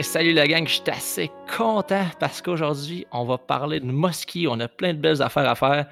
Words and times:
Salut 0.00 0.32
la 0.32 0.46
gang, 0.46 0.66
je 0.66 0.74
suis 0.74 0.90
assez 0.90 1.30
content 1.54 2.06
parce 2.18 2.40
qu'aujourd'hui, 2.40 3.06
on 3.12 3.24
va 3.24 3.36
parler 3.36 3.80
de 3.80 3.84
Mosquée. 3.84 4.46
On 4.48 4.58
a 4.60 4.68
plein 4.68 4.94
de 4.94 4.98
belles 4.98 5.20
affaires 5.20 5.48
à 5.48 5.54
faire. 5.54 5.86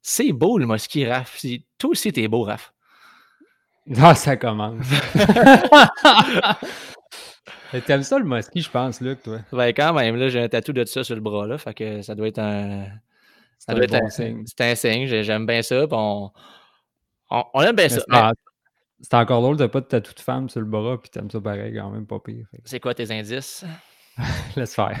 C'est 0.00 0.32
beau 0.32 0.56
le 0.56 0.64
Mosquée, 0.64 1.12
Raph. 1.12 1.44
Toi 1.76 1.90
aussi, 1.90 2.12
t'es 2.12 2.28
beau, 2.28 2.44
Raph. 2.44 2.72
Ah, 4.00 4.14
ça 4.14 4.36
commence. 4.36 4.86
T'aimes 7.86 8.02
ça 8.02 8.18
le 8.18 8.24
Mosquée, 8.24 8.60
je 8.60 8.70
pense, 8.70 9.00
Luc, 9.00 9.22
toi? 9.22 9.38
Ben, 9.52 9.68
quand 9.68 9.92
même, 9.92 10.16
là, 10.16 10.28
j'ai 10.28 10.40
un 10.40 10.48
tatou 10.48 10.72
de 10.72 10.84
ça 10.84 11.04
sur 11.04 11.14
le 11.14 11.20
bras, 11.20 11.46
là. 11.46 11.58
Fait 11.58 11.74
que 11.74 12.02
ça 12.02 12.14
doit 12.14 12.28
être 12.28 12.38
un. 12.38 12.86
Ça 13.58 13.74
doit 13.74 13.84
être 13.84 13.94
un 13.94 14.08
signe. 14.08 14.44
C'est 14.46 14.60
un 14.62 14.74
signe. 14.74 15.22
J'aime 15.22 15.46
bien 15.46 15.62
ça. 15.62 15.84
On... 15.90 16.30
on... 17.30 17.62
aime 17.62 17.76
bien 17.76 17.88
ça. 17.88 18.32
C'est 19.02 19.14
encore 19.14 19.42
drôle 19.42 19.56
de 19.56 19.66
pas 19.66 19.80
de 19.80 19.86
tatou 19.86 20.14
de 20.14 20.20
femme 20.20 20.48
sur 20.48 20.60
le 20.60 20.66
bras, 20.66 20.96
puis 21.00 21.10
t'aimes 21.10 21.30
ça 21.30 21.40
pareil, 21.40 21.74
quand 21.74 21.90
même 21.90 22.06
pas 22.06 22.20
pire. 22.20 22.46
C'est 22.64 22.78
quoi 22.78 22.94
tes 22.94 23.10
indices? 23.10 23.64
Laisse 24.56 24.74
faire. 24.74 24.98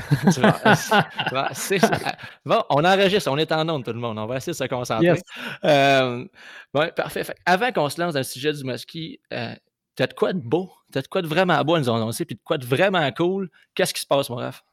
bon, 2.44 2.62
on 2.70 2.84
enregistre, 2.84 3.30
on 3.30 3.36
est 3.36 3.52
en 3.52 3.68
onde, 3.68 3.84
tout 3.84 3.92
le 3.92 3.98
monde. 3.98 4.18
On 4.18 4.26
va 4.26 4.38
essayer 4.38 4.52
de 4.52 4.56
se 4.56 4.64
concentrer. 4.64 5.20
Euh, 5.64 6.24
parfait. 6.72 7.24
avant 7.44 7.70
qu'on 7.72 7.88
se 7.88 8.00
lance 8.00 8.14
dans 8.14 8.20
le 8.20 8.24
sujet 8.24 8.52
du 8.52 8.64
mosquée, 8.64 9.20
euh, 9.32 9.54
t'as 9.94 10.06
de 10.06 10.14
quoi 10.14 10.32
de 10.32 10.40
beau? 10.40 10.72
T'as 10.90 11.02
de 11.02 11.08
quoi 11.08 11.22
de 11.22 11.26
vraiment 11.26 11.62
beau 11.62 11.74
à 11.74 11.80
nous 11.80 11.90
annoncer, 11.90 12.24
puis 12.24 12.36
de 12.36 12.40
quoi 12.42 12.58
de 12.58 12.64
vraiment 12.64 13.08
cool? 13.12 13.50
Qu'est-ce 13.74 13.94
qui 13.94 14.00
se 14.00 14.06
passe, 14.06 14.30
mon 14.30 14.36
ref? 14.36 14.64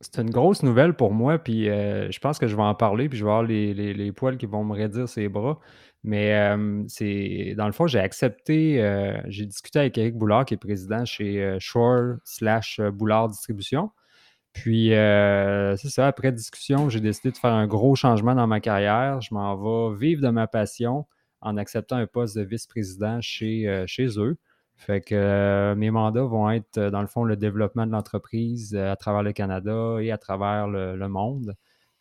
C'est 0.00 0.18
une 0.18 0.30
grosse 0.30 0.62
nouvelle 0.62 0.94
pour 0.94 1.12
moi, 1.12 1.38
puis 1.38 1.68
euh, 1.68 2.08
je 2.12 2.20
pense 2.20 2.38
que 2.38 2.46
je 2.46 2.54
vais 2.54 2.62
en 2.62 2.74
parler, 2.76 3.08
puis 3.08 3.18
je 3.18 3.24
vais 3.24 3.30
avoir 3.30 3.42
les, 3.42 3.74
les, 3.74 3.92
les 3.92 4.12
poils 4.12 4.36
qui 4.36 4.46
vont 4.46 4.62
me 4.62 4.72
raidir 4.72 5.08
ses 5.08 5.28
bras. 5.28 5.58
Mais 6.04 6.56
c'est 6.88 7.54
dans 7.56 7.66
le 7.66 7.72
fond, 7.72 7.86
j'ai 7.86 7.98
accepté, 7.98 8.80
j'ai 9.26 9.46
discuté 9.46 9.80
avec 9.80 9.98
Eric 9.98 10.16
Boulard, 10.16 10.44
qui 10.44 10.54
est 10.54 10.58
président 10.58 11.04
chez 11.04 11.56
Shore 11.58 12.16
slash 12.24 12.80
Boulard 12.80 13.28
Distribution. 13.28 13.90
Puis, 14.52 14.88
c'est 14.90 15.90
ça, 15.90 16.06
après 16.06 16.32
discussion, 16.32 16.88
j'ai 16.88 17.00
décidé 17.00 17.30
de 17.30 17.36
faire 17.36 17.52
un 17.52 17.66
gros 17.66 17.94
changement 17.94 18.34
dans 18.34 18.46
ma 18.46 18.60
carrière. 18.60 19.20
Je 19.20 19.34
m'en 19.34 19.56
vais 19.56 19.96
vivre 19.96 20.22
de 20.22 20.28
ma 20.28 20.46
passion 20.46 21.06
en 21.40 21.56
acceptant 21.56 21.96
un 21.96 22.06
poste 22.06 22.36
de 22.36 22.42
vice-président 22.42 23.20
chez, 23.20 23.84
chez 23.86 24.18
eux. 24.18 24.36
Fait 24.76 25.00
que 25.00 25.74
mes 25.76 25.90
mandats 25.90 26.22
vont 26.22 26.50
être, 26.50 26.78
dans 26.90 27.00
le 27.00 27.08
fond, 27.08 27.24
le 27.24 27.36
développement 27.36 27.86
de 27.86 27.92
l'entreprise 27.92 28.76
à 28.76 28.94
travers 28.96 29.24
le 29.24 29.32
Canada 29.32 29.96
et 30.00 30.12
à 30.12 30.18
travers 30.18 30.68
le 30.68 31.08
monde. 31.08 31.54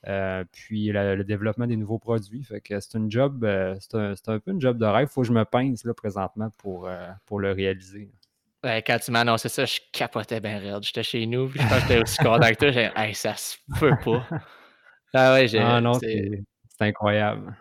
Euh, 0.07 0.43
puis 0.51 0.91
le 0.91 1.23
développement 1.23 1.67
des 1.67 1.75
nouveaux 1.75 1.99
produits. 1.99 2.43
Fait 2.43 2.61
que 2.61 2.79
c'est 2.79 2.97
une 2.97 3.11
job, 3.11 3.43
euh, 3.43 3.75
c'est 3.79 4.29
un, 4.29 4.39
peu 4.39 4.51
une 4.51 4.61
job 4.61 4.77
de 4.77 4.85
rêve. 4.85 5.07
Il 5.09 5.13
faut 5.13 5.21
que 5.21 5.27
je 5.27 5.33
me 5.33 5.43
pince 5.43 5.83
là, 5.83 5.93
présentement 5.93 6.49
pour, 6.57 6.87
euh, 6.87 7.07
pour 7.25 7.39
le 7.39 7.51
réaliser. 7.51 8.09
quand 8.63 8.99
tu 9.03 9.11
m'as 9.11 9.21
annoncé 9.21 9.49
ça, 9.49 9.65
je 9.65 9.79
capotais 9.91 10.39
bien 10.39 10.59
raide. 10.59 10.83
J'étais 10.83 11.03
chez 11.03 11.25
nous, 11.25 11.49
puis 11.49 11.59
je 11.59 11.67
pense 11.67 11.81
que 11.81 11.87
j'étais 11.87 12.01
aussi 12.01 12.17
content 12.17 12.49
que 12.49 12.55
toi. 12.55 12.71
J'ai 12.71 12.89
hey, 12.95 13.15
ça 13.15 13.35
se 13.35 13.57
peut 13.79 13.95
pas. 14.03 14.27
Ah 15.13 15.33
ouais, 15.33 15.47
j'ai. 15.47 15.59
Ah 15.59 15.81
non, 15.81 15.93
c'est 15.93 16.43
incroyable. 16.79 17.55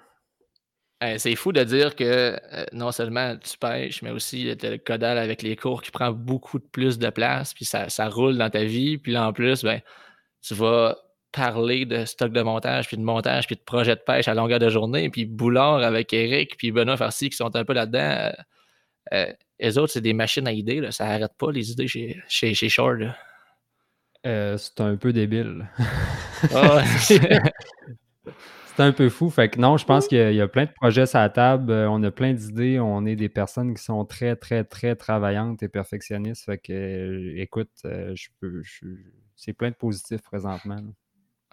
c'est 1.16 1.37
fou 1.37 1.53
de 1.53 1.65
dire 1.65 1.97
que 1.97 2.37
non 2.75 2.93
seulement 2.93 3.37
tu 3.37 3.56
pêches, 3.56 4.03
mais 4.03 4.11
aussi 4.11 4.55
tu 4.59 4.66
as 4.66 4.71
le 4.71 4.78
codal 4.78 5.16
avec 5.16 5.43
les 5.43 5.56
cours 5.56 5.81
qui 5.81 5.91
prend 5.91 6.11
beaucoup 6.11 6.59
de 6.59 6.66
plus 6.66 6.99
de 6.99 7.09
place, 7.09 7.55
puis 7.55 7.65
ça, 7.65 7.88
ça 7.88 8.09
roule 8.09 8.37
dans 8.37 8.50
ta 8.50 8.65
vie. 8.65 8.99
Puis 8.99 9.12
là, 9.12 9.27
en 9.28 9.32
plus, 9.32 9.65
ben, 9.65 9.81
tu 10.43 10.55
vas 10.55 10.97
parler 11.32 11.84
de 11.84 12.04
stock 12.04 12.32
de 12.32 12.42
montage, 12.42 12.87
puis 12.88 12.97
de 12.97 13.03
montage, 13.03 13.47
puis 13.47 13.56
de 13.56 13.60
projet 13.60 13.94
de 13.94 14.00
pêche 14.00 14.28
à 14.28 14.34
longueur 14.34 14.59
de 14.59 14.70
journée, 14.70 15.10
puis 15.10 15.26
Boulard 15.26 15.82
avec 15.82 16.12
Eric, 16.12 16.56
puis 16.56 16.72
Benoît 16.72 16.97
Farsi 16.97 17.31
qui 17.31 17.37
sont 17.37 17.54
un 17.54 17.64
peu 17.64 17.75
là-dedans. 17.75 17.98
Euh, 18.00 18.32
euh, 19.12 19.32
les 19.60 19.78
autres, 19.78 19.92
c'est 19.92 20.00
des 20.00 20.14
machines 20.14 20.48
à 20.48 20.53
idées, 20.53 20.81
là. 20.81 20.91
ça 20.91 21.06
n'arrête 21.06 21.34
pas 21.38 21.53
les 21.53 21.70
idées 21.70 21.88
chez, 21.88 22.20
chez, 22.28 22.54
chez 22.54 22.69
Shore. 22.69 22.97
Euh, 24.26 24.56
c'est 24.56 24.81
un 24.81 24.97
peu 24.97 25.12
débile. 25.12 25.69
Ah 26.54 26.82
c'est 26.98 27.20
un 28.78 28.93
peu 28.93 29.08
fou. 29.08 29.31
Fait 29.31 29.48
que 29.48 29.60
non, 29.60 29.76
je 29.76 29.84
pense 29.84 30.08
qu'il 30.08 30.34
y, 30.34 30.41
a 30.41 30.48
plein 30.48 30.64
de 30.64 30.72
projets 30.72 31.06
sur 31.06 31.19
la 31.19 31.31
table. 31.31 31.72
On 31.72 32.03
a 32.03 32.10
plein 32.10 32.32
d'idées. 32.32 32.81
On 32.81 33.06
est 33.06 33.16
des 33.16 33.28
personnes 33.28 33.75
qui 33.75 33.82
sont 33.82 34.04
très, 34.04 34.34
très, 34.37 34.64
très 34.64 34.97
travaillantes 34.97 35.62
et 35.62 35.69
perfectionnistes. 35.69 36.44
Fait 36.44 36.58
que, 36.58 37.37
écoute, 37.37 37.70
je 37.84 38.28
peux, 38.41 38.62
c'est 39.37 39.53
plein 39.53 39.70
de 39.70 39.76
positifs 39.76 40.22
présentement. 40.22 40.81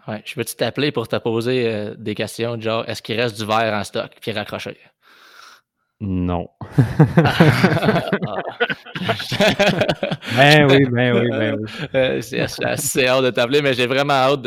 Ouais, 0.07 0.21
je 0.25 0.35
veux 0.35 0.43
t'appeler 0.43 0.91
pour 0.91 1.07
te 1.07 1.15
poser 1.15 1.65
euh, 1.67 1.95
des 1.97 2.13
questions, 2.13 2.59
genre 2.59 2.83
est-ce 2.89 3.01
qu'il 3.01 3.19
reste 3.19 3.39
du 3.39 3.45
verre 3.45 3.73
en 3.73 3.83
stock, 3.85 4.11
puis 4.19 4.33
raccrocher? 4.33 4.77
Non. 6.01 6.49
ben 10.35 10.69
oui, 10.69 10.85
ben 10.91 11.17
oui, 11.17 11.29
ben 11.29 11.57
oui. 11.57 11.65
Euh, 11.95 12.19
c'est 12.19 12.41
assez 12.41 13.07
hâte 13.07 13.23
de 13.23 13.29
t'appeler, 13.29 13.61
mais 13.61 13.73
j'ai 13.73 13.87
vraiment 13.87 14.13
hâte 14.13 14.45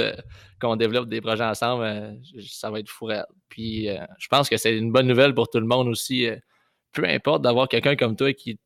qu'on 0.61 0.77
développe 0.77 1.09
des 1.09 1.23
projets 1.23 1.45
ensemble. 1.45 1.85
Euh, 1.85 2.13
ça 2.47 2.71
va 2.71 2.81
être 2.81 2.91
fou. 2.91 3.09
Puis 3.49 3.89
je 4.19 4.29
pense 4.29 4.51
que 4.51 4.59
c'est 4.59 4.77
une 4.77 4.93
bonne 4.93 5.07
nouvelle 5.07 5.35
pour 5.35 5.49
tout 5.49 5.61
le 5.61 5.67
monde 5.67 5.89
aussi. 5.89 6.29
peu 6.93 7.07
importe 7.07 7.41
d'avoir 7.41 7.69
quelqu'un 7.69 7.97
comme 7.97 8.17
toi 8.17 8.35
qui 8.35 8.51
est 8.51 8.59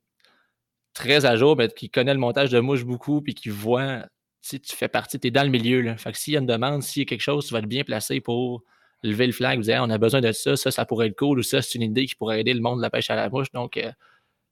très 0.92 1.24
à 1.26 1.36
jour, 1.36 1.56
mais 1.56 1.68
qui 1.68 1.90
connaît 1.90 2.14
le 2.14 2.18
montage 2.20 2.50
de 2.50 2.58
mouche 2.58 2.84
beaucoup, 2.84 3.22
puis 3.22 3.34
qui 3.34 3.50
voit 3.50 4.02
tu 4.42 4.76
fais 4.76 4.88
partie, 4.88 5.18
tu 5.18 5.28
es 5.28 5.30
dans 5.30 5.42
le 5.42 5.50
milieu. 5.50 5.80
Là. 5.80 5.96
Fait 5.96 6.12
que 6.12 6.18
s'il 6.18 6.34
y 6.34 6.36
a 6.36 6.40
une 6.40 6.46
demande, 6.46 6.82
s'il 6.82 7.02
y 7.02 7.04
a 7.04 7.06
quelque 7.06 7.20
chose, 7.20 7.46
tu 7.46 7.52
vas 7.52 7.60
être 7.60 7.66
bien 7.66 7.84
placé 7.84 8.20
pour 8.20 8.62
lever 9.02 9.26
le 9.26 9.32
flag, 9.32 9.60
dire 9.60 9.80
on 9.82 9.90
a 9.90 9.98
besoin 9.98 10.20
de 10.20 10.32
ça, 10.32 10.56
ça, 10.56 10.70
ça 10.70 10.84
pourrait 10.84 11.08
être 11.08 11.16
cool, 11.16 11.38
ou 11.38 11.42
ça, 11.42 11.62
c'est 11.62 11.76
une 11.76 11.82
idée 11.82 12.06
qui 12.06 12.14
pourrait 12.14 12.40
aider 12.40 12.52
le 12.52 12.60
monde 12.60 12.78
de 12.78 12.82
la 12.82 12.90
pêche 12.90 13.10
à 13.10 13.16
la 13.16 13.28
mouche. 13.28 13.50
Donc, 13.52 13.76
euh, 13.76 13.90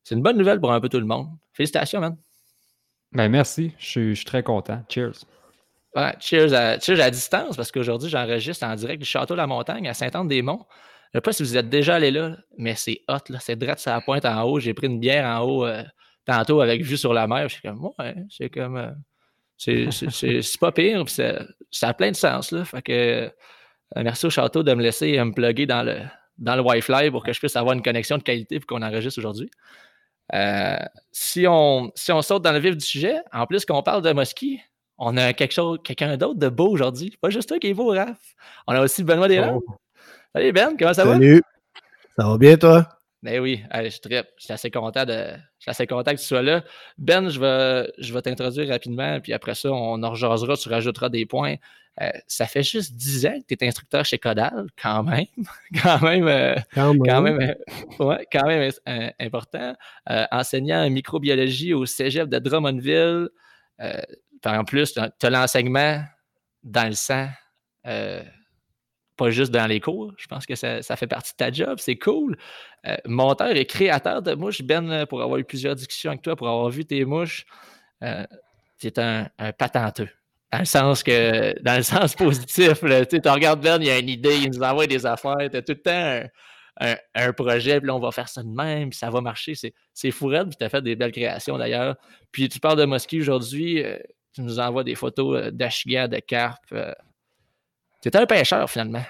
c'est 0.04 0.14
une 0.14 0.22
bonne 0.22 0.38
nouvelle 0.38 0.60
pour 0.60 0.72
un 0.72 0.80
peu 0.80 0.88
tout 0.88 1.00
le 1.00 1.06
monde. 1.06 1.28
Félicitations, 1.52 2.00
man. 2.00 2.16
Ben, 3.12 3.28
merci. 3.28 3.72
Je 3.78 4.14
suis, 4.14 4.24
très 4.24 4.42
content. 4.42 4.82
Cheers. 4.88 5.24
Ouais, 5.94 6.14
cheers, 6.20 6.52
à, 6.54 6.78
cheers 6.78 7.00
à 7.00 7.10
distance, 7.10 7.56
parce 7.56 7.72
qu'aujourd'hui, 7.72 8.08
j'enregistre 8.08 8.64
en 8.64 8.74
direct 8.74 9.02
du 9.02 9.08
Château 9.08 9.34
de 9.34 9.38
la 9.38 9.46
Montagne 9.46 9.88
à 9.88 9.94
Saint-Anne-des-Monts. 9.94 10.66
Je 11.12 11.18
ne 11.18 11.20
sais 11.20 11.22
pas 11.22 11.32
si 11.32 11.42
vous 11.42 11.56
êtes 11.56 11.70
déjà 11.70 11.94
allé 11.94 12.10
là, 12.10 12.36
mais 12.58 12.74
c'est 12.74 13.00
hot, 13.08 13.16
là. 13.30 13.38
C'est 13.40 13.56
direct 13.56 13.80
sur 13.80 13.90
la 13.90 14.02
pointe 14.02 14.26
en 14.26 14.42
haut. 14.42 14.60
J'ai 14.60 14.74
pris 14.74 14.86
une 14.86 15.00
bière 15.00 15.24
en 15.24 15.42
haut 15.44 15.66
euh, 15.66 15.82
tantôt 16.26 16.60
avec 16.60 16.82
vue 16.82 16.98
sur 16.98 17.14
la 17.14 17.26
mer. 17.26 17.48
Je 17.48 17.54
suis 17.54 17.62
comme, 17.62 17.90
ouais, 17.98 18.14
c'est 18.28 18.50
comme. 18.50 18.76
Euh, 18.76 18.90
c'est 19.58 20.58
pas 20.60 20.72
pire, 20.72 21.04
puis 21.04 21.14
ça, 21.14 21.42
ça, 21.70 21.88
a 21.88 21.94
plein 21.94 22.10
de 22.10 22.16
sens. 22.16 22.52
Là. 22.52 22.64
Fait 22.64 22.82
que, 22.82 22.92
euh, 22.92 23.30
merci 23.96 24.26
au 24.26 24.30
château 24.30 24.62
de 24.62 24.72
me 24.72 24.82
laisser 24.82 25.22
me 25.22 25.32
plugger 25.32 25.66
dans 25.66 25.82
le, 25.82 25.98
dans 26.38 26.56
le 26.56 26.62
Wi-Fi 26.62 27.10
pour 27.10 27.24
que 27.24 27.32
je 27.32 27.38
puisse 27.38 27.56
avoir 27.56 27.74
une 27.74 27.82
connexion 27.82 28.18
de 28.18 28.22
qualité 28.22 28.60
pour 28.60 28.66
qu'on 28.66 28.82
enregistre 28.82 29.18
aujourd'hui. 29.18 29.50
Euh, 30.34 30.76
si, 31.10 31.46
on, 31.48 31.90
si 31.94 32.12
on 32.12 32.22
saute 32.22 32.42
dans 32.42 32.52
le 32.52 32.58
vif 32.58 32.76
du 32.76 32.84
sujet, 32.84 33.16
en 33.32 33.46
plus 33.46 33.64
qu'on 33.64 33.82
parle 33.82 34.02
de 34.02 34.12
mosquée, 34.12 34.62
on 34.98 35.16
a 35.16 35.32
quelque 35.32 35.52
chose, 35.52 35.78
quelqu'un 35.82 36.16
d'autre 36.16 36.38
de 36.38 36.48
beau 36.48 36.68
aujourd'hui. 36.68 37.16
Pas 37.20 37.30
juste 37.30 37.48
toi 37.48 37.58
qui 37.58 37.68
est 37.68 37.74
beau, 37.74 37.88
Raph. 37.88 38.18
On 38.66 38.74
a 38.74 38.82
aussi 38.82 39.04
Benoît 39.04 39.28
Deslandes. 39.28 39.62
Oh. 39.66 39.74
Salut 40.34 40.52
Ben, 40.52 40.76
comment 40.78 40.94
ça 40.94 41.04
va? 41.04 41.14
Salut. 41.14 41.42
Ça 42.16 42.28
va 42.28 42.38
bien, 42.38 42.56
toi? 42.56 42.97
Ben 43.22 43.40
oui, 43.40 43.62
je, 43.74 43.88
suis 43.88 44.00
je 44.04 44.22
suis 44.38 44.52
assez 44.52 44.70
content 44.70 45.04
de. 45.04 45.12
Je 45.58 45.62
suis 45.62 45.70
assez 45.70 45.86
content 45.86 46.12
que 46.12 46.20
tu 46.20 46.24
sois 46.24 46.42
là. 46.42 46.62
Ben, 46.98 47.28
je 47.28 47.40
vais, 47.40 47.92
je 47.98 48.14
vais 48.14 48.22
t'introduire 48.22 48.68
rapidement, 48.68 49.20
puis 49.20 49.32
après 49.32 49.56
ça, 49.56 49.72
on 49.72 50.02
en 50.02 50.10
rejasera, 50.10 50.56
tu 50.56 50.68
rajouteras 50.68 51.08
des 51.08 51.26
points. 51.26 51.56
Euh, 52.00 52.10
ça 52.28 52.46
fait 52.46 52.62
juste 52.62 52.94
10 52.94 53.26
ans 53.26 53.38
que 53.40 53.54
tu 53.54 53.64
es 53.64 53.66
instructeur 53.66 54.04
chez 54.04 54.18
Codal, 54.18 54.66
quand 54.80 55.02
même. 55.02 55.26
quand 55.82 56.00
même. 56.00 56.28
Euh, 56.28 56.54
quand 56.74 56.94
même. 56.94 57.40
Euh, 57.40 58.04
ouais, 58.04 58.26
quand 58.30 58.46
même 58.46 58.70
important. 59.18 59.74
enseignant 60.06 60.84
en 60.84 60.90
microbiologie 60.90 61.74
au 61.74 61.86
cégep 61.86 62.28
de 62.28 62.38
Drummondville. 62.38 63.28
en 64.44 64.64
plus, 64.64 64.94
tu 64.94 65.00
as 65.00 65.30
l'enseignement 65.30 66.02
dans 66.62 66.86
le 66.86 66.94
sang 66.94 67.28
pas 69.18 69.30
juste 69.30 69.52
dans 69.52 69.66
les 69.66 69.80
cours. 69.80 70.14
Je 70.16 70.26
pense 70.26 70.46
que 70.46 70.54
ça, 70.54 70.80
fait 70.96 71.06
partie 71.06 71.32
de 71.32 71.36
ta 71.36 71.52
job. 71.52 71.78
C'est 71.78 71.96
cool. 71.96 72.38
Euh, 72.86 72.96
monteur 73.04 73.54
et 73.54 73.66
créateur 73.66 74.22
de 74.22 74.34
mouches, 74.34 74.62
Ben, 74.62 74.90
euh, 74.90 75.06
pour 75.06 75.20
avoir 75.20 75.38
eu 75.38 75.44
plusieurs 75.44 75.74
discussions 75.74 76.10
avec 76.10 76.22
toi, 76.22 76.36
pour 76.36 76.48
avoir 76.48 76.70
vu 76.70 76.86
tes 76.86 77.04
mouches, 77.04 77.44
euh, 78.02 78.24
c'est 78.78 78.98
un, 78.98 79.28
patenteux. 79.58 80.08
Dans 80.52 80.60
le 80.60 80.64
sens 80.64 81.02
que, 81.02 81.60
dans 81.62 81.76
le 81.76 81.82
sens 81.82 82.14
positif, 82.14 82.80
tu 82.80 83.28
regardes 83.28 83.60
Ben, 83.60 83.82
il 83.82 83.88
y 83.88 83.90
a 83.90 83.98
une 83.98 84.08
idée, 84.08 84.38
il 84.38 84.50
nous 84.50 84.62
envoie 84.62 84.86
des 84.86 85.04
affaires. 85.04 85.36
Tu 85.50 85.56
as 85.56 85.62
tout 85.62 85.72
le 85.72 85.82
temps 85.82 86.28
un, 87.14 87.32
projet, 87.32 87.80
puis 87.80 87.88
là, 87.88 87.96
on 87.96 88.00
va 88.00 88.12
faire 88.12 88.28
ça 88.28 88.42
de 88.42 88.48
même, 88.48 88.90
puis 88.90 88.98
ça 88.98 89.10
va 89.10 89.20
marcher. 89.20 89.54
C'est 89.92 90.10
fou 90.12 90.30
puis 90.30 90.56
tu 90.56 90.64
as 90.64 90.68
fait 90.68 90.80
des 90.80 90.94
belles 90.96 91.12
créations 91.12 91.58
d'ailleurs. 91.58 91.96
Puis 92.30 92.48
tu 92.48 92.60
parles 92.60 92.78
de 92.78 92.84
Mosquée 92.84 93.20
aujourd'hui, 93.20 93.82
tu 94.32 94.42
nous 94.42 94.60
envoies 94.60 94.84
des 94.84 94.94
photos 94.94 95.52
d'achigas, 95.52 96.06
de 96.06 96.20
carpe. 96.20 96.72
Tu 98.02 98.10
un 98.14 98.26
pêcheur 98.26 98.70
finalement. 98.70 99.02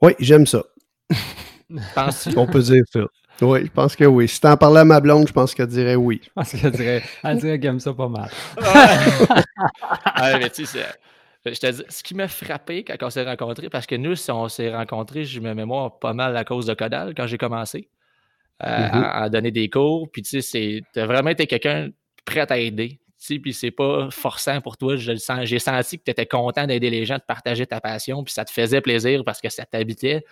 Oui, 0.00 0.14
j'aime 0.18 0.46
ça. 0.46 0.62
On 2.36 2.46
peut 2.46 2.62
dire 2.62 2.84
ça. 2.90 3.00
Oui, 3.40 3.66
je 3.66 3.70
pense 3.70 3.94
que 3.94 4.04
oui. 4.04 4.26
Si 4.26 4.40
t'en 4.40 4.56
parlais 4.56 4.80
à 4.80 4.84
ma 4.84 5.00
blonde, 5.00 5.28
je 5.28 5.32
pense 5.32 5.54
qu'elle 5.54 5.68
dirait 5.68 5.94
oui. 5.94 6.20
Je 6.24 6.30
pense 6.34 6.50
qu'elle 6.52 6.72
dirait, 6.72 7.02
elle 7.22 7.38
dirait 7.38 7.60
qu'elle 7.60 7.70
aime 7.70 7.80
ça 7.80 7.92
pas 7.92 8.08
mal. 8.08 8.30
ouais, 8.60 10.38
mais 10.38 10.50
tu 10.50 10.66
sais, 10.66 10.84
je 11.46 11.60
te 11.60 11.70
dis, 11.70 11.82
ce 11.88 12.02
qui 12.02 12.14
m'a 12.14 12.26
frappé 12.26 12.84
quand 12.84 12.96
on 13.00 13.10
s'est 13.10 13.24
rencontrés, 13.24 13.68
parce 13.68 13.86
que 13.86 13.94
nous, 13.94 14.16
si 14.16 14.30
on 14.30 14.48
s'est 14.48 14.74
rencontrés, 14.74 15.24
je 15.24 15.40
me 15.40 15.54
mémoire 15.54 15.98
pas 15.98 16.14
mal 16.14 16.36
à 16.36 16.44
cause 16.44 16.66
de 16.66 16.74
Codal 16.74 17.14
quand 17.14 17.26
j'ai 17.26 17.38
commencé 17.38 17.88
euh, 18.64 18.66
mm-hmm. 18.66 19.10
à, 19.12 19.28
donner 19.28 19.52
des 19.52 19.70
cours. 19.70 20.10
Puis 20.10 20.22
tu 20.22 20.42
sais, 20.42 20.82
t'as 20.92 21.06
vraiment 21.06 21.30
été 21.30 21.46
quelqu'un 21.46 21.90
prêt 22.24 22.46
à 22.50 22.58
aider. 22.58 22.98
Puis 23.38 23.52
c'est 23.52 23.70
pas 23.70 24.08
forçant 24.10 24.60
pour 24.60 24.76
toi. 24.76 24.96
J'ai 24.96 25.58
senti 25.58 25.98
que 25.98 26.04
tu 26.04 26.10
étais 26.10 26.26
content 26.26 26.66
d'aider 26.66 26.90
les 26.90 27.04
gens, 27.04 27.16
de 27.16 27.22
partager 27.26 27.66
ta 27.66 27.80
passion, 27.80 28.24
puis 28.24 28.32
ça 28.32 28.44
te 28.44 28.50
faisait 28.50 28.80
plaisir 28.80 29.24
parce 29.24 29.40
que 29.40 29.48
ça 29.48 29.64
t'habitait. 29.66 30.24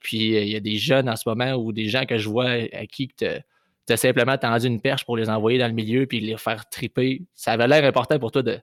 Puis 0.00 0.36
euh, 0.36 0.40
il 0.42 0.48
y 0.48 0.56
a 0.56 0.60
des 0.60 0.76
jeunes 0.76 1.08
en 1.08 1.16
ce 1.16 1.28
moment 1.28 1.52
ou 1.54 1.72
des 1.72 1.88
gens 1.88 2.04
que 2.04 2.18
je 2.18 2.28
vois 2.28 2.50
à 2.72 2.86
qui 2.86 3.08
tu 3.08 3.24
as 3.26 3.96
simplement 3.96 4.36
tendu 4.36 4.66
une 4.66 4.80
perche 4.80 5.04
pour 5.04 5.16
les 5.16 5.30
envoyer 5.30 5.58
dans 5.58 5.66
le 5.66 5.72
milieu 5.72 6.06
puis 6.06 6.20
les 6.20 6.36
faire 6.36 6.68
triper. 6.68 7.22
Ça 7.34 7.52
avait 7.52 7.68
l'air 7.68 7.84
important 7.84 8.18
pour 8.18 8.32
toi 8.32 8.42
de, 8.42 8.60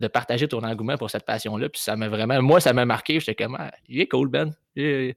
de 0.00 0.08
partager 0.08 0.48
ton 0.48 0.62
engouement 0.62 0.96
pour 0.96 1.10
cette 1.10 1.24
passion-là. 1.24 1.68
Puis 1.68 1.80
ça 1.80 1.96
m'a 1.96 2.08
vraiment, 2.08 2.40
moi, 2.42 2.60
ça 2.60 2.72
m'a 2.72 2.84
marqué. 2.84 3.20
J'étais 3.20 3.34
comme, 3.34 3.56
ah, 3.58 3.72
il 3.88 4.00
est 4.00 4.08
cool, 4.08 4.28
Ben. 4.28 4.54
Il 4.74 5.14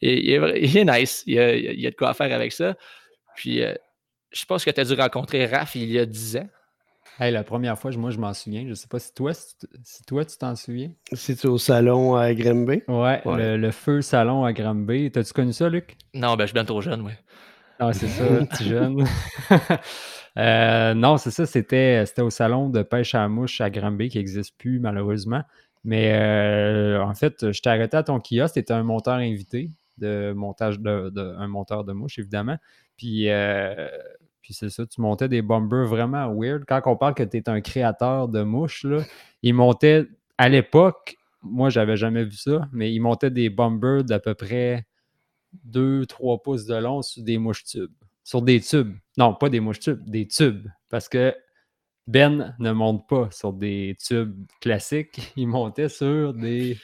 est, 0.00 0.84
nice. 0.84 1.22
Il 1.26 1.34
y, 1.34 1.86
a, 1.86 1.90
de 1.90 1.96
quoi 1.96 2.14
faire 2.14 2.34
avec 2.34 2.52
ça. 2.52 2.74
Puis 3.36 3.62
euh, 3.62 3.74
je 4.32 4.44
pense 4.44 4.64
que 4.64 4.70
tu 4.70 4.80
as 4.80 4.84
dû 4.84 4.94
rencontrer 4.94 5.46
Raph 5.46 5.74
il 5.76 5.90
y 5.90 5.98
a 5.98 6.06
10 6.06 6.38
ans. 6.38 6.48
Hey, 7.22 7.30
la 7.30 7.44
première 7.44 7.78
fois, 7.78 7.92
moi, 7.92 8.10
je 8.10 8.18
m'en 8.18 8.34
souviens. 8.34 8.62
Je 8.64 8.70
ne 8.70 8.74
sais 8.74 8.88
pas 8.88 8.98
si 8.98 9.14
toi, 9.14 9.32
si, 9.32 10.02
toi 10.08 10.24
tu 10.24 10.36
t'en 10.36 10.56
souviens. 10.56 10.90
C'est 11.12 11.44
au 11.44 11.56
salon 11.56 12.16
à 12.16 12.34
Granby? 12.34 12.82
Ouais, 12.88 13.22
Le, 13.24 13.70
feu 13.70 14.02
salon 14.02 14.44
à 14.44 14.52
Granby. 14.52 15.08
T'as-tu 15.12 15.32
connu 15.32 15.52
ça, 15.52 15.68
Luc? 15.68 15.96
Non, 16.14 16.34
ben, 16.34 16.40
je 16.40 16.46
suis 16.46 16.54
bien 16.54 16.64
trop 16.64 16.80
jeune, 16.80 17.02
oui. 17.02 17.12
Ah, 17.78 17.92
c'est 17.92 18.08
ça, 18.08 18.24
petit 18.50 18.64
jeune. 18.64 19.04
Euh, 20.38 20.94
non, 20.94 21.18
c'est 21.18 21.30
ça, 21.30 21.44
c'était, 21.44 22.04
au 22.20 22.30
salon 22.30 22.70
de 22.70 22.82
pêche 22.82 23.14
à 23.14 23.28
mouche 23.28 23.60
à 23.60 23.68
Granby 23.68 24.08
qui 24.08 24.16
n'existe 24.16 24.56
plus, 24.56 24.80
malheureusement. 24.80 25.42
Mais 25.84 26.14
euh, 26.14 27.04
en 27.04 27.12
fait, 27.12 27.52
je 27.52 27.60
t'ai 27.60 27.68
arrêté 27.68 27.98
à 27.98 28.02
ton 28.02 28.18
kiosque, 28.18 28.64
tu 28.64 28.72
un 28.72 28.82
monteur 28.82 29.16
invité 29.16 29.72
de 29.98 30.32
montage 30.34 30.80
de, 30.80 31.36
un 31.36 31.48
monteur 31.48 31.84
de 31.84 31.92
mouche, 31.92 32.18
évidemment. 32.18 32.56
Puis 32.96 33.28
euh, 33.28 33.88
c'est 34.52 34.70
ça, 34.70 34.86
tu 34.86 35.00
montais 35.00 35.28
des 35.28 35.42
bombers 35.42 35.86
vraiment 35.86 36.32
weird. 36.34 36.64
Quand 36.66 36.80
on 36.86 36.96
parle 36.96 37.14
que 37.14 37.22
tu 37.22 37.36
es 37.38 37.48
un 37.48 37.60
créateur 37.60 38.28
de 38.28 38.42
mouches, 38.42 38.84
là, 38.84 39.02
ils 39.42 39.54
montaient, 39.54 40.06
à 40.38 40.48
l'époque, 40.48 41.16
moi, 41.42 41.70
j'avais 41.70 41.96
jamais 41.96 42.24
vu 42.24 42.36
ça, 42.36 42.68
mais 42.72 42.92
ils 42.92 43.00
montaient 43.00 43.30
des 43.30 43.50
bombers 43.50 44.04
d'à 44.04 44.20
peu 44.20 44.34
près 44.34 44.86
2-3 45.68 46.42
pouces 46.42 46.66
de 46.66 46.76
long 46.76 47.02
sur 47.02 47.22
des 47.22 47.38
mouches 47.38 47.64
tubes. 47.64 47.92
Sur 48.24 48.42
des 48.42 48.60
tubes. 48.60 48.94
Non, 49.18 49.34
pas 49.34 49.48
des 49.48 49.60
mouches 49.60 49.80
tubes, 49.80 50.08
des 50.08 50.26
tubes. 50.26 50.68
Parce 50.88 51.08
que 51.08 51.34
Ben 52.06 52.54
ne 52.58 52.72
monte 52.72 53.08
pas 53.08 53.28
sur 53.30 53.52
des 53.52 53.96
tubes 53.98 54.46
classiques, 54.60 55.32
il 55.36 55.48
montait 55.48 55.88
sur 55.88 56.34
des 56.34 56.78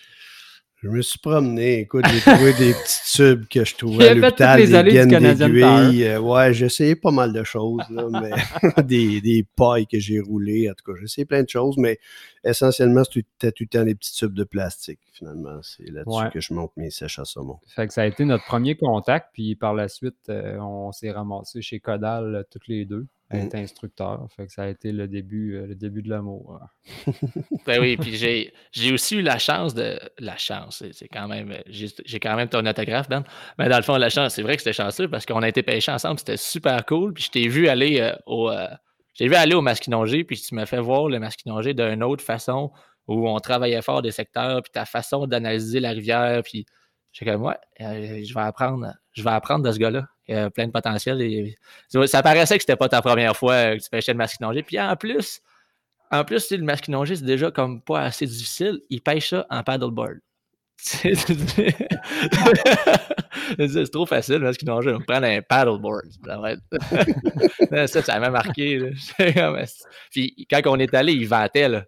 je 0.81 0.89
me 0.89 1.03
suis 1.03 1.19
promené, 1.19 1.81
écoute, 1.81 2.05
j'ai 2.07 2.21
trouvé 2.21 2.53
des 2.55 2.73
petits 2.85 3.17
tubes 3.17 3.49
que 3.49 3.65
je 3.65 3.75
trouvais 3.75 4.11
à 4.11 4.15
l'hôpital, 4.15 4.65
des 4.85 4.93
gaines 4.93 5.35
d'aiguille. 5.35 6.05
Euh, 6.05 6.21
ouais, 6.21 6.55
j'ai 6.55 6.67
essayé 6.67 6.95
pas 6.95 7.11
mal 7.11 7.33
de 7.33 7.43
choses, 7.43 7.83
là, 7.91 8.07
mais 8.23 8.83
des, 8.85 9.21
des, 9.21 9.45
pailles 9.57 9.89
que 9.89 9.99
j'ai 9.99 10.21
roulées, 10.21 10.71
en 10.71 10.75
tout 10.75 10.93
cas, 10.93 10.97
j'ai 10.99 11.05
essayé 11.05 11.25
plein 11.25 11.43
de 11.43 11.49
choses, 11.49 11.77
mais 11.79 11.99
essentiellement, 12.45 13.03
c'était 13.03 13.51
tout 13.51 13.65
le 13.65 13.69
temps 13.69 13.85
des 13.85 13.97
petits 13.97 14.15
tubes 14.15 14.35
de 14.35 14.45
plastique, 14.45 15.01
finalement. 15.13 15.59
C'est 15.63 15.91
là-dessus 15.91 16.31
que 16.33 16.41
je 16.41 16.55
monte 16.55 16.71
mes 16.77 16.91
sèches 16.91 17.19
à 17.19 17.25
saumon. 17.25 17.59
Fait 17.67 17.89
que 17.89 17.93
ça 17.93 18.03
a 18.03 18.07
été 18.07 18.25
notre 18.25 18.45
premier 18.45 18.77
contact, 18.77 19.31
puis 19.33 19.57
par 19.57 19.75
la 19.75 19.89
suite, 19.89 20.29
euh, 20.29 20.59
on 20.61 20.93
s'est 20.93 21.11
ramassé 21.11 21.61
chez 21.61 21.81
Codal 21.81 22.37
euh, 22.37 22.43
toutes 22.49 22.69
les 22.69 22.85
deux 22.85 23.09
être 23.31 23.55
mmh. 23.55 23.59
instructeur. 23.59 24.27
Fait 24.35 24.47
que 24.47 24.53
ça 24.53 24.63
a 24.63 24.69
été 24.69 24.91
le 24.93 25.07
début, 25.07 25.57
euh, 25.57 25.67
le 25.67 25.75
début 25.75 26.03
de 26.03 26.09
l'amour. 26.09 26.61
ben 27.67 27.81
oui, 27.81 27.97
puis 27.97 28.17
j'ai, 28.17 28.93
aussi 28.93 29.17
eu 29.17 29.23
la 29.23 29.39
chance 29.39 29.75
de. 29.75 29.99
La 30.19 30.37
chance, 30.37 30.83
c'est 30.93 31.09
quand 31.09 31.29
même. 31.29 31.55
J'ai, 31.67 32.21
quand 32.21 32.37
même 32.37 32.49
ton 32.49 32.65
autographe, 32.65 33.09
Ben. 33.09 33.25
Mais 33.59 33.69
dans 33.69 33.77
le 33.77 33.83
fond, 33.83 33.97
la 33.97 34.09
chance, 34.09 34.35
c'est 34.35 34.43
vrai 34.43 34.57
que 34.57 34.63
c'était 34.63 34.73
chanceux 34.73 35.09
parce 35.09 35.27
qu'on 35.27 35.43
a 35.43 35.49
été 35.49 35.63
pêchés 35.63 35.93
ensemble, 35.93 36.19
c'était 36.19 36.39
super 36.39 36.85
cool. 36.87 37.13
Puis 37.13 37.25
je 37.25 37.31
t'ai 37.31 37.49
vu 37.49 37.69
aller 37.69 38.01
euh, 38.01 38.15
au. 38.27 38.51
Euh, 38.51 38.67
j'ai 39.15 39.29
vu 39.29 39.35
aller 39.35 39.55
au 39.55 39.63
masquinongé, 39.63 40.25
puis 40.25 40.41
tu 40.41 40.55
m'as 40.55 40.67
fait 40.67 40.81
voir 40.81 41.09
le 41.09 41.19
masquinongé 41.19 41.75
d'une 41.75 42.05
autre 42.05 42.25
façon 42.25 42.71
où 43.09 43.29
on 43.29 43.39
travaillait 43.41 43.83
fort 43.83 44.01
des 44.01 44.13
secteurs, 44.13 44.63
puis 44.63 44.71
ta 44.71 44.85
façon 44.85 45.27
d'analyser 45.27 45.81
la 45.81 45.91
rivière, 45.91 46.43
puis 46.45 46.67
j'ai 47.13 47.25
comme, 47.25 47.43
ouais, 47.43 47.57
je 47.81 48.33
vais 48.33 48.41
apprendre, 48.41 48.95
je 49.13 49.25
vais 49.25 49.31
apprendre 49.31 49.65
de 49.65 49.73
ce 49.73 49.79
gars-là. 49.79 50.07
A 50.31 50.51
plein 50.51 50.67
de 50.67 50.73
potentiel. 50.73 51.23
Et, 51.23 51.57
ça 52.07 52.23
paraissait 52.23 52.57
que 52.57 52.63
c'était 52.63 52.77
pas 52.77 52.89
ta 52.89 53.01
première 53.03 53.37
fois 53.37 53.77
que 53.77 53.83
tu 53.83 53.91
pêchais 53.91 54.13
le 54.13 54.19
masquinongé. 54.19 54.63
Puis 54.63 54.79
en 54.81 54.95
plus, 54.97 55.41
en 56.11 56.25
plus, 56.25 56.51
le 56.51 56.65
masquinongé, 56.65 57.17
c'est 57.17 57.25
déjà 57.25 57.51
comme 57.51 57.83
pas 57.83 58.01
assez 58.03 58.27
difficile. 58.27 58.81
Il 58.91 59.03
pêche 59.03 59.31
ça 59.31 59.47
en 59.51 59.63
paddleboard. 59.63 60.19
c'est 60.81 61.13
trop 63.91 64.07
facile, 64.07 64.37
le 64.37 64.45
masquinongé. 64.45 64.93
On 64.93 65.01
prend 65.01 65.23
un 65.23 65.43
paddleboard. 65.43 66.07
ça, 67.89 68.03
ça 68.03 68.21
m'a 68.21 68.31
marqué. 68.31 68.91
Puis 70.11 70.47
quand 70.51 70.61
on 70.67 70.79
est 70.79 70.95
allé, 70.95 71.15
il 71.15 71.27
vantait. 71.27 71.69
Là. 71.69 71.85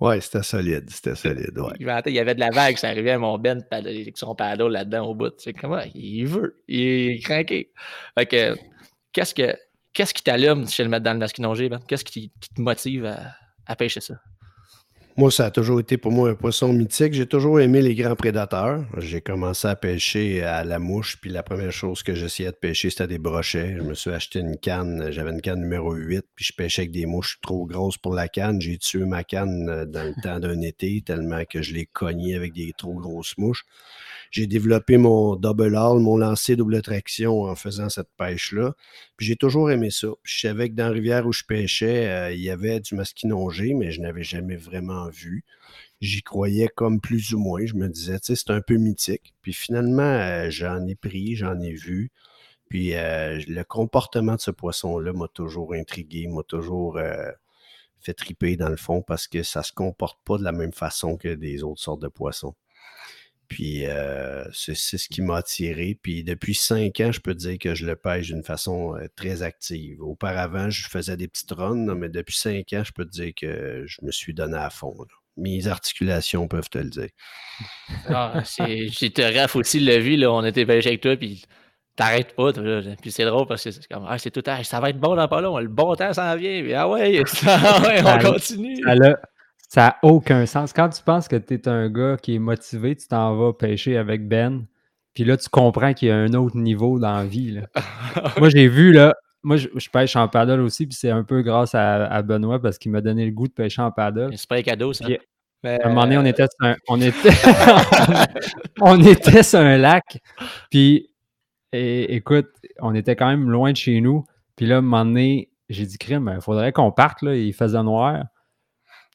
Ouais, 0.00 0.20
c'était 0.20 0.42
solide, 0.42 0.88
c'était 0.88 1.14
solide. 1.14 1.60
Il, 1.78 2.12
y 2.14 2.18
avait 2.18 2.34
de 2.34 2.40
la 2.40 2.50
vague, 2.50 2.78
ça 2.78 2.88
arrivait 2.88 3.10
à 3.10 3.18
mon 3.18 3.36
Ben 3.38 3.62
avec 3.70 4.16
son 4.16 4.34
paddle 4.34 4.68
là-dedans 4.68 5.06
au 5.06 5.14
bout. 5.14 5.34
C'est 5.38 5.52
comment 5.52 5.82
il 5.94 6.24
veut, 6.24 6.62
il 6.68 6.80
est 6.80 7.18
craqué. 7.22 7.70
Fait 8.18 8.26
que, 8.26 8.56
qu'est-ce 9.12 9.34
que 9.34 9.54
qu'est-ce 9.92 10.14
qui 10.14 10.22
t'allume 10.22 10.66
chez 10.66 10.84
le 10.84 10.88
mettre 10.88 11.04
dans 11.04 11.12
le 11.12 11.18
masquinongé, 11.18 11.68
Ben? 11.68 11.80
Qu'est-ce 11.86 12.04
qui, 12.04 12.30
te 12.30 12.60
motive 12.60 13.14
à 13.66 13.76
pêcher 13.76 14.00
ça? 14.00 14.14
Moi, 15.20 15.30
ça 15.30 15.44
a 15.44 15.50
toujours 15.50 15.80
été 15.80 15.98
pour 15.98 16.12
moi 16.12 16.30
un 16.30 16.34
poisson 16.34 16.72
mythique. 16.72 17.12
J'ai 17.12 17.26
toujours 17.26 17.60
aimé 17.60 17.82
les 17.82 17.94
grands 17.94 18.16
prédateurs. 18.16 18.86
J'ai 18.96 19.20
commencé 19.20 19.68
à 19.68 19.76
pêcher 19.76 20.42
à 20.42 20.64
la 20.64 20.78
mouche, 20.78 21.18
puis 21.20 21.28
la 21.28 21.42
première 21.42 21.72
chose 21.72 22.02
que 22.02 22.14
j'essayais 22.14 22.52
de 22.52 22.56
pêcher, 22.56 22.88
c'était 22.88 23.06
des 23.06 23.18
brochets. 23.18 23.74
Je 23.76 23.82
me 23.82 23.92
suis 23.92 24.08
acheté 24.12 24.38
une 24.38 24.56
canne, 24.56 25.10
j'avais 25.10 25.32
une 25.32 25.42
canne 25.42 25.60
numéro 25.60 25.92
8, 25.92 26.24
puis 26.34 26.46
je 26.46 26.54
pêchais 26.54 26.80
avec 26.82 26.92
des 26.92 27.04
mouches 27.04 27.38
trop 27.42 27.66
grosses 27.66 27.98
pour 27.98 28.14
la 28.14 28.28
canne. 28.28 28.62
J'ai 28.62 28.78
tué 28.78 29.04
ma 29.04 29.22
canne 29.22 29.68
euh, 29.68 29.84
dans 29.84 30.04
le 30.04 30.14
temps 30.22 30.40
d'un 30.40 30.62
été, 30.62 31.02
tellement 31.04 31.44
que 31.44 31.60
je 31.60 31.74
l'ai 31.74 31.84
cogné 31.84 32.34
avec 32.34 32.54
des 32.54 32.72
trop 32.74 32.94
grosses 32.94 33.36
mouches 33.36 33.66
j'ai 34.30 34.46
développé 34.46 34.96
mon 34.96 35.34
double 35.34 35.76
haul, 35.76 36.00
mon 36.00 36.16
lancer 36.16 36.54
double 36.54 36.82
traction 36.82 37.42
en 37.42 37.56
faisant 37.56 37.88
cette 37.88 38.10
pêche-là. 38.16 38.74
Puis 39.16 39.26
j'ai 39.26 39.36
toujours 39.36 39.70
aimé 39.70 39.90
ça. 39.90 40.08
Puis 40.22 40.34
je 40.36 40.40
savais 40.48 40.70
que 40.70 40.74
dans 40.74 40.86
la 40.86 40.92
rivière 40.92 41.26
où 41.26 41.32
je 41.32 41.42
pêchais, 41.44 42.08
euh, 42.08 42.32
il 42.32 42.40
y 42.40 42.50
avait 42.50 42.80
du 42.80 42.94
masquinongé, 42.94 43.74
mais 43.74 43.90
je 43.90 44.00
n'avais 44.00 44.22
jamais 44.22 44.56
vraiment 44.56 45.08
vu. 45.08 45.44
J'y 46.00 46.22
croyais 46.22 46.68
comme 46.68 47.00
plus 47.00 47.34
ou 47.34 47.38
moins. 47.38 47.66
Je 47.66 47.74
me 47.74 47.88
disais, 47.88 48.20
tu 48.20 48.26
sais, 48.26 48.36
c'est 48.36 48.52
un 48.52 48.60
peu 48.60 48.76
mythique. 48.76 49.34
Puis 49.42 49.52
finalement, 49.52 50.02
euh, 50.02 50.48
j'en 50.50 50.86
ai 50.86 50.94
pris, 50.94 51.34
j'en 51.34 51.60
ai 51.60 51.72
vu. 51.72 52.10
Puis 52.68 52.94
euh, 52.94 53.40
le 53.48 53.64
comportement 53.64 54.36
de 54.36 54.40
ce 54.40 54.52
poisson-là 54.52 55.12
m'a 55.12 55.26
toujours 55.28 55.74
intrigué, 55.74 56.28
m'a 56.28 56.44
toujours 56.44 57.00
fait 58.00 58.14
triper 58.14 58.56
dans 58.56 58.68
le 58.68 58.76
fond 58.76 59.02
parce 59.02 59.26
que 59.28 59.42
ça 59.42 59.62
se 59.64 59.72
comporte 59.72 60.18
pas 60.24 60.38
de 60.38 60.44
la 60.44 60.52
même 60.52 60.72
façon 60.72 61.16
que 61.16 61.34
des 61.34 61.64
autres 61.64 61.82
sortes 61.82 62.00
de 62.00 62.08
poissons. 62.08 62.54
Puis 63.50 63.84
euh, 63.84 64.44
c'est 64.52 64.74
ce 64.76 65.08
qui 65.08 65.22
m'a 65.22 65.38
attiré. 65.38 65.98
Puis 66.00 66.22
depuis 66.22 66.54
cinq 66.54 67.00
ans, 67.00 67.10
je 67.10 67.20
peux 67.20 67.34
dire 67.34 67.58
que 67.58 67.74
je 67.74 67.84
le 67.84 67.96
pêche 67.96 68.28
d'une 68.28 68.44
façon 68.44 68.94
euh, 68.94 69.08
très 69.16 69.42
active. 69.42 70.00
Auparavant, 70.00 70.70
je 70.70 70.88
faisais 70.88 71.16
des 71.16 71.26
petites 71.26 71.50
runs, 71.50 71.94
mais 71.96 72.08
depuis 72.08 72.36
cinq 72.36 72.72
ans, 72.72 72.84
je 72.84 72.92
peux 72.92 73.04
te 73.04 73.10
dire 73.10 73.32
que 73.36 73.82
je 73.86 73.98
me 74.02 74.12
suis 74.12 74.34
donné 74.34 74.56
à 74.56 74.70
fond. 74.70 74.94
Mes 75.36 75.66
articulations 75.66 76.46
peuvent 76.46 76.70
te 76.70 76.78
le 76.78 76.90
dire. 76.90 77.08
Ah, 78.08 78.40
J'étais 78.56 79.40
raf 79.40 79.56
aussi 79.56 79.80
le 79.80 79.98
vu, 79.98 80.14
là, 80.16 80.32
on 80.32 80.44
était 80.44 80.64
pêché 80.64 80.90
avec 80.90 81.00
toi, 81.00 81.16
puis 81.16 81.42
t'arrêtes 81.96 82.36
pas. 82.36 82.52
Puis 82.52 83.10
c'est 83.10 83.24
drôle 83.24 83.48
parce 83.48 83.64
que 83.64 83.72
c'est 83.72 83.86
comme, 83.88 84.06
ah, 84.08 84.16
c'est 84.16 84.30
tout 84.30 84.44
ça 84.62 84.80
va 84.80 84.90
être 84.90 85.00
bon 85.00 85.16
dans 85.16 85.26
pas 85.26 85.40
long, 85.40 85.58
le 85.58 85.66
bon 85.66 85.96
temps 85.96 86.12
s'en 86.12 86.36
vient. 86.36 86.64
ah 86.76 86.88
ouais, 86.88 87.20
ah 87.46 87.82
ouais 87.82 88.00
on 88.04 88.32
continue. 88.32 88.80
Ça 88.84 88.94
n'a 89.76 89.96
aucun 90.02 90.46
sens. 90.46 90.72
Quand 90.72 90.88
tu 90.88 91.02
penses 91.02 91.28
que 91.28 91.36
tu 91.36 91.54
es 91.54 91.68
un 91.68 91.88
gars 91.88 92.16
qui 92.16 92.34
est 92.34 92.38
motivé, 92.38 92.96
tu 92.96 93.06
t'en 93.08 93.36
vas 93.36 93.52
pêcher 93.52 93.96
avec 93.96 94.26
Ben, 94.28 94.66
puis 95.14 95.24
là, 95.24 95.36
tu 95.36 95.48
comprends 95.48 95.92
qu'il 95.92 96.08
y 96.08 96.10
a 96.10 96.16
un 96.16 96.34
autre 96.34 96.56
niveau 96.56 96.98
dans 96.98 97.14
la 97.14 97.24
vie. 97.24 97.60
moi, 98.38 98.48
j'ai 98.48 98.68
vu, 98.68 98.92
là, 98.92 99.14
moi, 99.42 99.56
je, 99.56 99.68
pêche 99.90 100.16
en 100.16 100.28
paddle 100.28 100.60
aussi, 100.60 100.86
puis 100.86 100.96
c'est 100.98 101.10
un 101.10 101.24
peu 101.24 101.42
grâce 101.42 101.74
à, 101.74 102.22
Benoît 102.22 102.60
parce 102.60 102.78
qu'il 102.78 102.92
m'a 102.92 103.00
donné 103.00 103.24
le 103.24 103.32
goût 103.32 103.48
de 103.48 103.52
pêcher 103.52 103.82
en 103.82 103.90
paddle. 103.90 104.30
C'est 104.36 104.48
pas 104.48 104.56
un 104.56 104.62
cadeau, 104.62 104.92
ça. 104.92 105.06
À 105.62 105.68
un 105.84 105.88
moment 105.88 106.02
donné, 106.02 106.18
on 106.18 106.24
était 106.24 106.46
sur 106.46 106.66
un, 106.66 106.76
on 106.88 107.00
était, 107.00 107.30
on 108.80 109.02
était 109.02 109.42
sur 109.42 109.60
un 109.60 109.76
lac, 109.76 110.18
puis 110.70 111.10
écoute, 111.72 112.48
on 112.80 112.94
était 112.94 113.16
quand 113.16 113.28
même 113.28 113.50
loin 113.50 113.72
de 113.72 113.76
chez 113.76 114.00
nous. 114.00 114.24
Puis 114.56 114.66
là, 114.66 114.76
à 114.76 114.78
un 114.78 114.82
moment 114.82 115.04
donné, 115.04 115.50
j'ai 115.68 115.86
dit, 115.86 115.98
crime, 115.98 116.32
il 116.34 116.42
faudrait 116.42 116.72
qu'on 116.72 116.90
parte, 116.92 117.22
là, 117.22 117.36
il 117.36 117.52
faisait 117.52 117.82
noir. 117.82 118.24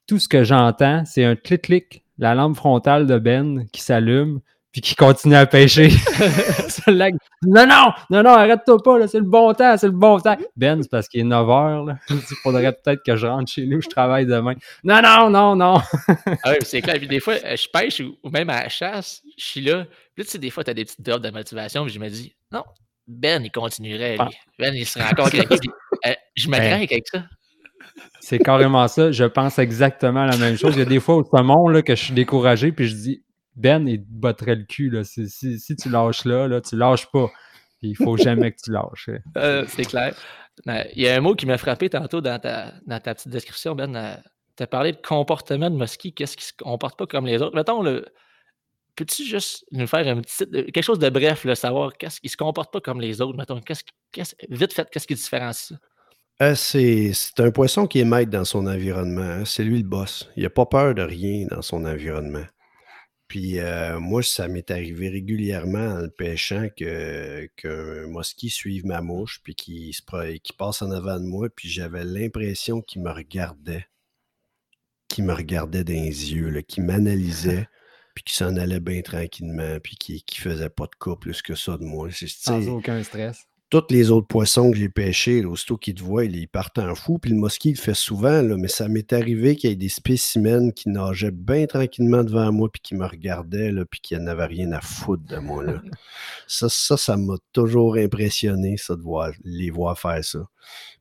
Tout 0.08 0.20
ce 0.20 0.28
que 0.28 0.44
j'entends, 0.44 1.04
c'est 1.06 1.24
un 1.24 1.36
clic-clic, 1.36 2.04
la 2.18 2.36
lampe 2.36 2.56
frontale 2.56 3.08
de 3.08 3.18
Ben 3.18 3.66
qui 3.72 3.82
s'allume, 3.82 4.42
puis 4.76 4.82
qui 4.82 4.96
continue 4.96 5.36
à 5.36 5.46
pêcher. 5.46 5.88
non, 6.88 7.66
non, 7.66 7.94
non, 8.10 8.24
non, 8.24 8.32
arrête-toi 8.32 8.84
pas, 8.84 9.08
c'est 9.08 9.20
le 9.20 9.24
bon 9.24 9.54
temps, 9.54 9.78
c'est 9.78 9.88
le 9.88 9.94
bon 9.94 10.20
temps. 10.20 10.36
Ben, 10.58 10.84
c'est 10.84 10.92
parce 10.92 11.08
qu'il 11.08 11.22
est 11.22 11.24
9 11.24 11.48
h. 11.48 11.98
Il 12.10 12.36
faudrait 12.44 12.74
peut-être 12.74 13.02
que 13.02 13.16
je 13.16 13.26
rentre 13.26 13.50
chez 13.50 13.66
nous, 13.68 13.82
je 13.82 13.88
travaille 13.88 14.26
demain. 14.26 14.56
Non, 14.84 15.02
non, 15.02 15.30
non, 15.30 15.56
non. 15.56 15.82
ah 16.44 16.52
oui, 16.52 16.58
c'est 16.64 16.82
clair. 16.82 16.98
Puis 16.98 17.08
des 17.08 17.22
fois, 17.22 17.36
je 17.38 17.70
pêche 17.70 18.02
ou 18.02 18.30
même 18.30 18.50
à 18.50 18.64
la 18.64 18.68
chasse, 18.68 19.22
je 19.38 19.46
suis 19.46 19.62
là. 19.62 19.86
Puis 20.14 20.26
tu 20.26 20.32
sais, 20.32 20.40
des 20.40 20.50
fois, 20.50 20.66
tu 20.66 20.72
as 20.72 20.74
des 20.74 20.84
petites 20.84 21.02
drops 21.02 21.22
de 21.22 21.30
motivation, 21.30 21.86
puis 21.86 21.94
je 21.94 22.00
me 22.00 22.10
dis, 22.10 22.36
non, 22.52 22.66
Ben, 23.08 23.46
il 23.46 23.52
continuerait, 23.52 24.18
lui. 24.18 24.36
Ben, 24.60 24.76
il 24.76 24.86
serait 24.86 25.10
encore 25.10 25.32
quelqu'un. 25.32 25.56
Euh, 26.06 26.14
je 26.36 26.50
me 26.50 26.58
ben, 26.58 26.74
avec 26.74 27.08
ça. 27.08 27.24
C'est 28.20 28.40
carrément 28.40 28.88
ça. 28.88 29.12
Je 29.12 29.24
pense 29.24 29.60
exactement 29.60 30.26
la 30.26 30.38
même 30.38 30.58
chose. 30.58 30.76
Il 30.76 30.80
y 30.80 30.82
a 30.82 30.86
des 30.86 31.00
fois 31.00 31.16
au 31.16 31.24
saumon 31.24 31.68
là, 31.68 31.82
que 31.82 31.96
je 31.96 32.04
suis 32.04 32.14
découragé, 32.14 32.72
puis 32.72 32.88
je 32.88 32.96
dis 32.96 33.24
ben, 33.56 33.88
il 33.88 34.02
te 34.02 34.08
botterait 34.10 34.56
le 34.56 34.64
cul. 34.64 34.90
Là. 34.90 35.04
Si, 35.04 35.30
si, 35.30 35.76
tu 35.76 35.90
lâches 35.90 36.26
là, 36.26 36.48
là, 36.48 36.62
tu 36.62 36.76
lâches 36.76 37.10
pas. 37.12 37.30
il 37.82 37.96
faut 37.96 38.18
jamais 38.18 38.52
que 38.52 38.58
tu 38.64 38.72
lâches. 38.72 39.10
Euh, 39.38 39.66
c'est 39.68 39.86
clair. 39.86 40.16
Il 40.66 41.04
y 41.04 41.08
a 41.08 41.16
un 41.16 41.22
mot 41.22 41.36
qui 41.36 41.46
m'a 41.46 41.58
frappé 41.58 41.90
tantôt 41.90 42.22
dans 42.22 42.40
ta, 42.40 42.74
dans 42.86 43.00
ta 43.00 43.14
petite 43.14 43.30
description, 43.30 43.76
Ben. 43.76 43.96
Euh, 43.96 44.16
tu 44.58 44.64
as 44.64 44.68
parlé 44.68 44.94
de 44.94 44.98
comportement 44.98 45.70
de 45.70 45.76
mosquée. 45.76 46.12
Qu'est-ce 46.12 46.38
qui 46.38 46.46
se 46.46 46.54
comporte 46.58 46.98
pas 46.98 47.06
comme 47.06 47.26
les 47.26 47.42
autres? 47.42 47.56
Mettons, 47.56 47.84
peux-tu 48.96 49.26
juste 49.26 49.66
nous 49.72 49.86
faire 49.86 50.08
un 50.08 50.22
petit, 50.22 50.50
quelque 50.50 50.82
chose 50.82 51.00
de 51.00 51.10
bref, 51.10 51.46
savoir 51.56 51.92
qu'est-ce 51.98 52.22
qui 52.22 52.30
se 52.30 52.38
comporte 52.38 52.72
pas 52.72 52.80
comme 52.80 53.02
les 53.02 53.22
autres? 53.22 53.38
Mettons, 53.38 53.60
vite 54.50 54.74
fait, 54.74 54.90
qu'est-ce 54.90 55.08
qui 55.08 55.16
différencie 55.16 55.70
ça? 55.70 55.76
C'est, 56.40 57.14
un 57.40 57.52
poisson 57.52 57.88
qui 57.88 58.00
est 58.00 58.06
maître 58.06 58.32
dans 58.32 58.46
son 58.46 58.68
environnement. 58.68 59.22
Hein. 59.22 59.46
C'est 59.46 59.64
lui 59.64 59.78
le 59.82 59.88
boss. 59.88 60.30
Il 60.36 60.44
n'a 60.44 60.50
pas 60.50 60.66
peur 60.66 60.94
de 60.94 61.02
rien 61.02 61.48
dans 61.50 61.62
son 61.62 61.86
environnement. 61.86 62.46
Puis 63.28 63.60
euh, 63.60 64.00
moi, 64.00 64.22
ça 64.22 64.48
m'est 64.48 64.70
arrivé 64.70 65.10
régulièrement 65.10 65.96
en 65.96 66.02
le 66.02 66.12
pêchant 66.12 66.68
que 66.78 67.50
qu'un 67.56 68.08
mosquit 68.08 68.50
suive 68.50 68.86
ma 68.86 69.02
mouche, 69.02 69.42
puis 69.44 69.56
qu'il 69.56 69.94
passe 70.58 70.82
en 70.82 70.92
avant 70.92 71.20
de 71.20 71.26
moi, 71.26 71.50
puis 71.50 71.68
j'avais 71.68 72.04
l'impression 72.04 72.82
qu'il 72.82 73.02
me 73.02 73.12
regardait, 73.12 73.88
qu'il 75.08 75.24
me 75.24 75.34
regardait 75.34 75.84
dans 75.84 75.94
les 75.94 76.34
yeux, 76.34 76.62
qu'il 76.62 76.84
m'analysait, 76.84 77.68
puis 78.14 78.26
qu'il 78.26 78.36
s'en 78.36 78.56
allait 78.58 78.80
bien 78.80 79.02
tranquillement, 79.02 79.80
puis 79.82 79.96
qu'il 79.96 80.16
ne 80.16 80.52
faisait 80.52 80.70
pas 80.70 80.86
de 80.86 80.96
cas 81.04 81.16
plus 81.16 81.42
que 81.42 81.56
ça 81.56 81.78
de 81.78 81.84
moi. 81.84 82.10
Sans 82.12 82.68
aucun 82.68 83.02
stress 83.04 83.48
tous 83.70 83.84
les 83.90 84.12
autres 84.12 84.28
poissons 84.28 84.72
que 84.72 84.78
j'ai 84.78 84.90
pêchés, 84.90 85.44
aussitôt 85.44 85.78
qu'ils 85.78 85.96
te 85.96 86.04
voient, 86.04 86.26
ils 86.26 86.48
partent 86.48 86.78
en 86.78 86.94
fou. 86.94 87.18
Puis 87.18 87.32
le 87.32 87.38
mosquit, 87.38 87.72
il 87.72 87.78
fait 87.78 87.96
souvent, 87.96 88.42
là, 88.42 88.56
mais 88.58 88.68
ça 88.68 88.88
m'est 88.88 89.12
arrivé 89.12 89.56
qu'il 89.56 89.70
y 89.70 89.74
ait 89.74 89.76
des 89.76 89.90
spécimens 89.90 90.72
qui 90.72 90.90
nageaient 90.90 91.32
bien 91.32 91.66
tranquillement 91.66 92.24
devant 92.24 92.52
moi, 92.52 92.70
puis 92.72 92.82
qui 92.82 92.96
me 92.96 93.06
regardaient, 93.06 93.72
là, 93.72 93.84
puis 93.86 94.00
qui 94.02 94.16
n'avaient 94.18 94.46
rien 94.46 94.72
à 94.72 94.82
foutre 94.82 95.24
de 95.24 95.38
moi. 95.38 95.64
Là. 95.64 95.82
ça, 96.48 96.70
ça, 96.70 97.18
m'a 97.18 97.36
toujours 97.54 97.96
impressionné, 97.96 98.78
ça, 98.78 98.96
de 98.96 99.02
voir, 99.02 99.32
les 99.44 99.72
voir 99.72 99.98
faire 99.98 100.24
ça. 100.24 100.48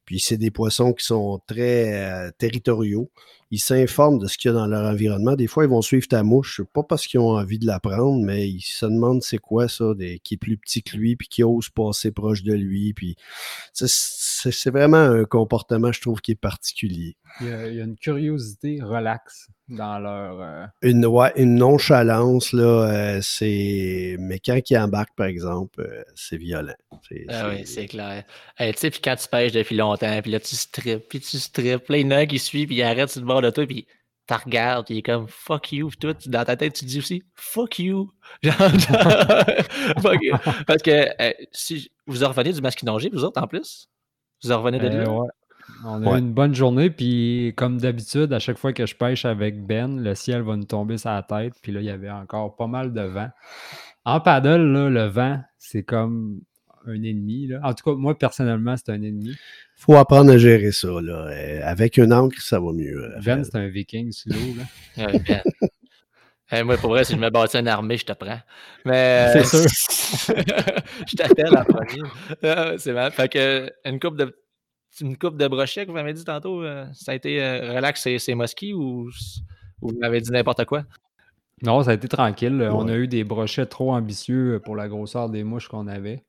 Puis 0.04 0.20
c'est 0.20 0.36
des 0.36 0.50
poissons 0.50 0.92
qui 0.92 1.04
sont 1.04 1.40
très 1.46 2.26
euh, 2.26 2.30
territoriaux 2.38 3.10
ils 3.54 3.58
s'informent 3.58 4.18
de 4.18 4.26
ce 4.26 4.36
qu'il 4.36 4.50
y 4.50 4.54
a 4.54 4.54
dans 4.54 4.66
leur 4.66 4.84
environnement. 4.84 5.36
Des 5.36 5.46
fois, 5.46 5.62
ils 5.62 5.70
vont 5.70 5.80
suivre 5.80 6.08
ta 6.08 6.24
mouche, 6.24 6.60
pas 6.72 6.82
parce 6.82 7.06
qu'ils 7.06 7.20
ont 7.20 7.36
envie 7.36 7.60
de 7.60 7.66
la 7.66 7.78
prendre, 7.78 8.20
mais 8.20 8.48
ils 8.48 8.62
se 8.62 8.84
demandent 8.84 9.22
c'est 9.22 9.38
quoi 9.38 9.68
ça, 9.68 9.92
qui 10.24 10.34
est 10.34 10.38
plus 10.38 10.56
petit 10.56 10.82
que 10.82 10.96
lui, 10.96 11.14
puis 11.14 11.28
qui 11.28 11.44
ose 11.44 11.68
passer 11.68 12.10
proche 12.10 12.42
de 12.42 12.52
lui. 12.52 12.94
Puis 12.94 13.14
c'est 13.72 14.70
vraiment 14.70 14.96
un 14.96 15.24
comportement, 15.24 15.92
je 15.92 16.00
trouve, 16.00 16.20
qui 16.20 16.32
est 16.32 16.40
particulier. 16.40 17.16
Il 17.40 17.46
y 17.46 17.52
a, 17.52 17.84
une 17.84 17.96
curiosité 17.96 18.80
relaxe 18.82 19.48
dans 19.68 19.98
leur. 19.98 20.40
Euh, 20.40 20.66
une, 20.82 21.06
une 21.36 21.54
nonchalance, 21.56 22.52
là, 22.52 22.62
euh, 22.62 23.20
c'est. 23.22 24.16
Mais 24.18 24.38
quand 24.38 24.58
ils 24.68 24.78
embarquent, 24.78 25.16
par 25.16 25.26
exemple, 25.26 25.80
euh, 25.80 26.02
c'est 26.14 26.36
violent. 26.36 26.74
Ah 27.28 27.48
oui, 27.48 27.66
c'est 27.66 27.86
clair. 27.86 28.24
tu 28.58 28.72
sais, 28.76 28.90
puis 28.90 29.00
quand 29.02 29.16
tu 29.16 29.28
pêches 29.28 29.52
depuis 29.52 29.76
longtemps, 29.76 30.20
puis 30.22 30.30
là, 30.30 30.40
tu 30.40 30.56
strips, 30.56 31.08
puis 31.08 31.20
tu 31.20 31.38
strips, 31.38 31.88
là, 31.88 31.98
il 31.98 32.06
y 32.06 32.06
en 32.06 32.10
a 32.12 32.26
qui 32.26 32.38
suit, 32.38 32.66
puis 32.66 32.76
il 32.76 32.82
arrête 32.82 33.10
sur 33.10 33.20
le 33.20 33.26
bord 33.26 33.42
de 33.42 33.50
toi, 33.50 33.66
puis 33.66 33.86
tu 34.26 34.34
regardes, 34.34 34.86
puis 34.86 34.94
il 34.96 34.98
est 34.98 35.02
comme 35.02 35.28
fuck 35.28 35.72
you, 35.72 35.88
puis 35.88 35.98
toi, 35.98 36.14
dans 36.26 36.44
ta 36.44 36.56
tête, 36.56 36.74
tu 36.74 36.84
dis 36.84 36.98
aussi 36.98 37.22
fuck 37.34 37.78
you. 37.78 38.10
Parce 40.66 40.82
que 40.82 41.06
si 41.52 41.90
vous 42.06 42.24
en 42.24 42.28
revenez 42.28 42.52
du 42.52 42.60
masquinongé, 42.60 43.10
vous 43.12 43.24
autres 43.24 43.40
en 43.40 43.46
plus, 43.46 43.88
vous 44.42 44.52
en 44.52 44.58
revenez 44.58 44.78
de. 44.78 45.04
On 45.84 46.06
a 46.06 46.16
eu 46.16 46.18
une 46.18 46.32
bonne 46.32 46.54
journée, 46.54 46.90
puis 46.90 47.52
comme 47.56 47.78
d'habitude, 47.78 48.32
à 48.32 48.38
chaque 48.38 48.58
fois 48.58 48.72
que 48.72 48.86
je 48.86 48.94
pêche 48.94 49.24
avec 49.24 49.64
Ben, 49.66 50.02
le 50.02 50.14
ciel 50.14 50.42
va 50.42 50.56
nous 50.56 50.64
tomber 50.64 50.98
sur 50.98 51.10
la 51.10 51.22
tête, 51.22 51.54
puis 51.62 51.72
là, 51.72 51.80
il 51.80 51.86
y 51.86 51.90
avait 51.90 52.10
encore 52.10 52.56
pas 52.56 52.66
mal 52.66 52.92
de 52.92 53.02
vent. 53.02 53.28
En 54.04 54.20
paddle, 54.20 54.72
là, 54.72 54.90
le 54.90 55.04
vent, 55.06 55.40
c'est 55.58 55.82
comme 55.82 56.40
un 56.86 57.02
ennemi. 57.02 57.46
Là. 57.46 57.60
En 57.62 57.72
tout 57.74 57.90
cas, 57.90 57.96
moi, 57.96 58.16
personnellement, 58.16 58.76
c'est 58.76 58.90
un 58.90 59.02
ennemi. 59.02 59.34
faut 59.76 59.96
apprendre 59.96 60.32
à 60.32 60.38
gérer 60.38 60.72
ça. 60.72 60.88
Là. 60.88 61.28
Euh, 61.28 61.60
avec 61.64 61.96
une 61.96 62.12
encre, 62.12 62.40
ça 62.40 62.60
va 62.60 62.72
mieux. 62.72 63.04
Euh, 63.04 63.20
ben, 63.24 63.44
c'est 63.44 63.56
un 63.56 63.68
viking 63.68 64.12
sous 64.12 64.28
l'eau. 64.28 64.36
ben. 66.50 66.64
moi, 66.64 66.76
pour 66.76 66.90
vrai, 66.90 67.04
si 67.04 67.14
je 67.14 67.18
me 67.18 67.30
bâtis 67.30 67.56
une 67.56 67.68
armée, 67.68 67.96
je 67.96 68.04
te 68.04 68.12
prends. 68.12 68.40
Mais. 68.84 69.32
C'est 69.32 69.44
sûr. 69.44 70.34
je 71.08 71.16
t'appelle 71.16 71.56
en 71.56 71.64
premier. 71.64 72.78
c'est 72.78 72.92
mal. 72.92 73.10
Fait 73.12 73.28
que 73.28 73.70
une 73.84 73.98
coupe 73.98 74.16
de 74.16 74.34
une 75.00 75.16
coupe 75.16 75.36
de 75.36 75.48
brochet 75.48 75.84
que 75.84 75.90
vous 75.90 75.96
m'avez 75.96 76.12
dit 76.12 76.24
tantôt, 76.24 76.62
euh, 76.62 76.86
ça 76.92 77.12
a 77.12 77.14
été 77.14 77.42
euh, 77.42 77.74
relax, 77.74 78.08
c'est 78.18 78.34
mosquées 78.34 78.74
ou, 78.74 79.10
vous 79.80 79.92
m'avez 79.98 80.20
dit 80.20 80.30
n'importe 80.30 80.64
quoi? 80.64 80.84
Non, 81.62 81.82
ça 81.82 81.90
a 81.92 81.94
été 81.94 82.08
tranquille. 82.08 82.68
On 82.72 82.88
a 82.88 82.96
eu 82.96 83.08
des 83.08 83.24
brochets 83.24 83.66
trop 83.66 83.92
ambitieux 83.92 84.60
pour 84.64 84.76
la 84.76 84.88
grosseur 84.88 85.30
des 85.30 85.44
mouches 85.44 85.68
qu'on 85.68 85.86
avait. 85.86 86.24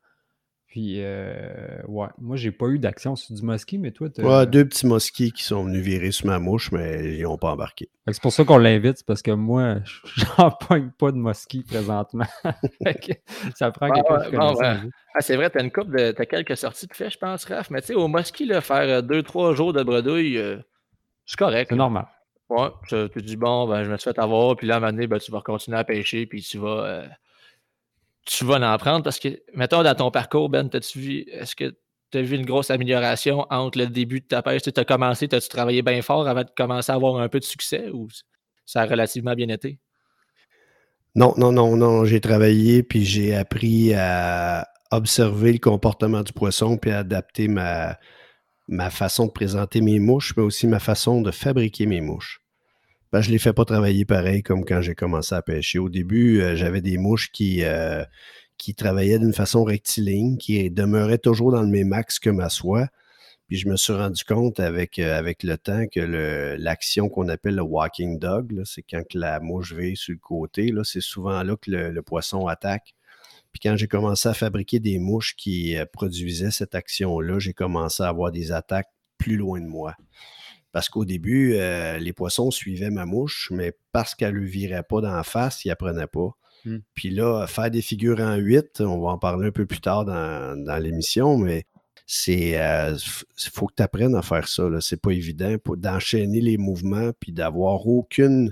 Puis, 0.76 0.96
euh, 0.98 1.78
ouais, 1.88 2.08
moi, 2.18 2.36
j'ai 2.36 2.52
pas 2.52 2.66
eu 2.66 2.80
d'action 2.80 3.16
sur 3.16 3.34
du 3.34 3.42
mosquit, 3.44 3.78
mais 3.78 3.92
toi, 3.92 4.10
Ouais, 4.18 4.46
deux 4.46 4.68
petits 4.68 4.86
mosquits 4.86 5.32
qui 5.32 5.46
sont 5.46 5.64
venus 5.64 5.82
virer 5.82 6.12
sur 6.12 6.26
ma 6.26 6.38
mouche, 6.38 6.70
mais 6.74 7.16
ils 7.16 7.22
n'ont 7.22 7.38
pas 7.38 7.52
embarqué. 7.52 7.88
C'est 8.12 8.22
pour 8.22 8.34
ça 8.34 8.44
qu'on 8.44 8.58
l'invite, 8.58 9.06
parce 9.08 9.22
que 9.22 9.32
moi, 9.32 9.76
j'en 10.18 10.52
pogne 10.52 10.92
pas 11.00 11.14
de 11.14 11.16
mosquit 11.16 11.64
présentement. 11.64 12.26
ça 13.56 13.72
prend 13.72 13.90
qui 13.90 14.02
connaît 14.02 14.38
ah, 14.38 15.22
C'est 15.22 15.38
vrai, 15.38 15.50
tu 15.50 15.60
as 15.60 15.62
une 15.62 15.72
coupe 15.72 15.96
de. 15.96 16.14
As 16.18 16.26
quelques 16.26 16.58
sorties 16.58 16.88
de 16.88 16.94
fait, 16.94 17.10
je 17.10 17.20
pense, 17.20 17.46
Raph, 17.46 17.70
mais 17.70 17.80
tu 17.80 17.88
sais, 17.88 17.96
au 17.96 18.10
mosquit, 18.10 18.46
là, 18.46 18.60
faire 18.60 18.98
euh, 18.98 19.02
deux, 19.02 19.24
trois 19.24 19.56
jours 19.56 19.72
de 19.72 19.82
bredouille, 19.82 20.38
euh, 20.38 20.58
c'est 21.26 21.38
correct. 21.38 21.68
C'est 21.70 21.78
normal. 21.78 22.08
Ouais, 22.50 22.68
tu 22.90 23.10
te 23.10 23.20
dis, 23.20 23.38
bon, 23.38 23.66
ben, 23.66 23.86
je 23.86 23.92
me 23.92 23.96
suis 23.96 24.12
fait 24.12 24.20
avoir, 24.20 24.58
puis 24.58 24.68
là, 24.68 24.74
à 24.74 24.78
un 24.78 24.80
moment 24.82 24.92
donné, 24.92 25.08
ben, 25.08 25.20
tu 25.20 25.32
vas 25.32 25.40
continuer 25.40 25.78
à 25.78 25.86
pêcher, 25.86 26.26
puis 26.26 26.42
tu 26.42 26.58
vas 26.58 27.06
tu 28.26 28.44
vas 28.44 28.56
en 28.56 28.78
prendre 28.78 29.04
parce 29.04 29.20
que, 29.20 29.40
mettons, 29.54 29.84
dans 29.84 29.96
ton 29.96 30.12
parcours, 30.12 30.50
Ben, 30.50 30.70
as-tu 30.74 31.00
vu, 31.00 31.26
est-ce 31.32 31.56
que 31.56 31.76
tu 32.12 32.18
as 32.18 32.22
vu 32.22 32.36
une 32.36 32.46
grosse 32.46 32.72
amélioration 32.72 33.46
entre 33.50 33.78
le 33.78 33.88
début 33.88 34.20
de 34.20 34.26
ta 34.26 34.42
pêche? 34.42 34.64
Tu 34.64 34.72
as 34.76 34.86
commencé, 34.86 35.28
as-tu 35.32 35.50
travaillé 35.50 35.82
bien 35.82 36.02
fort 36.02 36.28
avant 36.28 36.44
de 36.44 36.50
commencer 36.56 36.92
à 36.92 36.96
avoir 36.96 37.18
un 37.18 37.30
peu 37.30 37.40
de 37.40 37.46
succès 37.46 37.90
ou 37.94 38.08
ça 38.66 38.82
a 38.82 38.86
relativement 38.86 39.36
bien 39.36 39.50
été? 39.50 39.80
Non, 41.14 41.34
non, 41.38 41.52
non, 41.52 41.78
non. 41.78 42.06
J'ai 42.06 42.20
travaillé 42.20 42.84
puis 42.84 43.06
j'ai 43.06 43.36
appris 43.36 43.94
à 43.94 44.68
observer 44.92 45.54
le 45.54 45.60
comportement 45.60 46.24
du 46.24 46.34
poisson 46.34 46.78
puis 46.78 46.92
à 46.92 47.00
adapter 47.00 47.48
ma, 47.48 47.98
ma 48.68 48.90
façon 48.90 49.28
de 49.28 49.32
présenter 49.32 49.82
mes 49.82 50.00
mouches, 50.00 50.34
mais 50.36 50.44
aussi 50.44 50.68
ma 50.68 50.80
façon 50.80 51.22
de 51.22 51.32
fabriquer 51.32 51.86
mes 51.86 52.02
mouches. 52.02 52.42
Ben, 53.16 53.22
je 53.22 53.30
ne 53.30 53.32
les 53.32 53.40
fais 53.40 53.54
pas 53.54 53.64
travailler 53.64 54.04
pareil 54.04 54.44
comme 54.44 54.66
quand 54.66 54.82
j'ai 54.82 54.94
commencé 54.94 55.34
à 55.34 55.42
pêcher. 55.42 55.80
Au 55.80 55.88
début, 55.88 56.42
euh, 56.42 56.58
j'avais 56.58 56.82
des 56.82 56.98
mouches 56.98 57.32
qui, 57.32 57.64
euh, 57.64 58.04
qui 58.58 58.76
travaillaient 58.76 59.20
d'une 59.20 59.32
façon 59.32 59.64
rectiligne, 59.64 60.36
qui 60.36 60.70
demeuraient 60.70 61.18
toujours 61.18 61.54
dans 61.54 61.62
le 61.62 61.70
même 61.70 61.94
axe 61.94 62.20
que 62.20 62.30
ma 62.30 62.50
soie. 62.50 62.90
Puis 63.48 63.56
je 63.56 63.70
me 63.70 63.78
suis 63.78 63.94
rendu 63.94 64.22
compte 64.26 64.60
avec, 64.60 65.00
euh, 65.00 65.34
le 65.44 65.56
temps 65.56 65.86
que 65.88 66.58
l'action 66.60 67.08
qu'on 67.08 67.30
appelle 67.30 67.56
le 67.56 67.62
walking 67.62 68.20
dog, 68.20 68.62
c'est 68.66 68.84
quand 68.84 69.14
la 69.14 69.40
mouche 69.40 69.72
vit 69.72 69.96
sur 69.96 70.12
le 70.12 70.20
côté, 70.20 70.74
c'est 70.84 71.00
souvent 71.00 71.42
là 71.42 71.56
que 71.56 71.72
le, 71.72 72.02
poisson 72.02 72.48
attaque. 72.48 72.96
Puis 73.54 73.62
quand 73.64 73.78
j'ai 73.78 73.88
commencé 73.88 74.28
à 74.28 74.34
fabriquer 74.34 74.82
des 74.82 75.00
mouches 75.00 75.38
qui 75.38 75.78
produisaient 75.94 76.52
cette 76.52 76.76
action-là, 76.76 77.40
j'ai 77.40 77.54
commencé 77.54 78.04
à 78.04 78.10
avoir 78.10 78.34
des 78.34 78.52
attaques 78.52 78.90
plus 79.18 79.38
loin 79.38 79.62
de 79.62 79.68
moi. 79.68 79.96
Parce 80.76 80.90
qu'au 80.90 81.06
début, 81.06 81.54
euh, 81.54 81.98
les 82.00 82.12
poissons 82.12 82.52
suivaient 82.52 82.90
ma 82.90 83.06
mouche, 83.06 83.48
mais 83.50 83.72
parce 83.94 84.14
qu'elle 84.14 84.34
ne 84.34 84.40
le 84.40 84.46
virait 84.46 84.84
pas 84.84 85.00
d'en 85.00 85.24
face, 85.24 85.64
ils 85.64 85.70
n'apprenaient 85.70 86.06
pas. 86.06 86.32
Hmm. 86.66 86.80
Puis 86.94 87.12
là, 87.12 87.48
faire 87.48 87.72
des 87.72 87.82
figures 87.82 88.20
en 88.20 88.36
8, 88.36 88.82
on 88.82 89.00
va 89.00 89.12
en 89.12 89.18
parler 89.18 89.48
un 89.48 89.52
peu 89.52 89.66
plus 89.66 89.80
tard 89.80 90.04
dans, 90.04 90.84
l'émission, 90.84 91.38
mais 91.38 91.64
c'est 92.06 92.50
il 92.50 92.56
euh, 92.56 92.98
faut 93.54 93.68
que 93.68 93.76
tu 93.78 93.84
apprennes 93.84 94.16
à 94.16 94.22
faire 94.22 94.50
ça. 94.50 94.64
C'est 94.82 95.02
pas 95.02 95.12
évident 95.12 95.56
d'enchaîner 95.78 96.42
les 96.42 96.58
mouvements 96.58 97.12
puis 97.22 97.32
d'avoir 97.32 97.88
aucune 97.88 98.52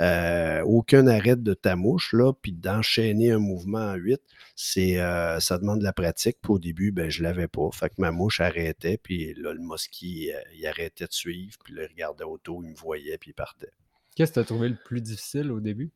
euh, 0.00 0.62
aucun 0.62 1.06
arrêt 1.06 1.36
de 1.36 1.54
ta 1.54 1.76
mouche, 1.76 2.12
là, 2.12 2.32
puis 2.32 2.52
d'enchaîner 2.52 3.32
un 3.32 3.38
mouvement 3.38 3.92
en 3.92 3.94
8, 3.94 4.20
c'est, 4.56 5.00
euh, 5.00 5.38
ça 5.40 5.58
demande 5.58 5.80
de 5.80 5.84
la 5.84 5.92
pratique. 5.92 6.38
Puis 6.42 6.52
au 6.52 6.58
début, 6.58 6.90
ben, 6.90 7.10
je 7.10 7.22
l'avais 7.22 7.48
pas. 7.48 7.68
Fait 7.72 7.90
que 7.90 7.94
ma 7.98 8.10
mouche 8.10 8.40
arrêtait, 8.40 8.98
puis 8.98 9.34
là, 9.34 9.52
le 9.52 9.60
mosquit, 9.60 10.30
il 10.54 10.66
arrêtait 10.66 11.06
de 11.06 11.12
suivre, 11.12 11.58
puis 11.64 11.74
là, 11.74 11.82
il 11.84 11.88
regardait 11.88 12.24
autour, 12.24 12.64
il 12.64 12.70
me 12.70 12.76
voyait, 12.76 13.18
puis 13.18 13.30
il 13.30 13.34
partait. 13.34 13.72
Qu'est-ce 14.16 14.32
que 14.32 14.34
tu 14.34 14.40
as 14.40 14.44
trouvé 14.44 14.68
le 14.68 14.78
plus 14.84 15.00
difficile 15.00 15.52
au 15.52 15.60
début? 15.60 15.92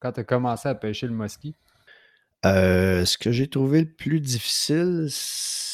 Quand 0.00 0.12
tu 0.12 0.20
as 0.20 0.24
commencé 0.24 0.68
à 0.68 0.74
pêcher 0.74 1.06
le 1.06 1.12
mosquit? 1.12 1.54
Ce 2.44 3.18
que 3.18 3.32
j'ai 3.32 3.48
trouvé 3.48 3.80
le 3.80 3.92
plus 3.92 4.20
difficile, 4.20 5.08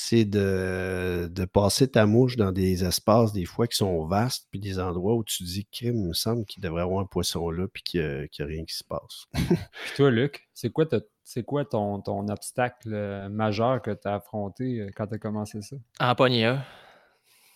c'est 0.09 0.25
de, 0.25 1.31
de, 1.31 1.45
passer 1.45 1.87
ta 1.87 2.07
mouche 2.07 2.37
dans 2.37 2.51
des 2.51 2.83
espaces, 2.83 3.33
des 3.35 3.45
fois, 3.45 3.67
qui 3.67 3.77
sont 3.77 4.07
vastes, 4.07 4.47
puis 4.51 4.59
des 4.59 4.79
endroits 4.81 5.15
où 5.15 5.23
tu 5.23 5.43
dis, 5.43 5.67
crime, 5.71 5.97
il 5.97 6.09
me 6.09 6.13
semble 6.15 6.47
qu'il 6.47 6.63
devrait 6.63 6.81
y 6.81 6.85
avoir 6.85 7.01
un 7.01 7.05
poisson 7.05 7.51
là, 7.51 7.67
puis 7.71 7.83
qu'il 7.83 8.01
n'y 8.01 8.45
a, 8.45 8.47
rien 8.47 8.65
qui 8.65 8.75
se 8.75 8.85
passe. 8.85 9.27
puis 9.35 9.93
toi, 9.97 10.11
Luc, 10.11 10.49
c'est 10.55 10.71
quoi, 10.71 10.87
c'est 11.25 11.43
quoi 11.43 11.67
ton, 11.67 12.01
ton, 12.01 12.27
obstacle 12.29 12.91
euh, 12.95 13.29
majeur 13.29 13.83
que 13.83 13.91
tu 13.91 14.09
as 14.09 14.15
affronté 14.15 14.81
euh, 14.81 14.91
quand 14.97 15.07
tu 15.07 15.17
as 15.17 15.19
commencé 15.19 15.61
ça? 15.61 15.77
En 16.01 16.15
pogner 16.15 16.47
un. 16.47 16.65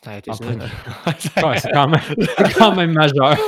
Ça 0.05 0.11
a 0.11 0.19
été 0.19 0.31
ça. 0.33 0.45
c'est 1.19 1.71
quand, 1.73 1.91
quand, 2.59 2.75
même 2.75 2.93
majeur. 2.93 3.39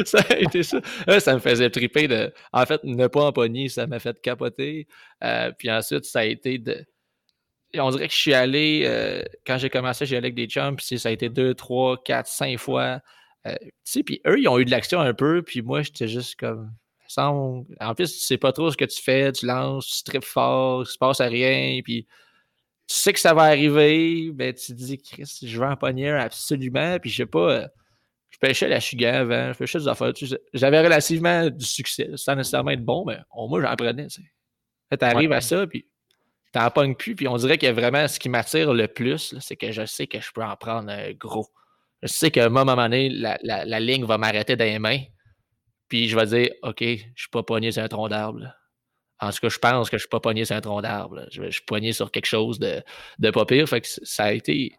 ça 0.04 0.20
a 0.28 0.36
été 0.36 0.62
ça. 0.62 0.80
ça 1.20 1.34
me 1.34 1.40
faisait 1.40 1.70
triper 1.70 2.08
de. 2.08 2.32
En 2.52 2.66
fait, 2.66 2.82
ne 2.84 3.06
pas 3.06 3.24
empoigner, 3.24 3.68
ça 3.68 3.86
m'a 3.86 3.98
fait 3.98 4.20
capoter. 4.20 4.86
Euh, 5.24 5.52
puis 5.56 5.70
ensuite, 5.70 6.04
ça 6.04 6.20
a 6.20 6.24
été 6.24 6.58
de 6.58 6.84
on 7.78 7.90
dirait 7.90 8.08
que 8.08 8.14
je 8.14 8.18
suis 8.18 8.34
allé, 8.34 8.82
euh, 8.84 9.22
quand 9.46 9.58
j'ai 9.58 9.70
commencé, 9.70 10.06
j'ai 10.06 10.16
allé 10.16 10.26
avec 10.26 10.34
des 10.34 10.46
chums, 10.46 10.76
puis 10.76 10.98
ça 10.98 11.08
a 11.08 11.12
été 11.12 11.28
deux, 11.28 11.54
trois, 11.54 12.02
quatre, 12.02 12.26
cinq 12.26 12.58
fois. 12.58 13.00
Euh, 13.46 13.54
tu 13.60 13.70
sais, 13.84 14.02
puis 14.02 14.20
eux, 14.26 14.38
ils 14.40 14.48
ont 14.48 14.58
eu 14.58 14.64
de 14.64 14.70
l'action 14.70 15.00
un 15.00 15.14
peu, 15.14 15.42
puis 15.42 15.62
moi, 15.62 15.82
j'étais 15.82 16.08
juste 16.08 16.36
comme. 16.38 16.72
En 17.16 17.64
plus, 17.96 18.12
tu 18.12 18.24
sais 18.24 18.38
pas 18.38 18.52
trop 18.52 18.70
ce 18.70 18.76
que 18.76 18.84
tu 18.84 19.02
fais, 19.02 19.32
tu 19.32 19.46
lances, 19.46 19.86
tu 19.88 20.04
tripes 20.04 20.24
fort, 20.24 20.82
il 20.82 20.86
se 20.86 20.96
passe 20.98 21.20
à 21.20 21.26
rien, 21.26 21.80
puis 21.82 22.06
tu 22.86 22.96
sais 22.96 23.12
que 23.12 23.20
ça 23.20 23.34
va 23.34 23.42
arriver, 23.42 24.30
ben 24.32 24.54
tu 24.54 24.68
te 24.68 24.72
dis, 24.74 24.98
Chris, 24.98 25.40
je 25.42 25.58
vais 25.58 25.66
en 25.66 25.76
pogner 25.76 26.10
absolument, 26.10 26.98
puis 27.00 27.10
je 27.10 27.16
sais 27.18 27.26
pas, 27.26 27.50
euh, 27.52 27.68
pêchais 28.40 28.68
la 28.68 28.80
chuga 28.80 29.20
avant, 29.20 29.52
je 29.52 29.58
pêchais 29.58 29.78
des 29.78 29.88
affaires, 29.88 30.12
j'avais 30.52 30.80
relativement 30.80 31.48
du 31.48 31.64
succès, 31.64 32.10
sans 32.16 32.34
nécessairement 32.34 32.70
être 32.70 32.84
bon, 32.84 33.04
mais 33.06 33.18
au 33.34 33.48
moins 33.48 33.60
j'en 33.62 33.76
prenais, 33.76 34.06
tu 34.08 34.22
arrives 35.00 35.32
à 35.32 35.40
ça, 35.40 35.66
puis 35.66 35.86
t'en 36.52 36.70
pognes 36.70 36.94
plus. 36.94 37.14
Puis 37.14 37.28
on 37.28 37.36
dirait 37.36 37.58
que 37.58 37.66
vraiment 37.70 38.06
ce 38.08 38.18
qui 38.18 38.28
m'attire 38.28 38.72
le 38.72 38.88
plus, 38.88 39.34
c'est 39.40 39.56
que 39.56 39.70
je 39.72 39.86
sais 39.86 40.06
que 40.06 40.20
je 40.20 40.32
peux 40.32 40.42
en 40.42 40.56
prendre 40.56 40.90
un 40.90 41.12
gros. 41.12 41.48
Je 42.02 42.08
sais 42.08 42.30
qu'à 42.30 42.46
un 42.46 42.48
moment 42.48 42.76
donné, 42.76 43.10
la, 43.10 43.38
la, 43.42 43.80
ligne 43.80 44.04
va 44.04 44.16
m'arrêter 44.16 44.56
dans 44.56 44.64
les 44.64 44.78
mains. 44.78 45.00
Puis 45.88 46.08
je 46.08 46.16
vais 46.16 46.26
dire, 46.26 46.50
OK, 46.62 46.80
je 46.80 46.96
suis 47.14 47.30
pas 47.30 47.42
pogné 47.42 47.72
sur 47.72 47.82
un 47.82 47.88
tronc 47.88 48.08
d'arbre. 48.08 48.52
En 49.20 49.30
tout 49.30 49.38
cas, 49.42 49.48
je 49.50 49.58
pense 49.58 49.90
que 49.90 49.98
je 49.98 50.02
suis 50.02 50.08
pas 50.08 50.20
pogné 50.20 50.46
sur 50.46 50.56
un 50.56 50.60
tronc 50.62 50.80
d'arbre. 50.80 51.26
Je, 51.30 51.50
suis 51.50 51.64
pogné 51.66 51.92
sur 51.92 52.10
quelque 52.10 52.26
chose 52.26 52.58
de, 52.58 52.82
de 53.18 53.30
pas 53.30 53.44
pire. 53.44 53.68
Fait 53.68 53.82
que 53.82 53.86
ça 53.86 54.24
a 54.24 54.32
été 54.32 54.72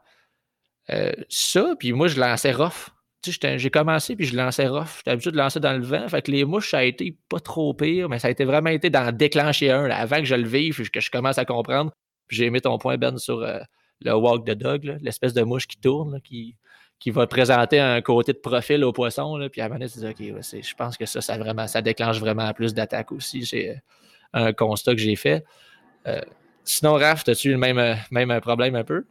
euh, 0.89 1.12
ça. 1.30 1.75
Puis 1.77 1.94
moi, 1.94 2.08
je 2.08 2.20
lançais 2.20 2.51
rough 2.51 2.89
j'ai 3.23 3.69
commencé 3.69 4.15
puis 4.15 4.25
je 4.25 4.35
lançais 4.35 4.67
rough. 4.67 4.97
J'étais 4.97 5.11
habitué 5.11 5.31
de 5.31 5.37
lancer 5.37 5.59
dans 5.59 5.73
le 5.73 5.83
vent. 5.83 6.07
Fait 6.07 6.21
que 6.21 6.31
les 6.31 6.45
mouches, 6.45 6.71
ça 6.71 6.79
a 6.79 6.83
été 6.83 7.17
pas 7.29 7.39
trop 7.39 7.73
pire, 7.73 8.09
mais 8.09 8.19
ça 8.19 8.27
a 8.27 8.31
été 8.31 8.45
vraiment 8.45 8.69
été 8.69 8.89
d'en 8.89 9.11
déclencher 9.11 9.71
un 9.71 9.89
avant 9.89 10.17
que 10.17 10.25
je 10.25 10.35
le 10.35 10.47
vive, 10.47 10.89
que 10.89 10.99
je 10.99 11.11
commence 11.11 11.37
à 11.37 11.45
comprendre. 11.45 11.91
J'ai 12.29 12.45
aimé 12.45 12.61
ton 12.61 12.77
point, 12.77 12.97
Ben, 12.97 13.17
sur 13.17 13.41
euh, 13.41 13.59
le 14.01 14.15
walk 14.15 14.45
de 14.45 14.53
dog, 14.53 14.97
l'espèce 15.01 15.33
de 15.33 15.43
mouche 15.43 15.67
qui 15.67 15.77
tourne, 15.77 16.21
qui, 16.21 16.55
qui 16.99 17.11
va 17.11 17.27
présenter 17.27 17.79
un 17.79 18.01
côté 18.01 18.33
de 18.33 18.39
profil 18.39 18.83
au 18.83 18.91
poisson. 18.91 19.37
Puis 19.51 19.61
à 19.61 19.65
un 19.65 19.69
moment 19.69 19.79
donné, 19.79 20.09
OK, 20.09 20.43
je 20.63 20.73
pense 20.75 20.97
que 20.97 21.05
ça, 21.05 21.21
ça, 21.21 21.37
vraiment, 21.37 21.67
ça 21.67 21.81
déclenche 21.81 22.19
vraiment 22.19 22.51
plus 22.53 22.73
d'attaques 22.73 23.11
aussi. 23.11 23.45
C'est 23.45 23.69
euh, 23.69 23.75
un 24.33 24.53
constat 24.53 24.95
que 24.95 25.01
j'ai 25.01 25.15
fait. 25.15 25.43
Euh, 26.07 26.21
sinon, 26.63 26.93
Raph, 26.93 27.27
as-tu 27.27 27.49
le 27.51 27.57
même, 27.57 27.97
même 28.11 28.41
problème 28.41 28.75
un 28.75 28.83
peu? 28.83 29.05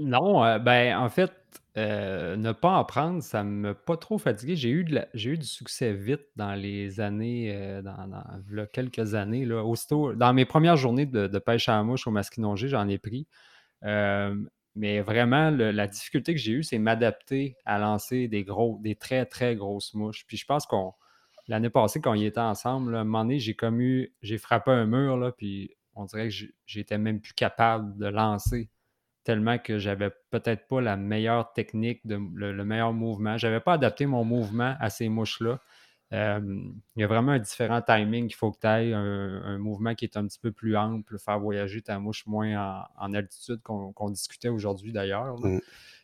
Non, 0.00 0.58
ben 0.60 0.96
en 0.96 1.08
fait, 1.10 1.32
euh, 1.76 2.36
ne 2.36 2.52
pas 2.52 2.70
en 2.78 2.84
prendre, 2.84 3.22
ça 3.22 3.44
ne 3.44 3.50
m'a 3.50 3.74
pas 3.74 3.96
trop 3.96 4.18
fatigué. 4.18 4.56
J'ai 4.56 4.70
eu, 4.70 4.84
du 4.84 5.46
succès 5.46 5.92
vite 5.92 6.26
dans 6.36 6.54
les 6.54 7.00
années, 7.00 7.54
euh, 7.54 7.82
dans, 7.82 8.66
quelques 8.72 9.14
années. 9.14 9.50
Aussitôt, 9.52 10.14
dans 10.14 10.32
mes 10.32 10.44
premières 10.46 10.76
journées 10.76 11.06
de, 11.06 11.38
pêche 11.38 11.68
à 11.68 11.76
la 11.76 11.82
mouche 11.82 12.06
au 12.06 12.10
masquinongé, 12.10 12.68
j'en 12.68 12.88
ai 12.88 12.98
pris. 12.98 13.26
Euh, 13.84 14.34
mais 14.74 15.00
vraiment, 15.00 15.50
la 15.50 15.86
difficulté 15.86 16.34
que 16.34 16.40
j'ai 16.40 16.52
eue, 16.52 16.62
c'est 16.62 16.78
m'adapter 16.78 17.56
à 17.64 17.78
lancer 17.78 18.28
des 18.28 18.44
gros, 18.44 18.78
des 18.82 18.96
très, 18.96 19.26
très 19.26 19.54
grosses 19.56 19.94
mouches. 19.94 20.24
Puis 20.26 20.36
je 20.36 20.46
pense 20.46 20.66
qu'on 20.66 20.94
l'année 21.48 21.70
passée, 21.70 22.00
quand 22.00 22.12
on 22.12 22.14
y 22.14 22.26
était 22.26 22.40
ensemble, 22.40 22.94
un 22.96 23.04
moment 23.04 23.24
donné, 23.24 23.38
j'ai 23.38 23.54
comme 23.54 23.80
eu, 23.80 24.14
j'ai 24.22 24.38
frappé 24.38 24.70
un 24.70 24.86
mur, 24.86 25.32
puis 25.36 25.76
on 25.94 26.04
dirait 26.04 26.28
que 26.28 26.34
j'étais 26.66 26.98
même 26.98 27.20
plus 27.20 27.34
capable 27.34 27.96
de 27.98 28.06
lancer 28.06 28.70
tellement 29.24 29.58
que 29.58 29.78
j'avais 29.78 30.10
peut-être 30.30 30.66
pas 30.68 30.80
la 30.80 30.96
meilleure 30.96 31.52
technique, 31.52 32.00
le, 32.04 32.64
meilleur 32.64 32.92
mouvement. 32.92 33.36
Je 33.38 33.46
n'avais 33.46 33.60
pas 33.60 33.74
adapté 33.74 34.06
mon 34.06 34.24
mouvement 34.24 34.76
à 34.80 34.90
ces 34.90 35.08
mouches-là. 35.08 35.58
il 36.12 36.74
y 36.96 37.04
a 37.04 37.06
vraiment 37.06 37.32
un 37.32 37.38
différent 37.38 37.82
timing 37.82 38.28
qu'il 38.28 38.36
faut 38.36 38.50
que 38.50 38.60
tu 38.60 38.66
ailles, 38.66 38.94
un, 38.94 39.58
mouvement 39.58 39.94
qui 39.94 40.04
est 40.04 40.16
un 40.16 40.26
petit 40.26 40.38
peu 40.38 40.52
plus 40.52 40.76
ample, 40.76 41.18
faire 41.18 41.38
voyager 41.38 41.82
ta 41.82 41.98
mouche 41.98 42.26
moins 42.26 42.86
en, 42.98 43.12
altitude 43.14 43.60
qu'on 43.62 44.10
discutait 44.10 44.48
aujourd'hui 44.48 44.92
d'ailleurs. 44.92 45.36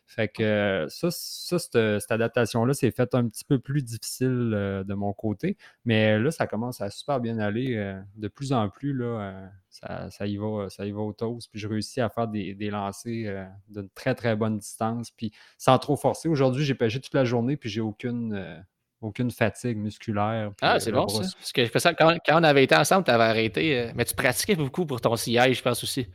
Fait 0.09 0.29
que 0.29 0.85
ça, 0.87 1.09
cette, 1.11 2.11
adaptation-là, 2.11 2.73
c'est 2.73 2.91
fait 2.91 3.13
un 3.13 3.27
petit 3.27 3.43
peu 3.43 3.59
plus 3.59 3.83
difficile 3.83 4.53
euh, 4.53 4.85
de 4.85 4.93
mon 4.93 5.11
côté. 5.11 5.57
Mais 5.83 6.17
là, 6.17 6.31
ça 6.31 6.47
commence 6.47 6.79
à 6.79 6.89
super 6.89 7.19
bien 7.19 7.39
aller. 7.39 7.75
Euh, 7.75 7.99
de 8.15 8.29
plus 8.29 8.53
en 8.53 8.69
plus, 8.69 8.93
là, 8.93 9.49
euh, 9.83 10.09
ça, 10.09 10.25
y 10.25 10.37
va, 10.37 10.69
ça 10.69 10.85
y 10.85 10.91
va 10.91 11.01
au 11.01 11.11
toast. 11.11 11.49
Puis 11.51 11.59
je 11.59 11.67
réussis 11.67 11.99
à 11.99 12.07
faire 12.07 12.29
des, 12.29 12.55
des 12.55 12.69
lancers 12.69 13.49
d'une 13.67 13.89
très, 13.89 14.15
très 14.15 14.37
bonne 14.37 14.59
distance. 14.59 15.11
Puis 15.11 15.33
sans 15.57 15.77
trop 15.77 15.97
forcer. 15.97 16.29
Aujourd'hui, 16.29 16.63
j'ai 16.63 16.75
pêché 16.75 17.01
toute 17.01 17.13
la 17.13 17.25
journée, 17.25 17.57
puis 17.57 17.69
j'ai 17.69 17.81
aucune 17.81 18.63
aucune 19.01 19.29
fatigue 19.29 19.77
musculaire. 19.77 20.51
Ah, 20.61 20.79
c'est 20.79 20.91
bon 20.91 21.07
ça. 21.09 21.19
Parce 21.19 21.51
que 21.51 21.79
ça, 21.79 21.93
quand, 21.93 22.17
quand, 22.25 22.39
on 22.39 22.43
avait 22.43 22.63
été 22.63 22.75
ensemble, 22.75 23.03
tu 23.03 23.11
avais 23.11 23.25
arrêté. 23.25 23.91
mais 23.93 24.05
tu 24.05 24.15
pratiquais 24.15 24.55
beaucoup 24.55 24.85
pour 24.85 25.01
ton 25.01 25.17
sillage, 25.17 25.57
je 25.57 25.61
pense 25.61 25.83
aussi. 25.83 26.07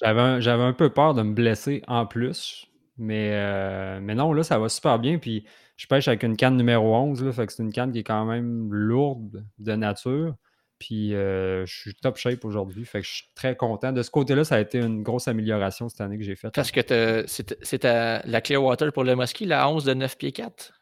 J'avais 0.00 0.20
un, 0.20 0.66
un, 0.66 0.72
peu 0.72 0.88
peur 0.88 1.12
de 1.12 1.22
me 1.22 1.34
blesser 1.34 1.82
en 1.86 2.06
plus. 2.06 2.69
Mais, 3.00 3.30
euh, 3.32 3.98
mais 4.02 4.14
non, 4.14 4.34
là, 4.34 4.42
ça 4.42 4.58
va 4.58 4.68
super 4.68 4.98
bien. 4.98 5.18
Puis 5.18 5.46
je 5.78 5.86
pêche 5.86 6.06
avec 6.06 6.22
une 6.22 6.36
canne 6.36 6.56
numéro 6.56 6.94
11. 6.94 7.24
Là, 7.24 7.32
fait 7.32 7.46
que 7.46 7.52
c'est 7.52 7.62
une 7.62 7.72
canne 7.72 7.92
qui 7.92 8.00
est 8.00 8.04
quand 8.04 8.26
même 8.26 8.70
lourde 8.70 9.46
de 9.58 9.72
nature. 9.72 10.34
Puis 10.78 11.14
euh, 11.14 11.64
je 11.64 11.74
suis 11.74 11.94
top 11.94 12.18
shape 12.18 12.44
aujourd'hui. 12.44 12.84
Fait 12.84 13.00
que 13.00 13.06
je 13.06 13.12
suis 13.12 13.28
très 13.34 13.56
content. 13.56 13.92
De 13.92 14.02
ce 14.02 14.10
côté-là, 14.10 14.44
ça 14.44 14.56
a 14.56 14.60
été 14.60 14.78
une 14.78 15.02
grosse 15.02 15.28
amélioration 15.28 15.88
cette 15.88 16.02
année 16.02 16.18
que 16.18 16.24
j'ai 16.24 16.36
faite. 16.36 16.52
Parce 16.54 16.70
que 16.70 17.24
c'est 17.26 17.84
la 17.84 18.40
Clearwater 18.42 18.92
pour 18.92 19.04
le 19.04 19.16
Muskie, 19.16 19.46
la 19.46 19.68
11 19.70 19.84
de 19.84 19.94
9 19.94 20.18
pieds 20.18 20.32
4? 20.32 20.79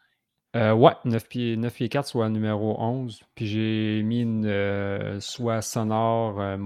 Euh, 0.55 0.73
ouais, 0.73 0.93
9 1.05 1.27
pieds, 1.27 1.57
9 1.57 1.73
pieds 1.73 1.89
4, 1.89 2.07
soit 2.07 2.29
numéro 2.29 2.75
11. 2.81 3.21
Puis 3.35 3.45
j'ai 3.45 4.01
mis 4.03 4.21
une 4.21 4.47
euh, 4.47 5.19
soit 5.19 5.61
sonore 5.61 6.41
euh, 6.41 6.57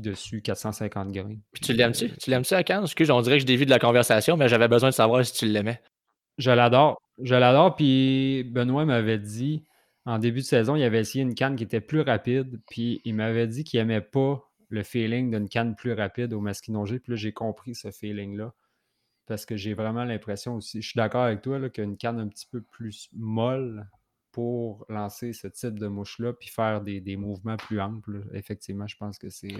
dessus, 0.00 0.42
450 0.42 1.12
grains. 1.12 1.36
Puis 1.52 1.60
tu 1.60 1.72
l'aimes-tu? 1.72 2.10
Tu 2.16 2.30
l'aimes-tu 2.30 2.54
à 2.54 2.64
Cannes? 2.64 2.82
Excuse, 2.82 3.10
on 3.10 3.20
dirait 3.20 3.36
que 3.36 3.42
je 3.42 3.46
dévie 3.46 3.64
de 3.64 3.70
la 3.70 3.78
conversation, 3.78 4.36
mais 4.36 4.48
j'avais 4.48 4.66
besoin 4.66 4.88
de 4.88 4.94
savoir 4.94 5.24
si 5.24 5.32
tu 5.32 5.46
l'aimais. 5.46 5.80
Je 6.38 6.50
l'adore. 6.50 7.00
Je 7.22 7.36
l'adore. 7.36 7.76
Puis 7.76 8.42
Benoît 8.44 8.84
m'avait 8.84 9.18
dit, 9.18 9.62
en 10.04 10.18
début 10.18 10.40
de 10.40 10.44
saison, 10.44 10.74
il 10.74 10.82
avait 10.82 11.00
essayé 11.00 11.22
une 11.22 11.34
canne 11.36 11.54
qui 11.54 11.62
était 11.62 11.80
plus 11.80 12.00
rapide. 12.00 12.60
Puis 12.68 13.00
il 13.04 13.14
m'avait 13.14 13.46
dit 13.46 13.62
qu'il 13.62 13.78
n'aimait 13.78 14.00
pas 14.00 14.42
le 14.68 14.82
feeling 14.82 15.30
d'une 15.30 15.48
canne 15.48 15.76
plus 15.76 15.92
rapide 15.92 16.32
au 16.32 16.40
masquinongé. 16.40 16.98
Puis 16.98 17.12
là, 17.12 17.16
j'ai 17.16 17.32
compris 17.32 17.76
ce 17.76 17.92
feeling-là 17.92 18.52
parce 19.28 19.46
que 19.46 19.56
j'ai 19.56 19.74
vraiment 19.74 20.04
l'impression 20.04 20.56
aussi, 20.56 20.82
je 20.82 20.88
suis 20.88 20.96
d'accord 20.96 21.24
avec 21.24 21.42
toi, 21.42 21.68
qu'une 21.68 21.96
canne 21.96 22.18
un 22.18 22.28
petit 22.28 22.46
peu 22.46 22.62
plus 22.62 23.08
molle 23.12 23.86
pour 24.32 24.84
lancer 24.88 25.32
ce 25.32 25.46
type 25.48 25.78
de 25.78 25.86
mouche-là, 25.86 26.32
puis 26.32 26.48
faire 26.48 26.80
des, 26.80 27.16
mouvements 27.16 27.56
plus 27.56 27.80
amples, 27.80 28.24
effectivement, 28.32 28.86
je 28.86 28.96
pense 28.96 29.18
que 29.18 29.30
c'est 29.30 29.54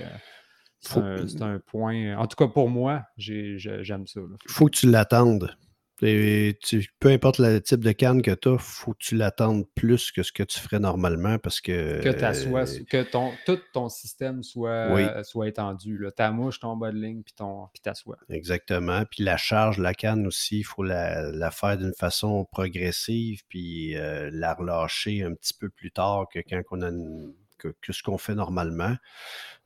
euh, 0.96 1.26
un, 1.40 1.59
point. 1.59 2.16
En 2.16 2.26
tout 2.26 2.37
cas, 2.37 2.48
pour 2.50 2.68
moi, 2.70 3.04
j'aime 3.16 4.07
ça. 4.07 4.20
Il 4.20 4.52
faut 4.52 4.66
que 4.66 4.76
tu 4.76 4.90
l'attendes 4.90 5.54
peu 6.00 7.08
importe 7.08 7.38
le 7.38 7.61
type 7.61 7.80
de 7.80 7.92
canne 7.92 8.22
que 8.22 8.30
tu 8.30 8.48
as, 8.48 8.58
faut 8.58 8.92
que 8.92 8.98
tu 8.98 9.16
l'attendes 9.16 9.64
plus 9.74 10.12
que 10.12 10.22
ce 10.22 10.32
que 10.32 10.42
tu 10.42 10.61
ferais 10.61 10.78
normalement 10.78 11.38
parce 11.38 11.61
que. 11.61 12.00
Que, 12.02 12.08
euh, 12.08 12.84
que 12.88 13.02
ton, 13.02 13.32
tout 13.46 13.58
ton 13.72 13.88
système 13.88 14.42
soit, 14.42 15.24
soit 15.24 15.48
étendu. 15.48 16.06
Ta 16.16 16.30
mouche, 16.30 16.61
ton 16.61 16.76
bas 16.76 16.92
de 16.92 16.98
ligne, 16.98 17.22
puis, 17.22 17.34
ton, 17.34 17.66
puis 17.72 17.80
ta 17.80 17.94
soie. 17.94 18.18
Exactement. 18.28 19.02
Puis 19.11 19.24
la 19.24 19.37
charge 19.37 19.78
de 19.78 19.82
la 19.82 19.94
canne 19.94 20.26
aussi, 20.26 20.61
il 20.61 20.64
faut 20.64 20.82
la, 20.82 21.50
faire 21.50 21.76
d'une 21.76 21.94
façon 21.94 22.44
progressive, 22.44 23.42
puis 23.48 23.96
euh, 23.96 24.30
la 24.32 24.54
relâcher 24.54 25.22
un 25.22 25.34
petit 25.34 25.54
peu 25.54 25.68
plus 25.68 25.90
tard 25.90 26.26
que 26.32 26.38
quand 26.40 26.62
on 26.70 26.82
a 26.82 26.88
une 26.88 27.34
que, 27.58 27.92
ce 27.92 28.02
qu'on 28.02 28.18
fait 28.18 28.34
normalement. 28.34 28.96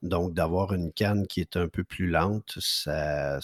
Donc, 0.02 0.34
d'avoir 0.34 0.72
une 0.72 0.92
canne 0.92 1.26
qui 1.26 1.40
est 1.40 1.56
un 1.56 1.68
peu 1.68 1.84
plus 1.84 2.08
lente, 2.08 2.54
ça 2.58 3.38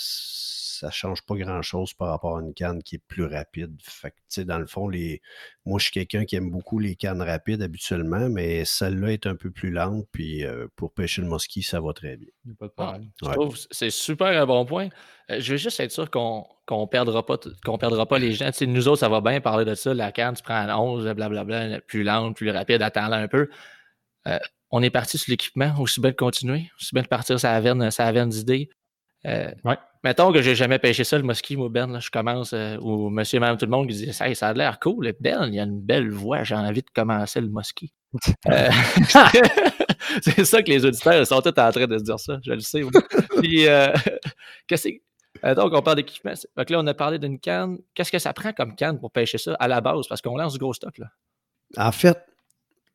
ça 0.79 0.91
change 0.91 1.23
pas 1.23 1.35
grand-chose 1.35 1.93
par 1.93 2.09
rapport 2.09 2.39
à 2.39 2.41
une 2.41 2.55
canne 2.55 2.83
qui 2.83 2.97
est 2.97 3.03
plus 3.07 3.25
rapide. 3.25 3.77
Fait 3.83 4.13
que, 4.13 4.43
dans 4.43 4.59
le 4.59 4.67
fond, 4.67 4.89
les... 4.89 5.21
moi, 5.67 5.79
je 5.79 5.85
suis 5.85 5.93
quelqu'un 5.93 6.25
qui 6.25 6.37
aime 6.37 6.51
beaucoup 6.51 6.79
les 6.79 6.95
cannes 6.95 7.21
rapides 7.21 7.63
habituellement, 7.63 8.29
mais 8.29 8.65
celle-là 8.65 9.13
est 9.13 9.27
un 9.27 9.35
peu 9.35 9.51
plus 9.51 9.71
lente, 9.71 10.07
puis 10.13 10.45
euh, 10.45 10.69
pour 10.77 10.93
pêcher 10.93 11.23
le 11.23 11.29
mosquit, 11.29 11.63
ça 11.63 11.81
va 11.81 11.93
très 11.93 12.17
bien. 12.17 12.29
Ah, 12.77 12.99
je 13.23 13.31
trouve 13.31 13.57
c'est 13.71 13.91
super 13.91 14.41
un 14.41 14.47
bon 14.47 14.65
point. 14.65 14.89
Euh, 15.31 15.41
je 15.41 15.53
veux 15.53 15.59
juste 15.59 15.81
être 15.81 15.91
sûr 15.91 16.11
qu'on 16.11 16.47
ne 16.71 16.87
perdra, 16.87 17.27
pas, 17.27 17.39
qu'on 17.65 17.79
perdra 17.79 18.07
pas 18.07 18.19
les 18.19 18.33
gens. 18.33 18.51
nous 18.63 18.89
autres, 18.89 19.01
ça 19.01 19.09
va 19.09 19.21
bien 19.21 19.41
parler 19.41 19.65
de 19.65 19.75
ça. 19.75 19.93
La 19.95 20.13
canne, 20.13 20.35
tu 20.35 20.43
prends 20.43 20.55
un 20.55 20.77
11, 20.77 21.09
blablabla, 21.15 21.81
plus 21.81 22.05
lente, 22.05 22.37
plus 22.37 22.51
rapide, 22.51 22.83
attends-la 22.83 23.17
un 23.17 23.29
peu. 23.29 23.49
Euh, 24.27 24.39
on 24.71 24.83
est 24.83 24.91
parti 24.91 25.19
sur 25.19 25.31
l'équipement, 25.31 25.75
aussi 25.79 26.01
bien 26.01 26.11
de 26.11 26.17
continuer, 26.17 26.71
aussi 26.81 26.91
bien 26.93 27.03
de 27.03 27.09
partir 27.09 27.39
sa 27.41 27.53
averne, 27.53 27.91
sa 27.91 28.07
averne 28.07 28.29
d'idées. 28.29 28.69
ouais. 29.25 29.79
Mettons 30.05 30.33
que 30.33 30.43
j'ai 30.43 30.55
jamais 30.55 30.79
pêché 30.79 31.03
ça, 31.03 31.17
le 31.17 31.25
mosquit, 31.25 31.57
moi, 31.57 31.69
Ben, 31.71 31.91
là, 31.91 31.99
je 31.99 32.11
commence, 32.11 32.53
euh, 32.53 32.77
ou 32.79 33.11
monsieur 33.11 33.39
et 33.39 33.41
madame 33.41 33.57
tout 33.57 33.65
le 33.65 33.71
monde 33.71 33.89
qui 33.89 33.97
dit 33.97 34.13
ça, 34.13 34.33
ça 34.35 34.49
a 34.49 34.53
l'air 34.53 34.79
cool. 34.79 35.13
Ben, 35.21 35.47
il 35.49 35.55
y 35.55 35.61
a 35.61 35.65
une 35.65 35.81
belle 35.81 36.11
voix, 36.11 36.45
j'ai 36.45 36.55
envie 36.55 36.83
de 36.83 36.91
commencer 36.95 37.41
le 37.41 37.49
mosquit. 37.49 37.93
Euh, 38.49 38.71
c'est 40.23 40.45
ça 40.47 40.63
que 40.63 40.71
les 40.71 40.83
auditeurs 40.83 41.27
sont 41.27 41.43
tous 41.43 41.49
en 41.61 41.71
train 41.71 41.87
de 41.87 41.99
se 41.99 42.05
dire 42.05 42.19
ça, 42.19 42.39
je 42.43 42.53
le 42.53 42.61
sais. 42.61 42.81
Puis, 43.39 43.69
euh, 43.69 43.93
qu'est-ce 44.67 44.89
que 44.89 45.55
donc, 45.55 45.73
on 45.75 45.83
parle 45.83 45.97
d'équipement. 45.97 46.33
Donc 46.57 46.71
là, 46.71 46.81
on 46.81 46.87
a 46.87 46.95
parlé 46.95 47.19
d'une 47.19 47.39
canne. 47.39 47.79
Qu'est-ce 47.95 48.11
que 48.11 48.19
ça 48.19 48.33
prend 48.33 48.53
comme 48.53 48.75
canne 48.75 48.99
pour 48.99 49.13
pêcher 49.13 49.39
ça 49.39 49.55
à 49.61 49.69
la 49.69 49.81
base? 49.81 50.09
Parce 50.09 50.23
qu'on 50.23 50.37
lance 50.37 50.55
du 50.55 50.59
gros 50.59 50.73
stock, 50.73 50.97
là. 50.99 51.07
En 51.77 51.93
fait, 51.93 52.19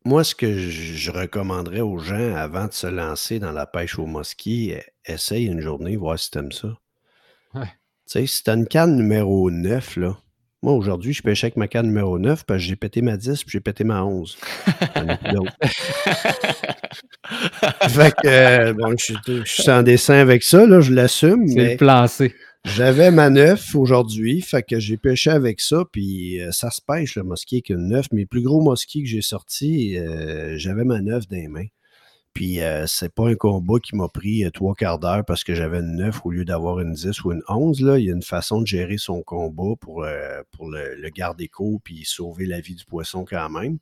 moi, 0.05 0.23
ce 0.23 0.35
que 0.35 0.57
je 0.57 1.11
recommanderais 1.11 1.81
aux 1.81 1.97
gens 1.97 2.35
avant 2.35 2.67
de 2.67 2.73
se 2.73 2.87
lancer 2.87 3.39
dans 3.39 3.51
la 3.51 3.65
pêche 3.65 3.97
au 3.97 4.05
mosquit, 4.05 4.73
essaye 5.05 5.45
une 5.45 5.61
journée, 5.61 5.95
voir 5.95 6.19
si 6.19 6.31
tu 6.31 6.39
aimes 6.39 6.51
ça. 6.51 6.77
Ouais. 7.53 7.67
Tu 8.07 8.19
sais, 8.19 8.25
si 8.27 8.43
t'as 8.43 8.55
une 8.55 8.67
canne 8.67 8.97
numéro 8.97 9.49
9, 9.49 9.97
là, 9.97 10.17
moi, 10.63 10.73
aujourd'hui, 10.73 11.13
je 11.13 11.21
pêchais 11.21 11.47
avec 11.47 11.57
ma 11.57 11.67
canne 11.67 11.87
numéro 11.87 12.17
9 12.17 12.45
parce 12.45 12.61
que 12.61 12.65
j'ai 12.65 12.77
pété 12.77 13.01
ma 13.01 13.17
10 13.17 13.43
puis 13.43 13.51
j'ai 13.51 13.59
pété 13.59 13.83
ma 13.83 14.05
11. 14.05 14.37
fait 17.89 18.13
que, 18.15 18.27
euh, 18.27 18.73
bon, 18.73 18.95
je, 18.97 19.43
suis 19.43 19.69
en 19.69 19.83
dessin 19.83 20.13
avec 20.15 20.41
ça, 20.41 20.65
là, 20.65 20.79
je 20.79 20.93
l'assume. 20.93 21.49
C'est 21.49 21.71
le 21.71 21.77
plan 21.77 22.07
C. 22.07 22.33
J'avais 22.65 23.11
ma 23.11 23.29
9 23.29 23.75
aujourd'hui, 23.75 24.41
fait 24.41 24.63
que 24.63 24.79
j'ai 24.79 24.97
pêché 24.97 25.29
avec 25.29 25.59
ça, 25.59 25.83
puis 25.91 26.41
euh, 26.41 26.51
ça 26.51 26.71
se 26.71 26.81
pêche 26.81 27.15
le 27.15 27.23
mosquit 27.23 27.57
avec 27.57 27.69
une 27.69 27.89
9. 27.89 28.07
Mes 28.13 28.25
plus 28.25 28.41
gros 28.41 28.61
mosquits 28.61 29.03
que 29.03 29.09
j'ai 29.09 29.21
sortis, 29.21 29.97
euh, 29.97 30.57
j'avais 30.57 30.85
ma 30.85 31.01
9 31.01 31.27
dans 31.27 31.37
les 31.37 31.47
mains. 31.49 31.67
Puis 32.33 32.61
euh, 32.61 32.87
c'est 32.87 33.13
pas 33.13 33.27
un 33.27 33.35
combat 33.35 33.79
qui 33.79 33.95
m'a 33.95 34.07
pris 34.07 34.43
euh, 34.43 34.49
trois 34.49 34.73
quarts 34.73 34.97
d'heure 34.97 35.23
parce 35.23 35.43
que 35.43 35.53
j'avais 35.53 35.79
une 35.79 35.97
9 35.97 36.25
au 36.25 36.31
lieu 36.31 36.45
d'avoir 36.45 36.79
une 36.79 36.93
10 36.93 37.23
ou 37.25 37.31
une 37.31 37.43
11. 37.47 37.81
Là. 37.81 37.99
Il 37.99 38.05
y 38.05 38.09
a 38.09 38.13
une 38.13 38.23
façon 38.23 38.61
de 38.61 38.65
gérer 38.65 38.97
son 38.97 39.21
combat 39.21 39.75
pour, 39.79 40.03
euh, 40.03 40.41
le, 40.59 41.09
garder 41.09 41.47
court 41.47 41.79
puis 41.83 42.05
sauver 42.05 42.47
la 42.47 42.59
vie 42.59 42.73
du 42.73 42.85
poisson 42.85 43.23
quand 43.23 43.49
même. 43.49 43.77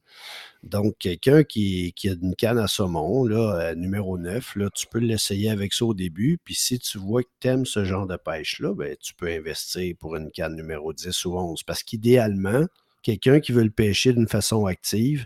Donc, 0.64 0.98
quelqu'un 1.00 1.44
qui, 1.44 1.94
qui, 1.96 2.10
a 2.10 2.14
une 2.14 2.36
canne 2.36 2.58
à 2.58 2.68
saumon, 2.68 3.26
là, 3.26 3.74
numéro 3.74 4.18
9, 4.18 4.58
là, 4.58 4.70
tu 4.76 4.86
peux 4.86 5.00
l'essayer 5.00 5.50
avec 5.50 5.74
ça 5.74 5.86
au 5.86 5.94
début. 5.94 6.38
Puis 6.44 6.56
si 6.56 6.78
tu 6.78 6.98
vois 6.98 7.24
que 7.24 7.30
tu 7.40 7.48
aimes 7.48 7.66
ce 7.66 7.86
genre 7.86 8.06
de 8.06 8.18
pêche-là, 8.18 8.76
ben, 8.76 8.96
tu 9.00 9.14
peux 9.16 9.28
investir 9.28 9.96
pour 9.98 10.18
une 10.18 10.30
canne 10.30 10.56
numéro 10.56 10.92
10 10.94 11.26
ou 11.26 11.38
11. 11.38 11.64
Parce 11.64 11.84
qu'idéalement, 11.84 12.66
quelqu'un 13.02 13.40
qui 13.40 13.54
veut 13.54 13.64
le 13.64 13.72
pêcher 13.72 14.14
d'une 14.14 14.28
façon 14.28 14.66
active, 14.66 15.26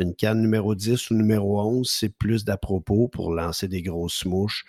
une 0.00 0.14
canne 0.14 0.40
numéro 0.40 0.74
10 0.74 1.10
ou 1.10 1.14
numéro 1.14 1.60
11, 1.60 1.88
c'est 1.88 2.08
plus 2.08 2.44
d'à 2.44 2.56
propos 2.56 3.08
pour 3.08 3.32
lancer 3.32 3.68
des 3.68 3.82
grosses 3.82 4.24
mouches 4.24 4.64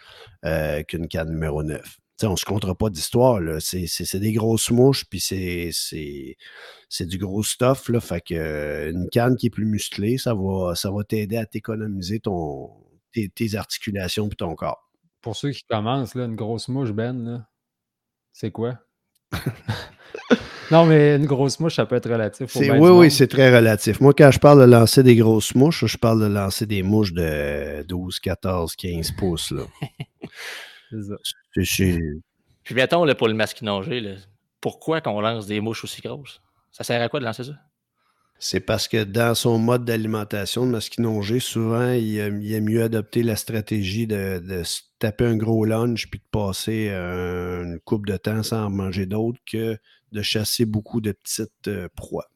euh, 0.46 0.84
qu'une 0.84 1.08
canne 1.08 1.30
numéro 1.30 1.64
9. 1.64 1.98
On 2.24 2.28
on 2.28 2.36
se 2.36 2.46
comptera 2.46 2.76
pas 2.76 2.90
d'histoire. 2.92 3.42
C'est 3.60 4.20
des 4.20 4.34
grosses 4.34 4.70
mouches, 4.70 5.06
puis 5.10 5.20
c'est 5.20 5.72
du 7.06 7.18
gros 7.18 7.44
stuff. 7.44 7.90
Là, 7.90 8.00
fait 8.00 8.22
que, 8.22 8.36
euh, 8.36 8.92
une 8.92 9.10
canne 9.10 9.36
qui 9.36 9.48
est 9.48 9.52
plus 9.52 9.66
musclée, 9.66 10.18
ça 10.18 10.36
va, 10.36 10.76
ça 10.76 10.92
va 10.92 11.04
t'aider 11.04 11.38
à 11.38 11.48
t'économiser 11.48 12.20
ton, 12.20 12.70
tes, 13.12 13.56
articulations 13.56 14.28
et 14.28 14.36
ton 14.36 14.54
corps. 14.56 14.92
Pour 15.22 15.36
ceux 15.36 15.52
qui 15.52 15.64
commencent, 15.64 16.16
là, 16.16 16.26
une 16.26 16.36
grosse 16.36 16.68
mouche, 16.68 16.92
Ben, 16.92 17.46
c'est 18.34 18.52
quoi? 18.52 18.80
Non, 20.72 20.86
mais 20.86 21.18
une 21.18 21.26
grosse 21.26 21.60
mouche, 21.60 21.76
ça 21.76 21.86
peut 21.86 21.96
être 21.96 22.10
relatif. 22.10 22.56
oui, 22.56 22.70
oui, 22.70 23.12
c'est 23.12 23.28
très 23.28 23.54
relatif. 23.54 24.00
Moi, 24.00 24.14
quand 24.14 24.32
je 24.32 24.40
parle 24.40 24.62
de 24.62 24.66
lancer 24.66 25.04
des 25.04 25.16
grosses 25.16 25.54
mouches, 25.54 25.86
je 25.86 25.98
parle 25.98 26.22
de 26.22 26.28
lancer 26.28 26.66
des 26.66 26.82
mouches 26.82 27.14
de 27.14 27.84
12, 27.88 28.20
14, 28.20 28.76
15 28.76 29.12
pouces. 29.12 29.52
Là. 29.52 29.64
c'est 30.92 31.04
ça. 31.04 31.94
Puis 32.64 32.76
mettons, 32.76 33.04
là, 33.04 33.16
pour 33.16 33.28
le 33.28 33.34
masquinongé, 33.34 34.16
pourquoi 34.62 35.02
qu'on 35.02 35.20
lance 35.20 35.46
des 35.46 35.60
mouches 35.60 35.84
aussi 35.84 36.02
grosses? 36.02 36.42
Ça 36.72 36.84
sert 36.84 37.02
à 37.02 37.10
quoi 37.10 37.20
de 37.20 37.26
lancer 37.26 37.44
ça? 37.44 37.54
C'est 38.44 38.60
parce 38.60 38.88
que 38.88 39.04
dans 39.04 39.36
son 39.36 39.60
mode 39.60 39.86
d'alimentation 39.86 40.66
de 40.66 40.72
masquinongé, 40.72 41.40
souvent, 41.40 41.92
il, 41.92 42.18
est 42.18 42.60
mieux 42.60 42.82
adopter 42.82 43.22
la 43.22 43.36
stratégie 43.36 44.08
de, 44.08 44.64
se 44.64 44.82
taper 44.98 45.26
un 45.26 45.38
gros 45.38 45.64
lunch 45.64 46.10
puis 46.10 46.20
de 46.20 46.26
passer 46.32 46.90
une 46.90 47.80
coupe 47.86 48.08
de 48.08 48.18
temps 48.18 48.42
sans 48.42 48.68
manger 48.72 49.06
d'autres 49.06 49.40
que 49.46 49.78
de 50.12 50.22
chasser 50.24 50.66
beaucoup 50.66 51.02
de 51.02 51.12
petites 51.12 51.68
euh, 51.68 51.88
proies. 51.96 52.32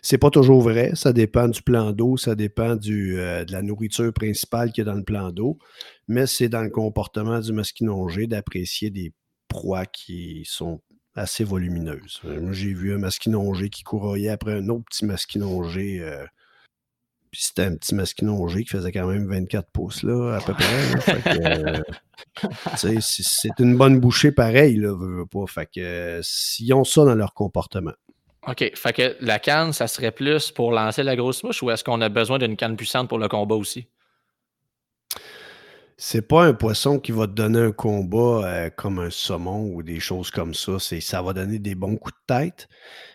C'est 0.00 0.16
pas 0.16 0.30
toujours 0.30 0.62
vrai, 0.62 0.92
ça 0.94 1.12
dépend 1.12 1.48
du 1.48 1.60
plan 1.60 1.90
d'eau, 1.90 2.16
ça 2.16 2.36
dépend 2.36 2.76
euh, 2.76 3.44
de 3.44 3.52
la 3.52 3.62
nourriture 3.62 4.12
principale 4.12 4.70
qu'il 4.70 4.84
y 4.84 4.88
a 4.88 4.92
dans 4.92 4.96
le 4.96 5.04
plan 5.04 5.32
d'eau, 5.32 5.58
mais 6.06 6.28
c'est 6.28 6.48
dans 6.48 6.62
le 6.62 6.70
comportement 6.70 7.40
du 7.40 7.52
masquinongé 7.52 8.28
d'apprécier 8.28 8.90
des 8.90 9.12
proies 9.48 9.86
qui 9.86 10.44
sont 10.46 10.80
assez 11.14 11.44
volumineuses. 11.44 12.20
Euh, 12.24 12.40
moi, 12.40 12.52
j'ai 12.52 12.72
vu 12.72 12.94
un 12.94 12.98
masquinongé 12.98 13.68
qui 13.70 13.82
courroyait 13.82 14.30
après 14.30 14.52
un 14.52 14.68
autre 14.68 14.84
petit 14.84 15.04
masquinongé. 15.04 16.02
puis 17.30 17.42
c'était 17.42 17.64
un 17.64 17.76
petit 17.76 17.94
masquinongé 17.94 18.64
qui 18.64 18.70
faisait 18.70 18.92
quand 18.92 19.06
même 19.06 19.26
24 19.26 19.70
pouces, 19.70 20.02
là, 20.02 20.36
à 20.36 20.40
peu 20.40 20.54
près. 20.54 21.82
c'est 22.76 23.58
une 23.58 23.76
bonne 23.76 24.00
bouchée 24.00 24.32
pareil, 24.32 24.76
là, 24.76 24.96
pas. 25.30 25.46
Fait 25.46 25.68
que 25.72 26.20
s'ils 26.22 26.72
ont 26.74 26.84
ça 26.84 27.04
dans 27.04 27.14
leur 27.14 27.34
comportement. 27.34 27.92
OK. 28.46 28.72
Fait 28.74 28.92
que 28.92 29.16
la 29.20 29.38
canne, 29.38 29.72
ça 29.72 29.86
serait 29.86 30.10
plus 30.10 30.50
pour 30.50 30.72
lancer 30.72 31.02
la 31.02 31.14
grosse 31.14 31.44
mouche 31.44 31.62
ou 31.62 31.70
est-ce 31.70 31.84
qu'on 31.84 32.00
a 32.00 32.08
besoin 32.08 32.38
d'une 32.38 32.56
canne 32.56 32.76
puissante 32.76 33.08
pour 33.08 33.18
le 33.18 33.28
combat 33.28 33.54
aussi? 33.54 33.86
C'est 36.04 36.26
pas 36.26 36.46
un 36.46 36.52
poisson 36.52 36.98
qui 36.98 37.12
va 37.12 37.28
te 37.28 37.32
donner 37.32 37.60
un 37.60 37.70
combat 37.70 38.44
euh, 38.44 38.70
comme 38.70 38.98
un 38.98 39.08
saumon 39.08 39.72
ou 39.72 39.84
des 39.84 40.00
choses 40.00 40.32
comme 40.32 40.52
ça. 40.52 40.80
Ça 40.80 41.22
va 41.22 41.32
donner 41.32 41.60
des 41.60 41.76
bons 41.76 41.96
coups 41.96 42.16
de 42.16 42.34
tête. 42.34 42.68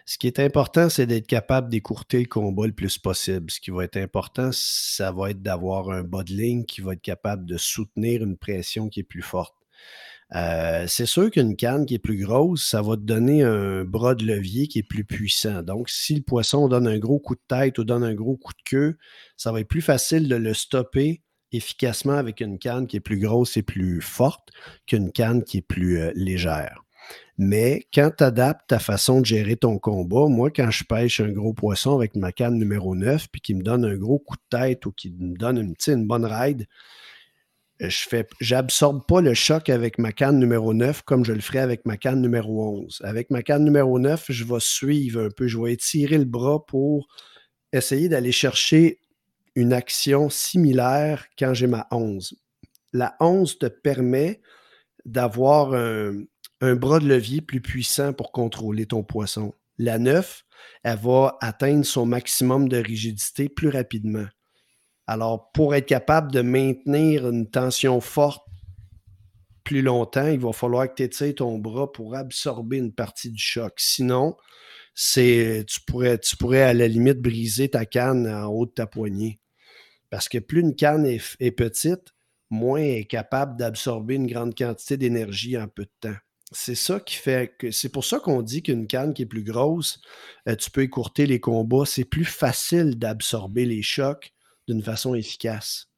Ce 0.05 0.17
qui 0.17 0.25
est 0.25 0.39
important, 0.39 0.87
c'est 0.87 1.05
d'être 1.05 1.27
capable 1.27 1.67
d'écourter 1.67 2.19
le 2.19 2.27
combat 2.27 2.65
le 2.65 2.71
plus 2.71 2.97
possible. 2.97 3.51
Ce 3.51 3.59
qui 3.59 3.71
va 3.71 3.83
être 3.83 3.97
important, 3.97 4.51
ça 4.53 5.11
va 5.11 5.31
être 5.31 5.41
d'avoir 5.41 5.89
un 5.89 6.03
bas 6.03 6.23
de 6.23 6.31
ligne 6.31 6.63
qui 6.63 6.79
va 6.79 6.93
être 6.93 7.01
capable 7.01 7.45
de 7.45 7.57
soutenir 7.57 8.23
une 8.23 8.37
pression 8.37 8.87
qui 8.87 9.01
est 9.01 9.03
plus 9.03 9.21
forte. 9.21 9.53
Euh, 10.33 10.85
c'est 10.87 11.05
sûr 11.05 11.29
qu'une 11.29 11.57
canne 11.57 11.85
qui 11.85 11.95
est 11.95 11.99
plus 11.99 12.23
grosse, 12.23 12.65
ça 12.65 12.81
va 12.81 12.95
te 12.95 13.01
donner 13.01 13.43
un 13.43 13.83
bras 13.83 14.15
de 14.15 14.23
levier 14.23 14.69
qui 14.69 14.79
est 14.79 14.87
plus 14.87 15.03
puissant. 15.03 15.61
Donc, 15.61 15.89
si 15.89 16.15
le 16.15 16.21
poisson 16.21 16.69
donne 16.69 16.87
un 16.87 16.99
gros 16.99 17.19
coup 17.19 17.35
de 17.35 17.43
tête 17.49 17.79
ou 17.79 17.83
donne 17.83 18.05
un 18.05 18.15
gros 18.15 18.37
coup 18.37 18.53
de 18.53 18.63
queue, 18.63 18.97
ça 19.35 19.51
va 19.51 19.59
être 19.59 19.67
plus 19.67 19.81
facile 19.81 20.29
de 20.29 20.37
le 20.37 20.53
stopper 20.53 21.21
efficacement 21.51 22.13
avec 22.13 22.41
une 22.41 22.59
canne 22.59 22.87
qui 22.87 22.97
est 22.97 23.01
plus 23.01 23.19
grosse 23.19 23.57
et 23.57 23.63
plus 23.63 24.01
forte 24.01 24.49
qu'une 24.85 25.11
canne 25.11 25.43
qui 25.43 25.57
est 25.57 25.67
plus 25.67 25.99
euh, 25.99 26.11
légère. 26.15 26.83
Mais 27.37 27.85
quand 27.93 28.11
tu 28.17 28.23
adaptes 28.23 28.67
ta 28.67 28.79
façon 28.79 29.21
de 29.21 29.25
gérer 29.25 29.55
ton 29.55 29.77
combat, 29.77 30.27
moi, 30.27 30.49
quand 30.49 30.71
je 30.71 30.83
pêche 30.83 31.19
un 31.19 31.31
gros 31.31 31.53
poisson 31.53 31.95
avec 31.95 32.15
ma 32.15 32.31
canne 32.31 32.57
numéro 32.57 32.95
9, 32.95 33.27
puis 33.31 33.41
qui 33.41 33.53
me 33.53 33.61
donne 33.61 33.85
un 33.85 33.95
gros 33.95 34.19
coup 34.19 34.35
de 34.35 34.57
tête 34.57 34.85
ou 34.85 34.91
qui 34.91 35.11
me 35.11 35.37
donne 35.37 35.57
une, 35.57 35.75
une 35.87 36.07
bonne 36.07 36.25
ride, 36.25 36.65
je 37.79 38.07
fais, 38.09 38.27
j'absorbe 38.41 39.05
pas 39.07 39.21
le 39.21 39.35
choc 39.35 39.69
avec 39.69 39.99
ma 39.99 40.11
canne 40.11 40.39
numéro 40.39 40.73
9 40.73 41.03
comme 41.03 41.23
je 41.23 41.33
le 41.33 41.41
ferais 41.41 41.59
avec 41.59 41.85
ma 41.85 41.95
canne 41.95 42.21
numéro 42.21 42.79
11. 42.81 43.01
Avec 43.03 43.29
ma 43.29 43.43
canne 43.43 43.63
numéro 43.63 43.99
9, 43.99 44.25
je 44.29 44.43
vais 44.43 44.59
suivre 44.59 45.25
un 45.25 45.29
peu, 45.29 45.47
je 45.47 45.59
vais 45.59 45.73
étirer 45.73 46.17
le 46.17 46.25
bras 46.25 46.65
pour 46.65 47.07
essayer 47.71 48.09
d'aller 48.09 48.31
chercher 48.31 48.99
une 49.57 49.73
action 49.73 50.29
similaire 50.29 51.25
quand 51.37 51.55
j'ai 51.55 51.65
ma 51.65 51.87
11. 51.89 52.35
La 52.93 53.15
11 53.19 53.57
te 53.57 53.65
permet 53.65 54.39
d'avoir 55.03 55.73
un, 55.73 56.75
bras 56.75 56.99
de 56.99 57.07
levier 57.07 57.41
plus 57.41 57.59
puissant 57.59 58.13
pour 58.13 58.31
contrôler 58.31 58.85
ton 58.85 59.03
poisson. 59.03 59.55
La 59.79 59.97
9, 59.97 60.45
elle 60.83 60.99
va 60.99 61.39
atteindre 61.41 61.85
son 61.85 62.05
maximum 62.05 62.69
de 62.69 62.77
rigidité 62.77 63.49
plus 63.49 63.69
rapidement. 63.69 64.27
Alors, 65.07 65.51
pour 65.53 65.73
être 65.73 65.87
capable 65.87 66.31
de 66.31 66.41
maintenir 66.41 67.27
une 67.27 67.49
tension 67.49 67.99
forte 67.99 68.45
plus 69.63 69.81
longtemps, 69.81 70.27
il 70.27 70.39
va 70.39 70.53
falloir 70.53 70.87
que 70.87 70.97
tu 70.97 71.03
étires 71.03 71.33
ton 71.33 71.57
bras 71.57 71.91
pour 71.91 72.15
absorber 72.15 72.77
une 72.77 72.93
partie 72.93 73.31
du 73.31 73.41
choc. 73.41 73.73
Sinon, 73.77 74.37
tu 74.93 75.65
pourrais, 75.87 76.19
tu 76.19 76.37
pourrais 76.37 76.61
à 76.61 76.75
la 76.75 76.87
limite 76.87 77.21
briser 77.23 77.69
ta 77.69 77.87
canne 77.87 78.27
en 78.27 78.45
haut 78.49 78.67
de 78.67 78.71
ta 78.71 78.85
poignée. 78.85 79.39
Parce 80.09 80.29
que 80.29 80.37
plus 80.37 80.61
une 80.61 80.75
canne 80.75 81.05
est, 81.05 81.51
petite, 81.51 82.13
moins 82.49 82.79
elle 82.79 82.99
est 82.99 83.05
capable 83.05 83.57
d'absorber 83.57 84.15
une 84.15 84.27
grande 84.27 84.57
quantité 84.57 84.97
d'énergie 84.97 85.57
en 85.57 85.67
peu 85.67 85.83
de 85.83 85.91
temps. 85.99 86.17
C'est 86.51 86.75
ça 86.75 87.01
qui 87.01 87.15
fait 87.15 87.53
que 87.59 87.71
c'est 87.71 87.89
pour 87.89 88.05
ça 88.05 88.19
qu'on 88.19 88.41
dit 88.41 88.63
qu'une 88.63 88.87
canne 88.87 89.13
qui 89.13 89.23
est 89.23 89.27
plus 89.27 89.43
grosse, 89.43 89.99
euh, 90.47 90.55
tu 90.55 90.71
peux 90.71 90.81
écourter 90.81 91.25
les 91.25 91.41
combats. 91.41 91.85
C'est 91.85 92.05
plus 92.05 92.23
facile 92.23 92.97
d'absorber 92.97 93.65
les 93.65 93.81
chocs 93.81 94.33
d'une 94.67 94.81
façon 94.81 95.13
efficace. 95.13 95.89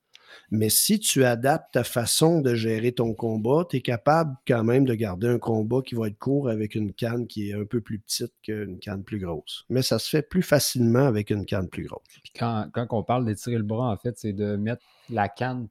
Mais 0.51 0.69
si 0.69 0.99
tu 0.99 1.23
adaptes 1.23 1.73
ta 1.73 1.83
façon 1.83 2.41
de 2.41 2.55
gérer 2.55 2.91
ton 2.91 3.13
combat, 3.13 3.65
tu 3.69 3.77
es 3.77 3.81
capable 3.81 4.35
quand 4.47 4.63
même 4.63 4.85
de 4.85 4.93
garder 4.93 5.27
un 5.27 5.39
combat 5.39 5.81
qui 5.85 5.95
va 5.95 6.07
être 6.07 6.17
court 6.17 6.49
avec 6.49 6.75
une 6.75 6.93
canne 6.93 7.27
qui 7.27 7.49
est 7.49 7.53
un 7.53 7.65
peu 7.65 7.81
plus 7.81 7.99
petite 7.99 8.33
qu'une 8.43 8.79
canne 8.79 9.03
plus 9.03 9.19
grosse. 9.19 9.65
Mais 9.69 9.81
ça 9.81 9.99
se 9.99 10.09
fait 10.09 10.21
plus 10.21 10.43
facilement 10.43 11.05
avec 11.05 11.29
une 11.29 11.45
canne 11.45 11.69
plus 11.69 11.85
grosse. 11.85 12.03
quand, 12.37 12.69
quand 12.73 12.87
on 12.91 13.03
parle 13.03 13.25
d'étirer 13.25 13.57
le 13.57 13.63
bras, 13.63 13.91
en 13.91 13.97
fait, 13.97 14.17
c'est 14.17 14.33
de 14.33 14.55
mettre 14.55 14.83
la 15.09 15.29
canne 15.29 15.67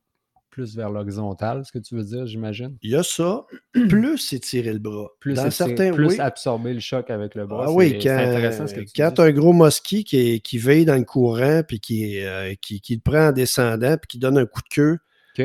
plus 0.51 0.77
vers 0.77 0.91
l'horizontale, 0.91 1.65
ce 1.65 1.73
que 1.73 1.79
tu 1.79 1.95
veux 1.95 2.05
dire, 2.05 2.27
j'imagine? 2.27 2.77
Il 2.83 2.91
y 2.91 2.97
a 2.97 3.03
ça, 3.03 3.47
plus 3.89 4.33
étirer 4.33 4.73
le 4.73 4.79
bras. 4.79 5.09
Plus, 5.21 5.35
Dans 5.35 5.51
certains, 5.51 5.93
plus 5.93 6.19
absorber 6.21 6.75
le 6.75 6.81
choc 6.81 7.11
avec 7.11 7.35
le 7.35 7.47
bras. 7.47 7.67
Ah 7.69 7.73
oui, 7.73 7.99
quand, 8.03 8.11
intéressant 8.11 8.67
ce 8.67 8.75
que 8.75 8.81
tu 8.81 8.93
quand 8.97 9.21
un 9.21 9.31
gros 9.33 9.53
mosquit 9.53 10.05
qui, 10.05 10.41
qui 10.41 10.59
veille 10.59 10.85
dans 10.85 10.97
le 10.97 11.05
courant, 11.05 11.63
puis 11.67 11.81
qui, 11.81 12.21
euh, 12.25 12.55
qui, 12.61 12.81
qui, 12.81 12.95
le 12.95 13.01
prend 13.01 13.29
en 13.29 13.33
descendant, 13.33 13.97
puis 13.97 14.09
qui 14.09 14.19
donne 14.19 14.39
un 14.39 14.47
coup 14.47 14.63
de 14.63 14.75
queue, 14.75 14.99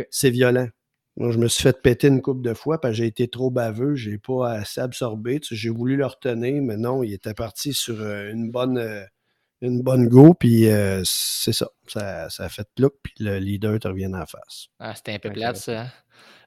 c'est 0.09 0.31
violent. 0.31 0.67
Moi, 1.15 1.31
je 1.31 1.37
me 1.37 1.47
suis 1.47 1.61
fait 1.61 1.79
péter 1.79 2.07
une 2.07 2.21
coupe 2.23 2.41
de 2.41 2.55
fois 2.55 2.81
parce 2.81 2.93
que 2.93 2.97
j'ai 2.97 3.05
été 3.05 3.27
trop 3.27 3.51
baveux, 3.51 3.93
j'ai 3.93 4.17
pas 4.17 4.53
assez 4.53 4.81
absorbé. 4.81 5.39
j'ai 5.43 5.69
voulu 5.69 5.95
le 5.95 6.07
retenir, 6.07 6.61
mais 6.63 6.75
non, 6.75 7.03
il 7.03 7.13
était 7.13 7.35
parti 7.35 7.71
sur 7.73 8.01
euh, 8.01 8.31
une 8.31 8.49
bonne, 8.49 8.79
euh, 8.79 9.03
une 9.63 9.81
bonne 9.81 10.09
go, 10.09 10.33
puis 10.33 10.67
euh, 10.67 11.01
c'est 11.05 11.53
ça. 11.53 11.69
ça. 11.87 12.29
Ça 12.29 12.49
fait 12.49 12.67
look, 12.77 12.95
puis 13.01 13.13
le 13.19 13.39
leader 13.39 13.79
te 13.79 13.87
revient 13.87 14.11
en 14.13 14.25
face. 14.25 14.67
Ah, 14.79 14.93
c'était 14.93 15.13
un 15.13 15.19
peu 15.19 15.31
plate, 15.31 15.55
ça. 15.55 15.81
Hein? 15.81 15.87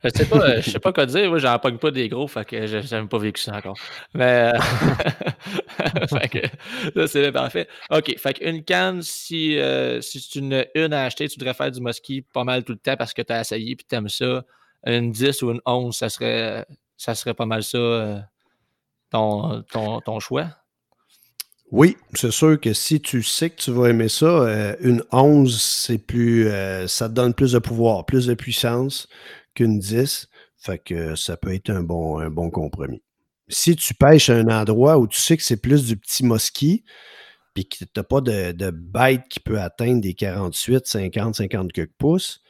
Je 0.05 0.11
sais 0.11 0.27
pas, 0.27 0.39
euh, 0.39 0.61
je 0.61 0.71
sais 0.71 0.79
pas 0.79 0.93
quoi 0.93 1.07
dire. 1.07 1.29
Moi, 1.31 1.39
j'en 1.39 1.59
pogne 1.59 1.79
pas 1.79 1.91
des 1.91 2.09
gros, 2.09 2.29
fait 2.29 2.45
que 2.45 2.67
j'ai 2.67 2.83
même 2.93 3.09
pas 3.09 3.19
vécu 3.19 3.41
ça 3.41 3.57
encore. 3.57 3.77
Mais 4.15 4.53
euh, 4.55 4.59
fait 6.21 6.29
que 6.29 6.47
ça, 6.95 7.09
c'est 7.09 7.33
parfait. 7.33 7.67
OK. 7.91 8.17
Fait 8.19 8.35
qu'une 8.35 8.63
canne, 8.63 9.01
si, 9.03 9.59
si 10.03 10.29
tu 10.29 10.39
une, 10.41 10.67
une 10.75 10.93
à 10.93 11.05
acheter, 11.05 11.29
tu 11.29 11.39
devrais 11.39 11.55
faire 11.55 11.71
du 11.71 11.81
mosquito 11.81 12.29
pas 12.33 12.45
mal 12.45 12.65
tout 12.65 12.73
le 12.73 12.79
temps 12.79 12.97
parce 12.97 13.15
que 13.15 13.23
tu 13.23 13.33
as 13.33 13.41
essayé 13.41 13.73
et 13.73 13.77
tu 13.77 13.95
aimes 13.95 14.09
ça. 14.09 14.45
Une 14.85 15.11
10 15.11 15.43
ou 15.43 15.51
une 15.53 15.61
11, 15.65 15.97
ça 15.97 16.11
serait, 16.11 16.67
ça 16.97 17.15
serait 17.15 17.35
pas 17.35 17.47
mal 17.47 17.63
ça 17.63 18.29
ton, 19.11 19.63
ton, 19.63 20.01
ton 20.01 20.21
choix. 20.21 20.51
Oui, 21.73 21.97
c'est 22.15 22.31
sûr 22.31 22.61
que 22.61 22.73
si 22.73 23.01
tu 23.01 23.23
sais 23.23 23.51
que 23.51 23.57
tu 23.57 23.73
vas 23.73 23.89
aimer 23.89 24.09
ça, 24.09 24.27
euh, 24.27 24.77
une 24.81 25.03
11, 25.11 25.61
c'est 25.61 25.99
plus. 25.99 26.49
Euh, 26.49 26.87
ça 26.87 27.09
te 27.09 27.15
donne 27.15 27.35
plus 27.35 27.53
de 27.53 27.59
pouvoir, 27.59 28.07
plus 28.07 28.27
de 28.27 28.35
puissance 28.35 29.09
qu'une 29.55 29.79
10. 29.81 30.29
Fait 30.59 30.79
que 30.79 31.17
ça 31.17 31.37
peut 31.37 31.53
être 31.53 31.71
un 31.71 31.83
bon, 31.83 32.19
un 32.19 32.31
bon 32.31 32.51
compromis. 32.51 33.03
Si 33.49 33.75
tu 33.77 33.95
pêches 33.95 34.31
à 34.31 34.37
un 34.37 34.49
endroit 34.49 34.99
où 34.99 35.07
tu 35.09 35.21
sais 35.21 35.37
que 35.37 35.43
c'est 35.43 35.61
plus 35.61 35.85
du 35.87 35.97
petit 35.97 36.25
mosquit, 36.25 36.85
puis 37.55 37.67
que 37.69 37.79
tu 37.79 37.87
n'as 37.97 38.03
pas 38.05 38.21
de, 38.21 38.53
de 38.53 38.71
bête 38.71 39.23
qui 39.29 39.41
peut 39.41 39.61
atteindre 39.61 40.01
des 40.01 40.15
48, 40.15 40.87
50, 40.87 41.35
50 41.37 41.73
quelques 41.73 41.93
pouces, 41.99 42.43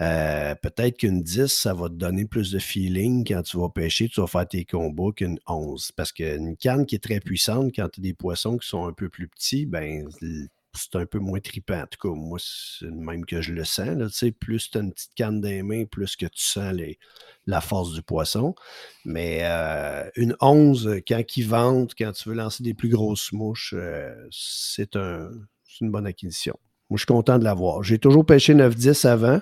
euh, 0.00 0.54
peut-être 0.54 0.98
qu'une 0.98 1.22
10, 1.22 1.46
ça 1.46 1.74
va 1.74 1.88
te 1.88 1.94
donner 1.94 2.24
plus 2.24 2.50
de 2.50 2.58
feeling 2.58 3.26
quand 3.26 3.42
tu 3.42 3.58
vas 3.58 3.68
pêcher, 3.68 4.08
tu 4.08 4.20
vas 4.20 4.26
faire 4.26 4.48
tes 4.48 4.64
combats 4.64 5.12
qu'une 5.14 5.38
11. 5.46 5.92
Parce 5.92 6.12
qu'une 6.12 6.56
canne 6.56 6.86
qui 6.86 6.94
est 6.94 7.02
très 7.02 7.20
puissante, 7.20 7.72
quand 7.74 7.88
tu 7.88 8.00
as 8.00 8.02
des 8.02 8.14
poissons 8.14 8.56
qui 8.56 8.68
sont 8.68 8.86
un 8.86 8.92
peu 8.92 9.08
plus 9.08 9.28
petits, 9.28 9.66
ben 9.66 10.08
c'est 10.72 10.96
un 10.96 11.06
peu 11.06 11.18
moins 11.18 11.40
trippant. 11.40 11.82
En 11.82 11.86
tout 11.86 12.08
cas, 12.08 12.14
moi, 12.14 12.38
c'est 12.40 12.90
même 12.90 13.26
que 13.26 13.42
je 13.42 13.52
le 13.52 13.64
sens. 13.64 13.88
Là, 13.88 14.30
plus 14.38 14.70
tu 14.70 14.78
as 14.78 14.80
une 14.80 14.92
petite 14.92 15.14
canne 15.14 15.40
dans 15.40 15.48
les 15.48 15.62
mains, 15.62 15.84
plus 15.84 16.16
que 16.16 16.26
tu 16.26 16.42
sens 16.42 16.74
la 17.46 17.60
force 17.60 17.92
du 17.92 18.02
poisson. 18.02 18.54
Mais 19.04 19.40
euh, 19.42 20.08
une 20.16 20.36
11, 20.40 21.00
quand 21.06 21.36
ils 21.36 21.46
vendent, 21.46 21.92
quand 21.98 22.12
tu 22.12 22.28
veux 22.28 22.34
lancer 22.34 22.62
des 22.62 22.74
plus 22.74 22.88
grosses 22.88 23.32
mouches, 23.32 23.74
euh, 23.76 24.14
c'est 24.30 24.96
une 24.96 25.90
bonne 25.90 26.06
acquisition. 26.06 26.58
Moi, 26.90 26.96
je 26.96 27.02
suis 27.02 27.06
content 27.06 27.38
de 27.38 27.44
l'avoir. 27.44 27.84
J'ai 27.84 27.98
toujours 27.98 28.26
pêché 28.26 28.52
9-10 28.52 29.06
avant. 29.06 29.40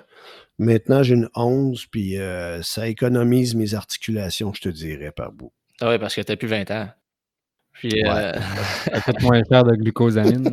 Maintenant, 0.59 1.01
j'ai 1.01 1.15
une 1.15 1.29
11, 1.35 1.87
puis 1.87 2.19
euh, 2.19 2.61
ça 2.61 2.87
économise 2.87 3.55
mes 3.55 3.73
articulations, 3.73 4.53
je 4.53 4.61
te 4.61 4.69
dirais, 4.69 5.11
par 5.11 5.31
bout. 5.31 5.51
Ah 5.81 5.89
oui, 5.89 5.97
parce 5.97 6.13
que 6.13 6.21
tu 6.21 6.31
n'as 6.31 6.35
plus 6.35 6.47
20 6.47 6.69
ans. 6.71 6.89
Puis, 7.73 8.05
euh, 8.05 8.33
ça 8.93 9.01
coûte 9.01 9.21
moins 9.21 9.41
cher 9.49 9.63
de 9.63 9.75
glucosamine. 9.75 10.51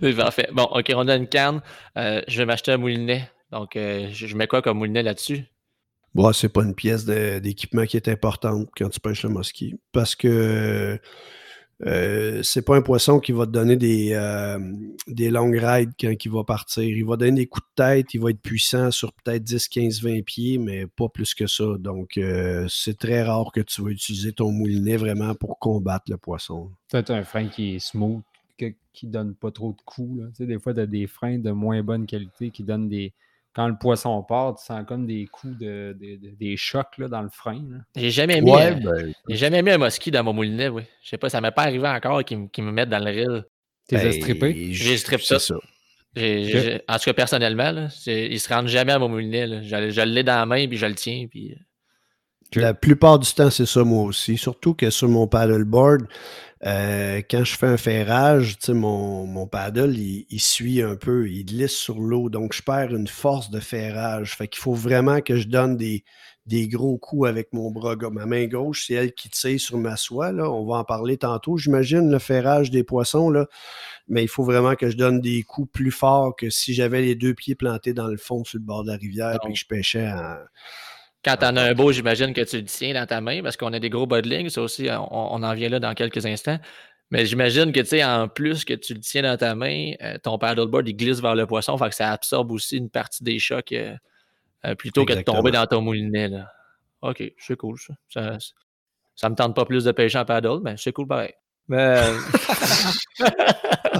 C'est 0.00 0.12
parfait. 0.16 0.48
Bon, 0.52 0.64
OK, 0.64 0.92
on 0.94 1.08
a 1.08 1.16
une 1.16 1.28
canne. 1.28 1.62
Euh, 1.96 2.20
je 2.28 2.38
vais 2.38 2.46
m'acheter 2.46 2.72
un 2.72 2.76
moulinet. 2.76 3.30
Donc, 3.50 3.70
je 3.76 4.36
mets 4.36 4.48
quoi 4.48 4.60
comme 4.60 4.78
moulinet 4.78 5.04
là-dessus? 5.04 5.44
Bon, 6.14 6.32
c'est 6.32 6.48
pas 6.48 6.62
une 6.62 6.74
pièce 6.74 7.04
d'équipement 7.06 7.86
qui 7.86 7.96
est 7.96 8.08
importante 8.08 8.68
quand 8.76 8.88
tu 8.88 9.00
pêches 9.00 9.22
le 9.22 9.30
mosquit. 9.30 9.78
Parce 9.92 10.16
que 10.16 10.98
euh, 11.82 12.42
c'est 12.42 12.62
pas 12.62 12.76
un 12.76 12.82
poisson 12.82 13.18
qui 13.18 13.32
va 13.32 13.46
te 13.46 13.50
donner 13.50 13.76
des, 13.76 14.12
euh, 14.12 14.58
des 15.08 15.30
longues 15.30 15.58
rides 15.58 15.92
quand 16.00 16.12
il 16.24 16.30
va 16.30 16.44
partir. 16.44 16.84
Il 16.84 17.04
va 17.04 17.16
donner 17.16 17.32
des 17.32 17.46
coups 17.46 17.66
de 17.66 17.82
tête, 17.82 18.14
il 18.14 18.20
va 18.20 18.30
être 18.30 18.40
puissant 18.40 18.90
sur 18.90 19.12
peut-être 19.12 19.42
10, 19.42 19.68
15, 19.68 20.02
20 20.02 20.22
pieds, 20.22 20.58
mais 20.58 20.86
pas 20.86 21.08
plus 21.08 21.34
que 21.34 21.46
ça. 21.46 21.64
Donc, 21.78 22.16
euh, 22.16 22.66
c'est 22.68 22.98
très 22.98 23.22
rare 23.22 23.50
que 23.52 23.60
tu 23.60 23.82
vas 23.82 23.90
utiliser 23.90 24.32
ton 24.32 24.52
moulinet 24.52 24.96
vraiment 24.96 25.34
pour 25.34 25.58
combattre 25.58 26.04
le 26.10 26.16
poisson. 26.16 26.70
Peut-être 26.90 27.10
un 27.10 27.24
frein 27.24 27.48
qui 27.48 27.76
est 27.76 27.78
smooth, 27.80 28.22
qui 28.92 29.06
donne 29.08 29.34
pas 29.34 29.50
trop 29.50 29.72
de 29.72 29.82
coups. 29.84 30.22
Tu 30.30 30.36
sais, 30.36 30.46
des 30.46 30.58
fois, 30.60 30.72
tu 30.72 30.80
as 30.80 30.86
des 30.86 31.08
freins 31.08 31.38
de 31.38 31.50
moins 31.50 31.82
bonne 31.82 32.06
qualité 32.06 32.50
qui 32.50 32.62
donnent 32.62 32.88
des, 32.88 33.12
quand 33.54 33.68
le 33.68 33.76
poisson 33.76 34.22
part, 34.22 34.56
tu 34.56 34.64
sens 34.64 34.84
comme 34.86 35.06
des 35.06 35.26
coups 35.26 35.56
de, 35.58 35.96
des 35.98 36.56
chocs 36.56 36.98
là, 36.98 37.08
dans 37.08 37.22
le 37.22 37.28
frein. 37.28 37.62
J'ai 37.94 38.10
jamais 38.10 38.40
mis 38.40 38.50
ben, 38.50 39.14
jamais 39.28 39.62
mis 39.62 39.70
un 39.70 39.78
mosquito 39.78 40.16
dans 40.16 40.24
mon 40.24 40.32
moulinet, 40.32 40.68
oui. 40.68 40.82
Je 41.02 41.10
sais 41.10 41.18
pas, 41.18 41.28
ça 41.28 41.40
m'est 41.40 41.52
pas 41.52 41.62
arrivé 41.62 41.86
encore 41.86 42.24
qu'ils 42.24 42.38
me 42.38 42.72
mettent 42.72 42.88
dans 42.88 43.04
le 43.04 43.10
reel. 43.10 43.44
T'es 43.88 43.96
ben, 43.96 44.12
strippé? 44.12 44.72
J'ai 44.72 44.96
strippé 44.96 45.22
ça. 45.22 45.38
ça. 45.38 45.54
en 45.54 46.98
tout 46.98 47.04
cas, 47.04 47.12
personnellement, 47.12 47.70
là, 47.70 47.88
il 48.06 48.40
se 48.40 48.52
rendent 48.52 48.68
jamais 48.68 48.92
à 48.92 48.98
mon 48.98 49.08
moulinet. 49.08 49.62
Je, 49.62 49.90
je 49.90 50.00
l'ai 50.00 50.24
dans 50.24 50.36
la 50.36 50.46
main, 50.46 50.66
puis 50.66 50.76
je 50.76 50.86
le 50.86 50.94
tiens, 50.94 51.26
puis... 51.30 51.56
La 52.54 52.74
plupart 52.74 53.18
du 53.18 53.32
temps, 53.32 53.50
c'est 53.50 53.66
ça 53.66 53.82
moi 53.84 54.04
aussi. 54.04 54.36
Surtout 54.36 54.74
que 54.74 54.90
sur 54.90 55.08
mon 55.08 55.26
paddleboard, 55.26 56.06
euh, 56.66 57.20
quand 57.28 57.44
je 57.44 57.56
fais 57.56 57.66
un 57.66 57.76
ferrage, 57.76 58.56
mon, 58.68 59.26
mon 59.26 59.46
paddle, 59.46 59.96
il, 59.98 60.40
suit 60.40 60.80
un 60.80 60.96
peu, 60.96 61.28
il 61.28 61.44
glisse 61.44 61.76
sur 61.76 62.00
l'eau. 62.00 62.30
Donc, 62.30 62.54
je 62.54 62.62
perds 62.62 62.94
une 62.94 63.08
force 63.08 63.50
de 63.50 63.60
ferrage. 63.60 64.36
Fait 64.36 64.48
qu'il 64.48 64.62
faut 64.62 64.74
vraiment 64.74 65.20
que 65.20 65.36
je 65.36 65.46
donne 65.46 65.76
des, 65.76 66.04
des 66.46 66.66
gros 66.68 66.96
coups 66.96 67.28
avec 67.28 67.52
mon 67.52 67.70
bras. 67.70 67.96
Ma 68.10 68.24
main 68.24 68.46
gauche, 68.46 68.86
c'est 68.86 68.94
elle 68.94 69.12
qui 69.12 69.28
tire 69.28 69.60
sur 69.60 69.76
ma 69.76 69.96
soie. 69.96 70.32
Là. 70.32 70.50
On 70.50 70.64
va 70.64 70.76
en 70.76 70.84
parler 70.84 71.18
tantôt, 71.18 71.58
j'imagine, 71.58 72.10
le 72.10 72.18
ferrage 72.18 72.70
des 72.70 72.84
poissons. 72.84 73.28
Là. 73.30 73.46
Mais 74.08 74.22
il 74.22 74.28
faut 74.28 74.44
vraiment 74.44 74.74
que 74.74 74.88
je 74.88 74.96
donne 74.96 75.20
des 75.20 75.42
coups 75.42 75.70
plus 75.70 75.90
forts 75.90 76.34
que 76.34 76.48
si 76.48 76.72
j'avais 76.72 77.02
les 77.02 77.14
deux 77.14 77.34
pieds 77.34 77.56
plantés 77.56 77.92
dans 77.92 78.08
le 78.08 78.16
fond 78.16 78.42
sur 78.44 78.58
le 78.58 78.64
bord 78.64 78.84
de 78.84 78.90
la 78.90 78.96
rivière 78.96 79.34
et 79.34 79.48
que 79.48 79.54
je 79.54 79.66
pêchais 79.66 80.08
en 80.08 80.36
quand 81.24 81.36
tu 81.36 81.46
en 81.46 81.56
as 81.56 81.62
un 81.62 81.74
beau, 81.74 81.90
j'imagine 81.90 82.32
que 82.32 82.42
tu 82.42 82.58
le 82.58 82.64
tiens 82.64 82.94
dans 82.94 83.06
ta 83.06 83.20
main 83.20 83.42
parce 83.42 83.56
qu'on 83.56 83.72
a 83.72 83.80
des 83.80 83.90
gros 83.90 84.06
bodlings. 84.06 84.50
Ça 84.50 84.62
aussi, 84.62 84.88
on, 84.90 85.42
en 85.42 85.54
vient 85.54 85.68
là 85.68 85.80
dans 85.80 85.94
quelques 85.94 86.26
instants. 86.26 86.58
Mais 87.10 87.26
j'imagine 87.26 87.72
que, 87.72 87.80
tu 87.80 87.86
sais, 87.86 88.04
en 88.04 88.28
plus 88.28 88.64
que 88.64 88.74
tu 88.74 88.94
le 88.94 89.00
tiens 89.00 89.22
dans 89.22 89.36
ta 89.36 89.54
main, 89.54 89.92
euh, 90.02 90.18
ton 90.22 90.38
paddleboard, 90.38 90.88
il 90.88 90.96
glisse 90.96 91.20
vers 91.20 91.34
le 91.34 91.46
poisson. 91.46 91.76
Fait 91.78 91.88
que 91.88 91.94
ça 91.94 92.10
absorbe 92.12 92.50
aussi 92.52 92.76
une 92.76 92.90
partie 92.90 93.22
des 93.22 93.38
chocs 93.38 93.72
euh, 93.72 93.94
euh, 94.64 94.74
plutôt 94.74 95.04
que 95.04 95.12
de 95.12 95.22
tomber 95.22 95.50
dans 95.50 95.66
ton 95.66 95.80
moulinet. 95.80 96.28
Là. 96.28 96.50
OK, 97.02 97.22
c'est 97.38 97.56
cool, 97.56 97.78
ça. 97.78 97.94
ça. 98.08 98.38
Ça 99.16 99.28
me 99.28 99.36
tente 99.36 99.54
pas 99.54 99.64
plus 99.64 99.84
de 99.84 99.92
pêcher 99.92 100.18
en 100.18 100.24
paddle, 100.24 100.60
mais 100.62 100.76
c'est 100.76 100.92
cool 100.92 101.06
pareil. 101.06 101.32
Mais. 101.68 102.02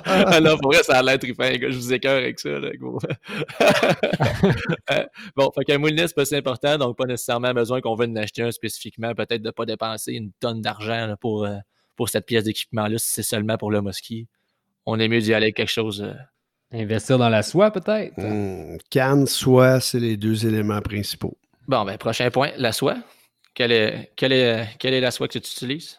Euh, 0.07 0.41
là, 0.41 0.57
pour 0.61 0.73
vrai, 0.73 0.83
ça 0.83 0.99
a 0.99 1.03
l'air 1.03 1.19
trippant, 1.19 1.45
Je 1.45 1.77
vous 1.77 1.93
écœure 1.93 2.19
avec 2.19 2.39
ça, 2.39 2.51
là, 2.51 2.71
euh, 4.91 5.05
bon, 5.37 5.51
fait 5.55 5.65
qu'un 5.65 5.79
moulinet, 5.79 6.09
c'est 6.09 6.15
pas 6.15 6.25
si 6.25 6.37
important, 6.37 6.77
donc 6.79 6.97
pas 6.97 7.07
nécessairement 7.07 7.53
besoin 7.55 7.81
qu'on 7.81 7.95
veuille 7.95 8.11
en 8.11 8.17
acheter 8.17 8.43
un 8.43 8.51
spécifiquement. 8.51 9.15
Peut-être 9.15 9.41
de 9.41 9.47
ne 9.47 9.53
pas 9.53 9.65
dépenser 9.65 10.13
une 10.13 10.33
tonne 10.41 10.61
d'argent 10.61 11.15
pour, 11.21 11.45
euh, 11.45 11.57
pour 11.97 12.09
cette 12.09 12.27
pièce 12.27 12.45
d'équipement-là 12.45 12.99
si 12.99 13.11
c'est 13.11 13.23
seulement 13.23 13.57
pour 13.57 13.71
le 13.71 13.81
mosquit. 13.81 14.27
On 14.85 14.99
est 14.99 15.09
mieux 15.09 15.21
d'y 15.21 15.33
aller 15.33 15.47
avec 15.47 15.57
quelque 15.57 15.73
chose. 15.73 16.07
Investir 16.73 17.19
dans 17.19 17.29
la 17.31 17.43
soie, 17.43 17.71
peut-être? 17.71 18.19
Mmh, 18.19 18.79
canne, 18.91 19.27
soie, 19.27 19.81
c'est 19.81 20.01
les 20.01 20.17
deux 20.17 20.47
éléments 20.47 20.81
principaux. 20.81 21.39
Bon, 21.67 21.85
ben, 21.85 21.97
prochain 21.97 22.31
point, 22.31 22.51
la 22.59 22.73
soie. 22.73 22.97
Quelle 23.55 23.73
est, 23.73 24.13
quelle 24.17 24.33
est, 24.33 24.69
quelle 24.79 24.95
est 24.95 25.01
la 25.01 25.11
soie 25.11 25.29
que 25.29 25.39
tu 25.39 25.39
utilises? 25.39 25.99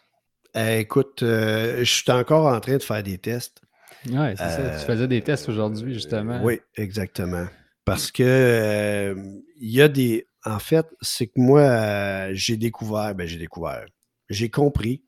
Euh, 0.55 0.79
écoute, 0.79 1.21
euh, 1.23 1.79
je 1.79 1.93
suis 1.93 2.11
encore 2.11 2.47
en 2.47 2.59
train 2.59 2.77
de 2.77 2.83
faire 2.83 3.03
des 3.03 3.17
tests. 3.17 3.61
Oui, 4.07 4.29
c'est 4.37 4.37
ça. 4.37 4.79
Tu 4.79 4.85
faisais 4.85 5.07
des 5.07 5.21
tests 5.21 5.49
aujourd'hui, 5.49 5.93
justement. 5.93 6.41
Oui, 6.43 6.59
exactement. 6.75 7.47
Parce 7.83 8.11
que 8.11 8.23
euh, 8.23 9.15
il 9.57 9.71
y 9.71 9.81
a 9.81 9.87
des. 9.87 10.27
En 10.45 10.59
fait, 10.59 10.85
c'est 11.01 11.27
que 11.27 11.39
moi, 11.39 12.33
j'ai 12.33 12.55
découvert, 12.55 13.15
ben 13.15 13.27
j'ai 13.27 13.37
découvert. 13.37 13.85
J'ai 14.29 14.49
compris 14.49 15.03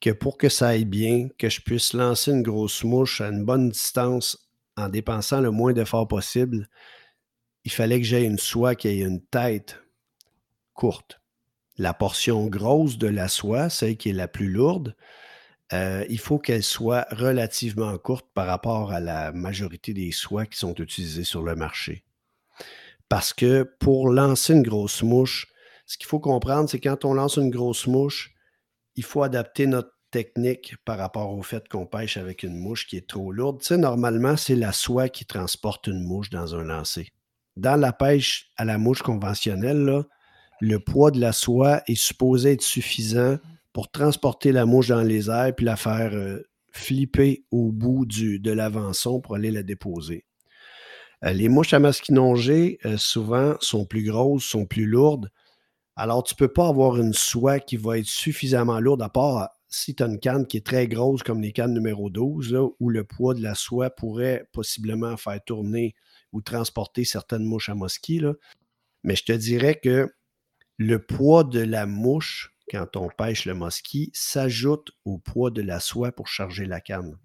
que 0.00 0.10
pour 0.10 0.38
que 0.38 0.48
ça 0.48 0.68
aille 0.68 0.84
bien, 0.86 1.28
que 1.38 1.48
je 1.48 1.60
puisse 1.60 1.92
lancer 1.92 2.30
une 2.30 2.42
grosse 2.42 2.84
mouche 2.84 3.20
à 3.20 3.28
une 3.28 3.44
bonne 3.44 3.68
distance 3.70 4.50
en 4.76 4.88
dépensant 4.88 5.40
le 5.40 5.50
moins 5.50 5.72
d'efforts 5.72 6.08
possible, 6.08 6.68
il 7.64 7.72
fallait 7.72 8.00
que 8.00 8.06
j'aie 8.06 8.24
une 8.24 8.38
soie 8.38 8.74
qui 8.74 8.88
ait 8.88 9.00
une 9.00 9.22
tête 9.22 9.78
courte. 10.74 11.20
La 11.76 11.94
portion 11.94 12.46
grosse 12.46 12.98
de 12.98 13.08
la 13.08 13.28
soie, 13.28 13.68
celle 13.68 13.96
qui 13.96 14.10
est 14.10 14.14
la 14.14 14.28
plus 14.28 14.48
lourde, 14.48 14.94
euh, 15.72 16.04
il 16.08 16.18
faut 16.18 16.38
qu'elle 16.38 16.62
soit 16.62 17.06
relativement 17.10 17.96
courte 17.98 18.26
par 18.34 18.46
rapport 18.46 18.92
à 18.92 19.00
la 19.00 19.32
majorité 19.32 19.92
des 19.92 20.12
soies 20.12 20.46
qui 20.46 20.58
sont 20.58 20.74
utilisées 20.74 21.24
sur 21.24 21.42
le 21.42 21.56
marché. 21.56 22.04
Parce 23.08 23.32
que 23.32 23.62
pour 23.80 24.08
lancer 24.08 24.52
une 24.52 24.62
grosse 24.62 25.02
mouche, 25.02 25.48
ce 25.86 25.98
qu'il 25.98 26.06
faut 26.06 26.20
comprendre, 26.20 26.68
c'est 26.68 26.80
quand 26.80 27.04
on 27.04 27.14
lance 27.14 27.36
une 27.36 27.50
grosse 27.50 27.86
mouche, 27.86 28.34
il 28.96 29.04
faut 29.04 29.22
adapter 29.22 29.66
notre 29.66 29.90
technique 30.10 30.76
par 30.84 30.98
rapport 30.98 31.32
au 31.32 31.42
fait 31.42 31.68
qu'on 31.68 31.86
pêche 31.86 32.16
avec 32.16 32.44
une 32.44 32.56
mouche 32.56 32.86
qui 32.86 32.96
est 32.96 33.08
trop 33.08 33.32
lourde. 33.32 33.60
Tu 33.60 33.76
normalement, 33.76 34.36
c'est 34.36 34.54
la 34.54 34.72
soie 34.72 35.08
qui 35.08 35.26
transporte 35.26 35.88
une 35.88 36.04
mouche 36.04 36.30
dans 36.30 36.54
un 36.54 36.62
lancer. 36.62 37.08
Dans 37.56 37.80
la 37.80 37.92
pêche 37.92 38.52
à 38.56 38.64
la 38.64 38.78
mouche 38.78 39.02
conventionnelle, 39.02 40.04
le 40.64 40.80
poids 40.80 41.10
de 41.10 41.20
la 41.20 41.32
soie 41.32 41.82
est 41.86 41.94
supposé 41.94 42.52
être 42.52 42.62
suffisant 42.62 43.36
pour 43.72 43.90
transporter 43.90 44.50
la 44.50 44.64
mouche 44.64 44.88
dans 44.88 45.02
les 45.02 45.28
airs 45.28 45.54
puis 45.54 45.66
la 45.66 45.76
faire 45.76 46.14
euh, 46.14 46.40
flipper 46.72 47.44
au 47.50 47.70
bout 47.70 48.06
du, 48.06 48.38
de 48.38 48.50
l'avançon 48.50 49.20
pour 49.20 49.34
aller 49.34 49.50
la 49.50 49.62
déposer. 49.62 50.24
Euh, 51.24 51.32
les 51.32 51.48
mouches 51.48 51.74
à 51.74 51.80
masquinongé, 51.80 52.78
euh, 52.86 52.96
souvent, 52.96 53.56
sont 53.60 53.84
plus 53.84 54.04
grosses, 54.04 54.44
sont 54.44 54.64
plus 54.64 54.86
lourdes. 54.86 55.30
Alors, 55.96 56.24
tu 56.24 56.34
ne 56.34 56.38
peux 56.38 56.52
pas 56.52 56.68
avoir 56.68 56.96
une 56.96 57.12
soie 57.12 57.60
qui 57.60 57.76
va 57.76 57.98
être 57.98 58.06
suffisamment 58.06 58.80
lourde, 58.80 59.02
à 59.02 59.10
part 59.10 59.50
si 59.68 59.94
tu 59.94 60.02
as 60.02 60.06
une 60.06 60.18
canne 60.18 60.46
qui 60.46 60.56
est 60.56 60.66
très 60.66 60.88
grosse, 60.88 61.22
comme 61.22 61.42
les 61.42 61.52
cannes 61.52 61.74
numéro 61.74 62.08
12, 62.08 62.56
où 62.80 62.88
le 62.88 63.04
poids 63.04 63.34
de 63.34 63.42
la 63.42 63.54
soie 63.54 63.90
pourrait 63.90 64.48
possiblement 64.52 65.16
faire 65.16 65.42
tourner 65.44 65.94
ou 66.32 66.40
transporter 66.42 67.04
certaines 67.04 67.44
mouches 67.44 67.68
à 67.68 67.74
mosquée. 67.74 68.20
Mais 69.02 69.14
je 69.14 69.24
te 69.24 69.32
dirais 69.32 69.78
que 69.82 70.10
le 70.76 71.04
poids 71.04 71.44
de 71.44 71.60
la 71.60 71.86
mouche 71.86 72.54
quand 72.70 72.96
on 72.96 73.08
pêche 73.08 73.44
le 73.44 73.54
mosquit 73.54 74.10
s'ajoute 74.14 74.90
au 75.04 75.18
poids 75.18 75.50
de 75.50 75.62
la 75.62 75.80
soie 75.80 76.12
pour 76.12 76.28
charger 76.28 76.66
la 76.66 76.80
canne. 76.80 77.18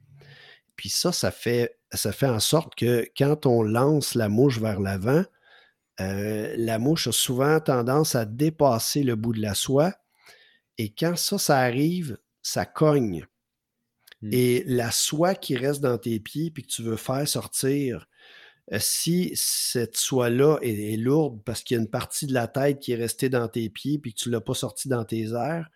Puis 0.75 0.89
ça, 0.89 1.11
ça 1.11 1.31
fait, 1.31 1.77
ça 1.91 2.11
fait 2.11 2.27
en 2.27 2.39
sorte 2.39 2.75
que 2.75 3.05
quand 3.17 3.45
on 3.45 3.63
lance 3.63 4.15
la 4.15 4.29
mouche 4.29 4.59
vers 4.59 4.79
l'avant, 4.79 5.23
euh, 5.99 6.53
la 6.57 6.79
mouche 6.79 7.07
a 7.07 7.11
souvent 7.11 7.59
tendance 7.59 8.15
à 8.15 8.25
dépasser 8.25 9.03
le 9.03 9.15
bout 9.15 9.33
de 9.33 9.41
la 9.41 9.53
soie. 9.53 9.93
Et 10.77 10.93
quand 10.93 11.17
ça, 11.17 11.37
ça 11.37 11.57
arrive, 11.57 12.17
ça 12.41 12.65
cogne. 12.65 13.25
Mmh. 14.21 14.29
Et 14.33 14.63
la 14.65 14.91
soie 14.91 15.35
qui 15.35 15.57
reste 15.57 15.81
dans 15.81 15.97
tes 15.97 16.19
pieds 16.19 16.51
puis 16.51 16.63
que 16.63 16.69
tu 16.69 16.83
veux 16.83 16.95
faire 16.95 17.27
sortir, 17.27 18.07
si 18.77 19.31
cette 19.35 19.97
soie-là 19.97 20.59
est, 20.61 20.97
lourde 20.97 21.41
parce 21.43 21.63
qu'il 21.63 21.75
y 21.75 21.79
a 21.79 21.81
une 21.81 21.89
partie 21.89 22.27
de 22.27 22.33
la 22.33 22.47
tête 22.47 22.79
qui 22.79 22.91
est 22.91 22.95
restée 22.95 23.29
dans 23.29 23.47
tes 23.47 23.69
pieds 23.69 23.97
puis 23.97 24.13
que 24.13 24.19
tu 24.19 24.29
ne 24.29 24.33
l'as 24.33 24.41
pas 24.41 24.53
sortie 24.53 24.87
dans 24.87 25.05
tes 25.05 25.31
airs, 25.31 25.69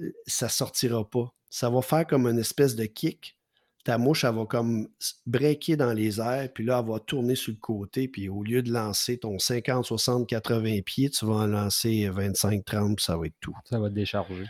euh, 0.00 0.12
ça 0.26 0.46
ne 0.46 0.50
sortira 0.50 1.08
pas. 1.08 1.32
Ça 1.48 1.70
va 1.70 1.80
faire 1.80 2.06
comme 2.06 2.26
une 2.26 2.38
espèce 2.38 2.76
de 2.76 2.84
kick. 2.84 3.38
Ta 3.84 3.96
mouche, 3.96 4.24
elle 4.24 4.34
va 4.34 4.44
comme 4.44 4.88
breaker 5.24 5.76
dans 5.76 5.94
les 5.94 6.20
airs, 6.20 6.52
puis 6.52 6.64
là, 6.64 6.82
elle 6.84 6.92
va 6.92 7.00
tourner 7.00 7.34
sur 7.34 7.52
le 7.52 7.58
côté, 7.58 8.06
puis 8.06 8.28
au 8.28 8.42
lieu 8.42 8.60
de 8.60 8.70
lancer 8.70 9.16
ton 9.16 9.38
50, 9.38 9.86
60, 9.86 10.28
80 10.28 10.80
pieds, 10.84 11.08
tu 11.08 11.24
vas 11.24 11.34
en 11.34 11.46
lancer 11.46 12.10
25, 12.10 12.64
30, 12.66 12.96
puis 12.96 13.04
ça 13.04 13.16
va 13.16 13.26
être 13.26 13.36
tout. 13.40 13.56
Ça 13.64 13.78
va 13.78 13.88
te 13.88 13.94
décharger. 13.94 14.44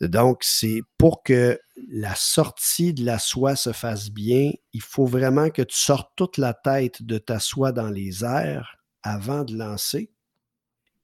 Donc, 0.00 0.38
c'est 0.42 0.82
pour 0.96 1.22
que 1.22 1.58
la 1.90 2.14
sortie 2.14 2.94
de 2.94 3.04
la 3.04 3.18
soie 3.18 3.56
se 3.56 3.72
fasse 3.72 4.10
bien, 4.10 4.52
il 4.72 4.82
faut 4.82 5.06
vraiment 5.06 5.50
que 5.50 5.62
tu 5.62 5.76
sortes 5.76 6.12
toute 6.14 6.38
la 6.38 6.54
tête 6.54 7.02
de 7.02 7.18
ta 7.18 7.40
soie 7.40 7.72
dans 7.72 7.90
les 7.90 8.24
airs 8.24 8.76
avant 9.02 9.44
de 9.44 9.56
lancer. 9.56 10.10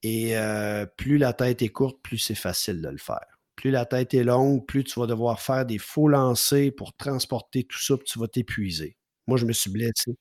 Et 0.01 0.37
euh, 0.37 0.85
plus 0.85 1.17
la 1.17 1.33
tête 1.33 1.61
est 1.61 1.69
courte, 1.69 1.99
plus 2.01 2.19
c'est 2.19 2.35
facile 2.35 2.81
de 2.81 2.89
le 2.89 2.97
faire. 2.97 3.25
Plus 3.55 3.71
la 3.71 3.85
tête 3.85 4.13
est 4.13 4.23
longue, 4.23 4.65
plus 4.65 4.83
tu 4.83 4.99
vas 4.99 5.07
devoir 5.07 5.41
faire 5.41 5.65
des 5.65 5.77
faux 5.77 6.07
lancers 6.07 6.71
pour 6.75 6.95
transporter 6.95 7.63
tout 7.63 7.79
ça, 7.79 7.97
puis 7.97 8.05
tu 8.05 8.19
vas 8.19 8.27
t'épuiser. 8.27 8.97
Moi, 9.27 9.37
je 9.37 9.45
me 9.45 9.53
suis 9.53 9.71
blessé. 9.71 10.15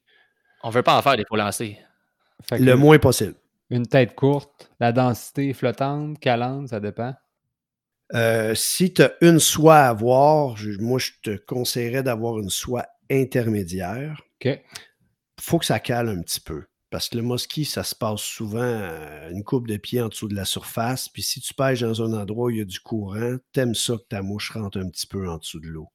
On 0.62 0.68
ne 0.68 0.72
veut 0.72 0.82
pas 0.82 0.96
en 0.96 1.02
faire 1.02 1.16
des 1.16 1.24
faux 1.28 1.36
lancers. 1.36 1.76
Le 2.52 2.74
moins 2.74 2.98
possible. 2.98 3.34
Une 3.70 3.86
tête 3.86 4.14
courte, 4.14 4.70
la 4.80 4.92
densité 4.92 5.52
flottante, 5.52 6.18
calante, 6.18 6.68
ça 6.68 6.80
dépend. 6.80 7.14
Euh, 8.12 8.54
si 8.54 8.92
tu 8.92 9.02
as 9.02 9.14
une 9.22 9.40
soie 9.40 9.78
à 9.78 9.88
avoir, 9.88 10.56
moi, 10.78 10.98
je 10.98 11.12
te 11.22 11.36
conseillerais 11.36 12.02
d'avoir 12.02 12.38
une 12.38 12.50
soie 12.50 12.86
intermédiaire. 13.10 14.20
Il 14.44 15.42
faut 15.42 15.58
que 15.58 15.64
ça 15.64 15.80
cale 15.80 16.08
un 16.08 16.20
petit 16.20 16.40
peu. 16.40 16.64
Parce 16.90 17.08
que 17.08 17.16
le 17.16 17.22
mosquit, 17.22 17.64
ça 17.64 17.82
se 17.82 17.94
passe 17.94 18.20
souvent 18.20 18.62
une 19.30 19.42
coupe 19.42 19.66
de 19.66 19.76
pied 19.76 20.00
en 20.00 20.08
dessous 20.08 20.28
de 20.28 20.34
la 20.36 20.44
surface. 20.44 21.08
Puis 21.08 21.22
si 21.22 21.40
tu 21.40 21.52
pêches 21.52 21.80
dans 21.80 22.02
un 22.02 22.12
endroit 22.12 22.46
où 22.46 22.50
il 22.50 22.58
y 22.58 22.60
a 22.60 22.64
du 22.64 22.78
courant, 22.78 23.36
t'aimes 23.52 23.74
ça 23.74 23.94
que 23.96 24.06
ta 24.08 24.22
mouche 24.22 24.52
rentre 24.52 24.78
un 24.78 24.88
petit 24.88 25.08
peu 25.08 25.28
en 25.28 25.38
dessous 25.38 25.58
de 25.58 25.66
l'eau. 25.66 25.88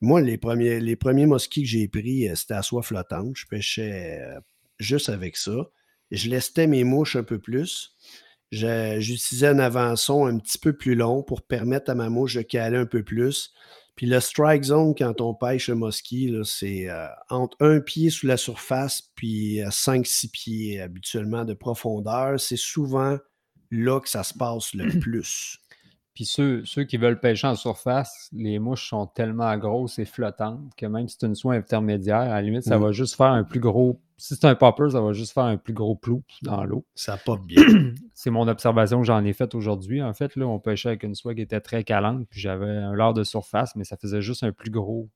Moi, 0.00 0.20
les 0.20 0.38
premiers, 0.38 0.78
les 0.78 0.94
premiers 0.94 1.26
mosquits 1.26 1.62
que 1.62 1.68
j'ai 1.68 1.88
pris, 1.88 2.28
euh, 2.28 2.36
c'était 2.36 2.54
à 2.54 2.62
soie 2.62 2.82
flottante. 2.82 3.36
Je 3.36 3.46
pêchais 3.46 4.20
euh, 4.20 4.40
juste 4.78 5.08
avec 5.08 5.36
ça. 5.36 5.70
Je 6.12 6.30
lestais 6.30 6.68
mes 6.68 6.84
mouches 6.84 7.16
un 7.16 7.24
peu 7.24 7.40
plus. 7.40 7.96
J'utilisais 8.50 9.48
un 9.48 9.58
avançon 9.58 10.26
un 10.26 10.38
petit 10.38 10.58
peu 10.58 10.72
plus 10.72 10.94
long 10.94 11.22
pour 11.22 11.42
permettre 11.42 11.90
à 11.90 11.94
ma 11.94 12.08
mouche 12.08 12.34
de 12.34 12.42
caler 12.42 12.78
un 12.78 12.86
peu 12.86 13.02
plus. 13.02 13.52
Puis 13.98 14.06
le 14.06 14.20
strike 14.20 14.62
zone, 14.62 14.94
quand 14.96 15.20
on 15.20 15.34
pêche 15.34 15.68
le 15.68 15.74
mosquit, 15.74 16.32
c'est 16.44 16.88
euh, 16.88 17.08
entre 17.30 17.56
un 17.58 17.80
pied 17.80 18.10
sous 18.10 18.28
la 18.28 18.36
surface 18.36 19.10
puis 19.16 19.58
5-6 19.58 20.26
euh, 20.26 20.30
pieds 20.32 20.80
habituellement 20.80 21.44
de 21.44 21.52
profondeur. 21.52 22.38
C'est 22.38 22.56
souvent 22.56 23.18
là 23.72 24.00
que 24.00 24.08
ça 24.08 24.22
se 24.22 24.34
passe 24.34 24.72
le 24.74 24.88
plus. 25.00 25.58
Puis 26.14 26.26
ceux, 26.26 26.64
ceux 26.64 26.84
qui 26.84 26.96
veulent 26.96 27.18
pêcher 27.18 27.48
en 27.48 27.56
surface, 27.56 28.28
les 28.32 28.60
mouches 28.60 28.88
sont 28.88 29.06
tellement 29.06 29.56
grosses 29.56 29.98
et 29.98 30.04
flottantes 30.04 30.72
que 30.76 30.86
même 30.86 31.08
si 31.08 31.16
c'est 31.18 31.26
une 31.26 31.34
soie 31.34 31.54
intermédiaire, 31.54 32.18
à 32.18 32.28
la 32.28 32.42
limite, 32.42 32.62
ça 32.62 32.78
mm. 32.78 32.82
va 32.82 32.92
juste 32.92 33.16
faire 33.16 33.26
un 33.26 33.42
plus 33.44 33.60
gros. 33.60 34.00
Si 34.18 34.34
c'est 34.34 34.44
un 34.46 34.54
popper, 34.54 34.90
ça 34.90 35.00
va 35.00 35.12
juste 35.12 35.32
faire 35.32 35.44
un 35.44 35.56
plus 35.56 35.72
gros 35.72 35.94
plou 35.94 36.22
dans 36.42 36.64
l'eau. 36.64 36.84
Ça 36.94 37.16
pop 37.16 37.40
bien. 37.46 37.62
c'est 38.14 38.30
mon 38.30 38.48
observation 38.48 39.00
que 39.00 39.06
j'en 39.06 39.24
ai 39.24 39.32
faite 39.32 39.54
aujourd'hui. 39.54 40.02
En 40.02 40.12
fait, 40.12 40.36
là, 40.36 40.46
on 40.46 40.58
pêchait 40.58 40.88
avec 40.88 41.04
une 41.04 41.14
soie 41.14 41.34
qui 41.34 41.40
était 41.40 41.60
très 41.60 41.84
calante, 41.84 42.26
puis 42.28 42.40
j'avais 42.40 42.66
un 42.66 42.92
leurre 42.92 43.14
de 43.14 43.24
surface, 43.24 43.76
mais 43.76 43.84
ça 43.84 43.96
faisait 43.96 44.20
juste 44.20 44.42
un 44.42 44.52
plus 44.52 44.70
gros 44.70 45.08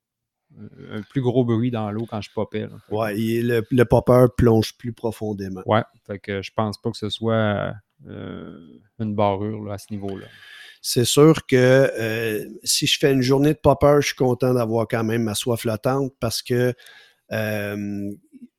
un 0.91 1.01
plus 1.01 1.23
gros 1.23 1.47
bruit 1.47 1.71
dans 1.71 1.91
l'eau 1.91 2.05
quand 2.05 2.21
je 2.21 2.31
popais. 2.31 2.69
Ouais, 2.91 3.19
et 3.19 3.41
le, 3.41 3.65
le, 3.71 3.85
popper 3.87 4.27
plonge 4.37 4.77
plus 4.77 4.93
profondément. 4.93 5.63
Ouais, 5.65 5.83
fait 6.07 6.19
que 6.19 6.43
je 6.43 6.51
pense 6.55 6.77
pas 6.77 6.91
que 6.91 6.99
ce 6.99 7.09
soit 7.09 7.73
euh, 8.07 8.79
une 8.99 9.15
barrure 9.15 9.73
à 9.73 9.79
ce 9.79 9.87
niveau-là 9.91 10.27
c'est 10.83 11.05
sûr 11.05 11.47
que 11.47 11.57
euh, 11.57 12.45
si 12.65 12.89
je 12.89 12.99
fais 12.99 13.13
une 13.13 13.23
journée 13.23 13.55
de 13.55 13.59
popper, 13.59 13.99
je 14.01 14.09
suis 14.09 14.17
content 14.17 14.53
d'avoir 14.53 14.89
quand 14.89 15.05
même 15.05 15.23
ma 15.23 15.37
soie 15.37 15.57
flottante 15.57 16.13
parce 16.19 16.43
que 16.43 16.75
euh, 17.31 18.11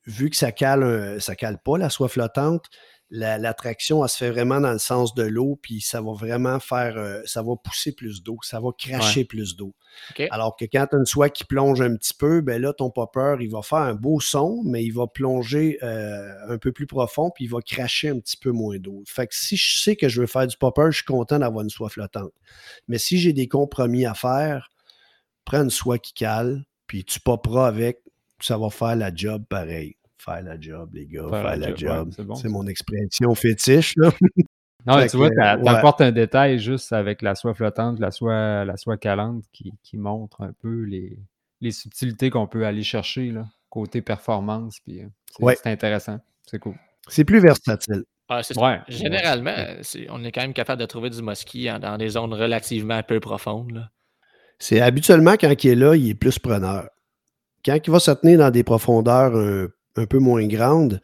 vu 0.05 0.29
que 0.29 0.35
ça 0.35 0.51
cale, 0.51 1.21
ça 1.21 1.35
cale 1.35 1.59
pas 1.63 1.77
la 1.77 1.89
soie 1.89 2.09
flottante, 2.09 2.69
l'attraction, 3.13 3.99
la, 3.99 4.05
elle 4.05 4.09
se 4.09 4.17
fait 4.17 4.31
vraiment 4.31 4.59
dans 4.59 4.71
le 4.71 4.79
sens 4.79 5.13
de 5.13 5.23
l'eau, 5.23 5.59
puis 5.61 5.81
ça 5.81 6.01
va 6.01 6.13
vraiment 6.13 6.59
faire, 6.59 6.97
euh, 6.97 7.21
ça 7.25 7.43
va 7.43 7.53
pousser 7.63 7.91
plus 7.91 8.23
d'eau, 8.23 8.37
ça 8.41 8.59
va 8.59 8.69
cracher 8.77 9.23
plus 9.23 9.55
d'eau. 9.55 9.75
Alors 10.31 10.55
que 10.55 10.65
quand 10.65 10.87
tu 10.89 10.95
as 10.95 10.99
une 10.99 11.05
soie 11.05 11.29
qui 11.29 11.43
plonge 11.43 11.81
un 11.81 11.95
petit 11.95 12.15
peu, 12.15 12.41
ben 12.41 12.59
là, 12.59 12.73
ton 12.73 12.89
popper, 12.89 13.37
il 13.41 13.51
va 13.51 13.61
faire 13.61 13.79
un 13.79 13.93
beau 13.93 14.19
son, 14.19 14.63
mais 14.65 14.83
il 14.83 14.91
va 14.91 15.05
plonger 15.05 15.77
euh, 15.83 16.33
un 16.47 16.57
peu 16.57 16.71
plus 16.71 16.87
profond, 16.87 17.29
puis 17.29 17.45
il 17.45 17.51
va 17.51 17.59
cracher 17.61 18.09
un 18.09 18.19
petit 18.19 18.37
peu 18.37 18.51
moins 18.51 18.77
d'eau. 18.79 19.03
Fait 19.05 19.27
que 19.27 19.35
si 19.35 19.55
je 19.55 19.81
sais 19.81 19.95
que 19.95 20.09
je 20.09 20.21
veux 20.21 20.27
faire 20.27 20.47
du 20.47 20.57
popper, 20.57 20.87
je 20.89 20.97
suis 20.97 21.05
content 21.05 21.37
d'avoir 21.37 21.63
une 21.63 21.69
soie 21.69 21.89
flottante. 21.89 22.33
Mais 22.87 22.97
si 22.97 23.19
j'ai 23.19 23.33
des 23.33 23.47
compromis 23.47 24.07
à 24.07 24.15
faire, 24.15 24.71
prends 25.45 25.61
une 25.63 25.69
soie 25.69 25.99
qui 25.99 26.13
cale, 26.13 26.63
puis 26.87 27.05
tu 27.05 27.19
popperas 27.19 27.67
avec, 27.67 28.02
ça 28.45 28.57
va 28.57 28.69
faire 28.69 28.95
la 28.95 29.13
job 29.13 29.43
pareil 29.49 29.95
faire 30.23 30.41
la 30.41 30.59
job, 30.59 30.89
les 30.93 31.05
gars, 31.05 31.27
faire, 31.29 31.57
la, 31.57 31.75
job. 31.75 32.11
c'est 32.35 32.49
mon 32.49 32.65
expression 32.67 33.35
fétiche. 33.35 33.93
Là. 33.97 34.11
Non, 34.85 35.05
tu 35.07 35.17
vois, 35.17 35.29
tu 35.29 35.67
apportes 35.67 36.01
un 36.01 36.11
détail 36.11 36.59
juste 36.59 36.91
avec 36.91 37.21
la 37.21 37.35
soie 37.35 37.53
flottante, 37.53 37.99
la 37.99 38.11
soie, 38.11 38.65
la 38.65 38.75
soie 38.75 38.97
calante 38.97 39.45
qui, 39.51 39.97
montre 39.97 40.41
un 40.41 40.51
peu 40.51 40.83
les, 40.83 41.17
les 41.61 41.71
subtilités 41.71 42.29
qu'on 42.29 42.47
peut 42.47 42.65
aller 42.65 42.83
chercher, 42.83 43.31
là, 43.31 43.45
côté 43.69 44.01
performance. 44.01 44.79
Puis 44.85 45.01
euh, 45.01 45.53
c'est 45.55 45.67
intéressant. 45.69 46.19
C'est 46.45 46.59
cool. 46.59 46.75
C'est 47.07 47.23
plus 47.23 47.39
versatile. 47.39 48.03
Généralement, 48.87 49.55
on 50.09 50.23
est 50.23 50.31
quand 50.31 50.41
même 50.41 50.53
capable 50.53 50.81
de 50.81 50.85
trouver 50.85 51.09
du 51.09 51.21
mosquit 51.21 51.67
dans 51.79 51.97
des 51.97 52.09
zones 52.09 52.33
relativement 52.33 53.01
peu 53.03 53.19
profondes. 53.19 53.89
C'est 54.59 54.81
habituellement 54.81 55.33
quand 55.33 55.63
il 55.63 55.69
est 55.69 55.75
là, 55.75 55.95
il 55.95 56.09
est 56.09 56.15
plus 56.15 56.39
preneur. 56.39 56.89
Quand 57.65 57.77
il 57.85 57.91
va 57.91 57.99
se 57.99 58.11
tenir 58.11 58.39
dans 58.39 58.51
des 58.51 58.63
profondeurs 58.63 59.35
un 59.35 59.67
un 59.95 60.05
peu 60.05 60.19
moins 60.19 60.45
grande, 60.47 61.01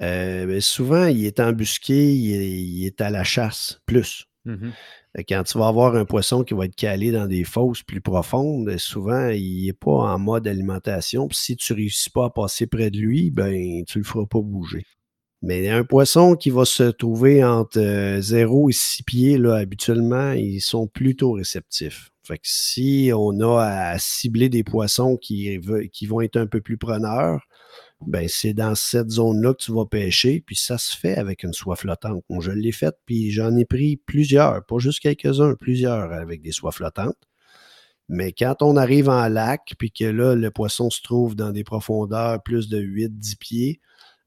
euh, 0.00 0.46
ben, 0.46 0.60
souvent, 0.60 1.06
il 1.06 1.26
est 1.26 1.40
embusqué, 1.40 2.14
il 2.14 2.86
est, 2.86 3.00
à 3.00 3.10
la 3.10 3.24
chasse, 3.24 3.80
plus. 3.86 4.26
Mmh 4.46 4.70
Quand 5.28 5.42
tu 5.42 5.58
vas 5.58 5.68
avoir 5.68 5.96
un 5.96 6.06
poisson 6.06 6.44
qui 6.44 6.54
va 6.54 6.64
être 6.64 6.74
calé 6.74 7.12
dans 7.12 7.26
des 7.26 7.44
fosses 7.44 7.82
plus 7.82 8.00
profondes, 8.00 8.74
souvent, 8.78 9.28
il 9.28 9.66
n'est 9.66 9.72
pas 9.74 9.90
en 9.90 10.18
mode 10.18 10.48
alimentation. 10.48 11.28
Puis 11.28 11.36
si 11.36 11.56
tu 11.56 11.72
ne 11.72 11.78
réussis 11.78 12.10
pas 12.10 12.26
à 12.26 12.30
passer 12.30 12.66
près 12.66 12.90
de 12.90 12.98
lui, 12.98 13.30
ben, 13.30 13.84
tu 13.86 13.98
ne 13.98 14.02
le 14.02 14.08
feras 14.08 14.24
pas 14.24 14.40
bouger. 14.40 14.86
Mais 15.42 15.68
un 15.68 15.84
poisson 15.84 16.36
qui 16.36 16.50
va 16.50 16.64
se 16.64 16.84
trouver 16.84 17.44
entre 17.44 18.18
0 18.20 18.70
et 18.70 18.72
6 18.72 19.02
pieds, 19.02 19.38
là, 19.38 19.56
habituellement, 19.56 20.32
ils 20.32 20.60
sont 20.60 20.86
plutôt 20.86 21.32
réceptifs. 21.32 22.09
Fait 22.22 22.36
que 22.36 22.44
si 22.44 23.10
on 23.14 23.40
a 23.40 23.62
à 23.62 23.98
cibler 23.98 24.48
des 24.48 24.62
poissons 24.62 25.16
qui, 25.16 25.58
vont 25.58 26.20
être 26.20 26.36
un 26.36 26.46
peu 26.46 26.60
plus 26.60 26.76
preneurs, 26.76 27.46
ben 28.06 28.28
c'est 28.28 28.54
dans 28.54 28.74
cette 28.74 29.10
zone-là 29.10 29.54
que 29.54 29.62
tu 29.62 29.72
vas 29.72 29.86
pêcher, 29.86 30.42
puis 30.46 30.56
ça 30.56 30.78
se 30.78 30.96
fait 30.96 31.16
avec 31.16 31.42
une 31.42 31.52
soie 31.52 31.76
flottante. 31.76 32.24
Moi, 32.28 32.42
je 32.42 32.50
l'ai 32.50 32.72
faite, 32.72 32.96
puis 33.06 33.30
j'en 33.30 33.56
ai 33.56 33.64
pris 33.64 33.96
plusieurs, 33.96 34.64
pas 34.66 34.78
juste 34.78 35.00
quelques-uns, 35.00 35.54
plusieurs 35.54 36.12
avec 36.12 36.42
des 36.42 36.52
soies 36.52 36.72
flottantes. 36.72 37.16
Mais 38.08 38.32
quand 38.32 38.56
on 38.60 38.76
arrive 38.76 39.08
en 39.08 39.28
lac, 39.28 39.74
puis 39.78 39.92
que 39.92 40.04
là, 40.04 40.34
le 40.34 40.50
poisson 40.50 40.90
se 40.90 41.00
trouve 41.00 41.36
dans 41.36 41.52
des 41.52 41.62
profondeurs 41.62 42.42
plus 42.42 42.68
de 42.68 42.80
8-10 42.80 43.36
pieds, 43.38 43.80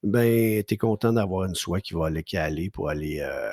ben, 0.03 0.63
tu 0.63 0.73
es 0.73 0.77
content 0.77 1.11
d'avoir 1.11 1.45
une 1.45 1.55
soie 1.55 1.81
qui 1.81 1.93
va 1.93 2.07
aller 2.07 2.23
caler 2.23 2.69
pour 2.69 2.89
aller 2.89 3.19
euh, 3.21 3.51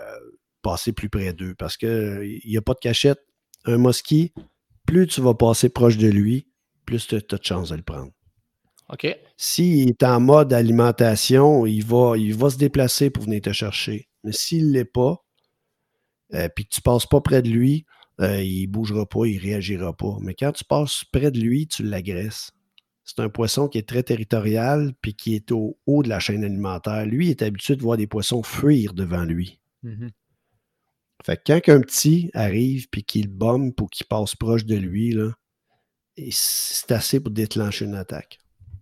passer 0.63 0.93
plus 0.93 1.09
près 1.09 1.33
d'eux. 1.33 1.55
Parce 1.57 1.77
qu'il 1.77 2.41
n'y 2.45 2.57
a 2.57 2.63
pas 2.63 2.75
de 2.75 2.79
cachette. 2.79 3.21
Un 3.65 3.79
mosquit, 3.79 4.33
plus 4.87 5.07
tu 5.07 5.21
vas 5.21 5.35
passer 5.35 5.69
proche 5.69 5.99
de 5.99 6.09
lui, 6.09 6.49
plus 6.87 7.07
tu 7.07 7.15
as 7.15 7.21
de 7.21 7.39
chance 7.43 7.71
de 7.71 7.77
le 7.77 7.83
prendre. 7.83 8.13
OK. 8.93 9.07
S'il 9.37 9.89
est 9.89 10.03
en 10.03 10.21
mode 10.21 10.53
alimentation, 10.53 11.65
il 11.67 11.85
va, 11.85 12.15
il 12.17 12.35
va 12.35 12.51
se 12.51 12.57
déplacer 12.57 13.11
pour 13.11 13.25
venir 13.25 13.41
te 13.41 13.53
chercher. 13.53 14.09
Mais 14.25 14.33
s'il 14.33 14.69
ne 14.69 14.73
l'est 14.73 14.85
pas, 14.85 15.25
euh, 16.35 16.49
puis 16.55 16.65
que 16.65 16.71
tu 16.71 16.81
ne 16.81 16.83
passes 16.83 17.07
pas 17.07 17.21
près 17.21 17.43
de 17.43 17.49
lui, 17.49 17.87
euh, 18.21 18.43
il 18.43 18.67
ne 18.67 18.73
bougera 18.73 19.07
pas, 19.07 19.27
il 19.27 19.37
ne 19.37 19.43
réagira 19.43 19.97
pas. 19.97 20.17
Mais 20.21 20.35
quand 20.35 20.53
tu 20.53 20.65
passes 20.65 21.05
près 21.13 21.31
de 21.31 21.39
lui, 21.39 21.67
tu 21.67 21.83
l'agresses. 21.83 22.53
C'est 23.05 23.21
un 23.21 23.29
poisson 23.29 23.67
qui 23.67 23.79
est 23.79 23.89
très 23.89 24.03
territorial 24.03 24.93
puis 25.01 25.15
qui 25.15 25.35
est 25.35 25.51
au 25.51 25.79
haut 25.87 26.03
de 26.03 26.09
la 26.09 26.21
chaîne 26.21 26.45
alimentaire. 26.45 27.07
Lui 27.07 27.27
il 27.27 27.31
est 27.31 27.43
habitué 27.43 27.75
de 27.75 27.83
voir 27.83 27.97
des 27.97 28.07
poissons 28.07 28.43
fuir 28.43 28.95
devant 28.95 29.25
lui. 29.25 29.59
Mm-hmm. 29.85 30.11
Fait 31.25 31.37
que 31.37 31.43
quand 31.53 31.73
un 31.73 31.81
petit 31.81 32.31
arrive 32.35 32.89
puis 32.91 33.05
qu'il 33.05 33.29
bombe 33.29 33.75
pour 33.75 33.91
qu'il 33.91 34.07
passe 34.07 34.35
proche 34.35 34.65
de 34.65 34.77
lui, 34.77 35.17
c'est 36.31 36.93
assez 36.93 37.21
pour 37.21 37.31
déclencher 37.31 37.85
une 37.85 37.95
attaque. 37.95 38.39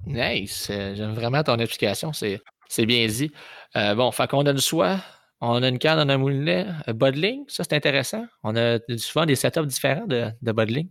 Nice. 0.07 0.69
Euh, 0.71 0.95
j'aime 0.95 1.13
vraiment 1.13 1.43
ton 1.43 1.57
explication. 1.57 2.13
C'est, 2.13 2.41
bien 2.87 3.07
dit. 3.07 3.31
Euh, 3.77 3.95
bon, 3.95 4.11
fait 4.13 4.29
qu'on 4.29 4.47
a 4.47 4.51
une 4.51 4.59
soie, 4.59 5.01
on 5.41 5.63
a 5.63 5.69
une 5.69 5.79
canne, 5.79 5.99
on 5.99 6.09
a 6.09 6.15
un 6.15 6.19
moulinet, 6.19 6.67
un 6.87 6.95
bodling. 6.95 7.45
Ça, 7.49 7.65
c'est 7.65 7.75
intéressant. 7.75 8.27
On 8.43 8.57
a 8.57 8.79
souvent 8.97 9.27
des 9.27 9.35
setups 9.35 9.67
différents 9.67 10.07
de, 10.07 10.31
de 10.41 10.53
bodling. 10.53 10.89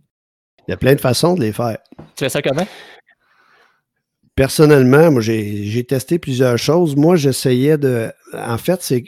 Il 0.66 0.72
y 0.72 0.74
a 0.74 0.76
plein 0.76 0.94
de 0.94 1.00
façons 1.00 1.34
de 1.34 1.40
les 1.40 1.52
faire. 1.52 1.78
Tu 2.14 2.24
fais 2.24 2.28
ça 2.28 2.42
comment? 2.42 2.66
Personnellement, 4.34 5.10
moi, 5.10 5.20
j'ai, 5.22 5.84
testé 5.84 6.18
plusieurs 6.18 6.58
choses. 6.58 6.94
Moi, 6.94 7.16
j'essayais 7.16 7.78
de. 7.78 8.12
En 8.34 8.58
fait, 8.58 8.82
c'est 8.82 9.04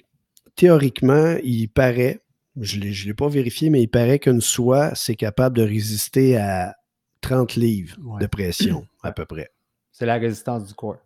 théoriquement, 0.56 1.36
il 1.44 1.68
paraît, 1.68 2.20
je 2.60 2.78
ne 2.78 3.06
l'ai 3.06 3.14
pas 3.14 3.28
vérifié, 3.28 3.70
mais 3.70 3.82
il 3.82 3.88
paraît 3.88 4.18
qu'une 4.18 4.40
soie, 4.40 4.94
c'est 4.94 5.16
capable 5.16 5.56
de 5.56 5.62
résister 5.62 6.36
à 6.36 6.76
30 7.22 7.56
livres 7.56 7.96
de 8.18 8.26
pression, 8.26 8.86
à 9.02 9.12
peu 9.12 9.24
près. 9.24 9.50
C'est 9.92 10.06
la 10.06 10.16
résistance 10.16 10.66
du 10.66 10.74
corps, 10.74 10.98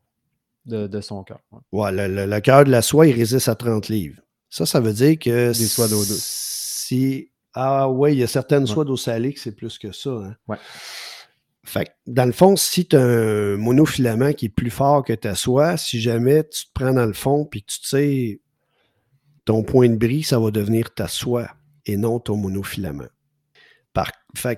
de, 0.66 1.00
son 1.00 1.22
cœur. 1.24 1.40
Ouais, 1.72 1.90
le, 1.92 2.40
cœur 2.40 2.64
de 2.64 2.70
la 2.70 2.82
soie, 2.82 3.06
il 3.06 3.14
résiste 3.14 3.48
à 3.48 3.54
30 3.54 3.88
livres. 3.88 4.20
Ça, 4.50 4.66
ça 4.66 4.80
veut 4.80 4.92
dire 4.92 5.18
que. 5.18 5.48
Des 5.48 5.66
soies 5.66 5.88
d'eau 5.88 6.04
douce. 6.04 6.24
Si. 6.86 7.30
Ah 7.54 7.88
oui, 7.88 8.14
il 8.14 8.18
y 8.18 8.22
a 8.22 8.26
certaines 8.26 8.66
soies 8.66 8.84
d'eau 8.84 8.96
salée 8.96 9.32
que 9.32 9.40
c'est 9.40 9.54
plus 9.54 9.78
que 9.78 9.92
ça. 9.92 10.10
Hein. 10.10 10.36
Ouais. 10.48 10.58
Fait 11.64 11.92
dans 12.06 12.26
le 12.26 12.32
fond, 12.32 12.56
si 12.56 12.86
tu 12.86 12.96
as 12.96 13.00
un 13.00 13.56
monofilament 13.56 14.32
qui 14.34 14.46
est 14.46 14.50
plus 14.50 14.70
fort 14.70 15.02
que 15.02 15.12
ta 15.14 15.34
soie, 15.34 15.76
si 15.76 16.00
jamais 16.00 16.44
tu 16.44 16.66
te 16.66 16.70
prends 16.74 16.92
dans 16.92 17.06
le 17.06 17.14
fond 17.14 17.46
puis 17.46 17.62
que 17.62 17.72
tu 17.72 17.78
sais 17.82 18.40
ton 19.44 19.62
point 19.62 19.88
de 19.88 19.96
bris, 19.96 20.22
ça 20.22 20.38
va 20.38 20.50
devenir 20.50 20.94
ta 20.94 21.08
soie 21.08 21.48
et 21.86 21.96
non 21.96 22.20
ton 22.20 22.36
monofilament 22.36 23.08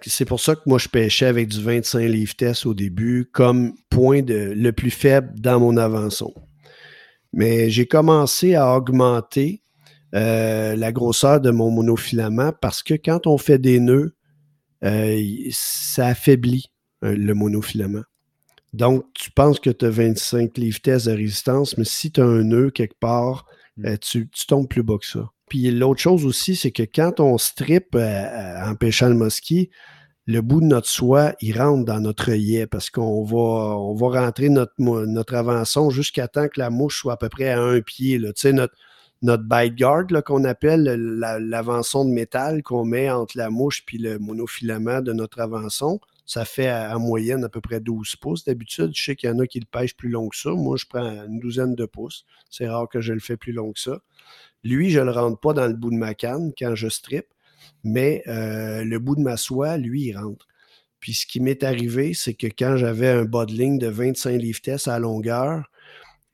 c'est 0.06 0.24
pour 0.24 0.40
ça 0.40 0.54
que 0.54 0.62
moi, 0.66 0.78
je 0.78 0.88
pêchais 0.88 1.26
avec 1.26 1.48
du 1.48 1.62
25 1.62 2.00
livres 2.00 2.34
test 2.36 2.66
au 2.66 2.74
début 2.74 3.28
comme 3.32 3.74
point 3.90 4.22
de, 4.22 4.52
le 4.56 4.72
plus 4.72 4.90
faible 4.90 5.38
dans 5.38 5.60
mon 5.60 5.76
avançon. 5.76 6.32
Mais 7.32 7.70
j'ai 7.70 7.86
commencé 7.86 8.54
à 8.54 8.74
augmenter 8.74 9.62
euh, 10.14 10.76
la 10.76 10.92
grosseur 10.92 11.40
de 11.40 11.50
mon 11.50 11.70
monofilament 11.70 12.52
parce 12.60 12.82
que 12.82 12.94
quand 12.94 13.26
on 13.26 13.36
fait 13.36 13.58
des 13.58 13.80
nœuds, 13.80 14.16
euh, 14.84 15.20
ça 15.50 16.08
affaiblit 16.08 16.66
euh, 17.04 17.14
le 17.14 17.34
monofilament. 17.34 18.04
Donc, 18.72 19.04
tu 19.14 19.30
penses 19.30 19.60
que 19.60 19.70
tu 19.70 19.84
as 19.84 19.90
25 19.90 20.56
livres 20.58 20.80
test 20.80 21.06
de 21.06 21.12
résistance, 21.12 21.76
mais 21.78 21.84
si 21.84 22.10
tu 22.10 22.20
as 22.20 22.24
un 22.24 22.44
nœud 22.44 22.70
quelque 22.70 22.98
part, 22.98 23.46
mm. 23.76 23.98
tu, 23.98 24.28
tu 24.28 24.46
tombes 24.46 24.68
plus 24.68 24.82
bas 24.82 24.98
que 24.98 25.06
ça. 25.06 25.30
Puis 25.48 25.70
l'autre 25.70 26.00
chose 26.00 26.24
aussi, 26.24 26.56
c'est 26.56 26.72
que 26.72 26.82
quand 26.82 27.20
on 27.20 27.38
strip 27.38 27.94
euh, 27.94 27.98
euh, 28.00 28.70
en 28.70 28.74
pêchant 28.74 29.08
le 29.08 29.14
mosquit, 29.14 29.70
le 30.26 30.40
bout 30.40 30.60
de 30.60 30.66
notre 30.66 30.88
soie, 30.88 31.34
il 31.40 31.56
rentre 31.56 31.84
dans 31.84 32.00
notre 32.00 32.30
œillet 32.30 32.66
parce 32.66 32.90
qu'on 32.90 33.22
va, 33.22 33.78
on 33.78 33.94
va 33.94 34.20
rentrer 34.20 34.48
notre, 34.48 34.72
notre 34.78 35.34
avançon 35.36 35.90
jusqu'à 35.90 36.26
temps 36.26 36.48
que 36.48 36.58
la 36.58 36.68
mouche 36.68 36.98
soit 36.98 37.12
à 37.12 37.16
peu 37.16 37.28
près 37.28 37.50
à 37.50 37.60
un 37.60 37.80
pied. 37.80 38.18
Tu 38.18 38.32
sais, 38.34 38.52
notre, 38.52 38.74
notre 39.22 39.44
bite 39.44 39.76
guard 39.78 40.06
qu'on 40.24 40.42
appelle 40.42 40.82
l'avançon 40.82 42.04
de 42.04 42.10
métal 42.10 42.64
qu'on 42.64 42.84
met 42.84 43.08
entre 43.08 43.38
la 43.38 43.50
mouche 43.50 43.84
puis 43.86 43.98
le 43.98 44.18
monofilament 44.18 45.00
de 45.00 45.12
notre 45.12 45.40
avançon. 45.40 46.00
Ça 46.26 46.44
fait 46.44 46.72
en 46.72 46.98
moyenne 46.98 47.44
à 47.44 47.48
peu 47.48 47.60
près 47.60 47.80
12 47.80 48.16
pouces. 48.16 48.44
D'habitude, 48.44 48.90
je 48.94 49.02
sais 49.02 49.16
qu'il 49.16 49.30
y 49.30 49.32
en 49.32 49.38
a 49.38 49.46
qui 49.46 49.60
le 49.60 49.66
pêchent 49.66 49.96
plus 49.96 50.08
long 50.08 50.28
que 50.28 50.36
ça. 50.36 50.50
Moi, 50.50 50.76
je 50.76 50.84
prends 50.86 51.04
une 51.24 51.38
douzaine 51.38 51.76
de 51.76 51.86
pouces. 51.86 52.26
C'est 52.50 52.68
rare 52.68 52.88
que 52.88 53.00
je 53.00 53.12
le 53.12 53.20
fais 53.20 53.36
plus 53.36 53.52
long 53.52 53.72
que 53.72 53.80
ça. 53.80 54.00
Lui, 54.64 54.90
je 54.90 54.98
ne 54.98 55.04
le 55.04 55.12
rentre 55.12 55.38
pas 55.38 55.52
dans 55.52 55.68
le 55.68 55.74
bout 55.74 55.90
de 55.90 55.96
ma 55.96 56.14
canne 56.14 56.52
quand 56.58 56.74
je 56.74 56.88
strip, 56.88 57.26
mais 57.84 58.24
euh, 58.26 58.84
le 58.84 58.98
bout 58.98 59.14
de 59.14 59.20
ma 59.20 59.36
soie, 59.36 59.76
lui, 59.76 60.08
il 60.08 60.16
rentre. 60.16 60.48
Puis 60.98 61.14
ce 61.14 61.26
qui 61.26 61.38
m'est 61.38 61.62
arrivé, 61.62 62.14
c'est 62.14 62.34
que 62.34 62.48
quand 62.48 62.76
j'avais 62.76 63.08
un 63.08 63.24
bas 63.24 63.46
de 63.46 63.52
ligne 63.52 63.78
de 63.78 63.86
25 63.86 64.36
livres 64.36 64.60
à 64.86 64.98
longueur, 64.98 65.70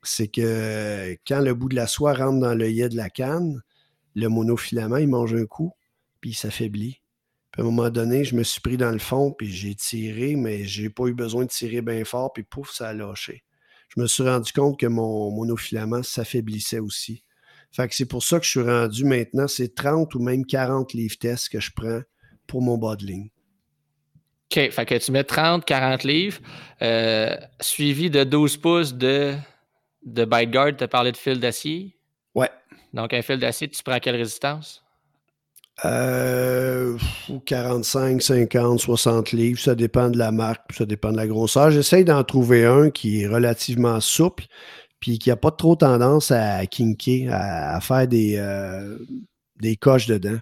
c'est 0.01 0.27
que 0.27 1.15
quand 1.27 1.41
le 1.41 1.53
bout 1.53 1.69
de 1.69 1.75
la 1.75 1.85
soie 1.85 2.13
rentre 2.13 2.39
dans 2.39 2.55
l'œillet 2.55 2.89
de 2.89 2.97
la 2.97 3.11
canne, 3.11 3.61
le 4.15 4.27
monofilament, 4.29 4.97
il 4.97 5.07
mange 5.07 5.35
un 5.35 5.45
coup, 5.45 5.73
puis 6.21 6.31
il 6.31 6.35
s'affaiblit. 6.35 7.02
Puis 7.53 7.61
à 7.61 7.65
un 7.65 7.69
moment 7.69 7.91
donné, 7.91 8.23
je 8.23 8.35
me 8.35 8.41
suis 8.41 8.59
pris 8.59 8.77
dans 8.77 8.91
le 8.91 8.97
fond, 8.97 9.31
puis 9.31 9.47
j'ai 9.47 9.75
tiré, 9.75 10.35
mais 10.35 10.65
j'ai 10.65 10.89
pas 10.89 11.05
eu 11.05 11.13
besoin 11.13 11.43
de 11.45 11.49
tirer 11.49 11.81
bien 11.81 12.03
fort, 12.03 12.33
puis 12.33 12.41
pouf, 12.41 12.71
ça 12.71 12.89
a 12.89 12.93
lâché. 12.93 13.43
Je 13.95 14.01
me 14.01 14.07
suis 14.07 14.23
rendu 14.23 14.51
compte 14.51 14.79
que 14.79 14.87
mon 14.87 15.29
monofilament 15.29 16.01
s'affaiblissait 16.01 16.79
aussi. 16.79 17.23
Fait 17.71 17.87
que 17.87 17.95
c'est 17.95 18.07
pour 18.07 18.23
ça 18.23 18.39
que 18.39 18.45
je 18.45 18.49
suis 18.49 18.61
rendu 18.61 19.05
maintenant, 19.05 19.47
c'est 19.47 19.75
30 19.75 20.15
ou 20.15 20.19
même 20.19 20.47
40 20.47 20.93
livres 20.93 21.17
tests 21.19 21.49
que 21.49 21.59
je 21.59 21.71
prends 21.75 22.01
pour 22.47 22.63
mon 22.63 22.79
bas 22.79 22.95
de 22.95 23.05
ligne. 23.05 23.29
OK, 24.51 24.71
fait 24.71 24.85
que 24.85 24.97
tu 24.97 25.11
mets 25.11 25.23
30, 25.23 25.63
40 25.63 26.03
livres, 26.03 26.39
euh, 26.81 27.35
suivi 27.61 28.09
de 28.09 28.23
12 28.23 28.57
pouces 28.57 28.93
de, 28.95 29.35
de 30.03 30.25
bite 30.25 30.49
guard, 30.49 30.75
tu 30.75 30.83
as 30.83 30.87
parlé 30.87 31.11
de 31.11 31.17
fil 31.17 31.39
d'acier? 31.39 31.95
Ouais. 32.33 32.49
Donc 32.93 33.13
un 33.13 33.21
fil 33.21 33.37
d'acier, 33.37 33.67
tu 33.67 33.83
prends 33.83 33.99
quelle 33.99 34.15
résistance? 34.15 34.82
Euh, 35.85 36.97
45, 37.45 38.21
50, 38.21 38.79
60 38.79 39.31
livres, 39.31 39.59
ça 39.59 39.75
dépend 39.75 40.09
de 40.09 40.17
la 40.17 40.31
marque, 40.31 40.71
ça 40.73 40.85
dépend 40.85 41.11
de 41.11 41.17
la 41.17 41.27
grosseur. 41.27 41.71
J'essaye 41.71 42.05
d'en 42.05 42.23
trouver 42.23 42.65
un 42.65 42.89
qui 42.91 43.21
est 43.21 43.27
relativement 43.27 43.99
souple, 43.99 44.45
puis 44.99 45.19
qui 45.19 45.29
n'a 45.29 45.35
pas 45.35 45.51
trop 45.51 45.75
tendance 45.75 46.31
à 46.31 46.65
kinker, 46.67 47.29
à, 47.31 47.81
faire 47.81 48.07
des, 48.07 48.35
euh, 48.37 48.97
des 49.59 49.75
coches 49.75 50.07
dedans. 50.07 50.37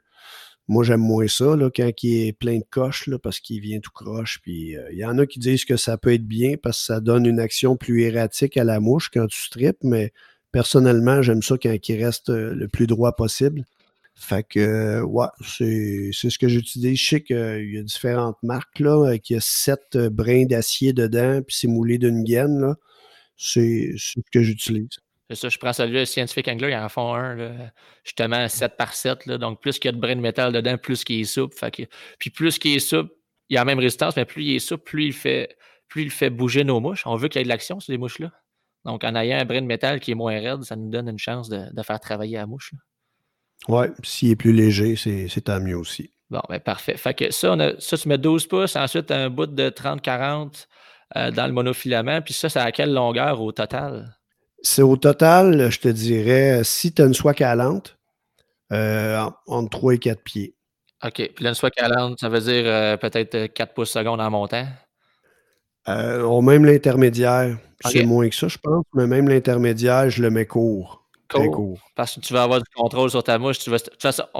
Moi, 0.68 0.84
j'aime 0.84 1.02
moins 1.02 1.28
ça, 1.28 1.56
là, 1.56 1.70
quand 1.74 1.92
il 2.04 2.28
est 2.28 2.34
plein 2.34 2.58
de 2.58 2.66
coches, 2.70 3.08
là, 3.08 3.18
parce 3.20 3.40
qu'il 3.40 3.60
vient 3.62 3.80
tout 3.80 3.92
croche. 3.94 4.40
Puis 4.42 4.78
euh, 4.78 4.88
il 4.92 5.00
y 5.00 5.06
en 5.06 5.18
a 5.18 5.26
qui 5.26 5.40
disent 5.40 5.66
que 5.66 5.78
ça 5.78 5.98
peut 5.98 6.14
être 6.14 6.26
bien 6.26 6.56
parce 6.62 6.78
que 6.80 6.86
ça 6.86 7.00
donne 7.02 7.26
une 7.26 7.40
action 7.40 7.76
plus 7.76 8.04
erratique 8.04 8.58
à 8.58 8.64
la 8.64 8.80
mouche 8.80 9.10
quand 9.12 9.28
tu 9.28 9.42
strips, 9.42 9.84
mais 9.84 10.14
personnellement, 10.52 11.22
j'aime 11.22 11.42
ça 11.42 11.56
quand 11.58 11.76
il 11.90 12.04
reste 12.04 12.30
euh, 12.30 12.54
le 12.54 12.68
plus 12.68 12.88
droit 12.88 13.14
possible. 13.14 13.66
Fait 14.22 14.44
que, 14.44 15.02
ouais, 15.02 15.28
c'est, 15.44 16.12
ce 16.12 16.38
que 16.38 16.48
j'utilise. 16.48 17.00
Je 17.00 17.10
sais 17.10 17.22
qu'il 17.22 17.74
y 17.74 17.78
a 17.78 17.84
différentes 17.84 18.38
marques, 18.44 18.80
là, 18.80 19.18
qu'il 19.18 19.36
y 19.36 19.38
a 19.38 19.42
sept 19.42 19.98
brins 19.98 20.46
d'acier 20.46 20.94
dedans, 20.94 21.42
puis 21.42 21.56
c'est 21.56 21.68
moulé 21.68 21.98
d'une 21.98 22.24
gaine, 22.24 22.62
là. 22.62 22.76
C'est 23.36 23.94
ce 23.98 24.20
que 24.32 24.44
j'utilise. 24.44 24.90
C'est 25.30 25.36
ça, 25.36 25.50
je 25.50 25.58
prends 25.58 25.74
celui 25.74 26.00
de 26.00 26.06
Scientific 26.06 26.48
Angler, 26.50 26.70
ils 26.72 26.76
en 26.76 26.90
font 26.90 27.16
un, 27.16 27.72
justement 28.04 28.48
7 28.48 28.78
par 28.78 28.94
7. 28.94 29.28
donc, 29.30 29.62
plus 29.62 29.80
qu'il 29.80 29.88
y 29.88 29.90
a 29.90 29.94
de 29.94 30.00
brin 30.00 30.16
de 30.16 30.22
métal 30.22 30.54
dedans, 30.54 30.78
plus 30.78 31.04
qu'il 31.04 31.22
est 31.22 31.24
souple. 31.24 31.56
puis 32.20 32.30
plus 32.30 32.60
qu'il 32.60 32.76
est 32.76 32.80
souple, 32.80 33.12
il 33.50 33.58
a 33.58 33.62
la 33.62 33.66
même 33.66 33.80
résistance, 33.80 34.16
mais 34.16 34.26
plus 34.26 34.44
il 34.44 34.56
est 34.56 34.60
souple, 34.60 34.84
plus 34.84 35.06
il 35.06 35.14
fait, 35.14 35.58
plus 35.88 36.04
il 36.04 36.12
fait 36.12 36.30
bouger 36.30 36.64
nos 36.64 36.80
mouches. 36.80 37.08
On 37.08 37.16
veut 37.16 37.28
qu'il 37.28 37.40
y 37.40 37.42
ait 37.42 37.46
de 37.46 37.50
l'action 37.50 37.80
sur 37.80 37.92
les 37.92 37.98
mouches-là. 37.98 38.32
Donc, 38.86 39.04
en 39.04 39.16
ayant 39.16 39.40
un 39.40 39.46
brin 39.46 39.62
de 39.62 39.68
métal 39.68 40.00
qui 40.00 40.12
est 40.12 40.16
moins 40.16 40.40
raide, 40.40 40.64
ça 40.64 40.76
nous 40.76 40.90
donne 40.90 41.08
une 41.08 41.20
chance 41.20 41.50
de, 41.50 41.84
faire 41.84 42.00
travailler 42.00 42.38
la 42.38 42.46
mouche. 42.46 42.74
Oui, 43.68 43.88
s'il 44.04 44.32
est 44.32 44.36
plus 44.36 44.54
léger, 44.54 44.96
c'est 44.96 45.42
tant 45.42 45.60
mieux 45.60 45.78
aussi. 45.78 46.12
Bon, 46.30 46.42
ben 46.50 46.60
parfait. 46.60 46.98
Fait 46.98 47.14
que 47.14 47.32
ça, 47.32 47.52
on 47.52 47.60
a, 47.60 47.80
ça, 47.80 47.98
tu 47.98 48.08
mets 48.08 48.18
12 48.18 48.48
pouces, 48.48 48.76
ensuite 48.76 49.12
un 49.12 49.30
bout 49.30 49.48
de 49.48 49.70
30-40 49.70 50.66
euh, 51.18 51.32
dans 51.32 51.46
le 51.46 51.54
monofilament, 51.54 52.22
puis 52.22 52.34
ça, 52.34 52.50
c'est 52.50 52.60
à 52.60 52.72
quelle 52.72 52.94
longueur 52.94 53.42
au 53.42 53.52
total? 53.52 54.18
C'est 54.64 54.82
au 54.82 54.96
total, 54.96 55.70
je 55.70 55.80
te 55.80 55.88
dirais, 55.90 56.62
si 56.64 56.94
tu 56.94 57.02
as 57.02 57.06
une 57.06 57.14
soie 57.14 57.34
calante, 57.34 57.98
euh, 58.72 59.30
entre 59.48 59.70
3 59.70 59.96
et 59.96 59.98
4 59.98 60.22
pieds. 60.22 60.56
OK. 61.04 61.32
Puis 61.36 61.44
là, 61.44 61.50
une 61.50 61.56
soie 61.56 61.72
calante, 61.72 62.20
ça 62.20 62.30
veut 62.30 62.40
dire 62.40 62.64
euh, 62.66 62.96
peut-être 62.98 63.48
4 63.48 63.74
pouces 63.74 63.92
secondes 63.92 64.22
en 64.22 64.30
montant? 64.30 64.66
Euh, 65.88 66.42
même 66.42 66.66
l'intermédiaire. 66.66 67.58
C'est 67.84 68.06
moins 68.06 68.30
que 68.30 68.36
ça, 68.36 68.48
je 68.48 68.60
pense, 68.60 68.86
mais 68.94 69.08
même 69.08 69.28
l'intermédiaire, 69.28 70.10
je 70.10 70.22
le 70.22 70.30
mets 70.30 70.46
court. 70.46 71.01
Court. 71.40 71.80
Parce 71.96 72.16
que 72.16 72.20
tu 72.20 72.34
vas 72.34 72.44
avoir 72.44 72.60
du 72.60 72.70
contrôle 72.76 73.10
sur 73.10 73.24
ta 73.24 73.38
mouche. 73.38 73.60
Tu 73.60 73.70
vas, 73.70 73.80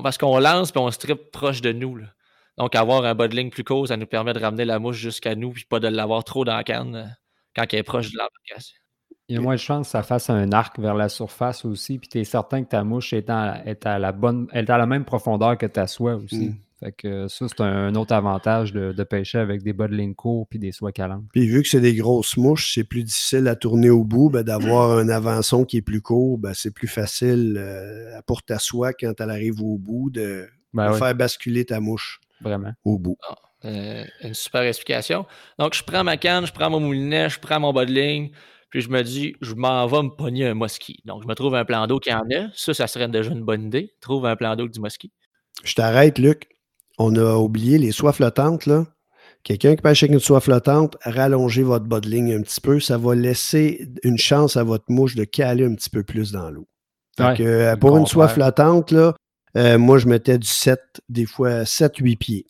parce 0.02 0.18
qu'on 0.18 0.40
lance 0.40 0.72
et 0.76 0.78
on 0.78 0.90
strip 0.92 1.32
proche 1.32 1.62
de 1.62 1.72
nous. 1.72 2.00
Donc, 2.58 2.76
avoir 2.76 3.04
un 3.06 3.16
bas 3.16 3.28
de 3.28 3.36
ligne 3.36 3.50
plus 3.50 3.64
court, 3.64 3.88
ça 3.88 3.98
nous 3.98 4.06
permet 4.06 4.34
de 4.34 4.40
ramener 4.40 4.66
la 4.66 4.80
mouche 4.80 4.98
jusqu'à 4.98 5.36
nous 5.36 5.52
puis 5.52 5.66
pas 5.66 5.80
de 5.80 5.88
l'avoir 5.88 6.24
trop 6.24 6.46
dans 6.46 6.56
la 6.56 6.64
canne 6.64 6.96
euh, 6.96 7.06
quand 7.56 7.66
elle 7.72 7.80
est 7.80 7.84
proche 7.84 8.12
de 8.12 8.18
l'embarcation. 8.18 8.78
Il 9.30 9.36
y 9.36 9.38
a 9.38 9.42
moins 9.42 9.56
de 9.56 9.60
chance 9.60 9.88
que 9.88 9.92
ça 9.92 10.04
fasse 10.04 10.30
un 10.30 10.52
arc 10.52 10.78
vers 10.78 10.94
la 10.94 11.08
surface 11.08 11.64
aussi, 11.64 11.98
puis 11.98 12.10
tu 12.10 12.20
es 12.20 12.26
certain 12.26 12.64
que 12.64 12.70
ta 12.70 12.84
mouche 12.84 13.14
est, 13.14 13.30
est, 13.30 13.86
à 13.86 13.98
la 13.98 14.12
bonne, 14.12 14.48
est 14.52 14.70
à 14.70 14.78
la 14.78 14.86
même 14.86 15.06
profondeur 15.06 15.58
que 15.58 15.66
ta 15.66 15.88
soie 15.88 16.16
aussi. 16.16 16.50
Mm. 16.50 16.58
Fait 16.84 16.92
que 16.92 17.28
ça, 17.28 17.46
c'est 17.48 17.62
un 17.62 17.94
autre 17.94 18.14
avantage 18.14 18.74
de, 18.74 19.04
pêcher 19.04 19.38
avec 19.38 19.62
des 19.62 19.72
bas 19.72 19.88
de 19.88 19.94
ligne 19.94 20.16
courts 20.16 20.48
puis 20.50 20.58
des 20.58 20.72
soies 20.72 20.92
calantes. 20.92 21.26
Puis 21.32 21.48
vu 21.48 21.62
que 21.62 21.68
c'est 21.68 21.82
des 21.82 21.94
grosses 21.94 22.38
mouches, 22.38 22.74
c'est 22.74 22.84
plus 22.84 23.04
difficile 23.04 23.48
à 23.48 23.56
tourner 23.56 23.92
au 23.92 24.04
bout. 24.04 24.32
Ben, 24.32 24.42
d'avoir 24.42 24.98
un 24.98 25.08
avançon 25.08 25.64
qui 25.64 25.78
est 25.78 25.82
plus 25.84 26.02
court, 26.02 26.40
ben, 26.40 26.54
c'est 26.56 26.74
plus 26.74 26.88
facile 26.88 27.56
euh, 27.58 28.20
pour 28.26 28.42
ta 28.42 28.58
soie 28.58 28.94
quand 28.94 29.14
elle 29.20 29.30
arrive 29.30 29.62
au 29.62 29.78
bout 29.78 30.10
de, 30.10 30.48
ben 30.74 30.94
faire 30.94 31.14
basculer 31.14 31.66
ta 31.66 31.80
mouche 31.80 32.20
Vraiment. 32.42 32.74
au 32.84 32.98
bout. 32.98 33.18
Ah, 33.30 33.36
euh, 33.66 34.04
une 34.24 34.34
super 34.34 34.62
explication. 34.62 35.28
Donc, 35.60 35.76
je 35.76 35.84
prends 35.84 36.04
ma 36.04 36.18
canne, 36.18 36.48
je 36.48 36.54
prends 36.54 36.72
mon 36.72 36.80
moulinet, 36.80 37.30
je 37.30 37.40
prends 37.40 37.60
mon 37.60 37.74
bas 37.74 37.86
de 37.86 37.92
ligne, 37.92 38.32
puis 38.72 38.82
je 38.82 38.90
me 38.90 39.04
dis, 39.04 39.36
je 39.42 39.54
m'en 39.54 39.86
vais 39.86 40.02
me 40.02 40.10
pogner 40.10 40.48
un 40.48 40.56
mosquit. 40.56 41.00
Donc, 41.06 41.22
je 41.22 41.28
me 41.28 41.36
trouve 41.36 41.54
un 41.54 41.66
plan 41.66 41.86
d'eau 41.86 42.00
qui 42.00 42.12
en 42.12 42.22
a. 42.22 42.48
Ça, 42.56 42.74
ça 42.74 42.88
serait 42.88 43.08
déjà 43.08 43.32
une 43.32 43.44
bonne 43.44 43.66
idée. 43.66 43.94
Trouve 44.02 44.26
un 44.26 44.36
plan 44.36 44.56
d'eau 44.56 44.68
du 44.68 44.80
mosquit. 44.80 45.12
Je 45.64 45.76
t'arrête, 45.76 46.18
Luc 46.18 46.48
on 47.02 47.16
a 47.16 47.36
oublié 47.36 47.78
les 47.78 47.92
soies 47.92 48.14
flottantes. 48.14 48.66
Là. 48.66 48.86
Quelqu'un 49.44 49.76
qui 49.76 49.82
pêche 49.82 50.04
avec 50.04 50.14
une 50.14 50.20
soie 50.20 50.40
flottante, 50.40 50.98
rallongez 51.04 51.64
votre 51.64 51.86
bas 51.86 52.00
de 52.00 52.08
ligne 52.08 52.34
un 52.34 52.42
petit 52.42 52.62
peu. 52.62 52.80
Ça 52.80 52.98
va 52.98 53.16
laisser 53.16 53.88
une 54.04 54.18
chance 54.18 54.56
à 54.56 54.64
votre 54.64 54.86
mouche 54.90 55.16
de 55.16 55.24
caler 55.24 55.66
un 55.66 55.74
petit 55.74 55.90
peu 55.90 56.04
plus 56.04 56.32
dans 56.32 56.50
l'eau. 56.52 56.68
Euh, 57.20 57.76
pour 57.76 57.98
une 57.98 58.06
soie 58.06 58.28
flottante, 58.28 58.92
là, 58.92 59.16
euh, 59.58 59.78
moi, 59.78 59.98
je 59.98 60.08
mettais 60.08 60.38
du 60.38 60.48
7, 60.48 60.80
des 61.10 61.26
fois 61.26 61.64
7-8 61.66 62.18
pieds. 62.18 62.46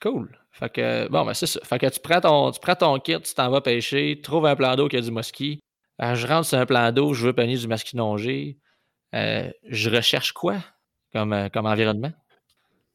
Cool. 0.00 0.36
Fait 0.52 0.70
que, 0.70 1.08
bon, 1.08 1.24
ben 1.24 1.34
c'est 1.34 1.46
ça. 1.46 1.60
Fait 1.64 1.78
que 1.78 1.86
tu 1.86 2.00
prends 2.00 2.20
ton, 2.20 2.50
tu 2.50 2.60
prends 2.60 2.74
ton 2.74 2.98
kit, 2.98 3.20
tu 3.20 3.34
t'en 3.34 3.50
vas 3.50 3.60
pêcher, 3.60 4.20
trouves 4.22 4.46
un 4.46 4.56
plan 4.56 4.74
d'eau 4.76 4.88
qui 4.88 4.96
a 4.96 5.00
du 5.00 5.10
mosquit. 5.10 5.60
Euh, 6.02 6.14
je 6.14 6.26
rentre 6.26 6.46
sur 6.46 6.58
un 6.58 6.66
plan 6.66 6.92
d'eau, 6.92 7.12
je 7.12 7.26
veux 7.26 7.32
pogner 7.32 7.56
du 7.56 7.66
masquinongé. 7.66 8.58
je 9.12 9.90
recherche 9.90 10.32
quoi 10.32 10.56
comme, 11.12 11.48
comme 11.52 11.66
environnement? 11.66 12.12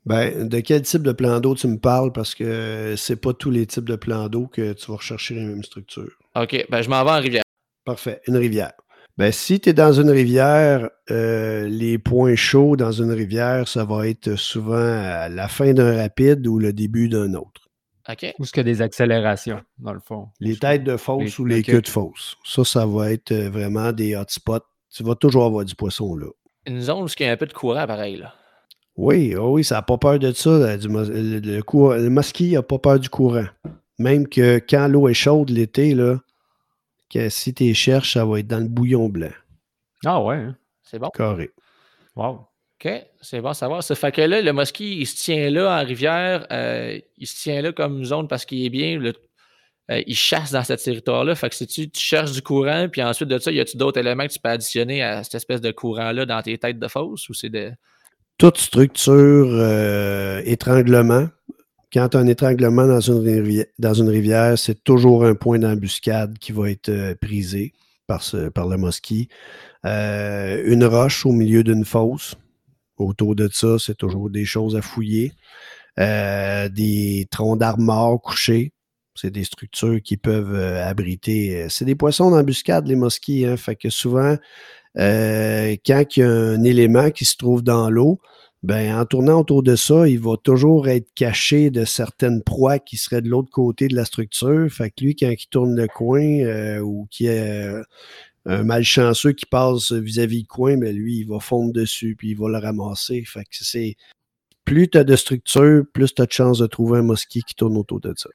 Ben, 0.06 0.48
de 0.48 0.60
quel 0.60 0.84
type 0.84 1.02
de 1.02 1.12
plan 1.12 1.40
d'eau 1.40 1.56
tu 1.56 1.68
me 1.68 1.78
parles? 1.78 2.12
Parce 2.12 2.36
que 2.36 2.96
c'est 2.96 3.16
pas 3.16 3.34
tous 3.34 3.50
les 3.50 3.66
types 3.66 3.90
de 3.90 3.96
plans 3.96 4.30
d'eau 4.30 4.48
que 4.48 4.74
tu 4.74 4.92
vas 4.92 4.98
rechercher 4.98 5.36
les 5.36 5.44
mêmes 5.44 5.64
structures. 5.64 6.18
OK, 6.36 6.66
ben 6.70 6.82
je 6.82 6.90
m'en 6.90 7.04
vais 7.04 7.12
en 7.12 7.20
rivière. 7.20 7.44
Parfait, 7.86 8.22
une 8.28 8.38
rivière. 8.38 8.74
Ben, 9.18 9.32
si 9.32 9.62
tu 9.62 9.70
es 9.70 9.74
dans 9.74 9.94
une 9.94 10.10
rivière, 10.10 10.90
euh, 11.10 11.68
les 11.68 11.98
points 11.98 12.36
chauds 12.36 12.76
dans 12.76 12.92
une 12.92 13.12
rivière, 13.12 13.68
ça 13.68 13.86
va 13.86 14.08
être 14.08 14.36
souvent 14.36 14.76
à 14.76 15.30
la 15.30 15.48
fin 15.48 15.74
d'un 15.74 15.96
rapide 15.96 16.46
ou 16.46 16.60
le 16.60 16.74
début 16.74 17.08
d'un 17.08 17.34
autre. 17.34 17.70
OK. 18.10 18.34
Ou 18.38 18.46
ce 18.46 18.52
que 18.52 18.62
des 18.62 18.82
accélérations, 18.82 19.62
dans 19.80 19.94
le 19.94 20.02
fond. 20.02 20.28
Les 20.40 20.58
têtes 20.58 20.84
de 20.84 20.98
fosse 20.98 21.40
ou 21.40 21.46
les 21.46 21.64
queues 21.64 21.82
de 21.82 21.88
fosse. 21.88 22.36
Ça, 22.44 22.64
ça 22.64 22.86
va 22.86 23.12
être 23.12 23.32
euh, 23.32 23.50
vraiment 23.50 23.92
des 23.94 24.16
hotspots. 24.16 24.60
Tu 24.94 25.04
vas 25.04 25.16
toujours 25.16 25.46
avoir 25.46 25.66
du 25.66 25.76
poisson 25.76 26.16
là. 26.16 26.28
Une 26.68 26.82
zone 26.82 27.04
où 27.04 27.08
il 27.08 27.26
y 27.26 27.30
a 27.30 27.32
un 27.32 27.38
peu 27.38 27.46
de 27.46 27.54
courant, 27.54 27.88
pareil, 27.88 28.18
là. 28.18 28.34
Oui, 28.98 29.36
oh 29.36 29.54
oui, 29.54 29.64
ça 29.64 29.76
n'a 29.76 29.82
pas 29.82 29.98
peur 29.98 30.20
de 30.20 30.32
ça. 30.32 30.78
le, 30.78 31.40
le, 31.40 32.10
mosquit 32.10 32.54
n'a 32.54 32.64
pas 32.64 32.80
peur 32.80 33.00
du 33.00 33.10
courant. 33.10 33.48
Même 34.00 34.28
que 34.28 34.58
quand 34.58 34.88
l'eau 34.88 35.08
est 35.10 35.14
chaude 35.14 35.50
l'été, 35.50 35.94
là, 35.94 36.20
que 37.10 37.30
si 37.30 37.54
tu 37.54 37.74
cherches, 37.74 38.14
ça 38.14 38.26
va 38.26 38.40
être 38.40 38.48
dans 38.48 38.60
le 38.60 38.68
bouillon 38.68 39.10
blanc. 39.10 39.32
Ah 40.06 40.22
ouais. 40.22 40.36
Hein? 40.36 40.58
C'est 40.84 41.00
bon. 41.00 41.10
Carré. 41.10 41.52
Wow. 42.16 42.48
OK, 42.80 42.92
c'est 43.22 43.42
bon 43.42 43.50
à 43.50 43.54
savoir. 43.54 43.84
Ça 43.84 43.96
fait 43.96 44.12
que 44.12 44.22
là, 44.22 44.42
le 44.42 44.54
mosquit, 44.54 44.98
il 45.00 45.06
se 45.06 45.16
tient 45.16 45.50
là 45.50 45.82
en 45.82 45.86
rivière. 45.86 46.46
Euh, 46.52 47.00
il 47.18 47.28
se 47.28 47.42
tient 47.42 47.62
là 47.62 47.72
comme 47.72 48.04
zone 48.04 48.28
parce 48.28 48.46
qu'il 48.46 48.66
est 48.66 48.70
bien. 48.70 49.02
Euh, 49.92 50.02
il 50.06 50.16
chasse 50.16 50.52
dans 50.52 50.64
ce 50.64 50.74
territoire-là. 50.74 51.36
Fait 51.36 51.50
que 51.50 51.56
si 51.56 51.68
tu, 51.68 51.90
tu, 51.90 52.02
cherches 52.02 52.32
du 52.32 52.42
courant, 52.42 52.88
puis 52.90 53.02
ensuite 53.02 53.30
de 53.30 53.40
ça, 53.40 53.52
y 53.52 53.60
a-tu 53.60 53.78
d'autres 53.78 54.00
éléments 54.00 54.28
que 54.28 54.34
tu 54.34 54.40
peux 54.40 54.50
additionner 54.50 55.04
à 55.04 55.24
cette 55.24 55.36
espèce 55.36 55.62
de 55.62 55.72
courant-là 55.72 56.26
dans 56.26 56.42
tes 56.42 56.58
têtes 56.58 56.80
de 56.80 56.88
fosse 56.88 57.30
ou 57.30 57.34
c'est 57.34 57.50
de 57.50 57.72
toute 58.38 58.58
structure 58.58 59.48
euh, 59.50 60.42
étranglement. 60.46 61.28
Quand 61.94 62.16
un 62.16 62.28
étranglement 62.28 62.86
dans 62.88 63.00
une, 63.00 64.10
rivière, 64.10 64.58
c'est 64.58 64.84
toujours 64.84 65.24
un 65.24 65.36
point 65.36 65.60
d'embuscade 65.60 66.38
qui 66.40 66.52
va 66.52 66.70
être 66.70 66.90
euh, 66.90 67.16
prisé 67.16 67.74
par, 68.08 68.24
par 68.54 68.68
le 68.68 68.78
mosquit. 68.78 69.30
Euh, 69.86 70.62
une 70.66 70.84
roche 70.84 71.26
au 71.26 71.32
milieu 71.32 71.64
d'une 71.64 71.86
fosse. 71.86 72.36
Autour 72.98 73.36
de 73.36 73.50
ça, 73.52 73.78
c'est 73.80 73.96
toujours 73.96 74.30
des 74.30 74.46
choses 74.46 74.76
à 74.76 74.82
fouiller. 74.82 75.34
des 75.98 77.28
troncs 77.32 77.60
d'arbres 77.60 78.18
couchés. 78.22 78.72
C'est 79.18 79.32
des 79.32 79.46
structures 79.46 80.02
qui 80.02 80.18
peuvent 80.18 80.56
abriter. 80.56 81.68
C'est 81.70 81.86
des 81.86 81.96
poissons 81.96 82.32
d'embuscade, 82.32 82.88
les 82.88 82.96
mosquits. 82.96 83.46
Hein, 83.46 83.56
fait 83.56 83.76
que 83.78 83.90
souvent, 83.90 84.36
euh, 84.98 85.76
quand 85.86 86.04
il 86.16 86.20
y 86.20 86.24
a 86.24 86.30
un 86.30 86.64
élément 86.64 87.12
qui 87.12 87.26
se 87.26 87.38
trouve 87.38 87.64
dans 87.64 87.90
l'eau, 87.90 88.20
ben, 88.64 88.98
en 88.98 89.06
tournant 89.06 89.42
autour 89.42 89.62
de 89.62 89.76
ça, 89.76 90.08
il 90.08 90.20
va 90.20 90.38
toujours 90.38 90.88
être 90.88 91.08
caché 91.14 91.70
de 91.70 91.86
certaines 91.86 92.42
proies 92.42 92.80
qui 92.80 92.98
seraient 92.98 93.22
de 93.22 93.30
l'autre 93.30 93.52
côté 93.52 93.88
de 93.88 93.96
la 93.96 94.06
structure. 94.06 94.68
Fait 94.72 94.90
que 94.90 95.04
lui, 95.04 95.16
quand 95.16 95.30
il 95.30 95.48
tourne 95.50 95.76
le 95.76 95.88
coin 95.88 96.24
euh, 96.24 96.80
ou 96.80 97.08
qu'il 97.12 97.30
euh, 97.30 97.84
un 98.48 98.64
malchanceux 98.64 99.34
qui 99.34 99.46
passe 99.46 99.92
vis-à-vis 99.92 100.42
du 100.42 100.48
coin, 100.48 100.78
ben 100.78 100.96
lui, 100.96 101.18
il 101.20 101.28
va 101.28 101.40
fondre 101.40 101.74
dessus 101.74 102.16
puis 102.18 102.32
il 102.32 102.38
va 102.38 102.50
le 102.50 102.58
ramasser. 102.58 103.24
Fait 103.26 103.44
que 103.44 103.50
c'est 103.52 103.96
plus 104.64 104.90
tu 104.90 104.98
as 104.98 105.04
de 105.04 105.16
structure, 105.16 105.84
plus 105.94 106.16
tu 106.16 106.22
as 106.24 106.26
de 106.26 106.32
chances 106.32 106.58
de 106.58 106.66
trouver 106.66 107.00
un 107.00 107.04
mosquit 107.04 107.44
qui 107.44 107.54
tourne 107.54 107.78
autour 107.78 108.00
de 108.00 108.14
ça. 108.18 108.30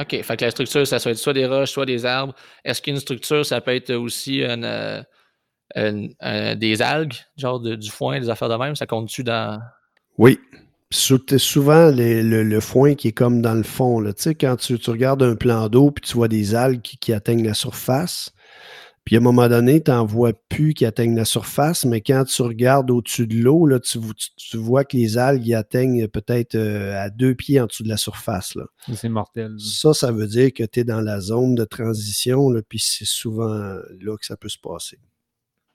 OK. 0.00 0.22
Fait 0.22 0.36
que 0.36 0.44
la 0.46 0.50
structure, 0.50 0.86
ça 0.86 0.98
peut 0.98 1.10
être 1.10 1.18
soit 1.18 1.34
des 1.34 1.46
roches, 1.46 1.72
soit 1.72 1.84
des 1.84 2.06
arbres. 2.06 2.34
Est-ce 2.64 2.80
qu'une 2.80 2.98
structure, 2.98 3.44
ça 3.44 3.60
peut 3.60 3.74
être 3.74 3.92
aussi 3.92 4.42
une 4.42 5.04
des 5.74 6.82
algues, 6.82 7.14
genre 7.36 7.60
du 7.60 7.90
foin, 7.90 8.20
des 8.20 8.30
affaires 8.30 8.48
de 8.48 8.56
même, 8.56 8.76
ça 8.76 8.86
compte-tu 8.86 9.24
dans? 9.24 9.60
Oui. 10.18 10.38
Souvent, 10.90 11.90
le, 11.90 12.60
foin 12.60 12.94
qui 12.94 13.08
est 13.08 13.12
comme 13.12 13.40
dans 13.40 13.54
le 13.54 13.62
fond. 13.62 14.04
Tu 14.04 14.12
sais, 14.16 14.34
quand 14.34 14.56
tu, 14.56 14.78
regardes 14.90 15.22
un 15.22 15.36
plan 15.36 15.68
d'eau 15.68 15.90
puis 15.90 16.02
tu 16.06 16.14
vois 16.14 16.28
des 16.28 16.54
algues 16.54 16.82
qui, 16.82 17.14
atteignent 17.14 17.46
la 17.46 17.54
surface, 17.54 18.34
puis 19.04 19.16
à 19.16 19.18
un 19.18 19.22
moment 19.22 19.48
donné, 19.48 19.82
tu 19.82 19.90
n'en 19.90 20.04
vois 20.04 20.32
plus 20.50 20.74
qui 20.74 20.84
atteignent 20.84 21.16
la 21.16 21.24
surface, 21.24 21.86
mais 21.86 22.02
quand 22.02 22.24
tu 22.24 22.42
regardes 22.42 22.90
au-dessus 22.90 23.26
de 23.26 23.36
l'eau, 23.36 23.66
là, 23.66 23.80
tu, 23.80 23.98
vois 24.54 24.84
que 24.84 24.96
les 24.96 25.16
algues 25.16 25.54
atteignent 25.54 26.06
peut-être 26.08 26.54
euh, 26.56 27.02
à 27.02 27.08
deux 27.08 27.34
pieds 27.34 27.58
en 27.58 27.66
dessous 27.66 27.84
de 27.84 27.88
la 27.88 27.96
surface. 27.96 28.56
C'est 28.94 29.08
mortel. 29.08 29.56
Ça, 29.58 29.94
ça 29.94 30.12
veut 30.12 30.28
dire 30.28 30.52
que 30.52 30.62
tu 30.62 30.80
es 30.80 30.84
dans 30.84 31.00
la 31.00 31.20
zone 31.20 31.54
de 31.54 31.64
transition, 31.64 32.52
puis 32.68 32.78
c'est 32.78 33.06
souvent 33.06 33.48
là 33.48 34.16
que 34.18 34.26
ça 34.26 34.36
peut 34.36 34.50
se 34.50 34.58
passer. 34.58 34.98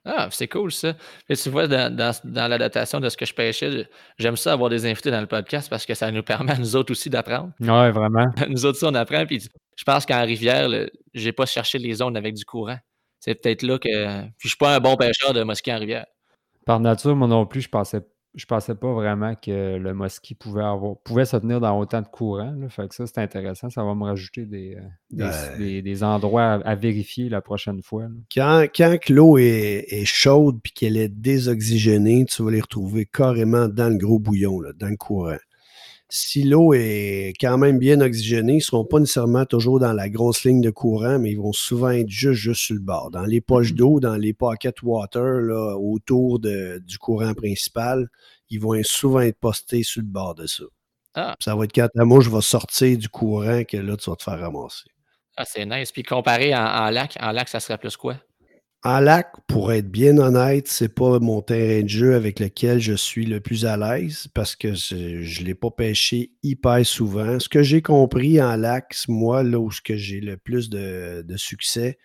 Ah, 0.04 0.28
c'est 0.30 0.48
cool 0.48 0.72
ça. 0.72 0.94
Et 1.28 1.36
tu 1.36 1.50
vois, 1.50 1.66
dans, 1.66 1.94
dans, 2.24 2.48
l'adaptation 2.48 3.00
de 3.00 3.08
ce 3.08 3.16
que 3.16 3.26
je 3.26 3.34
pêchais, 3.34 3.88
j'aime 4.18 4.36
ça 4.36 4.52
avoir 4.52 4.70
des 4.70 4.86
invités 4.86 5.10
dans 5.10 5.20
le 5.20 5.26
podcast 5.26 5.68
parce 5.68 5.84
que 5.84 5.94
ça 5.94 6.10
nous 6.10 6.22
permet 6.22 6.52
à 6.52 6.58
nous 6.58 6.76
autres 6.76 6.92
aussi 6.92 7.10
d'apprendre. 7.10 7.52
Oui, 7.60 7.90
vraiment. 7.90 8.24
Nous 8.48 8.64
autres 8.64 8.78
aussi, 8.78 8.84
on 8.84 8.94
apprend. 8.94 9.26
Puis 9.26 9.48
je 9.76 9.84
pense 9.84 10.06
qu'en 10.06 10.24
rivière, 10.24 10.68
je 11.14 11.24
n'ai 11.24 11.32
pas 11.32 11.46
cherché 11.46 11.78
les 11.78 11.94
zones 11.94 12.16
avec 12.16 12.34
du 12.34 12.44
courant. 12.44 12.78
C'est 13.20 13.34
peut-être 13.34 13.62
là 13.62 13.78
que. 13.78 14.22
Puis 14.38 14.44
je 14.44 14.48
suis 14.48 14.56
pas 14.56 14.76
un 14.76 14.80
bon 14.80 14.96
pêcheur 14.96 15.34
de 15.34 15.42
mosquée 15.42 15.74
en 15.74 15.78
rivière. 15.78 16.06
Par 16.64 16.80
nature, 16.80 17.16
moi 17.16 17.28
non 17.28 17.46
plus, 17.46 17.62
je 17.62 17.68
pensais 17.68 18.00
je 18.34 18.44
pensais 18.44 18.74
pas 18.74 18.92
vraiment 18.92 19.34
que 19.34 19.76
le 19.76 19.94
mosquit 19.94 20.34
pouvait 20.34 20.62
avoir 20.62 20.96
pouvait 20.98 21.24
se 21.24 21.36
tenir 21.36 21.60
dans 21.60 21.78
autant 21.78 22.02
de 22.02 22.06
courant. 22.06 22.54
Fait 22.68 22.88
que 22.88 22.94
ça, 22.94 23.06
c'est 23.06 23.18
intéressant. 23.18 23.70
Ça 23.70 23.82
va 23.82 23.94
me 23.94 24.04
rajouter 24.04 24.44
des, 24.44 24.76
euh, 25.18 25.82
des, 25.82 26.02
endroits 26.04 26.60
à, 26.64 26.74
vérifier 26.74 27.28
la 27.28 27.40
prochaine 27.40 27.82
fois. 27.82 28.06
Quand, 28.32 28.66
quand 28.74 29.08
l'eau 29.08 29.38
est, 29.38 30.04
chaude 30.04 30.60
et 30.64 30.68
qu'elle 30.70 30.96
est 30.96 31.08
désoxygénée, 31.08 32.26
tu 32.26 32.42
vas 32.42 32.50
les 32.50 32.60
retrouver 32.60 33.06
carrément 33.06 33.68
dans 33.68 33.88
le 33.88 33.98
gros 33.98 34.18
bouillon, 34.18 34.60
là, 34.60 34.72
dans 34.76 34.88
le 34.88 34.96
courant. 34.96 35.36
Si 36.10 36.42
l'eau 36.42 36.72
est 36.72 37.34
quand 37.40 37.58
même 37.58 37.78
bien 37.78 38.00
oxygénée, 38.00 38.54
ils 38.54 38.56
ne 38.56 38.62
seront 38.62 38.84
pas 38.84 38.98
nécessairement 38.98 39.44
toujours 39.44 39.78
dans 39.78 39.92
la 39.92 40.08
grosse 40.08 40.44
ligne 40.44 40.62
de 40.62 40.70
courant, 40.70 41.18
mais 41.18 41.32
ils 41.32 41.38
vont 41.38 41.52
souvent 41.52 41.90
être 41.90 42.08
juste, 42.08 42.40
juste 42.40 42.62
sur 42.62 42.74
le 42.74 42.80
bord. 42.80 43.10
Dans 43.10 43.24
les 43.24 43.40
poches 43.40 43.72
mm-hmm. 43.72 43.76
d'eau, 43.76 44.00
dans 44.00 44.16
les 44.16 44.32
pocket 44.32 44.82
water, 44.82 45.40
là, 45.40 45.76
autour 45.76 46.38
de, 46.38 46.82
du 46.84 46.98
courant 46.98 47.34
principal, 47.34 48.08
ils 48.48 48.60
vont 48.60 48.74
souvent 48.82 49.20
être 49.20 49.38
postés 49.38 49.82
sur 49.82 50.00
le 50.00 50.08
bord 50.08 50.34
de 50.34 50.46
ça. 50.46 50.64
Ah. 51.14 51.36
Ça 51.40 51.54
va 51.54 51.64
être 51.64 51.74
quand 51.74 51.88
ta 51.92 52.04
mouche 52.04 52.28
va 52.28 52.40
sortir 52.40 52.96
du 52.96 53.08
courant 53.08 53.64
que 53.64 53.76
là, 53.76 53.96
tu 53.96 54.08
vas 54.08 54.16
te 54.16 54.22
faire 54.22 54.38
ramasser. 54.38 54.88
Ah, 55.36 55.44
c'est 55.44 55.66
nice. 55.66 55.92
Puis 55.92 56.02
comparé 56.02 56.54
en, 56.54 56.90
lac, 56.90 57.16
en 57.20 57.32
lac, 57.32 57.48
ça 57.48 57.60
serait 57.60 57.78
plus 57.78 57.96
quoi? 57.96 58.16
En 58.84 59.00
lac, 59.00 59.32
pour 59.48 59.72
être 59.72 59.90
bien 59.90 60.18
honnête, 60.18 60.68
c'est 60.68 60.94
pas 60.94 61.18
mon 61.18 61.42
terrain 61.42 61.82
de 61.82 61.88
jeu 61.88 62.14
avec 62.14 62.38
lequel 62.38 62.78
je 62.78 62.92
suis 62.94 63.26
le 63.26 63.40
plus 63.40 63.66
à 63.66 63.76
l'aise 63.76 64.28
parce 64.34 64.54
que 64.54 64.74
je 64.74 64.94
ne 64.94 65.44
l'ai 65.44 65.54
pas 65.56 65.70
pêché 65.72 66.30
hyper 66.44 66.86
souvent. 66.86 67.40
Ce 67.40 67.48
que 67.48 67.64
j'ai 67.64 67.82
compris 67.82 68.40
en 68.40 68.54
lac, 68.54 68.94
moi, 69.08 69.42
là 69.42 69.58
où 69.58 69.70
j'ai 69.72 70.20
le 70.20 70.36
plus 70.36 70.70
de, 70.70 71.24
succès, 71.36 71.98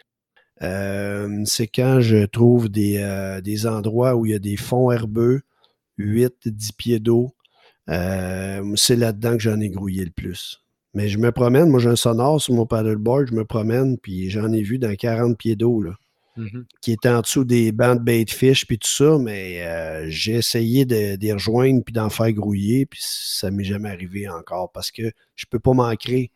euh, 0.63 1.43
c'est 1.45 1.67
quand 1.67 2.01
je 2.01 2.25
trouve 2.25 2.69
des, 2.69 2.97
euh, 2.97 3.39
des, 3.41 3.67
endroits 3.67 4.15
où 4.15 4.25
il 4.25 4.31
y 4.31 4.35
a 4.35 4.39
des 4.39 4.57
fonds 4.57 4.89
herbeux, 4.91 5.41
8-10 5.99 6.71
pieds 6.75 6.99
d'eau. 6.99 7.35
Euh, 7.89 8.63
c'est 8.75 8.95
là-dedans 8.95 9.33
que 9.33 9.43
j'en 9.43 9.59
ai 9.59 9.69
grouillé 9.69 10.05
le 10.05 10.11
plus. 10.11 10.63
Mais 10.95 11.07
je 11.07 11.19
me 11.19 11.31
promène, 11.31 11.69
moi 11.69 11.79
j'ai 11.79 11.89
un 11.89 11.95
sonore 11.95 12.41
sur 12.41 12.55
mon 12.55 12.65
paddleboard, 12.65 13.27
je 13.29 13.35
me 13.35 13.45
promène, 13.45 13.97
puis 13.99 14.29
j'en 14.31 14.51
ai 14.51 14.63
vu 14.63 14.79
dans 14.79 14.95
40 14.95 15.37
pieds 15.37 15.55
d'eau, 15.55 15.81
là. 15.81 15.93
Mm-hmm. 16.37 16.63
Qui 16.81 16.91
est 16.91 17.05
en 17.05 17.21
dessous 17.21 17.43
des 17.43 17.71
bancs 17.71 17.99
de 17.99 18.03
bait 18.03 18.25
fish 18.27 18.65
puis 18.65 18.79
tout 18.79 18.89
ça, 18.89 19.17
mais 19.19 19.61
euh, 19.67 20.05
j'ai 20.07 20.33
essayé 20.33 20.83
de, 20.85 21.15
les 21.19 21.33
rejoindre 21.33 21.83
puis 21.83 21.93
d'en 21.93 22.09
faire 22.09 22.31
grouiller, 22.31 22.87
puis 22.87 22.99
ça 23.03 23.51
m'est 23.51 23.63
jamais 23.63 23.89
arrivé 23.89 24.27
encore 24.27 24.71
parce 24.71 24.89
que 24.89 25.11
je 25.35 25.45
peux 25.47 25.59
pas 25.59 25.73
manquer. 25.73 26.31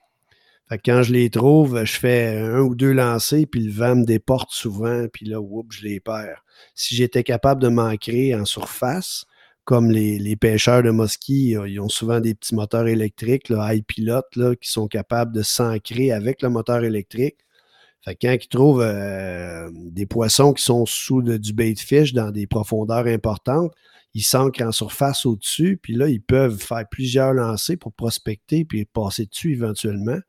Fait 0.70 0.80
quand 0.84 1.02
je 1.02 1.14
les 1.14 1.30
trouve, 1.30 1.84
je 1.84 1.98
fais 1.98 2.38
un 2.38 2.60
ou 2.60 2.76
deux 2.76 2.92
lancers, 2.92 3.46
puis 3.50 3.62
le 3.62 3.72
vent 3.72 3.96
me 3.96 4.06
déporte 4.06 4.52
souvent, 4.52 5.08
puis 5.12 5.26
là, 5.26 5.40
whoop, 5.42 5.72
je 5.72 5.84
les 5.84 6.00
perds. 6.00 6.44
Si 6.76 6.96
j'étais 6.96 7.24
capable 7.24 7.62
de 7.62 7.70
m'ancrer 7.70 8.36
en 8.36 8.46
surface, 8.46 9.26
comme 9.64 9.92
les, 9.92 10.36
pêcheurs 10.38 10.84
de 10.84 10.92
mosquées, 10.92 11.58
ils 11.68 11.80
ont 11.82 11.90
souvent 11.90 12.22
des 12.22 12.34
petits 12.36 12.56
moteurs 12.56 12.88
électriques, 12.88 13.50
high 13.50 13.84
pilot, 13.84 14.22
qui 14.62 14.72
sont 14.72 14.88
capables 14.88 15.34
de 15.34 15.42
s'ancrer 15.42 16.12
avec 16.12 16.42
le 16.42 16.50
moteur 16.50 16.86
électrique. 16.86 17.38
Fait 18.08 18.16
quand 18.16 18.38
ils 18.42 18.48
trouvent 18.48 18.82
euh, 18.82 19.70
des 19.74 20.06
poissons 20.06 20.54
qui 20.54 20.64
sont 20.64 20.86
sous 20.86 21.22
du 21.22 21.52
bait 21.52 21.76
fish 21.76 22.14
dans 22.14 22.32
des 22.32 22.48
profondeurs 22.48 23.06
importantes, 23.06 23.74
ils 24.14 24.24
s'ancrent 24.24 24.64
en 24.64 24.72
surface 24.72 25.26
au-dessus, 25.26 25.78
puis 25.82 25.94
là, 25.94 26.08
ils 26.08 26.22
peuvent 26.22 26.58
faire 26.58 26.88
plusieurs 26.90 27.34
lancers 27.34 27.78
pour 27.78 27.92
prospecter 27.94 28.64
puis 28.64 28.86
passer 28.86 29.26
dessus 29.26 29.52
éventuellement. 29.52 30.20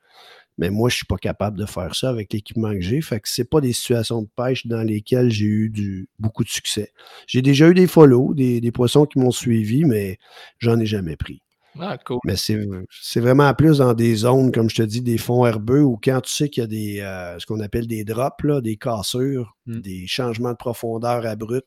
Mais 0.59 0.71
moi, 0.71 0.89
je 0.89 0.95
ne 0.95 0.97
suis 0.97 1.07
pas 1.07 1.19
capable 1.19 1.57
de 1.57 1.67
faire 1.67 1.95
ça 1.95 2.09
avec 2.11 2.33
l'équipement 2.33 2.73
que 2.73 2.81
j'ai. 2.81 3.01
Fait 3.01 3.21
que 3.21 3.43
pas 3.45 3.61
des 3.61 3.73
situations 3.73 4.23
de 4.23 4.29
pêche 4.35 4.67
dans 4.67 4.83
lesquelles 4.83 5.31
j'ai 5.31 5.47
eu 5.47 6.09
beaucoup 6.19 6.43
de 6.43 6.49
succès. 6.49 6.93
J'ai 7.29 7.43
déjà 7.43 7.69
eu 7.69 7.75
des 7.75 7.87
follow, 7.87 8.35
des, 8.35 8.73
poissons 8.73 9.07
qui 9.07 9.21
m'ont 9.21 9.31
suivi, 9.31 9.85
mais 9.85 10.19
j'en 10.59 10.81
ai 10.81 10.87
jamais 10.87 11.15
pris. 11.15 11.41
Ah, 11.81 11.99
cool. 11.99 12.19
Mais 12.25 12.37
c'est 12.37 13.21
vraiment 13.21 13.53
plus 13.55 13.79
dans 13.79 13.95
des 13.95 14.15
zones, 14.17 14.53
comme 14.53 14.69
je 14.69 14.77
te 14.77 14.83
dis, 14.83 15.01
des 15.01 15.19
fonds 15.19 15.47
herbeux 15.47 15.83
ou 15.83 15.99
quand 16.03 16.21
tu 16.21 16.33
sais 16.33 16.49
qu'il 16.49 16.63
y 16.63 16.65
a 16.65 16.67
des 16.67 17.01
euh, 17.01 17.39
ce 17.39 17.47
qu'on 17.47 17.61
appelle 17.61 17.87
des 17.87 18.05
drops, 18.05 18.43
là, 18.45 18.61
des 18.61 18.77
cassures, 18.77 19.57
hmm. 19.67 19.81
des 19.81 20.07
changements 20.07 20.53
de 20.53 20.57
profondeur 20.57 21.27
abrupts. 21.27 21.67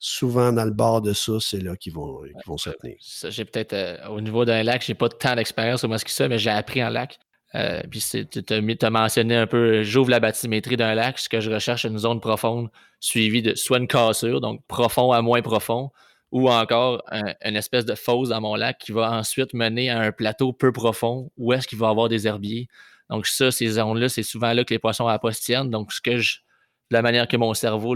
Souvent 0.00 0.52
dans 0.52 0.64
le 0.64 0.70
bord 0.70 1.00
de 1.00 1.14
ça, 1.14 1.32
c'est 1.40 1.62
là 1.62 1.76
qu'ils 1.76 1.94
vont, 1.94 2.20
vont 2.46 2.58
se 2.58 2.68
tenir. 2.68 2.96
J'ai 3.00 3.44
peut-être 3.46 3.72
euh, 3.72 3.96
au 4.08 4.20
niveau 4.20 4.44
d'un 4.44 4.62
lac, 4.62 4.84
j'ai 4.84 4.94
pas 4.94 5.08
tant 5.08 5.34
d'expérience 5.34 5.82
au 5.82 5.96
ça, 5.96 6.28
mais 6.28 6.38
j'ai 6.38 6.50
appris 6.50 6.84
en 6.84 6.90
lac. 6.90 7.18
Euh, 7.54 7.80
puis 7.88 8.02
tu 8.02 8.84
as, 8.84 8.90
mentionné 8.90 9.36
un 9.36 9.46
peu, 9.46 9.82
j'ouvre 9.84 10.10
la 10.10 10.18
bathymétrie 10.18 10.76
d'un 10.76 10.94
lac, 10.94 11.18
ce 11.18 11.28
que 11.28 11.40
je 11.40 11.50
recherche 11.50 11.84
une 11.84 11.98
zone 11.98 12.20
profonde 12.20 12.68
suivie 12.98 13.42
de 13.42 13.54
soit 13.54 13.78
une 13.78 13.86
cassure, 13.86 14.40
donc 14.40 14.60
profond 14.66 15.12
à 15.12 15.22
moins 15.22 15.40
profond, 15.40 15.90
ou 16.34 16.50
encore 16.50 17.00
une 17.44 17.54
espèce 17.54 17.84
de 17.84 17.94
fosse 17.94 18.30
dans 18.30 18.40
mon 18.40 18.56
lac 18.56 18.78
qui 18.78 18.90
va 18.90 19.12
ensuite 19.12 19.54
mener 19.54 19.88
à 19.88 20.00
un 20.00 20.10
plateau 20.10 20.52
peu 20.52 20.72
profond 20.72 21.30
où 21.36 21.52
est-ce 21.52 21.68
qu'il 21.68 21.78
va 21.78 21.86
y 21.86 21.90
avoir 21.90 22.08
des 22.08 22.26
herbiers. 22.26 22.66
Donc 23.08 23.28
ça, 23.28 23.52
ces 23.52 23.68
zones-là, 23.68 24.08
c'est 24.08 24.24
souvent 24.24 24.52
là 24.52 24.64
que 24.64 24.74
les 24.74 24.80
poissons 24.80 25.08
tiennent. 25.40 25.70
Donc 25.70 25.92
ce 25.92 26.00
que 26.00 26.18
je, 26.18 26.38
la 26.90 27.02
manière 27.02 27.28
que 27.28 27.36
mon 27.36 27.54
cerveau 27.54 27.94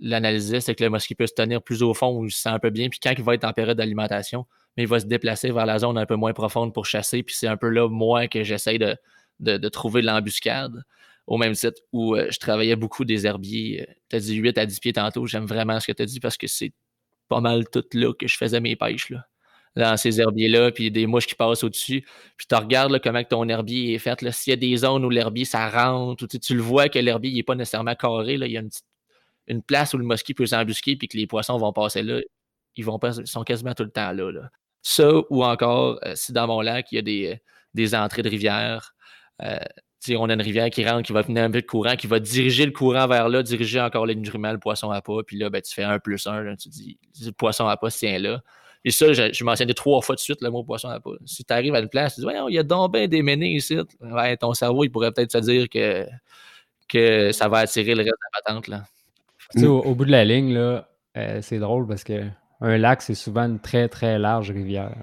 l'analysait, 0.00 0.60
c'est 0.60 0.74
que 0.74 0.82
le 0.82 0.90
mosquito 0.90 1.18
peut 1.18 1.28
se 1.28 1.34
tenir 1.34 1.62
plus 1.62 1.84
au 1.84 1.94
fond 1.94 2.18
où 2.18 2.24
il 2.24 2.32
se 2.32 2.42
sent 2.42 2.48
un 2.48 2.58
peu 2.58 2.70
bien. 2.70 2.88
Puis 2.88 2.98
quand 3.00 3.14
il 3.16 3.22
va 3.22 3.34
être 3.34 3.44
en 3.44 3.52
période 3.52 3.76
d'alimentation, 3.76 4.46
il 4.76 4.88
va 4.88 4.98
se 4.98 5.06
déplacer 5.06 5.52
vers 5.52 5.64
la 5.64 5.78
zone 5.78 5.96
un 5.96 6.06
peu 6.06 6.16
moins 6.16 6.32
profonde 6.32 6.74
pour 6.74 6.86
chasser. 6.86 7.22
Puis 7.22 7.36
c'est 7.38 7.46
un 7.46 7.56
peu 7.56 7.68
là, 7.68 7.88
moi, 7.88 8.26
que 8.26 8.42
j'essaye 8.42 8.80
de, 8.80 8.96
de, 9.38 9.68
trouver 9.68 10.00
de 10.00 10.06
l'embuscade. 10.06 10.82
Au 11.28 11.38
même 11.38 11.54
titre 11.54 11.80
où 11.92 12.16
euh, 12.16 12.26
je 12.30 12.38
travaillais 12.40 12.76
beaucoup 12.76 13.04
des 13.04 13.26
herbiers. 13.26 13.82
Euh, 13.88 13.92
tu 14.10 14.16
as 14.16 14.20
dit 14.20 14.34
8 14.34 14.58
à 14.58 14.66
10 14.66 14.80
pieds 14.80 14.92
tantôt. 14.92 15.26
J'aime 15.26 15.46
vraiment 15.46 15.78
ce 15.78 15.86
que 15.86 15.92
tu 15.92 16.02
as 16.02 16.06
dit 16.06 16.18
parce 16.18 16.36
que 16.36 16.48
c'est 16.48 16.72
pas 17.28 17.40
mal 17.40 17.68
tout 17.68 17.84
là 17.92 18.12
que 18.14 18.28
je 18.28 18.36
faisais 18.36 18.60
mes 18.60 18.76
pêches. 18.76 19.10
Là 19.10 19.26
dans 19.76 19.96
ces 19.96 20.20
herbiers-là, 20.20 20.72
puis 20.72 20.90
des 20.90 21.06
mouches 21.06 21.26
qui 21.26 21.34
passent 21.34 21.62
au-dessus. 21.62 22.04
Puis 22.36 22.46
tu 22.48 22.54
regardes 22.54 22.98
comment 23.00 23.22
ton 23.24 23.48
herbier 23.48 23.94
est 23.94 23.98
fait. 23.98 24.18
S'il 24.32 24.50
y 24.50 24.54
a 24.54 24.56
des 24.56 24.76
zones 24.78 25.04
où 25.04 25.10
l'herbier, 25.10 25.44
ça 25.44 25.68
rentre, 25.68 26.26
tu, 26.26 26.40
tu, 26.40 26.54
le 26.54 26.62
vois 26.62 26.88
que 26.88 26.98
l'herbier 26.98 27.32
n'est 27.32 27.42
pas 27.42 27.54
nécessairement 27.54 27.94
carré. 27.94 28.38
Là. 28.38 28.46
Il 28.46 28.52
y 28.52 28.56
a 28.56 28.60
une, 28.60 28.70
une 29.48 29.62
place 29.62 29.94
où 29.94 29.98
le 29.98 30.04
mosquit 30.04 30.34
peut 30.34 30.46
s'embusquer, 30.46 30.96
puis 30.96 31.08
que 31.08 31.16
les 31.16 31.26
poissons 31.26 31.58
vont 31.58 31.72
passer 31.72 32.02
là. 32.02 32.20
Ils, 32.76 32.84
vont 32.84 32.98
sont 33.24 33.44
quasiment 33.44 33.74
tout 33.74 33.84
le 33.84 33.90
temps 33.90 34.12
là. 34.12 34.30
là. 34.32 34.50
Ça, 34.82 35.10
ou 35.30 35.44
encore, 35.44 35.98
euh, 36.04 36.14
si 36.14 36.32
dans 36.32 36.46
mon 36.46 36.60
lac, 36.60 36.90
il 36.92 36.96
y 36.96 36.98
a 36.98 37.02
des, 37.02 37.26
euh, 37.32 37.36
des 37.74 37.94
entrées 37.94 38.22
de 38.22 38.28
rivière, 38.30 38.94
euh, 39.42 39.58
on 40.16 40.28
a 40.28 40.34
une 40.34 40.42
rivière 40.42 40.70
qui 40.70 40.86
rentre, 40.86 41.02
qui 41.02 41.12
va 41.12 41.22
venir 41.22 41.42
un 41.42 41.50
peu 41.50 41.60
de 41.60 41.66
courant, 41.66 41.96
qui 41.96 42.06
va 42.06 42.20
diriger 42.20 42.66
le 42.66 42.72
courant 42.72 43.06
vers 43.06 43.28
là, 43.28 43.42
diriger 43.42 43.80
encore 43.80 44.06
les 44.06 44.14
nutriments, 44.14 44.52
le 44.52 44.58
poisson 44.58 44.90
à 44.90 45.00
pas, 45.00 45.22
puis 45.26 45.38
là, 45.38 45.50
ben, 45.50 45.60
tu 45.62 45.74
fais 45.74 45.82
un 45.82 45.98
plus 45.98 46.26
un, 46.26 46.54
tu 46.56 46.68
dis, 46.68 46.98
le 47.24 47.32
poisson 47.32 47.66
à 47.66 47.76
pas 47.76 47.90
tient 47.90 48.18
là. 48.18 48.42
Et 48.84 48.92
ça, 48.92 49.12
je, 49.12 49.32
je 49.32 49.72
trois 49.72 50.00
fois 50.00 50.14
de 50.14 50.20
suite 50.20 50.40
le 50.42 50.50
mot 50.50 50.62
poisson 50.62 50.88
à 50.88 51.00
pas. 51.00 51.10
Si 51.24 51.44
tu 51.44 51.52
arrives 51.52 51.74
à 51.74 51.80
une 51.80 51.88
place, 51.88 52.14
tu 52.14 52.20
dis, 52.20 52.26
il 52.48 52.54
y 52.54 52.58
a 52.58 52.62
donc 52.62 52.92
bien 52.92 53.08
des 53.08 53.20
ménés 53.22 53.54
ici. 53.54 53.76
Ouais, 54.00 54.36
ton 54.36 54.54
cerveau, 54.54 54.84
il 54.84 54.90
pourrait 54.90 55.10
peut-être 55.10 55.32
se 55.32 55.38
dire 55.38 55.68
que, 55.68 56.06
que 56.88 57.32
ça 57.32 57.48
va 57.48 57.58
attirer 57.58 57.94
le 57.96 58.02
reste 58.02 58.12
de 58.12 58.26
la 58.34 58.42
patente. 58.44 58.68
Là. 58.68 58.84
Au, 59.66 59.94
bout 59.94 60.04
de 60.04 60.12
la 60.12 60.24
ligne, 60.24 60.54
là, 60.54 60.88
c'est 61.40 61.58
drôle 61.58 61.88
parce 61.88 62.04
que 62.04 62.28
un 62.60 62.78
lac, 62.78 63.02
c'est 63.02 63.14
souvent 63.14 63.42
une 63.42 63.58
très, 63.58 63.88
très 63.88 64.18
large 64.18 64.50
rivière. 64.50 64.94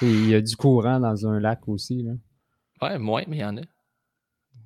Il 0.00 0.30
y 0.30 0.34
a 0.34 0.40
du 0.40 0.56
courant 0.56 0.98
dans 0.98 1.26
un 1.26 1.38
lac 1.38 1.68
aussi. 1.68 2.02
Là. 2.02 2.12
Ouais, 2.80 2.98
moins, 2.98 3.22
mais 3.28 3.36
il 3.36 3.40
y 3.40 3.44
en 3.44 3.56
a. 3.56 3.60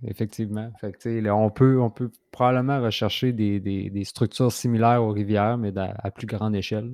Effectivement. 0.05 0.71
Fait 0.81 0.95
on, 1.31 1.51
peut, 1.51 1.81
on 1.81 1.91
peut 1.91 2.11
probablement 2.31 2.83
rechercher 2.83 3.33
des, 3.33 4.05
structures 4.05 4.53
similaires 4.53 5.03
aux 5.03 5.13
rivières, 5.13 5.59
mais 5.59 5.73
à 5.77 6.11
plus 6.11 6.27
grande 6.27 6.55
échelle. 6.55 6.91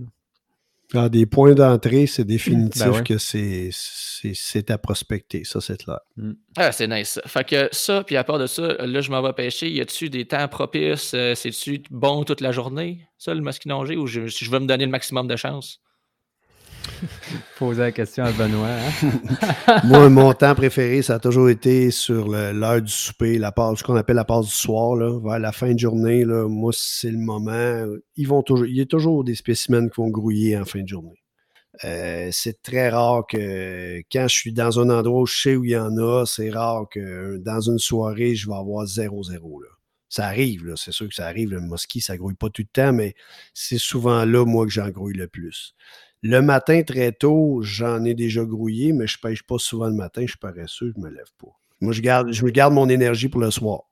À 0.95 1.09
des 1.09 1.25
points 1.25 1.55
d'entrée, 1.55 2.07
c'est 2.07 2.25
définitif 2.25 2.87
ben 2.87 3.03
que 3.03 3.17
c'est 3.17 4.71
à 4.71 4.77
prospecter. 4.77 5.43
Ça, 5.45 5.61
c'est 5.61 5.87
là. 5.87 6.03
Mm. 6.17 6.33
Ah, 6.57 6.71
c'est 6.71 6.87
nice. 6.87 7.19
Fait 7.27 7.45
que 7.49 7.69
ça, 7.73 8.05
puis 8.05 8.17
à 8.17 8.25
part 8.25 8.39
de 8.39 8.47
ça, 8.47 8.75
là, 8.75 9.01
je 9.01 9.11
m'en 9.11 9.23
vais 9.23 9.33
pêcher. 9.33 9.71
Y 9.71 9.81
a-tu 9.81 10.11
des 10.11 10.27
temps 10.27 10.47
propices? 10.49 11.15
Euh, 11.15 11.35
c'est-tu 11.35 11.83
bon 11.91 12.25
toute 12.25 12.43
la 12.43 12.53
journée, 12.53 13.07
ça, 13.17 13.33
le 13.33 13.41
mosquinongé, 13.41 13.97
ou 13.97 14.07
je, 14.07 14.27
je 14.27 14.51
veux 14.51 14.59
me 14.59 14.67
donner 14.67 14.85
le 14.85 14.91
maximum 14.91 15.27
de 15.27 15.37
chance? 15.37 15.81
Poser 17.59 17.81
la 17.81 17.93
question 17.93 18.25
à 18.25 18.33
Benoît. 18.33 18.69
Hein? 18.69 19.81
Moi, 19.85 20.09
mon 20.09 20.33
temps 20.33 20.55
préféré, 20.55 21.03
ça 21.03 21.15
a 21.15 21.19
toujours 21.19 21.49
été 21.49 21.91
sur 21.91 22.29
l'heure 22.29 22.83
du 22.83 22.93
souper, 22.93 23.39
la 23.39 23.53
ce 23.77 23.83
qu'on 23.83 23.97
appelle 23.97 24.17
la 24.17 24.25
pause 24.25 24.47
du 24.47 24.53
soir, 24.53 24.97
là, 24.97 25.19
vers 25.19 25.39
la 25.39 25.53
fin 25.53 25.73
de 25.73 25.79
journée. 25.79 26.25
Là, 26.25 26.49
moi, 26.49 26.73
c'est 26.75 27.11
le 27.11 27.19
moment. 27.19 27.87
Ils 28.17 28.29
vont 28.29 28.43
toujours, 28.43 28.67
il 28.67 28.77
y 28.77 28.81
a 28.81 28.87
toujours 28.87 29.25
des 29.25 29.35
spécimens 29.35 29.89
qui 29.89 30.01
vont 30.01 30.09
grouiller 30.09 30.59
en 30.59 30.65
fin 30.65 30.83
de 30.83 30.89
journée. 30.89 31.23
Euh, 31.85 32.29
c'est 32.33 32.63
très 32.63 32.91
rare 32.91 33.27
que 33.27 34.03
quand 34.13 34.29
je 34.29 34.35
suis 34.35 34.53
dans 34.53 34.79
un 34.79 34.91
endroit 34.91 35.23
où 35.23 35.27
je 35.27 35.41
sais 35.41 35.57
où 35.57 35.65
il 35.65 35.71
y 35.71 35.77
en 35.77 35.97
a, 35.97 36.25
c'est 36.27 36.51
rare 36.51 36.87
que 36.91 37.39
dans 37.39 37.61
une 37.61 37.79
soirée, 37.79 38.35
je 38.35 38.47
vais 38.47 38.55
avoir 38.55 38.85
0-0. 38.87 39.61
Ça 40.09 40.27
arrive, 40.27 40.75
c'est 40.77 40.93
sûr 40.93 41.09
que 41.09 41.15
ça 41.15 41.27
arrive. 41.27 41.51
Le 41.51 41.61
mosquit, 41.61 42.03
ça 42.03 42.19
grouille 42.19 42.35
pas 42.35 42.51
tout 42.51 42.63
le 42.63 42.69
temps, 42.71 42.93
mais 42.93 43.15
c'est 43.55 43.79
souvent 43.79 44.27
là, 44.27 44.45
moi, 44.45 44.67
que 44.67 44.71
j'en 44.73 44.91
grouille 44.91 45.17
le 45.17 45.27
plus. 45.27 45.75
Le 46.23 46.41
matin, 46.41 46.83
très 46.83 47.11
tôt, 47.13 47.63
j'en 47.63 48.05
ai 48.05 48.15
déjà 48.15 48.45
grouillé, 48.45 48.93
mais 48.93 49.09
je 49.09 49.19
ne 49.19 49.29
pêche 49.29 49.43
pas 49.43 49.59
souvent 49.59 49.89
le 49.89 49.95
matin. 49.95 50.23
Je 50.23 50.29
suis 50.29 50.39
paresseux, 50.39 50.93
je 50.95 51.01
ne 51.01 51.07
me 51.07 51.11
lève 51.11 51.31
pas. 51.39 51.49
Moi, 51.81 51.93
je 51.93 52.01
garde, 52.01 52.31
garde 52.31 52.73
mon 52.73 52.89
énergie 52.89 53.29
pour 53.29 53.41
le 53.41 53.51
soir. 53.51 53.83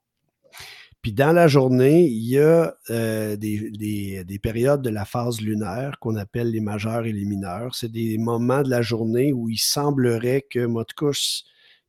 Puis 1.03 1.13
dans 1.13 1.33
la 1.33 1.49
journée, 1.49 2.05
il 2.05 2.29
y 2.29 2.39
a 2.39 2.75
euh, 2.91 3.35
des, 3.37 4.39
périodes 4.43 4.83
de 4.83 4.91
la 4.91 5.07
phase 5.07 5.41
lunaire 5.41 5.99
qu'on 5.99 6.15
appelle 6.17 6.51
les 6.51 6.61
majeurs 6.61 7.07
et 7.07 7.13
les 7.13 7.25
mineurs. 7.25 7.75
C'est 7.75 7.91
des 7.91 8.19
moments 8.19 8.63
de 8.63 8.69
la 8.69 8.83
journée 8.83 9.33
où 9.33 9.49
il 9.49 9.59
semblerait 9.59 10.43
que, 10.49 10.67
moi, 10.67 10.85
il 11.01 11.13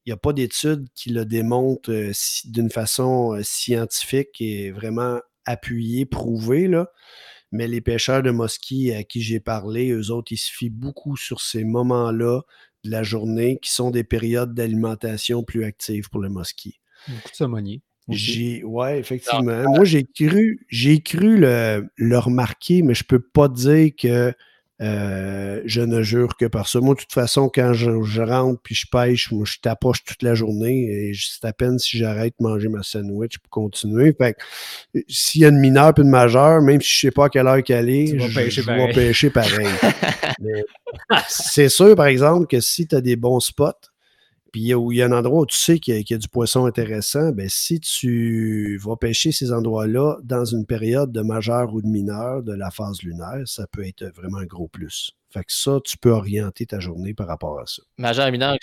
n'y 0.08 0.14
a 0.14 0.18
pas 0.18 0.34
d'études 0.34 0.88
qui 0.96 1.10
le 1.12 1.26
démontrent 1.26 1.92
euh, 1.92 2.12
d'une 2.46 2.72
façon 2.72 3.34
euh, 3.34 3.44
scientifique 3.44 4.39
et 4.39 4.72
vraiment 4.72 5.20
appuyée, 5.46 6.06
prouvée. 6.06 6.70
Mais 7.52 7.68
les 7.68 7.82
pêcheurs 7.82 8.24
de 8.24 8.32
mosquées 8.32 8.95
à 8.95 9.04
qui 9.04 9.22
j'ai 9.22 9.39
parlé, 9.39 9.91
eux 9.91 10.12
autres, 10.12 10.32
ils 10.32 10.38
se 10.38 10.52
fient 10.52 10.70
beaucoup 10.70 11.18
sur 11.18 11.41
ces 11.41 11.64
moments-là 11.64 12.41
de 12.84 12.91
la 12.91 13.04
journée 13.04 13.60
qui 13.62 13.72
sont 13.72 13.91
des 13.91 14.04
périodes 14.04 14.54
d'alimentation 14.54 15.43
plus 15.43 15.64
actives 15.64 16.10
pour 16.10 16.22
le 16.22 16.30
mosquée. 16.30 16.80
Beaucoup 17.08 17.32
de 17.32 17.36
sommonie. 17.36 17.82
J'ai, 18.10 18.64
ouais, 18.64 18.99
effectivement. 18.99 19.64
Moi, 19.70 19.86
j'ai 19.86 20.04
cru, 20.04 20.66
j'ai 20.68 21.02
cru 21.02 21.38
le, 21.38 21.88
le, 21.95 22.18
remarquer, 22.18 22.82
mais 22.82 22.93
je 22.93 23.04
peux 23.04 23.22
pas 23.22 23.47
dire 23.47 23.91
que 23.97 24.34
euh, 24.82 25.62
je 25.66 25.82
ne 25.82 26.02
jure 26.02 26.36
que 26.38 26.46
par 26.46 26.68
ça. 26.68 26.80
Moi, 26.80 26.96
de 26.96 27.02
toute 27.02 27.14
façon, 27.14 27.52
quand 27.54 27.74
je, 27.74 28.22
rentre 28.22 28.60
puis 28.62 28.74
je 28.74 28.88
pêche, 28.92 29.32
moi, 29.32 29.46
je 29.46 29.60
tapoche 29.62 30.04
toute 30.04 30.24
la 30.24 30.34
journée 30.34 30.86
et 30.86 31.12
c'est 31.14 31.46
à 31.46 31.54
peine 31.54 31.78
si 31.78 31.98
j'arrête 31.98 32.34
de 32.40 32.44
manger 32.44 32.68
ma 32.68 32.82
sandwich 32.82 33.38
pour 33.38 33.50
continuer. 33.50 34.16
Fait 34.18 34.36
s'il 35.08 35.42
y 35.42 35.46
a 35.46 35.50
une 35.50 35.60
mineure 35.60 35.94
puis 35.94 36.04
une 36.04 36.10
majeure, 36.10 36.62
même 36.62 36.82
si 36.82 36.90
je 36.90 37.00
sais 37.00 37.12
pas 37.12 37.26
à 37.26 37.30
quelle 37.30 37.48
heure 37.48 37.64
qu'elle 37.64 37.90
est, 37.90 38.08
je, 38.08 38.62
vais 38.62 38.94
pêcher 38.94 39.30
pareil. 39.30 39.68
c'est 41.28 41.70
sûr, 41.70 41.96
par 41.96 42.08
exemple, 42.08 42.48
que 42.48 42.60
si 42.60 42.88
tu 42.88 42.96
as 42.96 43.02
des 43.02 43.16
bons 43.16 43.40
spots, 43.40 43.91
puis 44.52 44.74
où 44.74 44.91
il 44.91 44.97
y 44.97 45.02
a 45.02 45.06
un 45.06 45.12
endroit 45.12 45.41
où 45.41 45.45
tu 45.45 45.58
sais 45.58 45.80
qu'il 45.80 46.04
y, 46.08 46.14
a 46.14 46.18
du 46.18 46.28
poisson 46.28 46.66
intéressant, 46.66 47.32
ben 47.32 47.47
si 47.49 47.80
tu 47.80 48.78
vas 48.78 48.95
pêcher 48.95 49.32
ces 49.32 49.52
endroits-là 49.52 50.18
dans 50.24 50.45
une 50.45 50.66
période 50.66 51.12
de 51.12 51.22
majeur 51.22 51.74
ou 51.74 51.82
de 51.82 51.88
mineur 51.88 52.43
de 52.43 52.54
la 52.54 52.72
phase 52.72 53.02
lunaire, 53.04 53.43
ça 53.45 53.66
peut 53.68 53.86
être 53.86 54.06
vraiment 54.16 54.38
un 54.39 54.45
gros 54.45 54.68
plus. 54.68 55.12
Fait 55.32 55.43
que 55.43 55.54
ça, 55.54 55.80
tu 55.84 55.97
peux 55.97 56.12
orienter 56.12 56.66
ta 56.66 56.80
journée 56.80 57.14
par 57.14 57.28
rapport 57.28 57.60
à 57.60 57.66
ça. 57.66 57.82
Majeur 57.97 58.28
et 58.28 58.32
mineur, 58.32 58.58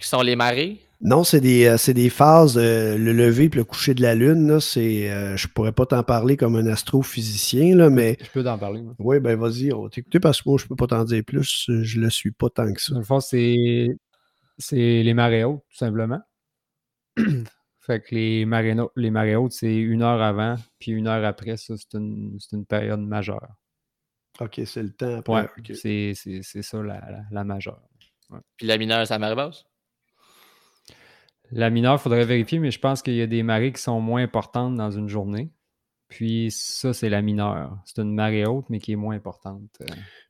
qui 0.00 0.08
sont, 0.08 0.22
les 0.22 0.36
marées? 0.36 0.80
Non, 1.00 1.22
c'est 1.22 1.40
des, 1.40 1.66
euh, 1.66 1.92
des, 1.92 2.08
phases, 2.08 2.56
euh, 2.56 2.96
le 2.96 3.12
lever 3.12 3.44
et 3.44 3.48
le 3.50 3.64
coucher 3.64 3.94
de 3.94 4.00
la 4.00 4.14
lune. 4.14 4.48
Là, 4.48 4.58
c'est, 4.58 5.10
euh, 5.10 5.36
je 5.36 5.46
pourrais 5.48 5.72
pas 5.72 5.84
t'en 5.84 6.02
parler 6.02 6.36
comme 6.36 6.56
un 6.56 6.66
astrophysicien, 6.66 7.76
là, 7.76 7.90
mais. 7.90 8.16
Je 8.20 8.30
peux 8.30 8.42
t'en 8.42 8.56
parler. 8.56 8.82
Oui, 8.98 9.20
ben 9.20 9.38
vas-y, 9.38 9.72
on 9.72 9.88
t'écouter 9.88 10.18
parce 10.18 10.40
que 10.40 10.48
moi, 10.48 10.58
je 10.58 10.66
peux 10.66 10.76
pas 10.76 10.86
t'en 10.86 11.04
dire 11.04 11.22
plus. 11.24 11.66
Je 11.68 12.00
le 12.00 12.08
suis 12.08 12.30
pas 12.30 12.48
tant 12.48 12.72
que 12.72 12.80
ça. 12.80 12.94
Dans 12.94 13.00
le 13.00 13.04
fond, 13.04 13.20
c'est 13.20 13.96
c'est 14.58 15.02
les 15.02 15.14
marées 15.14 15.44
hautes, 15.44 15.64
tout 15.68 15.76
simplement. 15.76 16.20
fait 17.80 18.00
que 18.00 18.14
les 18.14 18.44
marées, 18.44 18.76
les 18.96 19.10
marées 19.10 19.36
hautes, 19.36 19.52
c'est 19.52 19.76
une 19.76 20.02
heure 20.02 20.22
avant, 20.22 20.56
puis 20.78 20.92
une 20.92 21.06
heure 21.06 21.24
après, 21.24 21.56
ça, 21.56 21.74
c'est 21.76 21.96
une, 21.98 22.38
une, 22.52 22.66
période 22.66 23.00
majeure. 23.00 23.48
OK, 24.40 24.60
c'est 24.64 24.82
le 24.82 24.92
temps 24.92 25.16
après. 25.16 25.48
c'est 25.74 26.14
ça 26.62 26.82
la, 26.82 27.24
la, 27.30 27.44
majeure. 27.44 27.82
Puis 28.56 28.66
la 28.66 28.78
mineure, 28.78 29.06
c'est 29.06 29.14
la 29.14 29.18
marée 29.18 29.36
basse? 29.36 29.64
La 31.50 31.70
mineure, 31.70 31.94
il 31.94 32.02
faudrait 32.02 32.24
vérifier, 32.24 32.58
mais 32.58 32.70
je 32.70 32.80
pense 32.80 33.02
qu'il 33.02 33.14
y 33.14 33.22
a 33.22 33.26
des 33.26 33.42
marées 33.42 33.72
qui 33.72 33.80
sont 33.80 34.00
moins 34.00 34.22
importantes 34.22 34.74
dans 34.76 34.90
une 34.90 35.08
journée. 35.08 35.52
Puis 36.14 36.52
ça, 36.52 36.94
c'est 36.94 37.08
la 37.08 37.22
mineure. 37.22 37.76
C'est 37.84 38.00
une 38.00 38.14
marée 38.14 38.46
haute, 38.46 38.66
mais 38.68 38.78
qui 38.78 38.92
est 38.92 38.96
moins 38.96 39.16
importante. 39.16 39.68
Euh. 39.80 39.86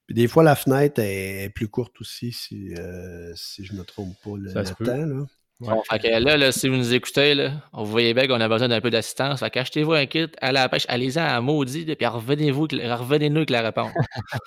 Puis 0.06 0.14
des 0.14 0.28
fois, 0.28 0.42
la 0.42 0.56
fenêtre 0.56 0.98
est 0.98 1.50
plus 1.54 1.68
courte 1.68 2.00
aussi, 2.00 2.32
si, 2.32 2.72
euh, 2.78 3.30
si 3.34 3.66
je 3.66 3.74
ne 3.74 3.80
me 3.80 3.84
trompe 3.84 4.14
pas 4.24 4.30
le, 4.38 4.50
temps. 4.50 4.64
Là. 4.82 5.26
Bon, 5.60 5.82
fait 5.90 5.98
que 5.98 6.08
là, 6.08 6.38
là, 6.38 6.52
si 6.52 6.68
vous 6.68 6.76
nous 6.76 6.94
écoutez, 6.94 7.34
là, 7.34 7.50
vous 7.74 7.84
voyez 7.84 8.14
bien 8.14 8.26
qu'on 8.26 8.40
a 8.40 8.48
besoin 8.48 8.68
d'un 8.68 8.80
peu 8.80 8.88
d'assistance. 8.88 9.40
Fait 9.40 9.50
qu'achetez-vous 9.50 9.92
un 9.92 10.06
kit, 10.06 10.28
allez 10.40 10.58
à 10.58 10.62
la 10.62 10.70
pêche, 10.70 10.86
allez-y 10.88 11.18
à 11.18 11.38
maudit, 11.42 11.84
puis 11.84 12.06
revenez-vous, 12.06 12.62
revenez-nous 12.62 13.36
avec 13.36 13.50
la 13.50 13.60
réponse. 13.60 13.92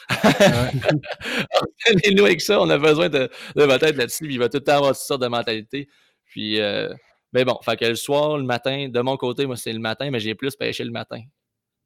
revenez-nous 1.86 2.26
avec 2.26 2.42
ça, 2.42 2.60
on 2.60 2.70
a 2.72 2.80
besoin 2.80 3.10
de, 3.10 3.30
de 3.56 3.64
votre 3.64 3.86
aide 3.86 3.98
là-dessus, 3.98 4.26
puis 4.26 4.34
il 4.34 4.40
va 4.40 4.50
tout 4.50 4.58
le 4.58 4.64
temps 4.64 4.78
avoir 4.78 4.94
toutes 4.94 5.02
sortes 5.02 5.22
de 5.22 5.28
mentalités. 5.28 5.88
Puis, 6.26 6.60
euh, 6.60 6.90
mais 7.34 7.46
bon, 7.46 7.58
fait 7.64 7.78
que 7.78 7.86
le 7.86 7.96
soir, 7.96 8.38
le 8.38 8.44
matin, 8.44 8.90
de 8.90 9.00
mon 9.02 9.18
côté, 9.18 9.46
moi, 9.46 9.58
c'est 9.58 9.74
le 9.74 9.80
matin, 9.80 10.10
mais 10.12 10.20
j'ai 10.20 10.36
plus 10.36 10.56
pêché 10.56 10.84
le 10.84 10.92
matin. 10.92 11.22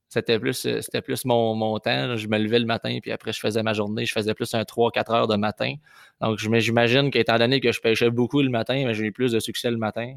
C'était 0.09 0.39
plus, 0.39 0.65
euh, 0.65 0.81
c'était 0.81 1.01
plus 1.01 1.23
mon, 1.25 1.55
mon, 1.55 1.79
temps. 1.79 2.17
Je 2.17 2.27
me 2.27 2.37
levais 2.37 2.59
le 2.59 2.65
matin, 2.65 2.99
puis 3.01 3.11
après, 3.11 3.31
je 3.31 3.39
faisais 3.39 3.63
ma 3.63 3.73
journée. 3.73 4.05
Je 4.05 4.11
faisais 4.11 4.33
plus 4.33 4.53
un 4.53 4.63
3-4 4.63 5.13
heures 5.13 5.27
de 5.27 5.37
matin. 5.37 5.75
Donc, 6.19 6.37
j'imagine 6.37 7.11
qu'étant 7.11 7.37
donné 7.37 7.61
que 7.61 7.71
je 7.71 7.79
pêchais 7.79 8.09
beaucoup 8.09 8.41
le 8.41 8.49
matin, 8.49 8.91
j'ai 8.93 9.05
eu 9.05 9.11
plus 9.13 9.31
de 9.31 9.39
succès 9.39 9.71
le 9.71 9.77
matin. 9.77 10.13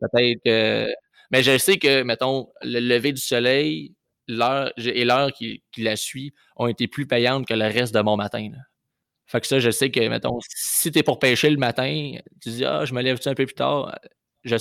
Peut-être 0.00 0.40
que. 0.44 0.88
Mais 1.32 1.42
je 1.42 1.58
sais 1.58 1.78
que, 1.78 2.02
mettons, 2.02 2.48
le 2.62 2.78
lever 2.80 3.12
du 3.12 3.20
soleil 3.20 3.94
l'heure 4.28 4.72
et 4.78 5.04
l'heure 5.04 5.32
qui, 5.32 5.62
qui, 5.72 5.82
la 5.82 5.96
suit 5.96 6.32
ont 6.56 6.66
été 6.68 6.88
plus 6.88 7.06
payantes 7.06 7.46
que 7.46 7.54
le 7.54 7.66
reste 7.66 7.94
de 7.94 8.00
mon 8.00 8.16
matin. 8.16 8.50
Fait 9.26 9.40
que 9.40 9.46
ça, 9.46 9.58
je 9.58 9.70
sais 9.70 9.90
que, 9.90 10.06
mettons, 10.08 10.38
si 10.48 10.92
tu 10.92 10.98
es 10.98 11.02
pour 11.02 11.18
pêcher 11.18 11.50
le 11.50 11.56
matin, 11.56 12.12
tu 12.40 12.50
dis, 12.50 12.64
ah, 12.64 12.84
je 12.84 12.94
me 12.94 13.02
lève-tu 13.02 13.28
un 13.28 13.34
peu 13.34 13.46
plus 13.46 13.54
tard? 13.54 13.98
Je, 14.44 14.56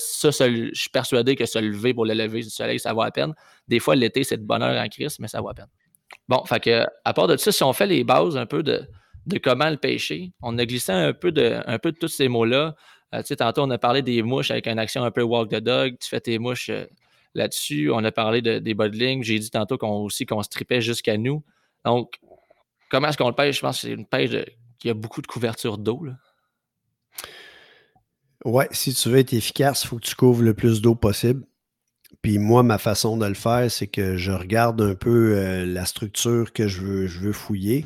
suis 0.73 0.89
persuadé 0.89 1.35
que 1.35 1.45
se 1.45 1.59
lever 1.59 1.93
pour 1.93 2.05
le 2.05 2.13
lever 2.13 2.41
du 2.41 2.49
soleil, 2.49 2.79
ça 2.79 2.93
vaut 2.93 3.01
à 3.01 3.11
peine. 3.11 3.33
Des 3.67 3.79
fois, 3.79 3.95
l'été, 3.95 4.23
c'est 4.23 4.37
de 4.37 4.43
bonheur 4.43 4.81
en 4.81 4.87
crise, 4.87 5.19
mais 5.19 5.27
ça 5.27 5.41
vaut 5.41 5.49
à 5.49 5.53
peine. 5.53 5.67
Bon, 6.27 6.43
à 7.05 7.13
part 7.13 7.27
de 7.27 7.37
ça, 7.37 7.51
si 7.51 7.63
on 7.63 7.73
fait 7.73 7.87
les 7.87 8.03
bases 8.03 8.37
un 8.37 8.45
peu 8.45 8.63
de, 8.63 8.87
comment 9.43 9.69
le 9.69 9.77
pêcher, 9.77 10.31
on 10.41 10.57
a 10.57 10.65
glissé 10.65 10.91
un 10.91 11.13
peu 11.13 11.31
de, 11.31 11.61
tous 11.99 12.07
ces 12.07 12.27
mots-là. 12.27 12.75
Euh, 13.13 13.21
tu 13.21 13.27
sais, 13.27 13.35
tantôt, 13.35 13.61
on 13.61 13.69
a 13.69 13.77
parlé 13.77 14.01
des 14.01 14.23
mouches 14.23 14.51
avec 14.51 14.67
une 14.67 14.79
action 14.79 15.03
un 15.03 15.11
peu 15.11 15.21
walk 15.21 15.49
the 15.49 15.55
dog. 15.59 15.97
Tu 15.99 16.09
fais 16.09 16.19
tes 16.19 16.39
mouches 16.39 16.69
euh, 16.69 16.85
là-dessus. 17.35 17.91
On 17.91 18.03
a 18.03 18.11
parlé 18.11 18.41
de, 18.41 18.57
des 18.57 18.73
bodlings. 18.73 19.23
J'ai 19.23 19.37
dit 19.37 19.51
tantôt 19.51 19.77
qu'on 19.77 20.03
aussi 20.03 20.25
qu'on 20.25 20.41
stripait 20.41 20.81
jusqu'à 20.81 21.17
nous. 21.17 21.43
Donc, 21.85 22.15
comment 22.89 23.09
est-ce 23.09 23.17
qu'on 23.17 23.29
le 23.29 23.35
pêche? 23.35 23.57
Je 23.57 23.61
pense 23.61 23.81
que 23.81 23.87
c'est 23.87 23.93
une 23.93 24.07
pêche 24.07 24.31
qui 24.79 24.89
a 24.89 24.95
beaucoup 24.95 25.21
de 25.21 25.27
couverture 25.27 25.77
d'eau. 25.77 26.07
Ouais, 28.45 28.67
si 28.71 28.93
tu 28.93 29.09
veux 29.09 29.19
être 29.19 29.33
efficace, 29.33 29.83
il 29.83 29.87
faut 29.87 29.97
que 29.97 30.05
tu 30.05 30.15
couvres 30.15 30.43
le 30.43 30.53
plus 30.53 30.81
d'eau 30.81 30.95
possible. 30.95 31.45
Puis 32.21 32.39
moi, 32.39 32.63
ma 32.63 32.77
façon 32.77 33.17
de 33.17 33.25
le 33.25 33.33
faire, 33.33 33.69
c'est 33.71 33.87
que 33.87 34.17
je 34.17 34.31
regarde 34.31 34.81
un 34.81 34.95
peu 34.95 35.35
euh, 35.37 35.65
la 35.65 35.85
structure 35.85 36.53
que 36.53 36.67
je 36.67 36.81
veux, 36.81 37.07
je 37.07 37.19
veux 37.19 37.33
fouiller. 37.33 37.85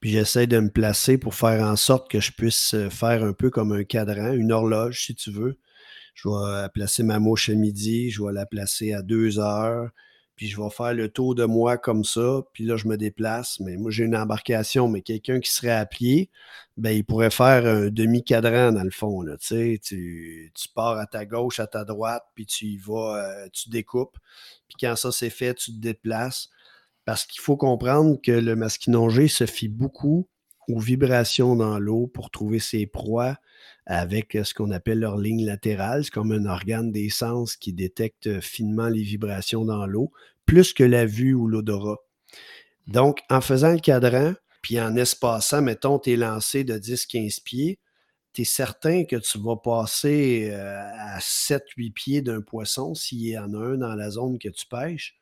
Puis 0.00 0.10
j'essaie 0.10 0.48
de 0.48 0.58
me 0.58 0.70
placer 0.70 1.18
pour 1.18 1.34
faire 1.34 1.64
en 1.64 1.76
sorte 1.76 2.10
que 2.10 2.20
je 2.20 2.32
puisse 2.32 2.74
euh, 2.74 2.90
faire 2.90 3.22
un 3.22 3.32
peu 3.32 3.50
comme 3.50 3.72
un 3.72 3.84
cadran, 3.84 4.32
une 4.32 4.52
horloge, 4.52 5.06
si 5.06 5.14
tu 5.14 5.30
veux. 5.30 5.58
Je 6.14 6.28
vais 6.28 6.68
placer 6.74 7.02
ma 7.04 7.18
mouche 7.18 7.48
à 7.48 7.54
midi, 7.54 8.10
je 8.10 8.22
vais 8.22 8.32
la 8.32 8.46
placer 8.46 8.92
à 8.92 9.02
deux 9.02 9.38
heures, 9.38 9.90
puis 10.36 10.48
je 10.48 10.60
vais 10.60 10.70
faire 10.70 10.94
le 10.94 11.08
tour 11.08 11.34
de 11.34 11.44
moi 11.44 11.78
comme 11.78 12.04
ça, 12.04 12.42
puis 12.52 12.64
là, 12.64 12.76
je 12.76 12.88
me 12.88 12.96
déplace. 12.96 13.60
Mais 13.60 13.76
moi, 13.76 13.90
j'ai 13.90 14.04
une 14.04 14.16
embarcation, 14.16 14.88
mais 14.88 15.02
quelqu'un 15.02 15.40
qui 15.40 15.50
serait 15.50 15.70
à 15.70 15.86
pied, 15.86 16.30
ben, 16.76 16.90
il 16.90 17.04
pourrait 17.04 17.30
faire 17.30 17.66
un 17.66 17.88
demi-cadran 17.90 18.72
dans 18.72 18.82
le 18.82 18.90
fond. 18.90 19.22
Là, 19.22 19.36
tu, 19.38 19.80
tu 19.82 20.68
pars 20.74 20.98
à 20.98 21.06
ta 21.06 21.26
gauche, 21.26 21.60
à 21.60 21.66
ta 21.66 21.84
droite, 21.84 22.24
puis 22.34 22.46
tu 22.46 22.66
y 22.66 22.76
vas, 22.78 23.16
euh, 23.16 23.48
tu 23.52 23.68
découpes. 23.70 24.16
Puis 24.68 24.76
quand 24.80 24.96
ça 24.96 25.12
c'est 25.12 25.30
fait, 25.30 25.54
tu 25.54 25.72
te 25.72 25.78
déplaces. 25.78 26.48
Parce 27.04 27.26
qu'il 27.26 27.40
faut 27.42 27.56
comprendre 27.56 28.18
que 28.22 28.32
le 28.32 28.54
masquinongé 28.56 29.28
se 29.28 29.46
fie 29.46 29.68
beaucoup 29.68 30.28
aux 30.68 30.78
vibrations 30.78 31.56
dans 31.56 31.78
l'eau 31.78 32.06
pour 32.06 32.30
trouver 32.30 32.58
ses 32.58 32.86
proies 32.86 33.36
avec 33.86 34.38
ce 34.44 34.54
qu'on 34.54 34.70
appelle 34.70 35.00
leur 35.00 35.16
ligne 35.16 35.44
latérale. 35.44 36.04
C'est 36.04 36.12
comme 36.12 36.32
un 36.32 36.46
organe 36.46 36.92
des 36.92 37.10
sens 37.10 37.56
qui 37.56 37.72
détecte 37.72 38.40
finement 38.40 38.88
les 38.88 39.02
vibrations 39.02 39.64
dans 39.64 39.86
l'eau, 39.86 40.12
plus 40.46 40.72
que 40.72 40.84
la 40.84 41.06
vue 41.06 41.34
ou 41.34 41.48
l'odorat. 41.48 41.98
Donc, 42.86 43.20
en 43.30 43.40
faisant 43.40 43.72
le 43.72 43.78
cadran, 43.78 44.34
puis 44.60 44.80
en 44.80 44.96
espaçant, 44.96 45.62
mettons, 45.62 45.98
tes 45.98 46.16
lancers 46.16 46.64
de 46.64 46.78
10-15 46.78 47.42
pieds, 47.42 47.78
tu 48.32 48.42
es 48.42 48.44
certain 48.44 49.04
que 49.04 49.16
tu 49.16 49.38
vas 49.38 49.56
passer 49.56 50.48
euh, 50.50 50.80
à 50.98 51.18
7-8 51.18 51.92
pieds 51.92 52.22
d'un 52.22 52.40
poisson 52.40 52.94
s'il 52.94 53.26
y 53.26 53.38
en 53.38 53.52
a 53.54 53.58
un 53.58 53.76
dans 53.76 53.94
la 53.94 54.10
zone 54.10 54.38
que 54.38 54.48
tu 54.48 54.66
pêches. 54.66 55.16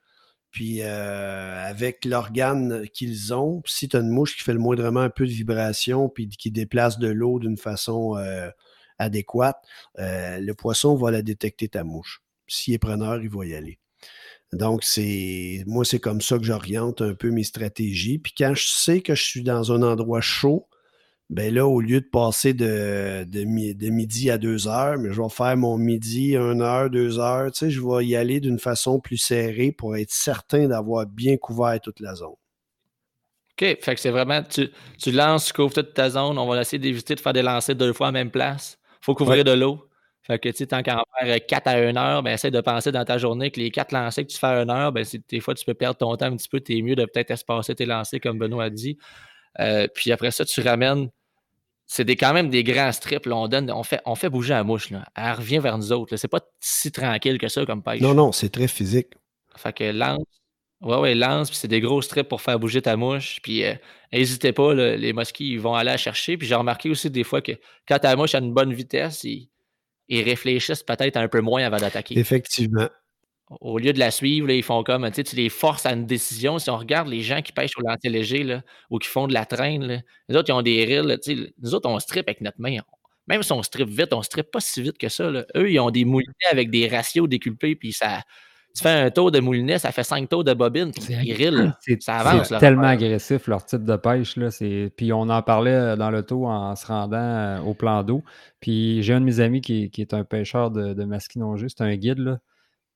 Puis 0.51 0.83
euh, 0.83 1.65
avec 1.65 2.05
l'organe 2.05 2.89
qu'ils 2.89 3.33
ont, 3.33 3.63
si 3.67 3.89
tu 3.89 3.97
as 3.97 4.01
une 4.01 4.09
mouche 4.09 4.37
qui 4.37 4.43
fait 4.43 4.53
le 4.53 4.59
moindrement 4.59 5.01
un 5.01 5.11
peu 5.11 5.27
de 5.27 5.31
vibration 5.31 6.09
puis 6.09 6.29
qui 6.29 6.51
déplace 6.51 6.99
de 6.99 7.09
l'eau 7.09 7.39
d'une 7.39 7.57
façon 7.57 8.17
euh, 8.17 8.51
adéquate, 8.99 9.63
le 9.97 10.53
poisson 10.53 10.97
va 10.97 11.11
la 11.11 11.23
détecter 11.23 11.69
ta 11.69 11.85
mouche. 11.85 12.23
S'il 12.49 12.75
est 12.75 12.79
preneur, 12.79 13.23
il 13.23 13.31
va 13.31 13.47
y 13.47 13.55
aller. 13.55 13.79
Donc, 14.53 14.83
c'est 14.83 15.63
moi, 15.67 15.85
c'est 15.85 16.01
comme 16.01 16.21
ça 16.21 16.37
que 16.37 16.45
j'oriente 16.45 17.03
un 17.03 17.15
peu 17.15 17.31
mes 17.31 17.45
stratégies. 17.45 18.19
Puis 18.19 18.33
quand 18.37 18.55
je 18.55 18.67
sais 18.67 19.01
que 19.01 19.15
je 19.15 19.23
suis 19.23 19.43
dans 19.43 19.73
un 19.73 19.83
endroit 19.83 20.21
chaud, 20.21 20.69
ben 21.31 21.55
là, 21.55 21.65
au 21.65 21.81
lieu 21.81 22.01
de 22.01 22.07
passer 22.07 22.55
de, 22.55 23.25
de, 23.25 23.45
midi 23.45 24.31
à 24.31 24.37
deux 24.37 24.67
heures, 24.67 24.99
mais 24.99 25.13
je 25.13 25.23
vais 25.23 25.29
faire 25.29 25.57
mon 25.57 25.79
midi, 25.79 26.37
une 26.37 26.61
heure, 26.61 26.91
deux 26.91 27.21
heures, 27.21 27.53
tu 27.53 27.59
sais, 27.59 27.71
je 27.71 27.81
vais 27.81 28.05
y 28.05 28.17
aller 28.17 28.41
d'une 28.41 28.59
façon 28.59 28.99
plus 28.99 29.17
serrée 29.17 29.71
pour 29.71 29.97
être 29.97 30.11
certain 30.11 30.67
d'avoir 30.67 31.07
bien 31.07 31.37
couvert 31.37 31.81
toute 31.81 32.01
la 32.01 32.17
zone. 32.17 32.35
OK, 33.53 33.79
fait 33.81 33.95
que 33.95 34.01
c'est 34.01 34.11
vraiment, 34.11 34.43
tu, 34.43 34.71
tu 34.99 35.13
lances, 35.13 35.47
tu 35.47 35.53
couvres 35.53 35.73
toute 35.73 35.95
ta 35.95 36.11
zone, 36.11 36.37
on 36.37 36.49
va 36.49 36.61
essayer 36.61 36.81
d'éviter 36.81 37.15
de 37.15 37.21
faire 37.21 37.33
des 37.33 37.43
lancers 37.43 37.77
deux 37.77 37.93
fois 37.93 38.09
à 38.09 38.11
la 38.11 38.19
même 38.19 38.33
place. 38.33 38.77
Il 39.01 39.05
faut 39.05 39.15
couvrir 39.15 39.45
de 39.45 39.53
l'eau. 39.53 39.87
Fait 40.23 40.39
que, 40.39 40.49
tu 40.49 40.57
sais, 40.57 40.67
tant 40.67 40.83
qu'à 40.83 40.99
en 40.99 41.05
faire 41.19 41.47
4 41.47 41.67
à 41.69 41.77
1 41.77 41.97
heure, 41.97 42.23
ben, 42.23 42.33
essaie 42.33 42.51
de 42.51 42.61
penser 42.61 42.93
dans 42.93 43.05
ta 43.05 43.19
journée 43.19 43.51
que 43.51 43.61
les 43.61 43.71
4 43.71 43.93
lancers 43.93 44.27
que 44.27 44.31
tu 44.31 44.39
fais 44.39 44.49
à 44.49 44.61
1 44.61 44.69
heure, 44.69 44.93
ben, 44.93 45.05
des 45.29 45.41
fois, 45.41 45.55
tu 45.55 45.65
peux 45.65 45.75
perdre 45.75 45.97
ton 45.97 46.15
temps 46.17 46.27
un 46.27 46.37
petit 46.37 46.49
peu. 46.49 46.61
Tu 46.61 46.77
es 46.77 46.83
mieux 46.83 46.97
de 46.97 47.05
peut-être 47.05 47.31
espacer 47.31 47.75
tes 47.75 47.87
lancers, 47.87 48.21
comme 48.21 48.39
Benoît 48.39 48.65
a 48.65 48.71
dit. 48.71 48.99
Euh, 49.59 49.87
puis 49.95 50.13
après 50.13 50.31
ça, 50.31 50.45
tu 50.45 50.61
ramènes. 50.61 51.09
C'est 51.93 52.05
des, 52.05 52.15
quand 52.15 52.33
même 52.33 52.51
des 52.51 52.63
grands 52.63 52.93
strips. 52.93 53.27
on, 53.27 53.49
donne, 53.49 53.69
on, 53.73 53.83
fait, 53.83 54.01
on 54.07 54.15
fait 54.15 54.29
bouger 54.29 54.55
la 54.55 54.63
mouche. 54.63 54.91
Là. 54.91 55.05
Elle 55.17 55.33
revient 55.33 55.59
vers 55.59 55.77
nous 55.77 55.91
autres. 55.91 56.17
C'est 56.17 56.29
pas 56.29 56.41
si 56.61 56.93
tranquille 56.93 57.37
que 57.37 57.49
ça 57.49 57.67
comme 57.67 57.83
pêche. 57.83 58.01
Non, 58.01 58.15
non, 58.15 58.31
c'est 58.31 58.49
très 58.49 58.69
physique. 58.69 59.09
Fait 59.57 59.73
que 59.73 59.91
lance, 59.91 60.23
Ouais, 60.83 60.97
ouais, 60.97 61.15
lance, 61.17 61.51
puis 61.51 61.59
c'est 61.59 61.69
des 61.69 61.81
gros 61.81 62.01
strips 62.01 62.29
pour 62.29 62.41
faire 62.43 62.61
bouger 62.61 62.81
ta 62.81 62.97
mouche. 62.97 63.41
Puis 63.43 63.65
n'hésitez 64.13 64.53
pas, 64.53 64.73
les 64.73 65.13
mosquits, 65.13 65.51
ils 65.51 65.61
vont 65.61 65.75
aller 65.75 65.91
la 65.91 65.97
chercher. 65.97 66.39
Puis 66.39 66.47
j'ai 66.47 66.55
remarqué 66.55 66.89
aussi 66.89 67.11
des 67.11 67.25
fois 67.25 67.43
que 67.43 67.53
quand 67.89 67.99
ta 67.99 68.15
mouche 68.15 68.37
a 68.37 68.39
une 68.39 68.55
bonne 68.55 68.73
vitesse, 68.73 69.25
ils, 69.25 69.51
réfléchissent 70.09 70.85
peut-être 70.85 71.17
un 71.17 71.27
peu 71.27 71.41
moins 71.41 71.65
avant 71.65 71.79
d'attaquer. 71.79 72.17
Effectivement. 72.19 72.89
Au 73.61 73.79
lieu 73.79 73.93
de 73.93 73.99
la 73.99 74.13
suivre, 74.13 74.49
ils 74.51 74.63
font 74.63 74.85
comme, 74.85 75.11
tu 75.11 75.23
les 75.35 75.49
forces 75.49 75.85
à 75.85 75.93
une 75.93 76.07
décision. 76.07 76.61
Si 76.61 76.71
on 76.71 76.77
regarde 76.77 77.09
les 77.09 77.21
gens 77.21 77.43
qui 77.43 77.53
pêchent 77.53 77.77
au 77.77 77.83
lancer 77.83 78.09
léger 78.09 78.61
ou 78.91 78.99
qui 78.99 79.09
font 79.09 79.27
de 79.27 79.35
la 79.35 79.45
traîne, 79.45 80.05
les 80.29 80.37
autres, 80.37 80.51
ils 80.51 80.53
ont 80.53 80.63
des 80.63 80.85
reels. 80.85 81.19
Nous 81.61 81.75
autres, 81.75 81.89
on 81.89 81.99
strip 81.99 82.29
avec 82.29 82.41
notre 82.43 82.61
main. 82.61 82.77
Même 83.27 83.43
si 83.43 83.53
on 83.53 83.63
strip 83.63 83.89
vite, 83.89 84.13
on 84.13 84.23
strip 84.23 84.51
pas 84.51 84.61
si 84.61 84.83
vite 84.83 84.99
que 84.99 85.09
ça. 85.09 85.31
Eux, 85.57 85.71
ils 85.71 85.81
ont 85.81 85.91
des 85.91 86.05
moulinets 86.05 86.33
avec 86.51 86.71
des 86.71 86.89
ratios 86.89 87.29
déculpés, 87.29 87.75
puis 87.75 87.93
ça, 87.93 88.23
tu 88.75 88.83
fais 88.83 88.91
un 88.91 89.11
tour 89.11 89.33
de 89.33 89.41
moulinet, 89.41 89.79
ça 89.79 89.91
fait 89.91 90.05
cinq 90.05 90.29
tours 90.29 90.45
de 90.45 90.55
bobine, 90.55 90.93
puis 90.93 91.03
ça 92.01 92.17
avance. 92.19 92.49
C'est 92.49 92.59
tellement 92.59 92.85
agressif 92.85 93.49
leur 93.49 93.65
type 93.65 93.85
de 93.85 93.97
pêche. 93.97 94.37
Là. 94.37 94.49
Puis 94.97 95.13
on 95.13 95.29
en 95.29 95.43
parlait 95.43 95.75
euh, 95.75 95.97
dans 95.97 96.11
le 96.11 96.23
taux 96.23 96.47
en 96.47 96.77
se 96.77 96.87
rendant 96.87 97.17
euh, 97.17 97.61
au 97.61 97.75
plan 97.75 98.05
d'eau. 98.05 98.23
Puis 98.61 99.03
j'ai 99.03 99.13
un 99.13 99.21
de 99.21 99.25
mes 99.25 99.41
amis 99.41 99.61
qui, 99.61 99.91
est 99.99 100.15
un 100.15 100.25
pêcheur 100.25 100.71
de, 100.71 100.95
de 100.95 101.05
masquinongé, 101.05 101.67
c'est 101.69 101.83
un 101.83 101.97
guide. 101.97 102.19
Là. 102.19 102.39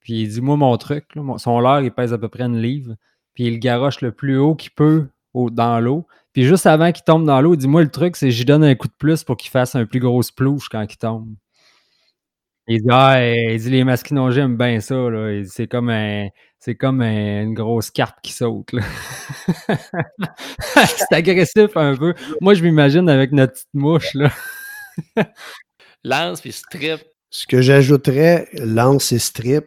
Puis 0.04 0.22
il 0.22 0.28
dit 0.28 0.40
Moi, 0.40 0.56
mon 0.56 0.76
truc, 0.76 1.06
son 1.38 1.58
leurre, 1.58 1.80
il 1.80 1.90
pèse 1.90 2.12
à 2.12 2.18
peu 2.18 2.28
près 2.28 2.44
une 2.44 2.60
livre. 2.60 2.94
Puis 3.34 3.44
il 3.44 3.58
garoche 3.58 4.00
le 4.00 4.12
plus 4.12 4.38
haut 4.38 4.54
qu'il 4.54 4.70
peut 4.70 5.08
dans 5.34 5.80
l'eau. 5.80 6.06
Puis 6.32 6.44
juste 6.44 6.66
avant 6.66 6.92
qu'il 6.92 7.02
tombe 7.02 7.26
dans 7.26 7.40
l'eau, 7.40 7.54
il 7.54 7.56
dit 7.56 7.66
Moi, 7.66 7.82
le 7.82 7.90
truc, 7.90 8.14
c'est 8.14 8.26
que 8.26 8.32
j'y 8.32 8.44
donne 8.44 8.62
un 8.62 8.76
coup 8.76 8.86
de 8.86 8.94
plus 8.96 9.24
pour 9.24 9.36
qu'il 9.36 9.50
fasse 9.50 9.74
un 9.74 9.86
plus 9.86 9.98
gros 9.98 10.22
splouche 10.22 10.68
quand 10.68 10.86
il 10.88 10.96
tombe. 10.96 11.34
Il 12.66 12.80
dit, 12.80 12.88
ah, 12.90 13.22
il 13.30 13.60
dit 13.60 13.68
les 13.68 13.84
masquinongés 13.84 14.40
aiment 14.40 14.56
bien 14.56 14.80
ça. 14.80 14.96
C'est 15.46 15.66
comme, 15.66 15.90
un, 15.90 16.28
c'est 16.58 16.74
comme 16.74 17.02
une 17.02 17.52
grosse 17.52 17.90
carpe 17.90 18.16
qui 18.22 18.32
saute. 18.32 18.70
c'est 19.68 21.12
agressif 21.12 21.76
un 21.76 21.94
peu. 21.94 22.14
Moi, 22.40 22.54
je 22.54 22.62
m'imagine 22.62 23.10
avec 23.10 23.32
notre 23.32 23.52
petite 23.52 23.74
mouche. 23.74 24.14
Là. 24.14 24.30
lance 26.04 26.40
puis 26.40 26.52
strip. 26.52 27.00
Ce 27.28 27.46
que 27.46 27.60
j'ajouterais, 27.60 28.48
lance 28.54 29.12
et 29.12 29.18
strip, 29.18 29.66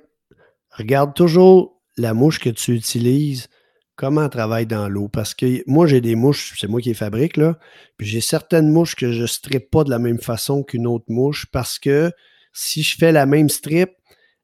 regarde 0.78 1.14
toujours 1.14 1.82
la 1.98 2.14
mouche 2.14 2.40
que 2.40 2.50
tu 2.50 2.74
utilises, 2.74 3.48
comment 3.96 4.24
elle 4.24 4.30
travaille 4.30 4.68
dans 4.68 4.88
l'eau. 4.88 5.08
Parce 5.08 5.34
que 5.34 5.64
moi, 5.68 5.88
j'ai 5.88 6.02
des 6.02 6.16
mouches, 6.16 6.56
c'est 6.60 6.68
moi 6.68 6.80
qui 6.80 6.90
les 6.90 6.96
fabrique, 6.96 7.38
là. 7.38 7.58
Puis 7.98 8.08
j'ai 8.08 8.22
certaines 8.22 8.70
mouches 8.70 8.96
que 8.96 9.12
je 9.12 9.24
ne 9.24 9.28
strip 9.28 9.70
pas 9.70 9.84
de 9.84 9.90
la 9.90 10.00
même 10.00 10.20
façon 10.20 10.64
qu'une 10.64 10.88
autre 10.88 11.06
mouche 11.10 11.48
parce 11.52 11.80
que 11.80 12.12
si 12.54 12.84
je 12.84 12.96
fais 12.96 13.12
la 13.12 13.26
même 13.26 13.50
strip, 13.50 13.92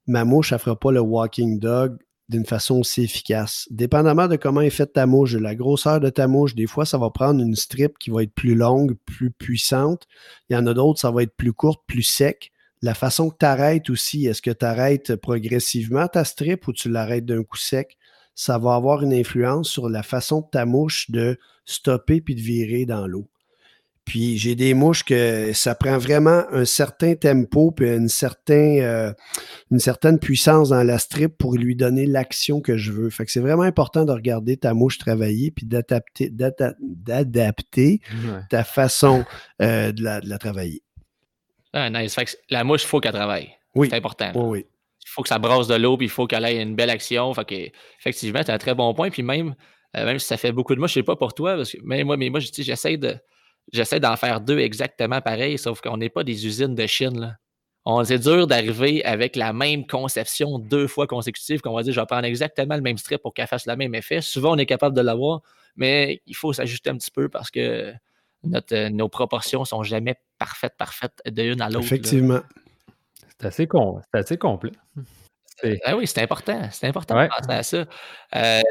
ma 0.07 0.25
mouche, 0.25 0.51
elle 0.51 0.57
ne 0.57 0.61
fera 0.61 0.79
pas 0.79 0.91
le 0.91 0.99
walking 0.99 1.59
dog 1.59 1.97
d'une 2.29 2.45
façon 2.45 2.79
aussi 2.79 3.03
efficace. 3.03 3.67
Dépendamment 3.69 4.27
de 4.27 4.37
comment 4.37 4.61
est 4.61 4.69
faite 4.69 4.93
ta 4.93 5.05
mouche, 5.05 5.33
de 5.33 5.39
la 5.39 5.55
grosseur 5.55 5.99
de 5.99 6.09
ta 6.09 6.27
mouche, 6.27 6.55
des 6.55 6.67
fois, 6.67 6.85
ça 6.85 6.97
va 6.97 7.09
prendre 7.09 7.41
une 7.41 7.55
strip 7.55 7.97
qui 7.99 8.09
va 8.09 8.23
être 8.23 8.33
plus 8.33 8.55
longue, 8.55 8.95
plus 9.05 9.29
puissante. 9.29 10.07
Il 10.49 10.53
y 10.53 10.55
en 10.57 10.65
a 10.65 10.73
d'autres, 10.73 10.99
ça 10.99 11.11
va 11.11 11.23
être 11.23 11.35
plus 11.35 11.53
courte, 11.53 11.81
plus 11.85 12.03
sec. 12.03 12.51
La 12.83 12.93
façon 12.93 13.29
que 13.29 13.37
tu 13.39 13.45
arrêtes 13.45 13.89
aussi, 13.89 14.25
est-ce 14.27 14.41
que 14.41 14.51
tu 14.51 14.65
arrêtes 14.65 15.15
progressivement 15.15 16.05
ta 16.09 16.25
strip 16.25 16.67
ou 16.67 16.73
tu 16.73 16.89
l'arrêtes 16.89 17.23
d'un 17.23 17.41
coup 17.41 17.55
sec? 17.55 17.97
Ça 18.35 18.57
va 18.57 18.75
avoir 18.75 19.03
une 19.03 19.13
influence 19.13 19.69
sur 19.69 19.87
la 19.87 20.03
façon 20.03 20.41
de 20.41 20.47
ta 20.51 20.65
mouche 20.65 21.09
de 21.09 21.39
stopper 21.63 22.19
puis 22.19 22.35
de 22.35 22.41
virer 22.41 22.85
dans 22.85 23.07
l'eau. 23.07 23.29
Puis 24.03 24.37
j'ai 24.37 24.55
des 24.55 24.73
mouches 24.73 25.05
que 25.05 25.53
ça 25.53 25.75
prend 25.75 25.97
vraiment 25.97 26.43
un 26.51 26.65
certain 26.65 27.15
tempo 27.15 27.71
puis 27.71 27.87
une, 27.87 28.09
certain, 28.09 28.79
euh, 28.81 29.13
une 29.71 29.79
certaine 29.79 30.19
puissance 30.19 30.67
dans 30.67 30.83
la 30.83 30.99
strip 30.99 31.37
pour 31.37 31.55
lui 31.55 31.77
donner 31.77 32.05
l'action 32.05 32.59
que 32.59 32.75
je 32.75 32.91
veux. 32.91 33.09
Fait 33.09 33.25
que 33.25 33.31
c'est 33.31 33.39
vraiment 33.39 33.63
important 33.63 34.03
de 34.03 34.11
regarder 34.11 34.57
ta 34.57 34.73
mouche 34.73 34.97
travailler 34.97 35.51
puis 35.51 35.65
d'adapter, 35.65 36.29
d'adapter 36.29 38.01
ta 38.49 38.65
façon 38.65 39.23
euh, 39.61 39.93
de, 39.93 40.03
la, 40.03 40.37
travailler. 40.37 40.83
Ah, 41.73 41.89
nice. 41.89 42.15
Fait 42.15 42.25
que 42.25 42.31
la 42.49 42.63
mouche, 42.63 42.83
il 42.83 42.87
faut 42.87 42.99
qu'elle 42.99 43.13
travaille. 43.13 43.55
Oui. 43.75 43.89
C'est 43.89 43.97
important. 43.97 44.31
Oui, 44.35 44.65
Il 45.03 45.09
faut 45.09 45.23
que 45.23 45.29
ça 45.29 45.39
brasse 45.39 45.67
de 45.67 45.75
l'eau 45.75 45.97
puis 45.97 46.05
il 46.05 46.09
faut 46.09 46.27
qu'elle 46.27 46.45
ait 46.45 46.61
une 46.61 46.75
belle 46.75 46.91
action. 46.91 47.33
Fait 47.33 47.45
que, 47.45 47.77
effectivement, 47.99 48.41
c'est 48.45 48.51
un 48.51 48.57
très 48.57 48.75
bon 48.75 48.93
point. 48.93 49.09
Puis 49.09 49.23
même, 49.23 49.55
euh, 49.97 50.05
même 50.05 50.19
si 50.19 50.27
ça 50.27 50.37
fait 50.37 50.51
beaucoup 50.51 50.75
de 50.75 50.79
mouches, 50.79 50.91
je 50.91 50.95
sais 50.95 51.03
pas 51.03 51.15
pour 51.15 51.33
toi, 51.33 51.55
parce 51.55 51.71
que 51.71 51.77
même 51.83 52.07
moi, 52.07 52.17
mais 52.17 52.29
moi, 52.29 52.39
j'essaie 52.39 52.97
de 52.97 53.17
J'essaie 53.71 53.99
d'en 53.99 54.15
faire 54.17 54.41
deux 54.41 54.59
exactement 54.59 55.21
pareil, 55.21 55.57
sauf 55.57 55.79
qu'on 55.79 55.97
n'est 55.97 56.09
pas 56.09 56.23
des 56.23 56.45
usines 56.45 56.75
de 56.75 56.85
Chine. 56.85 57.19
Là. 57.19 57.35
On, 57.85 58.03
c'est 58.03 58.19
dur 58.19 58.47
d'arriver 58.47 59.03
avec 59.05 59.35
la 59.35 59.53
même 59.53 59.85
conception 59.87 60.59
deux 60.59 60.87
fois 60.87 61.07
consécutive 61.07 61.61
qu'on 61.61 61.73
va 61.73 61.83
dire 61.83 61.93
je 61.93 61.99
vais 61.99 62.05
prendre 62.05 62.25
exactement 62.25 62.75
le 62.75 62.81
même 62.81 62.97
strip 62.97 63.21
pour 63.21 63.33
qu'elle 63.33 63.47
fasse 63.47 63.65
le 63.65 63.75
même 63.75 63.95
effet. 63.95 64.21
Souvent, 64.21 64.53
on 64.53 64.57
est 64.57 64.65
capable 64.65 64.95
de 64.95 65.01
l'avoir, 65.01 65.41
mais 65.75 66.21
il 66.25 66.35
faut 66.35 66.53
s'ajuster 66.53 66.89
un 66.89 66.97
petit 66.97 67.11
peu 67.11 67.29
parce 67.29 67.51
que 67.51 67.93
notre, 68.43 68.89
nos 68.89 69.09
proportions 69.09 69.65
sont 69.65 69.83
jamais 69.83 70.15
parfaites, 70.37 70.75
parfaites 70.77 71.21
de 71.25 71.43
l'une 71.43 71.61
à 71.61 71.69
l'autre. 71.69 71.85
Effectivement. 71.85 72.41
C'est 73.39 73.47
assez, 73.47 73.67
con, 73.67 74.01
c'est 74.13 74.19
assez 74.19 74.37
complet. 74.37 74.71
Ah 75.85 75.95
oui, 75.95 76.07
c'est 76.07 76.21
important. 76.21 76.61
C'est 76.71 76.87
important 76.87 77.15
de 77.21 77.27
penser 77.27 77.51
à 77.51 77.63
ça. 77.63 77.85
Euh, 78.35 78.61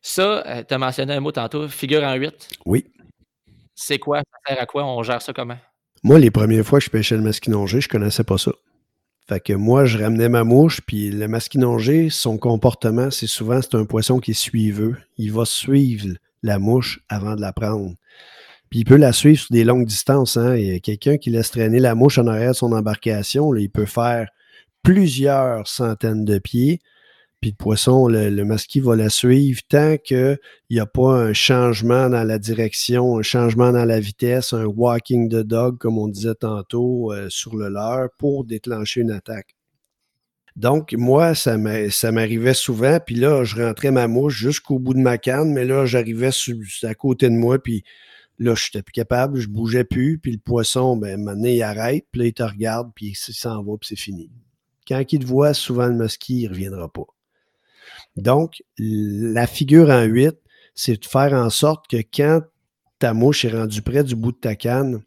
ça, 0.00 0.46
euh, 0.46 0.62
tu 0.66 0.74
as 0.74 0.78
mentionné 0.78 1.14
un 1.14 1.20
mot 1.20 1.32
tantôt, 1.32 1.68
figure 1.68 2.02
en 2.02 2.14
8. 2.14 2.48
Oui. 2.66 2.86
C'est 3.74 3.98
quoi? 3.98 4.18
Ça 4.18 4.54
sert 4.54 4.62
à 4.62 4.66
quoi? 4.66 4.84
On 4.84 5.02
gère 5.02 5.22
ça 5.22 5.32
comment? 5.32 5.58
Moi, 6.02 6.18
les 6.18 6.30
premières 6.30 6.64
fois 6.64 6.80
que 6.80 6.84
je 6.84 6.90
pêchais 6.90 7.16
le 7.16 7.22
masquinongé, 7.22 7.80
je 7.80 7.88
connaissais 7.88 8.24
pas 8.24 8.38
ça. 8.38 8.52
Fait 9.28 9.40
que 9.40 9.52
moi, 9.52 9.84
je 9.84 9.98
ramenais 9.98 10.28
ma 10.28 10.42
mouche, 10.42 10.80
puis 10.80 11.10
le 11.10 11.28
masquinongé, 11.28 12.10
son 12.10 12.38
comportement, 12.38 13.10
c'est 13.10 13.28
souvent, 13.28 13.62
c'est 13.62 13.76
un 13.76 13.84
poisson 13.84 14.18
qui 14.18 14.32
est 14.32 14.34
suiveux. 14.34 14.96
Il 15.16 15.32
va 15.32 15.44
suivre 15.44 16.08
la 16.42 16.58
mouche 16.58 17.00
avant 17.08 17.36
de 17.36 17.40
la 17.40 17.52
prendre. 17.52 17.94
Puis 18.72 18.78
il 18.78 18.84
peut 18.86 18.96
la 18.96 19.12
suivre 19.12 19.38
sur 19.38 19.52
des 19.52 19.64
longues 19.64 19.84
distances. 19.84 20.38
Hein. 20.38 20.56
Il 20.56 20.66
y 20.66 20.74
a 20.74 20.80
quelqu'un 20.80 21.18
qui 21.18 21.28
laisse 21.28 21.50
traîner 21.50 21.78
la 21.78 21.94
mouche 21.94 22.16
en 22.16 22.26
arrière 22.26 22.52
de 22.52 22.56
son 22.56 22.72
embarcation. 22.72 23.54
il 23.54 23.68
peut 23.68 23.84
faire 23.84 24.30
plusieurs 24.82 25.68
centaines 25.68 26.24
de 26.24 26.38
pieds. 26.38 26.80
Puis 27.42 27.50
le 27.50 27.56
poisson, 27.56 28.08
le, 28.08 28.30
le 28.30 28.44
masquis 28.46 28.80
va 28.80 28.96
la 28.96 29.10
suivre 29.10 29.60
tant 29.68 29.98
qu'il 29.98 30.38
n'y 30.70 30.80
a 30.80 30.86
pas 30.86 31.10
un 31.10 31.34
changement 31.34 32.08
dans 32.08 32.24
la 32.24 32.38
direction, 32.38 33.18
un 33.18 33.22
changement 33.22 33.72
dans 33.72 33.84
la 33.84 34.00
vitesse, 34.00 34.54
un 34.54 34.64
walking 34.64 35.28
the 35.28 35.46
dog, 35.46 35.76
comme 35.76 35.98
on 35.98 36.08
disait 36.08 36.34
tantôt, 36.34 37.12
euh, 37.12 37.26
sur 37.28 37.54
le 37.56 37.68
leurre 37.68 38.08
pour 38.16 38.46
déclencher 38.46 39.02
une 39.02 39.10
attaque. 39.10 39.54
Donc, 40.56 40.94
moi, 40.94 41.34
ça 41.34 41.58
m'arrivait 41.58 42.54
souvent, 42.54 43.00
puis 43.04 43.16
là, 43.16 43.44
je 43.44 43.62
rentrais 43.62 43.90
ma 43.90 44.08
mouche 44.08 44.34
jusqu'au 44.34 44.78
bout 44.78 44.94
de 44.94 45.00
ma 45.00 45.18
canne, 45.18 45.52
mais 45.52 45.66
là, 45.66 45.84
j'arrivais 45.84 46.30
à 46.84 46.94
côté 46.94 47.28
de 47.28 47.34
moi, 47.34 47.62
puis 47.62 47.84
là, 48.42 48.54
je 48.54 48.66
n'étais 48.66 48.82
plus 48.82 48.92
capable, 48.92 49.38
je 49.38 49.48
bougeais 49.48 49.84
plus, 49.84 50.18
puis 50.18 50.32
le 50.32 50.38
poisson, 50.38 50.96
ben, 50.96 51.22
maintenant, 51.22 51.48
il 51.48 51.62
arrête, 51.62 52.06
puis 52.10 52.20
là, 52.20 52.26
il 52.26 52.34
te 52.34 52.42
regarde, 52.42 52.92
puis 52.94 53.08
il 53.08 53.14
s'en 53.14 53.62
va, 53.62 53.76
puis 53.78 53.88
c'est 53.88 53.96
fini. 53.96 54.30
Quand 54.86 55.00
il 55.12 55.18
te 55.18 55.26
voit, 55.26 55.54
souvent, 55.54 55.86
le 55.86 55.94
musky, 55.94 56.42
il 56.42 56.44
ne 56.44 56.48
reviendra 56.50 56.92
pas. 56.92 57.06
Donc, 58.16 58.62
la 58.78 59.46
figure 59.46 59.90
en 59.90 60.04
8, 60.04 60.36
c'est 60.74 61.00
de 61.00 61.06
faire 61.06 61.32
en 61.32 61.50
sorte 61.50 61.86
que 61.88 61.98
quand 61.98 62.40
ta 62.98 63.14
mouche 63.14 63.44
est 63.44 63.50
rendue 63.50 63.82
près 63.82 64.04
du 64.04 64.16
bout 64.16 64.32
de 64.32 64.38
ta 64.38 64.54
canne, 64.54 65.02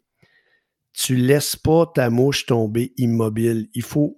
tu 0.92 1.16
ne 1.16 1.24
laisses 1.24 1.56
pas 1.56 1.86
ta 1.94 2.10
mouche 2.10 2.46
tomber 2.46 2.92
immobile. 2.96 3.68
Il 3.74 3.82
faut 3.82 4.16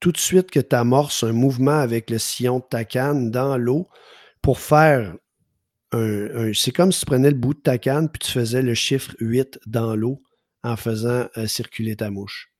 tout 0.00 0.12
de 0.12 0.18
suite 0.18 0.50
que 0.50 0.60
tu 0.60 0.76
amorces 0.76 1.24
un 1.24 1.32
mouvement 1.32 1.78
avec 1.78 2.08
le 2.10 2.18
sillon 2.18 2.60
de 2.60 2.64
ta 2.70 2.84
canne 2.84 3.30
dans 3.30 3.56
l'eau 3.56 3.88
pour 4.42 4.60
faire 4.60 5.14
c'est 5.92 6.72
comme 6.72 6.92
si 6.92 7.00
tu 7.00 7.06
prenais 7.06 7.30
le 7.30 7.36
bout 7.36 7.54
de 7.54 7.60
ta 7.60 7.78
canne 7.78 8.08
puis 8.08 8.18
tu 8.18 8.30
faisais 8.30 8.62
le 8.62 8.74
chiffre 8.74 9.14
8 9.20 9.60
dans 9.66 9.96
l'eau 9.96 10.22
en 10.62 10.76
faisant 10.76 11.28
euh, 11.36 11.46
circuler 11.46 11.96
ta 11.96 12.10
mouche. 12.10 12.52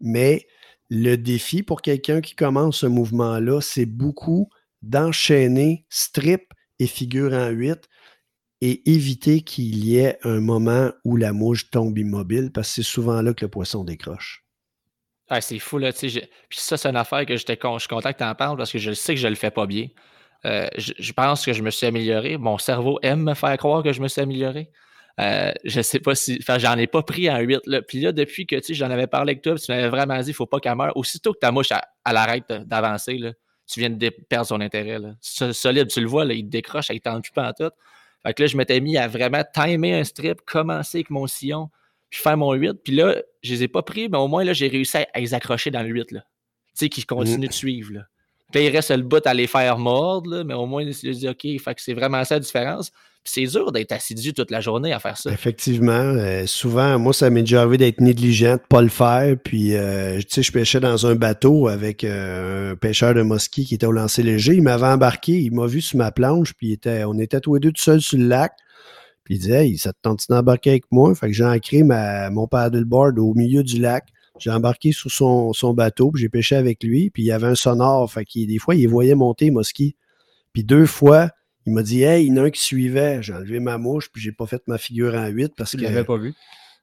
Mais 0.00 0.46
le 0.90 1.16
défi 1.16 1.62
pour 1.62 1.82
quelqu'un 1.82 2.20
qui 2.20 2.34
commence 2.34 2.78
ce 2.78 2.86
mouvement-là, 2.86 3.60
c'est 3.60 3.86
beaucoup 3.86 4.48
d'enchaîner 4.82 5.86
strip 5.88 6.52
et 6.78 6.86
figure 6.86 7.32
en 7.32 7.50
8 7.50 7.88
et 8.60 8.90
éviter 8.90 9.42
qu'il 9.42 9.84
y 9.84 9.98
ait 9.98 10.18
un 10.24 10.40
moment 10.40 10.90
où 11.04 11.16
la 11.16 11.32
mouche 11.32 11.70
tombe 11.70 11.96
immobile 11.98 12.50
parce 12.52 12.68
que 12.68 12.74
c'est 12.74 12.82
souvent 12.82 13.20
là 13.22 13.34
que 13.34 13.44
le 13.44 13.50
poisson 13.50 13.84
décroche. 13.84 14.44
Ah, 15.28 15.40
c'est 15.40 15.58
fou, 15.58 15.78
là. 15.78 15.92
Puis 15.92 16.20
ça, 16.50 16.76
c'est 16.76 16.88
une 16.88 16.96
affaire 16.96 17.24
que 17.24 17.36
j'étais 17.36 17.58
je 17.62 17.78
suis 17.78 17.88
content 17.88 18.12
que 18.12 18.18
tu 18.18 18.24
en 18.24 18.34
parles 18.34 18.56
parce 18.56 18.70
que 18.70 18.78
je 18.78 18.92
sais 18.92 19.14
que 19.14 19.20
je 19.20 19.28
le 19.28 19.34
fais 19.34 19.50
pas 19.50 19.66
bien. 19.66 19.88
Euh, 20.44 20.66
je, 20.76 21.12
pense 21.12 21.44
que 21.46 21.52
je 21.52 21.62
me 21.62 21.70
suis 21.70 21.86
amélioré. 21.86 22.36
Mon 22.36 22.58
cerveau 22.58 22.98
aime 23.02 23.22
me 23.22 23.34
faire 23.34 23.56
croire 23.56 23.82
que 23.82 23.92
je 23.92 24.00
me 24.00 24.08
suis 24.08 24.20
amélioré. 24.20 24.70
Euh, 25.20 25.52
je 25.64 25.80
sais 25.82 26.00
pas 26.00 26.14
si. 26.14 26.38
Enfin, 26.40 26.58
j'en 26.58 26.76
ai 26.78 26.86
pas 26.86 27.02
pris 27.02 27.30
en 27.30 27.38
8. 27.38 27.66
Là. 27.66 27.82
Puis 27.82 28.00
là, 28.00 28.12
depuis 28.12 28.46
que 28.46 28.56
j'en 28.70 28.90
avais 28.90 29.06
parlé 29.06 29.32
avec 29.32 29.42
toi, 29.42 29.54
tu 29.56 29.70
m'avais 29.70 29.88
vraiment 29.88 30.18
dit 30.20 30.32
faut 30.32 30.46
pas 30.46 30.58
qu'elle 30.58 30.74
meure. 30.74 30.96
Aussitôt 30.96 31.32
que 31.32 31.38
ta 31.38 31.52
mouche 31.52 31.68
elle, 31.70 32.16
arrête 32.16 32.50
d'avancer, 32.50 33.20
tu 33.66 33.80
viens 33.80 33.90
de 33.90 34.08
perdre 34.08 34.46
son 34.46 34.60
intérêt. 34.60 34.98
Là. 34.98 35.14
Solide, 35.20 35.88
tu 35.88 36.00
le 36.00 36.06
vois, 36.06 36.24
là, 36.24 36.34
il 36.34 36.48
décroche, 36.48 36.88
il 36.90 37.00
plus 37.00 37.32
pas 37.32 37.52
tout. 37.52 37.70
Fait 38.24 38.34
que 38.34 38.42
là, 38.42 38.46
je 38.46 38.56
m'étais 38.56 38.80
mis 38.80 38.96
à 38.96 39.08
vraiment 39.08 39.42
timer 39.52 39.94
un 39.94 40.04
strip, 40.04 40.40
commencer 40.42 40.98
avec 40.98 41.10
mon 41.10 41.26
sillon, 41.26 41.70
puis 42.08 42.20
faire 42.20 42.36
mon 42.36 42.52
8. 42.52 42.74
Puis 42.84 42.94
là, 42.94 43.16
je 43.42 43.52
les 43.52 43.64
ai 43.64 43.68
pas 43.68 43.82
pris, 43.82 44.08
mais 44.08 44.18
au 44.18 44.28
moins, 44.28 44.44
là, 44.44 44.52
j'ai 44.52 44.68
réussi 44.68 44.98
à, 44.98 45.20
les 45.20 45.34
accrocher 45.34 45.70
dans 45.70 45.82
le 45.82 45.88
8. 45.88 46.12
Là. 46.12 46.20
Tu 46.20 46.26
sais, 46.74 46.88
qui 46.88 47.04
continuent 47.04 47.48
de 47.48 47.52
suivre. 47.52 47.92
Là. 47.94 48.02
Puis 48.52 48.64
il 48.66 48.68
reste 48.68 48.90
le 48.90 49.02
bout 49.02 49.26
à 49.26 49.34
les 49.34 49.46
faire 49.46 49.78
mordre, 49.78 50.44
mais 50.44 50.54
au 50.54 50.66
moins, 50.66 50.82
il 50.82 50.94
se 50.94 51.08
dit, 51.08 51.28
OK, 51.28 51.42
fait 51.42 51.74
que 51.74 51.80
c'est 51.80 51.94
vraiment 51.94 52.22
ça 52.24 52.34
la 52.34 52.40
différence. 52.40 52.92
c'est 53.24 53.46
dur 53.46 53.72
d'être 53.72 53.92
assidu 53.92 54.34
toute 54.34 54.50
la 54.50 54.60
journée 54.60 54.92
à 54.92 54.98
faire 54.98 55.16
ça. 55.16 55.32
Effectivement. 55.32 55.92
Euh, 55.92 56.44
souvent, 56.46 56.98
moi, 56.98 57.14
ça 57.14 57.30
m'est 57.30 57.42
déjà 57.42 57.62
arrivé 57.62 57.78
d'être 57.78 58.00
négligent, 58.00 58.56
de 58.56 58.62
pas 58.68 58.82
le 58.82 58.88
faire. 58.88 59.36
Puis, 59.42 59.74
euh, 59.74 60.18
tu 60.18 60.26
sais, 60.28 60.42
je 60.42 60.52
pêchais 60.52 60.80
dans 60.80 61.06
un 61.06 61.14
bateau 61.14 61.68
avec 61.68 62.04
euh, 62.04 62.72
un 62.72 62.76
pêcheur 62.76 63.14
de 63.14 63.22
mosquée 63.22 63.64
qui 63.64 63.74
était 63.74 63.86
au 63.86 63.92
lancer 63.92 64.22
léger. 64.22 64.54
Il 64.54 64.62
m'avait 64.62 64.86
embarqué, 64.86 65.32
il 65.32 65.52
m'a 65.52 65.66
vu 65.66 65.80
sur 65.80 65.98
ma 65.98 66.12
planche, 66.12 66.52
puis 66.52 66.72
était, 66.72 67.04
on 67.04 67.18
était 67.18 67.40
tous 67.40 67.54
les 67.54 67.60
deux 67.60 67.72
tout 67.72 67.82
seuls 67.82 68.02
sur 68.02 68.18
le 68.18 68.26
lac. 68.26 68.52
Puis 69.24 69.36
il 69.36 69.38
disait, 69.38 69.66
hey, 69.66 69.78
ça 69.78 69.92
te 69.92 69.98
tente 70.02 70.24
d'embarquer 70.28 70.70
avec 70.70 70.84
moi? 70.90 71.14
Fait 71.14 71.28
que 71.28 71.32
j'ai 71.32 71.44
ancré 71.44 71.84
ma, 71.84 72.28
mon 72.28 72.46
paddleboard 72.48 73.18
au 73.18 73.34
milieu 73.34 73.62
du 73.62 73.80
lac. 73.80 74.04
J'ai 74.38 74.50
embarqué 74.50 74.92
sur 74.92 75.10
son, 75.10 75.52
son 75.52 75.74
bateau, 75.74 76.10
puis 76.10 76.22
j'ai 76.22 76.28
pêché 76.28 76.56
avec 76.56 76.82
lui, 76.82 77.10
puis 77.10 77.22
il 77.22 77.26
y 77.26 77.32
avait 77.32 77.46
un 77.46 77.54
sonore. 77.54 78.10
Fait 78.10 78.26
des 78.34 78.58
fois, 78.58 78.74
il 78.74 78.88
voyait 78.88 79.14
monter 79.14 79.50
Mosquée. 79.50 79.96
Puis 80.52 80.64
deux 80.64 80.86
fois, 80.86 81.30
il 81.66 81.72
m'a 81.72 81.82
dit 81.82 82.02
Hey, 82.02 82.26
il 82.26 82.30
y 82.30 82.32
en 82.32 82.42
a 82.42 82.46
un 82.46 82.50
qui 82.50 82.62
suivait. 82.62 83.22
J'ai 83.22 83.34
enlevé 83.34 83.60
ma 83.60 83.78
mouche, 83.78 84.10
puis 84.10 84.22
j'ai 84.22 84.32
pas 84.32 84.46
fait 84.46 84.62
ma 84.66 84.78
figure 84.78 85.14
en 85.14 85.26
8 85.26 85.52
parce 85.56 85.72
tu 85.72 85.78
que. 85.78 85.82
L'avais 85.82 86.04
pas 86.04 86.16
vu? 86.16 86.34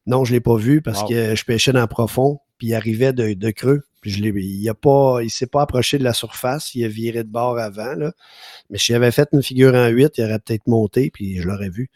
Non, 0.05 0.25
je 0.25 0.33
l'ai 0.33 0.39
pas 0.39 0.55
vu 0.55 0.81
parce 0.81 1.03
que 1.03 1.35
je 1.35 1.45
pêchais 1.45 1.71
dans 1.71 1.81
le 1.81 1.87
profond, 1.87 2.39
puis 2.57 2.67
il 2.67 2.73
arrivait 2.73 3.13
de, 3.13 3.33
de 3.33 3.51
creux. 3.51 3.83
Puis 4.01 4.11
je 4.11 4.23
il 4.23 4.69
a 4.69 4.73
pas, 4.73 5.19
il 5.21 5.29
s'est 5.29 5.47
pas 5.47 5.61
approché 5.61 5.97
de 5.97 6.03
la 6.03 6.13
surface, 6.13 6.73
il 6.73 6.85
a 6.85 6.87
viré 6.87 7.23
de 7.23 7.29
bord 7.29 7.59
avant, 7.59 7.95
là. 7.95 8.13
Mais 8.69 8.77
si 8.77 8.93
j'avais 8.93 9.11
fait 9.11 9.27
une 9.33 9.43
figure 9.43 9.75
en 9.75 9.87
8, 9.87 10.17
il 10.17 10.23
aurait 10.23 10.39
peut-être 10.39 10.67
monté, 10.67 11.11
puis 11.11 11.41
je 11.41 11.47
l'aurais 11.47 11.69
vu. 11.69 11.89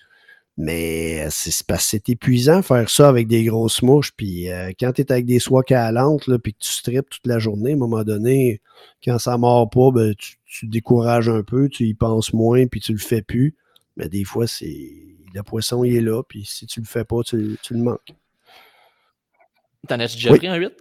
Mais 0.56 1.28
c'est 1.32 1.66
parce 1.66 1.86
c'est 1.86 2.10
épuisant 2.10 2.62
faire 2.62 2.88
ça 2.88 3.10
avec 3.10 3.28
des 3.28 3.44
grosses 3.44 3.82
mouches. 3.82 4.12
Puis 4.16 4.52
euh, 4.52 4.72
quand 4.80 4.94
tu 4.94 5.02
es 5.02 5.12
avec 5.12 5.26
des 5.26 5.40
soies 5.40 5.64
calantes, 5.64 6.28
là, 6.28 6.38
puis 6.38 6.54
que 6.54 6.60
tu 6.60 6.72
strips 6.72 7.10
toute 7.10 7.26
la 7.26 7.40
journée, 7.40 7.72
à 7.72 7.74
un 7.74 7.78
moment 7.78 8.04
donné, 8.04 8.62
quand 9.04 9.18
ça 9.18 9.38
mord 9.38 9.70
pas, 9.70 9.90
ben, 9.92 10.14
tu, 10.14 10.38
tu, 10.46 10.68
décourages 10.68 11.28
un 11.28 11.42
peu, 11.42 11.70
tu 11.70 11.86
y 11.86 11.96
penses 11.96 12.34
moins, 12.34 12.68
puis 12.68 12.82
tu 12.82 12.92
le 12.92 13.00
fais 13.00 13.24
plus. 13.24 13.56
Mais 13.98 14.10
des 14.10 14.24
fois, 14.24 14.46
c'est 14.46 14.92
le 15.34 15.44
poisson, 15.44 15.84
il 15.84 15.96
est 15.96 16.02
là, 16.02 16.22
puis 16.24 16.46
si 16.46 16.68
tu 16.68 16.80
le 16.80 16.86
fais 16.86 17.04
pas, 17.04 17.24
tu, 17.24 17.58
tu 17.64 17.74
le 17.74 17.82
manques. 17.82 18.14
T'en 19.88 20.00
as-tu 20.00 20.16
déjà 20.16 20.36
pris 20.36 20.48
un 20.48 20.56
8? 20.56 20.72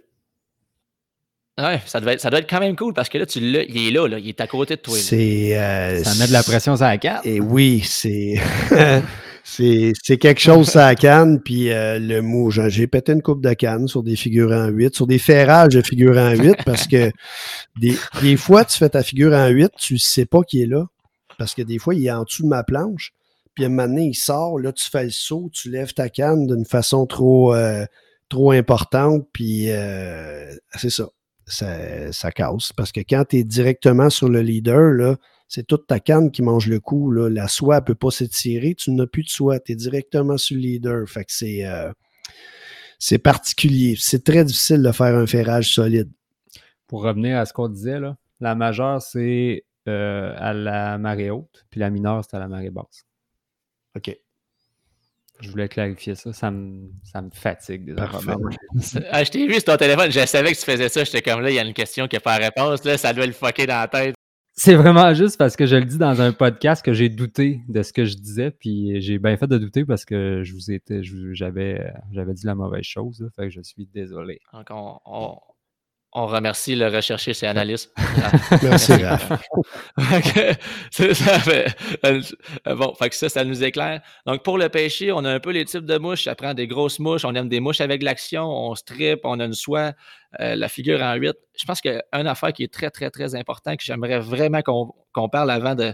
Ouais, 1.59 1.81
ça, 1.85 1.99
devait 1.99 2.13
être, 2.13 2.21
ça 2.21 2.29
doit 2.31 2.39
être 2.39 2.49
quand 2.49 2.59
même 2.59 2.75
cool 2.75 2.93
parce 2.93 3.09
que 3.09 3.17
là, 3.19 3.25
tu 3.27 3.39
l'as, 3.39 3.63
il 3.63 3.87
est 3.87 3.91
là, 3.91 4.07
là, 4.07 4.17
il 4.17 4.27
est 4.27 4.41
à 4.41 4.47
côté 4.47 4.75
de 4.75 4.81
toi. 4.81 4.97
C'est, 4.97 5.55
euh, 5.57 6.03
ça 6.03 6.15
met 6.15 6.27
de 6.27 6.33
la 6.33 6.41
pression 6.41 6.75
sur 6.75 6.85
la 6.85 6.97
carte. 6.97 7.25
Et 7.25 7.39
oui, 7.39 7.81
c'est. 7.85 8.41
C'est 9.43 10.17
quelque 10.17 10.39
chose 10.39 10.75
à 10.77 10.95
canne, 10.95 11.41
puis 11.41 11.71
euh, 11.71 11.99
le 11.99 12.21
mou. 12.21 12.49
J'ai 12.49 12.87
pété 12.87 13.11
une 13.11 13.21
coupe 13.21 13.43
de 13.43 13.53
canne 13.53 13.87
sur 13.89 14.01
des 14.01 14.15
figures 14.15 14.51
en 14.51 14.67
8, 14.67 14.95
sur 14.95 15.05
des 15.05 15.19
ferrages 15.19 15.73
de 15.73 15.81
figures 15.81 16.17
en 16.17 16.31
8, 16.31 16.63
parce 16.65 16.87
que 16.87 17.11
des, 17.77 17.95
des, 18.21 18.37
fois, 18.37 18.63
tu 18.63 18.77
fais 18.77 18.89
ta 18.89 19.03
figure 19.03 19.33
en 19.33 19.49
8, 19.49 19.71
tu 19.77 19.97
sais 19.97 20.25
pas 20.25 20.41
qui 20.43 20.61
est 20.61 20.65
là. 20.65 20.85
Parce 21.37 21.53
que 21.53 21.61
des 21.61 21.77
fois, 21.77 21.93
il 21.93 22.05
est 22.05 22.11
en 22.11 22.23
dessous 22.23 22.43
de 22.43 22.47
ma 22.47 22.63
planche. 22.63 23.11
Puis 23.53 23.65
à 23.65 23.67
un 23.67 23.69
moment 23.69 23.87
donné, 23.87 24.05
il 24.05 24.15
sort, 24.15 24.57
là, 24.59 24.71
tu 24.71 24.89
fais 24.89 25.03
le 25.03 25.11
saut, 25.11 25.49
tu 25.51 25.69
lèves 25.69 25.93
ta 25.93 26.09
canne 26.09 26.47
d'une 26.47 26.65
façon 26.65 27.05
trop, 27.05 27.53
euh, 27.53 27.85
trop 28.29 28.51
importante, 28.51 29.27
puis 29.33 29.69
euh, 29.69 30.55
c'est 30.75 30.89
ça. 30.89 31.09
ça. 31.45 32.11
Ça 32.11 32.31
casse. 32.31 32.71
Parce 32.75 32.91
que 32.91 33.01
quand 33.01 33.25
tu 33.29 33.39
es 33.39 33.43
directement 33.43 34.09
sur 34.09 34.29
le 34.29 34.41
leader, 34.41 34.93
là, 34.93 35.17
c'est 35.53 35.67
toute 35.67 35.85
ta 35.85 35.99
canne 35.99 36.31
qui 36.31 36.41
mange 36.41 36.67
le 36.67 36.79
coup. 36.79 37.11
Là. 37.11 37.29
La 37.29 37.47
soie 37.47 37.75
ne 37.75 37.85
peut 37.85 37.93
pas 37.93 38.09
s'étirer, 38.09 38.73
tu 38.73 38.89
n'as 38.89 39.05
plus 39.05 39.21
de 39.21 39.29
soie, 39.29 39.59
tu 39.59 39.73
es 39.73 39.75
directement 39.75 40.35
sur 40.35 40.55
le 40.55 40.63
leader. 40.63 41.07
Fait 41.07 41.23
que 41.25 41.31
c'est, 41.31 41.63
euh, 41.63 41.93
c'est 42.97 43.19
particulier. 43.19 43.95
C'est 43.99 44.23
très 44.23 44.43
difficile 44.45 44.81
de 44.81 44.91
faire 44.91 45.15
un 45.15 45.27
ferrage 45.27 45.71
solide. 45.71 46.09
Pour 46.87 47.03
revenir 47.03 47.37
à 47.37 47.45
ce 47.45 47.53
qu'on 47.53 47.69
disait, 47.69 47.99
là, 47.99 48.17
la 48.39 48.55
majeure, 48.55 48.99
c'est 48.99 49.63
euh, 49.87 50.33
à 50.39 50.53
la 50.53 50.97
marée 50.97 51.29
haute, 51.29 51.67
puis 51.69 51.79
la 51.79 51.91
mineure, 51.91 52.23
c'est 52.27 52.35
à 52.35 52.39
la 52.39 52.47
marée 52.47 52.71
basse. 52.71 53.05
OK. 53.95 54.17
Je 55.39 55.49
voulais 55.51 55.67
clarifier 55.67 56.15
ça. 56.15 56.33
Ça 56.33 56.49
me, 56.49 56.89
ça 57.03 57.21
me 57.21 57.29
fatigue 57.31 57.93
des 57.93 57.95
ah, 59.11 59.23
Je 59.23 59.29
t'ai 59.29 59.45
vu 59.45 59.53
sur 59.53 59.65
ton 59.65 59.77
téléphone. 59.77 60.11
Je 60.11 60.25
savais 60.25 60.51
que 60.51 60.57
tu 60.57 60.65
faisais 60.65 60.89
ça. 60.89 61.03
J'étais 61.03 61.21
comme 61.21 61.41
là, 61.41 61.51
il 61.51 61.55
y 61.55 61.59
a 61.59 61.63
une 61.63 61.75
question 61.75 62.07
qui 62.07 62.15
n'a 62.15 62.21
pas 62.21 62.37
réponse. 62.37 62.83
Là, 62.85 62.97
ça 62.97 63.13
doit 63.13 63.27
le 63.27 63.33
fucker 63.33 63.67
dans 63.67 63.79
la 63.79 63.87
tête. 63.87 64.15
C'est 64.55 64.75
vraiment 64.75 65.13
juste 65.15 65.37
parce 65.37 65.55
que 65.55 65.65
je 65.65 65.75
le 65.75 65.85
dis 65.85 65.97
dans 65.97 66.21
un 66.21 66.31
podcast 66.31 66.85
que 66.85 66.93
j'ai 66.93 67.09
douté 67.09 67.61
de 67.67 67.81
ce 67.81 67.91
que 67.91 68.05
je 68.05 68.15
disais, 68.15 68.51
puis 68.51 69.01
j'ai 69.01 69.17
bien 69.17 69.35
fait 69.35 69.47
de 69.47 69.57
douter 69.57 69.83
parce 69.83 70.05
que 70.05 70.43
je 70.43 70.53
vous 70.53 70.71
étais, 70.71 71.01
j'avais, 71.31 71.91
j'avais 72.11 72.33
dit 72.33 72.45
la 72.45 72.53
mauvaise 72.53 72.83
chose, 72.83 73.27
fait 73.35 73.45
que 73.45 73.49
je 73.49 73.61
suis 73.61 73.87
désolé. 73.87 74.39
Donc 74.53 74.67
on, 74.69 74.99
on 75.05 75.37
remercie 76.13 76.75
le 76.75 76.87
recherché 76.87 77.31
et 77.41 77.45
analyste. 77.45 77.91
Merci, 78.61 78.93
Raph. 78.93 79.31
ça 80.91 81.39
fait, 81.39 81.75
euh, 82.05 82.21
bon, 82.75 82.93
fait 82.93 83.09
que 83.09 83.15
ça, 83.15 83.29
ça 83.29 83.43
nous 83.43 83.63
éclaire. 83.63 84.01
Donc, 84.25 84.43
pour 84.43 84.57
le 84.57 84.69
pêcher, 84.69 85.11
on 85.11 85.25
a 85.25 85.31
un 85.31 85.39
peu 85.39 85.51
les 85.51 85.65
types 85.65 85.85
de 85.85 85.97
mouches. 85.97 86.25
Ça 86.25 86.35
prend 86.35 86.53
des 86.53 86.67
grosses 86.67 86.99
mouches. 86.99 87.25
On 87.25 87.33
aime 87.33 87.49
des 87.49 87.59
mouches 87.59 87.81
avec 87.81 88.03
l'action. 88.03 88.43
On 88.43 88.75
strip, 88.75 89.21
on 89.23 89.39
a 89.39 89.45
une 89.45 89.53
soie, 89.53 89.93
euh, 90.39 90.55
la 90.55 90.69
figure 90.69 91.01
en 91.01 91.15
8. 91.15 91.35
Je 91.57 91.65
pense 91.65 91.81
qu'une 91.81 92.01
affaire 92.11 92.53
qui 92.53 92.63
est 92.63 92.73
très, 92.73 92.91
très, 92.91 93.09
très 93.09 93.33
important, 93.35 93.75
que 93.75 93.83
j'aimerais 93.83 94.19
vraiment 94.19 94.61
qu'on 94.61 95.29
parle 95.29 95.49
avant 95.49 95.73
de. 95.73 95.93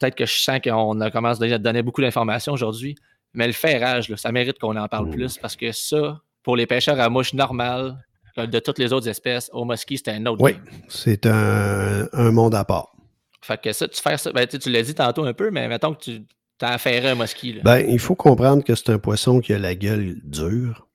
Peut-être 0.00 0.14
que 0.14 0.26
je 0.26 0.34
sens 0.34 0.60
qu'on 0.64 1.00
a 1.00 1.10
commencé 1.10 1.52
à 1.52 1.58
donner 1.58 1.82
beaucoup 1.82 2.00
d'informations 2.00 2.54
aujourd'hui, 2.54 2.96
mais 3.34 3.46
le 3.46 3.52
ferrage, 3.52 4.12
ça 4.16 4.32
mérite 4.32 4.58
qu'on 4.58 4.76
en 4.76 4.88
parle 4.88 5.08
mmh. 5.08 5.10
plus 5.10 5.38
parce 5.38 5.56
que 5.56 5.70
ça, 5.70 6.20
pour 6.42 6.56
les 6.56 6.66
pêcheurs 6.66 6.98
à 6.98 7.08
mouches 7.08 7.34
normales, 7.34 7.96
de 8.36 8.58
toutes 8.58 8.78
les 8.78 8.92
autres 8.92 9.08
espèces, 9.08 9.50
au 9.52 9.64
mosquée, 9.64 9.96
c'est 9.96 10.10
un 10.10 10.26
autre. 10.26 10.42
Oui, 10.42 10.56
c'est 10.88 11.26
un, 11.26 12.08
monde 12.12 12.54
à 12.54 12.64
part. 12.64 12.92
Fait 13.40 13.60
que 13.60 13.72
ça, 13.72 13.88
tu 13.88 14.00
fais 14.00 14.16
ça, 14.16 14.32
ben, 14.32 14.46
tu 14.46 14.70
l'as 14.70 14.82
dit 14.82 14.94
tantôt 14.94 15.24
un 15.24 15.32
peu, 15.32 15.50
mais 15.50 15.66
mettons 15.68 15.94
que 15.94 16.02
tu 16.02 16.22
t'as 16.58 16.74
affairé 16.74 17.10
un 17.10 17.14
mosquée. 17.16 17.60
Ben, 17.64 17.84
il 17.88 17.98
faut 17.98 18.14
comprendre 18.14 18.62
que 18.62 18.74
c'est 18.74 18.90
un 18.90 18.98
poisson 18.98 19.40
qui 19.40 19.52
a 19.52 19.58
la 19.58 19.74
gueule 19.74 20.20
dure. 20.22 20.86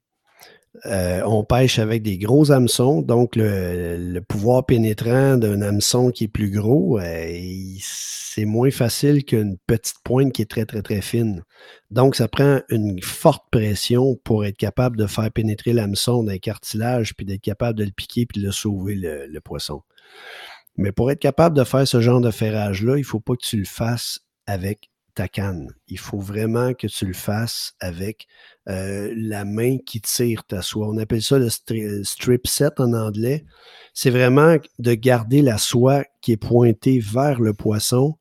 Euh, 0.85 1.21
on 1.25 1.43
pêche 1.43 1.79
avec 1.79 2.03
des 2.03 2.17
gros 2.17 2.51
hameçons, 2.51 3.01
donc 3.01 3.35
le, 3.35 4.19
pouvoir 4.19 4.65
pénétrant 4.65 5.37
d'un 5.37 5.61
hameçon 5.61 6.11
qui 6.11 6.25
est 6.25 6.27
plus 6.27 6.51
gros, 6.51 6.99
euh, 6.99 7.39
c'est 7.79 8.45
moins 8.45 8.69
facile 8.69 9.25
qu'une 9.25 9.57
petite 9.65 9.97
pointe 10.03 10.31
qui 10.31 10.43
est 10.43 10.49
très, 10.49 10.65
très, 10.65 10.83
très 10.83 11.01
fine. 11.01 11.43
Donc, 11.89 12.15
ça 12.15 12.27
prend 12.27 12.61
une 12.69 13.01
forte 13.01 13.45
pression 13.51 14.15
pour 14.23 14.45
être 14.45 14.57
capable 14.57 14.97
de 14.97 15.07
faire 15.07 15.31
pénétrer 15.31 15.73
l'hameçon 15.73 16.23
d'un 16.23 16.37
cartilage, 16.37 17.15
puis 17.15 17.25
d'être 17.25 17.41
capable 17.41 17.79
de 17.79 17.83
le 17.83 17.91
piquer, 17.91 18.27
puis 18.27 18.41
de 18.41 18.45
le 18.45 18.51
sauver, 18.51 18.95
le, 18.95 19.39
poisson. 19.39 19.81
Mais 20.77 20.91
pour 20.91 21.09
être 21.09 21.19
capable 21.19 21.57
de 21.57 21.63
faire 21.63 21.87
ce 21.87 22.01
genre 22.01 22.21
de 22.21 22.29
ferrage-là, 22.29 22.97
il 22.97 23.01
ne 23.01 23.05
faut 23.05 23.19
pas 23.19 23.35
que 23.35 23.45
tu 23.45 23.57
le 23.57 23.65
fasses 23.65 24.19
avec 24.45 24.91
ta. 25.17 25.27
Il 25.87 25.97
faut 25.97 26.19
vraiment 26.19 26.73
que 26.73 26.87
tu 26.87 27.05
le 27.05 27.13
fasses 27.13 27.73
avec 27.79 28.27
euh, 28.69 29.11
la 29.15 29.45
main 29.45 29.77
qui 29.85 29.99
tire 29.99 30.43
ta 30.45 30.61
soie. 30.61 30.87
On 30.87 30.97
appelle 30.97 31.23
ça 31.23 31.39
le 31.39 31.49
strip 32.03 32.47
set 32.47 32.79
en 32.79 32.93
anglais. 32.93 33.45
C'est 33.93 34.11
vraiment 34.11 34.57
de 34.79 34.93
garder 34.93 35.41
la 35.41 35.57
soie 35.57 36.03
qui 36.21 36.33
est 36.33 36.37
pointée 36.37 36.99
vers 36.99 37.41
le 37.41 37.53
poisson 37.53 38.15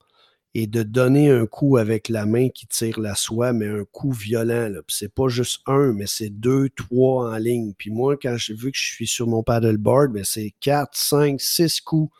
et 0.54 0.66
de 0.66 0.82
donner 0.82 1.30
un 1.30 1.44
coup 1.44 1.76
avec 1.76 2.08
la 2.08 2.24
main 2.24 2.48
qui 2.48 2.66
tire 2.66 2.98
la 2.98 3.14
soie, 3.14 3.52
mais 3.52 3.68
un 3.68 3.84
coup 3.92 4.12
violent. 4.12 4.72
C'est 4.88 5.12
pas 5.12 5.28
juste 5.28 5.60
un, 5.66 5.92
mais 5.92 6.06
c'est 6.06 6.30
deux, 6.30 6.70
trois 6.70 7.30
en 7.30 7.36
ligne. 7.36 7.74
Puis 7.76 7.90
moi, 7.90 8.16
quand 8.16 8.36
j'ai 8.38 8.54
vu 8.54 8.72
que 8.72 8.78
je 8.78 8.86
suis 8.86 9.06
sur 9.06 9.26
mon 9.26 9.42
paddleboard, 9.42 10.12
ben, 10.12 10.24
c'est 10.24 10.54
quatre, 10.60 10.96
cinq, 10.96 11.42
six 11.42 11.82
coups 11.82 12.10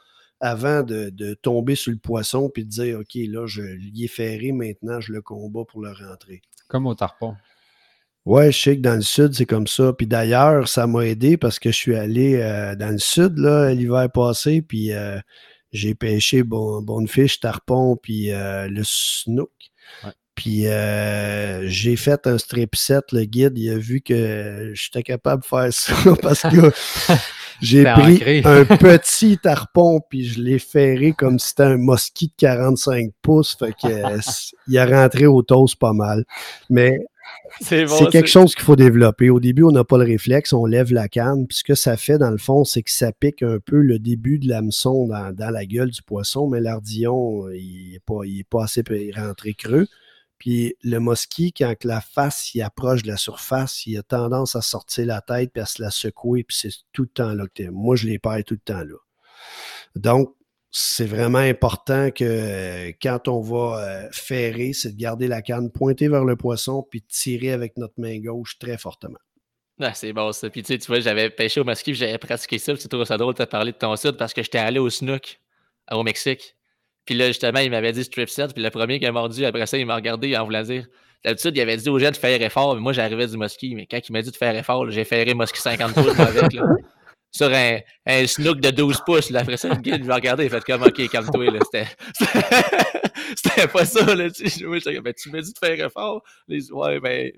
avant 0.41 0.83
de, 0.83 1.35
tomber 1.35 1.75
sur 1.75 1.93
le 1.93 1.99
poisson 1.99 2.51
puis 2.51 2.65
de 2.65 2.71
dire 2.71 3.01
OK, 3.01 3.15
là, 3.15 3.47
je 3.47 3.63
l'y 3.63 4.05
ai 4.05 4.09
ferré, 4.09 4.53
maintenant 4.53 5.01
je 5.01 5.13
le 5.13 5.23
combats 5.23 5.65
pour 5.65 5.83
le 5.83 5.91
rentrer. 5.91 6.43
Comme 6.69 6.87
au 6.87 6.95
tarpon. 6.95 7.37
Ouais, 8.27 8.51
je 8.51 8.61
sais 8.61 8.77
que 8.77 8.83
dans 8.83 8.97
le 8.97 9.03
sud, 9.03 9.35
c'est 9.35 9.47
comme 9.47 9.69
ça. 9.69 9.93
Puis 9.93 10.09
d'ailleurs, 10.09 10.67
ça 10.67 10.89
m'a 10.89 11.07
aidé 11.07 11.37
parce 11.37 11.61
que 11.61 11.71
je 11.71 11.77
suis 11.77 11.95
allé 11.95 12.35
euh, 12.35 12.75
dans 12.75 12.91
le 12.91 12.99
sud 12.99 13.39
l'hiver 13.39 14.11
passé, 14.13 14.63
puis 14.63 14.93
euh, 14.93 15.21
j'ai 15.71 15.95
pêché 15.95 16.43
bon, 16.43 16.83
bonne 16.83 17.07
fiche, 17.07 17.39
tarpon, 17.39 17.97
puis 17.97 18.33
euh, 18.33 18.67
le 18.67 18.83
snook. 18.85 19.53
Puis 20.37 20.67
j'ai 21.65 21.97
fait 21.97 22.27
un 22.27 22.39
strip 22.39 22.77
set, 22.77 23.11
le 23.11 23.25
guide, 23.25 23.55
il 23.57 23.71
a 23.71 23.79
vu 23.79 24.01
que 24.01 24.71
j'étais 24.75 25.03
capable 25.03 25.43
de 25.43 25.47
faire 25.47 25.69
ça 25.73 25.95
parce 26.23 26.43
que 26.43 26.73
J'ai 27.61 27.85
pris 27.85 28.21
un 28.45 28.65
petit 28.65 29.39
tarpon 29.39 30.01
puis 30.09 30.25
je 30.25 30.41
l'ai 30.41 30.59
ferré 30.59 31.13
comme 31.17 31.39
si 31.39 31.51
c'était 31.51 31.63
un 31.65 31.79
mosquit 31.79 32.29
de 32.29 32.35
45 32.37 33.11
pouces. 33.23 33.57
Fait 33.59 33.73
que 33.73 34.21
il 34.69 34.79
a 34.79 34.87
rentré 34.87 35.27
au 35.27 35.43
toast 35.43 35.79
pas 35.79 35.93
mal. 35.93 36.25
Mais 36.71 36.99
c'est 37.61 37.87
quelque 38.11 38.29
chose 38.29 38.55
qu'il 38.55 38.65
faut 38.65 38.77
développer. 38.77 39.31
Au 39.31 39.41
début, 39.41 39.65
on 39.65 39.73
n'a 39.73 39.85
pas 39.85 39.99
le 39.99 40.05
réflexe, 40.05 40.53
on 40.53 40.67
lève 40.67 40.93
la 40.93 41.09
canne. 41.09 41.47
Puis 41.47 41.59
ce 41.59 41.65
que 41.65 41.75
ça 41.75 41.97
fait, 41.97 42.19
dans 42.19 42.31
le 42.31 42.39
fond, 42.39 42.65
c'est 42.65 42.83
que 42.83 42.91
ça 42.91 43.13
pique 43.13 43.43
un 43.43 43.59
peu 43.65 43.81
le 43.81 43.99
début 43.99 44.39
de 44.39 44.49
l'hameçon 44.49 45.07
dans, 45.07 45.35
dans 45.35 45.51
la 45.51 45.65
gueule 45.65 45.91
du 45.91 46.03
poisson, 46.03 46.49
mais 46.49 46.61
l'ardillon, 46.61 47.49
il 47.51 47.93
n'est 47.93 48.01
pas, 48.01 48.21
il 48.25 48.41
est 48.41 48.49
pas 48.49 48.65
assez 48.65 48.83
rentré 49.17 49.55
creux. 49.55 49.87
Puis 50.39 50.75
le 50.83 50.99
mosquit, 50.99 51.53
quand 51.53 51.75
la 51.85 52.01
face 52.01 52.55
il 52.55 52.63
approche 52.63 53.03
de 53.03 53.09
la 53.09 53.17
surface, 53.17 53.87
il 53.87 53.97
a 53.97 54.03
tendance 54.03 54.57
à 54.57 54.63
sortir 54.63 55.07
la 55.07 55.21
tête 55.21 55.53
puis 55.53 55.63
à 55.63 55.67
se 55.67 55.83
la 55.83 55.91
secouer, 55.91 56.45
puis 56.45 56.57
c'est 56.59 56.73
tout 56.93 57.03
le 57.03 57.09
temps 57.09 57.33
là 57.33 57.45
que 57.55 57.69
Moi, 57.71 57.97
je 57.97 58.07
les 58.07 58.19
perds 58.19 58.45
tout 58.45 58.55
le 58.55 58.61
temps 58.61 58.85
là. 58.85 58.97
Donc, 59.95 60.35
c'est 60.71 61.07
vraiment 61.07 61.39
important 61.39 62.11
que 62.11 62.89
quand 63.01 63.29
on 63.29 63.41
va 63.41 63.81
euh, 63.81 64.09
ferrer, 64.13 64.75
c'est 64.75 64.93
de 64.93 65.01
garder 65.01 65.27
la 65.27 65.41
canne 65.41 65.71
pointée 65.71 66.09
vers 66.09 66.25
le 66.25 66.37
poisson 66.37 66.87
puis 66.91 67.01
tirer 67.03 67.53
avec 67.53 67.79
notre 67.79 67.95
main 67.97 68.19
gauche 68.21 68.59
très 68.59 68.77
fortement. 68.77 69.19
Ah, 69.81 69.95
c'est 69.95 70.13
bon 70.13 70.33
ça. 70.33 70.51
Puis 70.51 70.63
tu, 70.63 70.77
vois, 70.87 71.01
j'avais 71.01 71.31
pêché 71.31 71.61
au 71.61 71.65
mosquée, 71.65 71.95
j'avais 71.95 72.19
pratiqué 72.19 72.59
ça. 72.59 72.77
Tu 72.77 72.89
trouves 72.89 73.05
ça 73.05 73.17
drôle 73.17 73.35
de 73.35 73.45
te 73.45 73.49
parler 73.49 73.73
de 73.73 73.77
ton 73.77 73.95
site 73.97 74.13
parce 74.13 74.35
que 74.35 74.43
j'étais 74.43 74.59
allé 74.59 74.79
au 74.79 74.91
snook 74.91 75.41
au 75.91 76.03
Mexique. 76.03 76.56
Puis 77.07 77.15
là, 77.15 77.29
justement, 77.29 77.61
il 77.61 77.71
m'avait 77.71 77.93
dit 77.93 78.05
strip 78.05 78.29
set. 78.29 78.53
Puis 78.53 78.63
le 78.63 78.71
premier 78.71 78.99
qui 78.99 79.07
a 79.07 79.13
mordu, 79.13 79.45
après 79.45 79.67
ça, 79.67 79.79
il 79.79 79.87
m'a 79.87 79.95
regardé 79.95 80.37
en 80.37 80.45
voulant 80.45 80.63
dire. 80.63 80.87
D'habitude, 81.25 81.57
il 81.57 81.61
avait 81.61 81.77
dit 81.77 81.89
aux 81.89 81.99
gens 81.99 82.11
de 82.11 82.17
faire 82.17 82.41
effort. 82.43 82.75
Mais 82.75 82.81
moi, 82.81 82.93
j'arrivais 82.93 83.27
du 83.27 83.37
mosquée. 83.37 83.73
Mais 83.75 83.87
quand 83.87 84.01
il 84.07 84.13
m'a 84.13 84.23
dit 84.23 84.31
de 84.31 84.37
faire 84.37 84.55
effort, 84.55 84.91
j'ai 84.91 85.05
ferré 85.05 85.33
mosquée 85.35 85.61
50 85.61 85.95
pouces 85.95 86.19
avec. 86.19 86.53
Là. 86.53 86.65
Sur 87.33 87.53
un, 87.53 87.79
un, 88.07 88.27
snook 88.27 88.61
de 88.61 88.71
12 88.71 89.03
pouces. 89.05 89.31
Là. 89.31 89.41
Après 89.41 89.57
ça, 89.57 89.69
le 89.69 89.77
guide, 89.77 89.99
il 89.99 90.05
m'a 90.05 90.15
regardé. 90.17 90.45
Il 90.45 90.51
fait 90.51 90.65
comme, 90.65 90.83
OK, 90.83 91.09
calme-toi. 91.09 91.47
C'était 93.37 93.69
pas 93.69 93.85
ça. 93.85 94.15
Là. 94.15 94.31
Tu, 94.31 94.45
ben, 94.67 95.13
tu 95.13 95.31
m'as 95.31 95.41
dit 95.41 95.53
de 95.53 95.59
faire 95.59 95.87
effort. 95.87 96.23
Les, 96.49 96.73
ouais, 96.73 96.99
ben, 97.01 97.31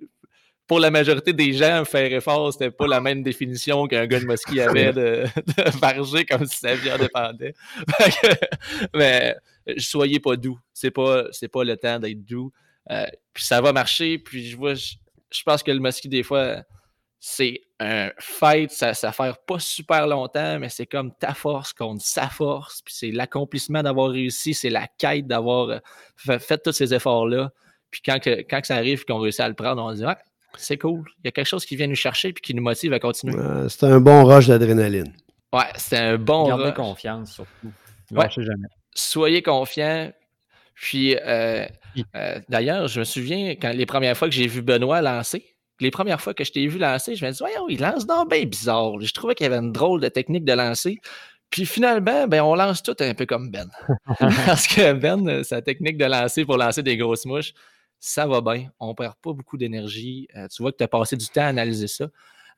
pour 0.69 0.79
la 0.81 0.91
majorité 0.91 1.33
des 1.33 1.55
gens, 1.55 1.85
faire 1.87 2.13
effort, 2.13 2.53
c'était 2.53 2.71
pas 2.71 2.87
la 2.87 3.01
même 3.01 3.23
définition 3.23 3.87
qu'un 3.87 4.07
gars 4.07 4.21
de 4.21 4.27
mosquée 4.27 4.61
avait 4.61 4.93
de, 4.93 5.25
de 5.57 6.31
comme 6.31 6.45
si 6.45 6.59
sa 6.59 6.75
vie 6.75 6.93
en 6.93 6.99
dépendait. 6.99 7.55
mais 8.95 9.35
soyez 9.77 10.21
pas 10.21 10.37
doux. 10.37 10.59
C'est 10.73 10.91
pas, 10.91 11.25
c'est 11.33 11.49
pas 11.49 11.65
le 11.65 11.77
temps 11.77 11.99
d'être 11.99 12.25
doux. 12.25 12.53
Euh, 12.91 13.07
puis 13.35 13.45
ça 13.45 13.61
va 13.61 13.73
marcher. 13.73 14.19
Puis 14.19 14.49
je 14.49 14.57
vois, 14.57 14.75
je, 14.75 15.43
pense 15.45 15.63
que 15.63 15.71
le 15.71 15.81
mosquée, 15.81 16.09
des 16.09 16.23
fois, 16.23 16.63
c'est 17.21 17.63
un 17.81 18.11
fight, 18.19 18.71
ça, 18.71 18.95
ça 18.95 19.13
fait 19.13 19.35
pas 19.47 19.59
super 19.59 20.07
longtemps, 20.07 20.59
mais 20.59 20.69
c'est 20.69 20.87
comme 20.87 21.13
ta 21.15 21.35
force 21.35 21.73
contre 21.73 22.03
sa 22.03 22.29
force. 22.29 22.83
Puis 22.83 22.95
c'est 22.97 23.11
l'accomplissement 23.11 23.83
d'avoir 23.83 24.11
réussi, 24.11 24.55
c'est 24.55 24.71
la 24.71 24.87
quête 24.99 25.27
d'avoir 25.27 25.69
euh, 25.69 25.79
fait, 26.17 26.39
fait, 26.39 26.59
tous 26.59 26.73
ces 26.73 26.95
efforts-là. 26.95 27.51
Puis 27.91 28.03
quand, 28.05 28.21
que, 28.21 28.43
quand 28.49 28.61
ça 28.65 28.77
arrive 28.77 29.05
qu'on 29.05 29.19
réussit 29.19 29.41
à 29.41 29.49
le 29.49 29.55
prendre, 29.55 29.83
on 29.83 29.91
se 29.93 29.97
dit 29.97 30.05
ah, 30.05 30.19
c'est 30.57 30.79
cool. 30.79 31.05
Il 31.19 31.27
y 31.27 31.29
a 31.29 31.33
quelque 31.33 31.47
chose 31.47 31.65
qui 31.65 31.77
vient 31.77 31.87
nous 31.87 31.95
chercher 31.95 32.33
puis 32.33 32.43
qui 32.43 32.55
nous 32.55 32.63
motive 32.63 32.93
à 32.93 32.99
continuer. 32.99 33.37
c'est 33.69 33.85
un 33.85 34.01
bon 34.01 34.25
rush 34.25 34.49
d'adrénaline. 34.49 35.13
Ouais, 35.53 35.71
c'est 35.77 35.97
un 35.97 36.19
bon 36.19 36.49
Gardez 36.49 36.75
confiance 36.75 37.33
surtout. 37.33 37.73
Lâchez 38.11 38.43
jamais. 38.43 38.69
Soyez 38.95 39.43
confiants. 39.43 40.13
Puis, 40.75 41.17
euh, 41.17 41.67
euh, 42.15 42.41
d'ailleurs, 42.49 42.89
je 42.89 43.01
me 43.01 43.05
souviens 43.05 43.51
quand 43.51 43.73
les 43.73 43.87
premières 43.87 44.17
fois 44.17 44.29
que 44.29 44.35
j'ai 44.35 44.47
vu 44.47 44.63
Benoît 44.63 45.03
lancer, 45.03 45.57
les 45.81 45.91
premières 45.91 46.21
fois 46.21 46.35
que 46.35 46.45
je 46.45 46.53
t'ai 46.53 46.67
vu 46.67 46.79
lancer, 46.79 47.15
je 47.15 47.25
me 47.25 47.31
dis, 47.31 47.39
voyons, 47.39 47.69
il 47.69 47.81
lance 47.81 48.07
donc 48.07 48.31
bien 48.31 48.45
bizarre. 48.45 49.01
Je 49.01 49.13
trouvais 49.13 49.35
qu'il 49.35 49.45
y 49.45 49.49
avait 49.49 49.59
une 49.59 49.73
drôle 49.73 50.01
de 50.01 50.09
technique 50.09 50.45
de 50.45 50.53
lancer. 50.53 50.99
Puis 51.51 51.67
finalement, 51.67 52.27
ben, 52.27 52.43
on 52.43 52.55
lance 52.55 52.83
tout 52.83 52.97
un 53.01 53.15
peu 53.15 53.27
comme 53.27 53.51
Ben. 53.51 53.69
Parce 54.47 54.67
que 54.67 54.93
Ben, 54.93 55.43
sa 55.45 55.63
technique 55.63 55.97
de 55.97 56.05
lancer 56.05 56.45
pour 56.45 56.57
lancer 56.57 56.83
des 56.83 56.97
grosses 56.97 57.25
mouches, 57.25 57.53
ça 58.01 58.27
va 58.27 58.41
bien. 58.41 58.69
On 58.79 58.89
ne 58.89 58.95
perd 58.95 59.15
pas 59.23 59.33
beaucoup 59.33 59.57
d'énergie. 59.57 60.29
Euh, 60.37 60.47
tu 60.49 60.63
vois 60.63 60.73
que 60.73 60.77
tu 60.77 60.85
as 60.85 60.89
passé 60.89 61.17
du 61.17 61.27
temps 61.27 61.43
à 61.43 61.47
analyser 61.47 61.89
ça. 61.89 62.09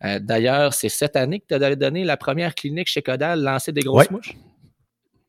Euh, 0.05 0.19
d'ailleurs, 0.19 0.75
c'est 0.75 0.89
cette 0.89 1.17
année 1.17 1.41
que 1.41 1.47
tu 1.47 1.55
as 1.55 1.77
donné 1.77 2.05
la 2.05 2.17
première 2.17 2.55
clinique 2.55 2.89
chez 2.89 3.03
Codal, 3.03 3.43
lancer 3.43 3.73
des 3.73 3.83
grosses 3.83 4.11
mouches? 4.11 4.35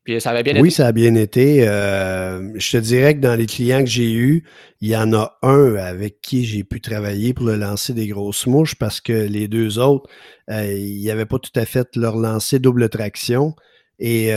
Puis 0.03 0.19
ça 0.19 0.31
avait 0.31 0.43
bien 0.43 0.53
été. 0.53 0.61
Oui, 0.61 0.71
ça 0.71 0.87
a 0.87 0.91
bien 0.91 1.13
été. 1.15 1.67
Euh, 1.67 2.51
je 2.55 2.71
te 2.71 2.77
dirais 2.77 3.15
que 3.15 3.19
dans 3.19 3.35
les 3.35 3.45
clients 3.45 3.81
que 3.81 3.89
j'ai 3.89 4.11
eus, 4.11 4.43
il 4.79 4.89
y 4.89 4.95
en 4.95 5.13
a 5.13 5.37
un 5.43 5.75
avec 5.75 6.21
qui 6.21 6.43
j'ai 6.45 6.63
pu 6.63 6.81
travailler 6.81 7.33
pour 7.33 7.45
le 7.45 7.55
lancer 7.55 7.93
des 7.93 8.07
grosses 8.07 8.47
mouches 8.47 8.75
parce 8.75 8.99
que 8.99 9.13
les 9.13 9.47
deux 9.47 9.77
autres, 9.77 10.09
ils 10.49 11.05
n'avaient 11.05 11.27
pas 11.27 11.37
tout 11.37 11.51
à 11.55 11.65
fait 11.65 11.95
leur 11.95 12.17
lancer 12.17 12.57
double 12.57 12.89
traction. 12.89 13.55
Et 13.99 14.31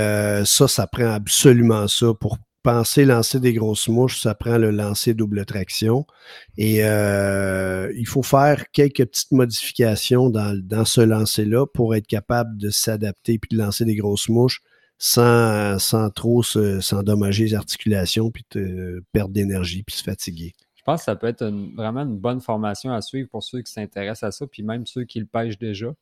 ça, 0.45 0.69
ça 0.69 0.87
prend 0.87 1.11
absolument 1.11 1.89
ça 1.89 2.13
pour 2.21 2.37
penser 2.65 3.05
lancer 3.05 3.41
des 3.41 3.53
grosses 3.53 3.89
mouches, 3.89 4.21
ça 4.21 4.35
prend 4.35 4.57
le 4.57 4.71
lancer 4.71 5.15
double 5.15 5.45
traction. 5.45 6.07
Et 6.57 6.79
euh, 6.83 7.93
il 7.95 8.09
faut 8.09 8.23
faire 8.23 8.65
quelques 8.73 9.05
petites 9.05 9.33
modifications 9.33 10.31
dans, 10.31 10.59
dans 10.65 10.87
ce 10.87 11.03
lancer-là 11.03 11.67
pour 11.67 11.95
être 11.95 12.07
capable 12.07 12.57
de 12.57 12.71
s'adapter 12.71 13.39
puis 13.39 13.57
de 13.57 13.63
lancer 13.63 13.85
des 13.85 13.95
grosses 13.95 14.31
mouches 14.31 14.63
sans, 14.99 15.79
sans 15.79 16.11
trop 16.11 16.43
s'endommager 16.43 17.45
les 17.45 17.55
articulations 17.55 18.31
puis 18.31 18.45
de 18.53 19.05
perdre 19.13 19.33
d'énergie 19.33 19.83
puis 19.83 19.97
se 19.97 20.03
fatiguer. 20.03 20.53
Je 20.77 20.83
pense 20.85 21.01
que 21.01 21.05
ça 21.07 21.17
peut 21.17 21.27
être 21.29 21.45
vraiment 21.75 22.03
une 22.03 22.19
bonne 22.19 22.41
formation 22.41 22.93
à 22.93 23.01
suivre 23.01 23.29
pour 23.31 23.43
ceux 23.43 23.63
qui 23.63 23.73
s'intéressent 23.73 24.29
à 24.29 24.31
ça, 24.33 24.47
puis 24.47 24.63
même 24.63 24.87
ceux 24.87 25.05
qui 25.05 25.19
le 25.19 25.27
pêchent 25.27 25.59
déjà. 25.59 25.95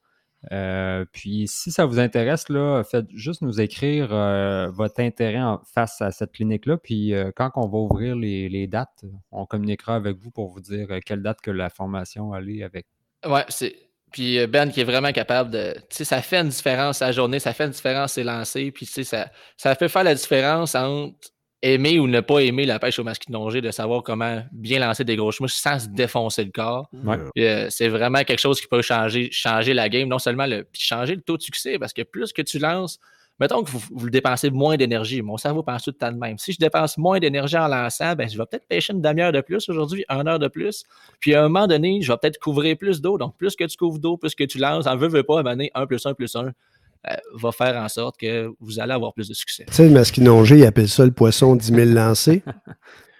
Euh, 0.50 1.04
puis 1.12 1.46
si 1.46 1.70
ça 1.70 1.86
vous 1.86 2.00
intéresse, 2.00 2.48
là, 2.48 2.82
faites 2.82 3.08
juste 3.14 3.42
nous 3.42 3.60
écrire 3.60 4.12
euh, 4.12 4.70
votre 4.70 5.00
intérêt 5.00 5.40
face 5.72 6.02
à 6.02 6.10
cette 6.10 6.32
clinique-là. 6.32 6.78
Puis 6.78 7.14
euh, 7.14 7.30
quand 7.34 7.52
on 7.54 7.68
va 7.68 7.78
ouvrir 7.78 8.16
les, 8.16 8.66
dates, 8.66 9.04
on 9.30 9.46
communiquera 9.46 9.94
avec 9.94 10.16
vous 10.16 10.30
pour 10.30 10.48
vous 10.48 10.60
dire 10.60 10.88
quelle 11.04 11.22
date 11.22 11.40
que 11.40 11.50
la 11.50 11.70
formation 11.70 12.32
allait 12.32 12.62
avec. 12.62 12.86
Ouais, 13.24 13.44
c'est. 13.48 13.76
Puis 14.12 14.46
Ben 14.46 14.70
qui 14.70 14.80
est 14.80 14.84
vraiment 14.84 15.12
capable 15.12 15.50
de. 15.50 15.74
Tu 15.90 15.96
sais, 15.96 16.04
ça 16.04 16.22
fait 16.22 16.38
une 16.38 16.48
différence 16.48 17.02
à 17.02 17.06
la 17.06 17.12
journée, 17.12 17.38
ça 17.38 17.52
fait 17.52 17.64
une 17.64 17.70
différence 17.70 18.12
c'est 18.12 18.24
lancé. 18.24 18.70
Puis 18.70 18.86
tu 18.86 18.92
sais, 18.92 19.04
ça, 19.04 19.30
ça 19.56 19.74
fait 19.74 19.88
faire 19.88 20.04
la 20.04 20.14
différence 20.14 20.74
entre 20.74 21.14
aimer 21.62 22.00
ou 22.00 22.08
ne 22.08 22.20
pas 22.20 22.40
aimer 22.40 22.66
la 22.66 22.78
pêche 22.78 22.98
au 22.98 23.04
masquinongé, 23.04 23.60
de 23.60 23.70
savoir 23.70 24.02
comment 24.02 24.42
bien 24.52 24.80
lancer 24.80 25.04
des 25.04 25.16
grosses 25.16 25.40
mouches 25.40 25.54
sans 25.54 25.78
se 25.78 25.88
défoncer 25.88 26.44
le 26.44 26.50
corps. 26.50 26.90
Euh, 27.38 27.68
c'est 27.70 27.88
vraiment 27.88 28.24
quelque 28.24 28.40
chose 28.40 28.60
qui 28.60 28.66
peut 28.66 28.82
changer, 28.82 29.30
changer 29.30 29.72
la 29.72 29.88
game, 29.88 30.08
non 30.08 30.18
seulement 30.18 30.46
le, 30.46 30.66
changer 30.72 31.14
le 31.14 31.22
taux 31.22 31.36
de 31.36 31.42
succès, 31.42 31.78
parce 31.78 31.92
que 31.92 32.02
plus 32.02 32.32
que 32.32 32.42
tu 32.42 32.58
lances, 32.58 32.98
mettons 33.42 33.64
que 33.64 33.70
vous, 33.70 33.82
vous 33.90 34.08
dépensez 34.08 34.50
moins 34.50 34.76
d'énergie. 34.76 35.20
Mon 35.20 35.36
cerveau 35.36 35.64
pense 35.64 35.82
tout 35.82 35.90
le 35.90 35.96
temps 35.96 36.12
de 36.12 36.16
même. 36.16 36.38
Si 36.38 36.52
je 36.52 36.58
dépense 36.58 36.96
moins 36.96 37.18
d'énergie 37.18 37.56
en 37.56 37.66
lançant, 37.66 38.14
ben, 38.14 38.28
je 38.28 38.38
vais 38.38 38.44
peut-être 38.46 38.68
pêcher 38.68 38.92
une 38.92 39.02
demi-heure 39.02 39.32
de 39.32 39.40
plus 39.40 39.68
aujourd'hui, 39.68 40.04
une 40.08 40.28
heure 40.28 40.38
de 40.38 40.46
plus. 40.46 40.84
Puis 41.18 41.34
à 41.34 41.40
un 41.40 41.48
moment 41.48 41.66
donné, 41.66 42.00
je 42.02 42.12
vais 42.12 42.18
peut-être 42.18 42.38
couvrir 42.38 42.76
plus 42.76 43.00
d'eau. 43.00 43.18
Donc, 43.18 43.36
plus 43.36 43.56
que 43.56 43.64
tu 43.64 43.76
couvres 43.76 43.98
d'eau, 43.98 44.16
plus 44.16 44.36
que 44.36 44.44
tu 44.44 44.58
lances, 44.58 44.86
en 44.86 44.96
veux, 44.96 45.08
veux 45.08 45.24
pas, 45.24 45.38
à 45.38 45.40
un 45.40 45.42
moment 45.42 45.56
donné, 45.56 45.72
1 45.74 45.86
plus 45.86 46.06
1 46.06 46.14
plus 46.14 46.36
1 46.36 46.44
euh, 46.44 47.16
va 47.34 47.50
faire 47.50 47.74
en 47.82 47.88
sorte 47.88 48.16
que 48.16 48.48
vous 48.60 48.78
allez 48.78 48.92
avoir 48.92 49.12
plus 49.12 49.28
de 49.28 49.34
succès. 49.34 49.64
Tu 49.66 49.74
sais, 49.74 49.88
le 49.88 49.90
masquinongé, 49.90 50.58
il 50.58 50.64
appelle 50.64 50.88
ça 50.88 51.04
le 51.04 51.10
poisson 51.10 51.56
10 51.56 51.66
000 51.66 51.90
lancés. 51.90 52.44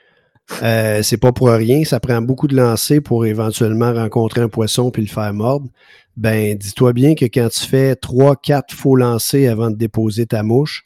Euh, 0.63 1.03
c'est 1.03 1.17
pas 1.17 1.33
pour 1.33 1.49
rien, 1.49 1.85
ça 1.85 2.01
prend 2.01 2.21
beaucoup 2.21 2.49
de 2.49 2.57
lancers 2.57 3.03
pour 3.03 3.27
éventuellement 3.27 3.93
rencontrer 3.93 4.41
un 4.41 4.49
poisson 4.49 4.91
puis 4.91 5.03
le 5.03 5.09
faire 5.09 5.33
mordre. 5.33 5.69
Ben, 6.17 6.57
dis-toi 6.57 6.93
bien 6.93 7.15
que 7.15 7.25
quand 7.25 7.49
tu 7.49 7.61
fais 7.67 7.95
3-4 7.95 8.75
faux 8.75 8.97
lancers 8.97 9.51
avant 9.51 9.71
de 9.71 9.77
déposer 9.77 10.27
ta 10.27 10.43
mouche, 10.43 10.85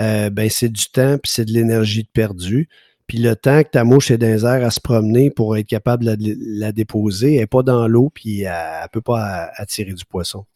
euh, 0.00 0.30
ben, 0.30 0.48
c'est 0.48 0.68
du 0.68 0.86
temps 0.86 1.18
puis 1.18 1.30
c'est 1.32 1.44
de 1.44 1.52
l'énergie 1.52 2.02
de 2.02 2.08
perdu. 2.12 2.68
Puis 3.06 3.18
le 3.18 3.34
temps 3.34 3.64
que 3.64 3.70
ta 3.70 3.82
mouche 3.82 4.12
est 4.12 4.18
dans 4.18 4.28
les 4.28 4.44
airs 4.44 4.64
à 4.64 4.70
se 4.70 4.80
promener 4.80 5.30
pour 5.30 5.56
être 5.56 5.66
capable 5.66 6.04
de 6.04 6.36
la, 6.38 6.70
déposer, 6.70 7.34
elle 7.34 7.40
n'est 7.40 7.46
pas 7.46 7.64
dans 7.64 7.88
l'eau 7.88 8.10
puis 8.14 8.42
elle 8.42 8.52
ne 8.82 8.88
peut 8.92 9.00
pas 9.00 9.50
attirer 9.56 9.92
du 9.92 10.04
poisson. 10.04 10.46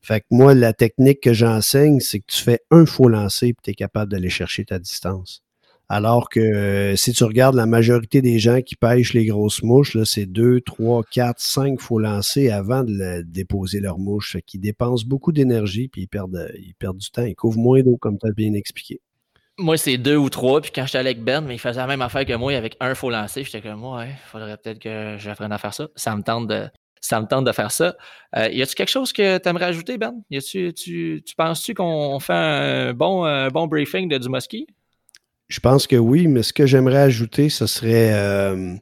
Fait 0.00 0.20
que 0.20 0.26
moi, 0.30 0.54
la 0.54 0.72
technique 0.72 1.20
que 1.20 1.32
j'enseigne, 1.32 1.98
c'est 1.98 2.20
que 2.20 2.26
tu 2.28 2.40
fais 2.40 2.60
un 2.70 2.86
faux 2.86 3.08
lancer 3.08 3.48
et 3.48 3.56
tu 3.60 3.70
es 3.70 3.74
capable 3.74 4.12
d'aller 4.12 4.30
chercher 4.30 4.64
ta 4.64 4.78
distance. 4.78 5.43
Alors 5.88 6.30
que 6.30 6.40
euh, 6.40 6.96
si 6.96 7.12
tu 7.12 7.24
regardes 7.24 7.54
la 7.54 7.66
majorité 7.66 8.22
des 8.22 8.38
gens 8.38 8.62
qui 8.62 8.74
pêchent 8.74 9.12
les 9.12 9.26
grosses 9.26 9.62
mouches, 9.62 9.96
c'est 10.04 10.24
deux, 10.24 10.60
trois, 10.62 11.02
quatre, 11.10 11.40
cinq 11.40 11.80
faux 11.80 11.98
lancers 11.98 12.54
avant 12.54 12.84
de 12.84 13.22
déposer 13.22 13.80
leur 13.80 13.98
mouche. 13.98 14.32
Fait 14.32 14.42
qu'ils 14.42 14.60
dépensent 14.60 15.06
beaucoup 15.06 15.32
d'énergie 15.32 15.88
puis 15.88 16.02
ils 16.02 16.08
perdent, 16.08 16.50
ils 16.58 16.74
perdent 16.74 16.98
du 16.98 17.10
temps. 17.10 17.24
Ils 17.24 17.34
couvrent 17.34 17.58
moins 17.58 17.82
d'eau, 17.82 17.98
comme 17.98 18.18
tu 18.18 18.26
as 18.26 18.32
bien 18.32 18.54
expliqué. 18.54 19.00
Moi, 19.58 19.76
c'est 19.76 19.98
deux 19.98 20.16
ou 20.16 20.30
trois. 20.30 20.62
Puis 20.62 20.72
quand 20.74 20.86
j'étais 20.86 20.98
avec 20.98 21.22
Ben, 21.22 21.42
mais 21.42 21.54
il 21.54 21.60
faisait 21.60 21.78
la 21.78 21.86
même 21.86 22.02
affaire 22.02 22.24
que 22.24 22.34
moi 22.34 22.56
avec 22.56 22.76
un 22.80 22.94
faux 22.94 23.10
lancer. 23.10 23.44
J'étais 23.44 23.60
comme, 23.60 23.84
ouais, 23.84 24.08
il 24.08 24.28
faudrait 24.30 24.56
peut-être 24.56 24.78
que 24.78 25.16
j'apprenne 25.18 25.52
à 25.52 25.58
faire 25.58 25.74
ça. 25.74 25.88
Ça 25.96 26.16
me 26.16 26.22
tente 26.22 26.48
de, 26.48 26.66
ça 27.02 27.20
me 27.20 27.26
tente 27.26 27.44
de 27.44 27.52
faire 27.52 27.70
ça. 27.70 27.94
Euh, 28.36 28.48
y 28.48 28.62
a-tu 28.62 28.74
quelque 28.74 28.88
chose 28.88 29.12
que 29.12 29.36
tu 29.36 29.48
aimerais 29.48 29.66
ajouter, 29.66 29.98
Ben? 29.98 30.14
Y 30.30 30.40
tu, 30.40 30.72
tu, 30.72 31.34
penses-tu 31.36 31.74
qu'on 31.74 32.18
fait 32.20 32.32
un 32.32 32.94
bon, 32.94 33.48
bon 33.50 33.66
briefing 33.66 34.08
de 34.08 34.16
du 34.16 34.30
mosquée? 34.30 34.66
Je 35.54 35.60
pense 35.60 35.86
que 35.86 35.94
oui, 35.94 36.26
mais 36.26 36.42
ce 36.42 36.52
que 36.52 36.66
j'aimerais 36.66 37.02
ajouter, 37.02 37.48
ce 37.48 37.68
serait 37.68 38.10
euh, 38.12 38.74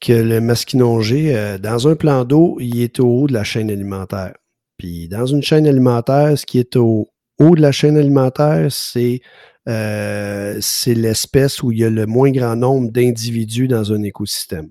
que 0.00 0.12
le 0.12 0.40
masquinongé, 0.40 1.36
euh, 1.36 1.56
dans 1.56 1.86
un 1.86 1.94
plan 1.94 2.24
d'eau, 2.24 2.56
il 2.58 2.82
est 2.82 2.98
au 2.98 3.06
haut 3.06 3.26
de 3.28 3.32
la 3.32 3.44
chaîne 3.44 3.70
alimentaire. 3.70 4.34
Puis 4.76 5.06
dans 5.06 5.26
une 5.26 5.40
chaîne 5.40 5.68
alimentaire, 5.68 6.36
ce 6.36 6.44
qui 6.46 6.58
est 6.58 6.74
au 6.74 7.06
haut 7.38 7.54
de 7.54 7.60
la 7.60 7.70
chaîne 7.70 7.96
alimentaire, 7.96 8.72
c'est 8.72 9.20
c'est 9.66 10.94
l'espèce 10.94 11.62
où 11.62 11.70
il 11.70 11.78
y 11.78 11.84
a 11.84 11.90
le 11.90 12.04
moins 12.06 12.32
grand 12.32 12.56
nombre 12.56 12.90
d'individus 12.90 13.68
dans 13.68 13.92
un 13.92 14.02
écosystème. 14.02 14.70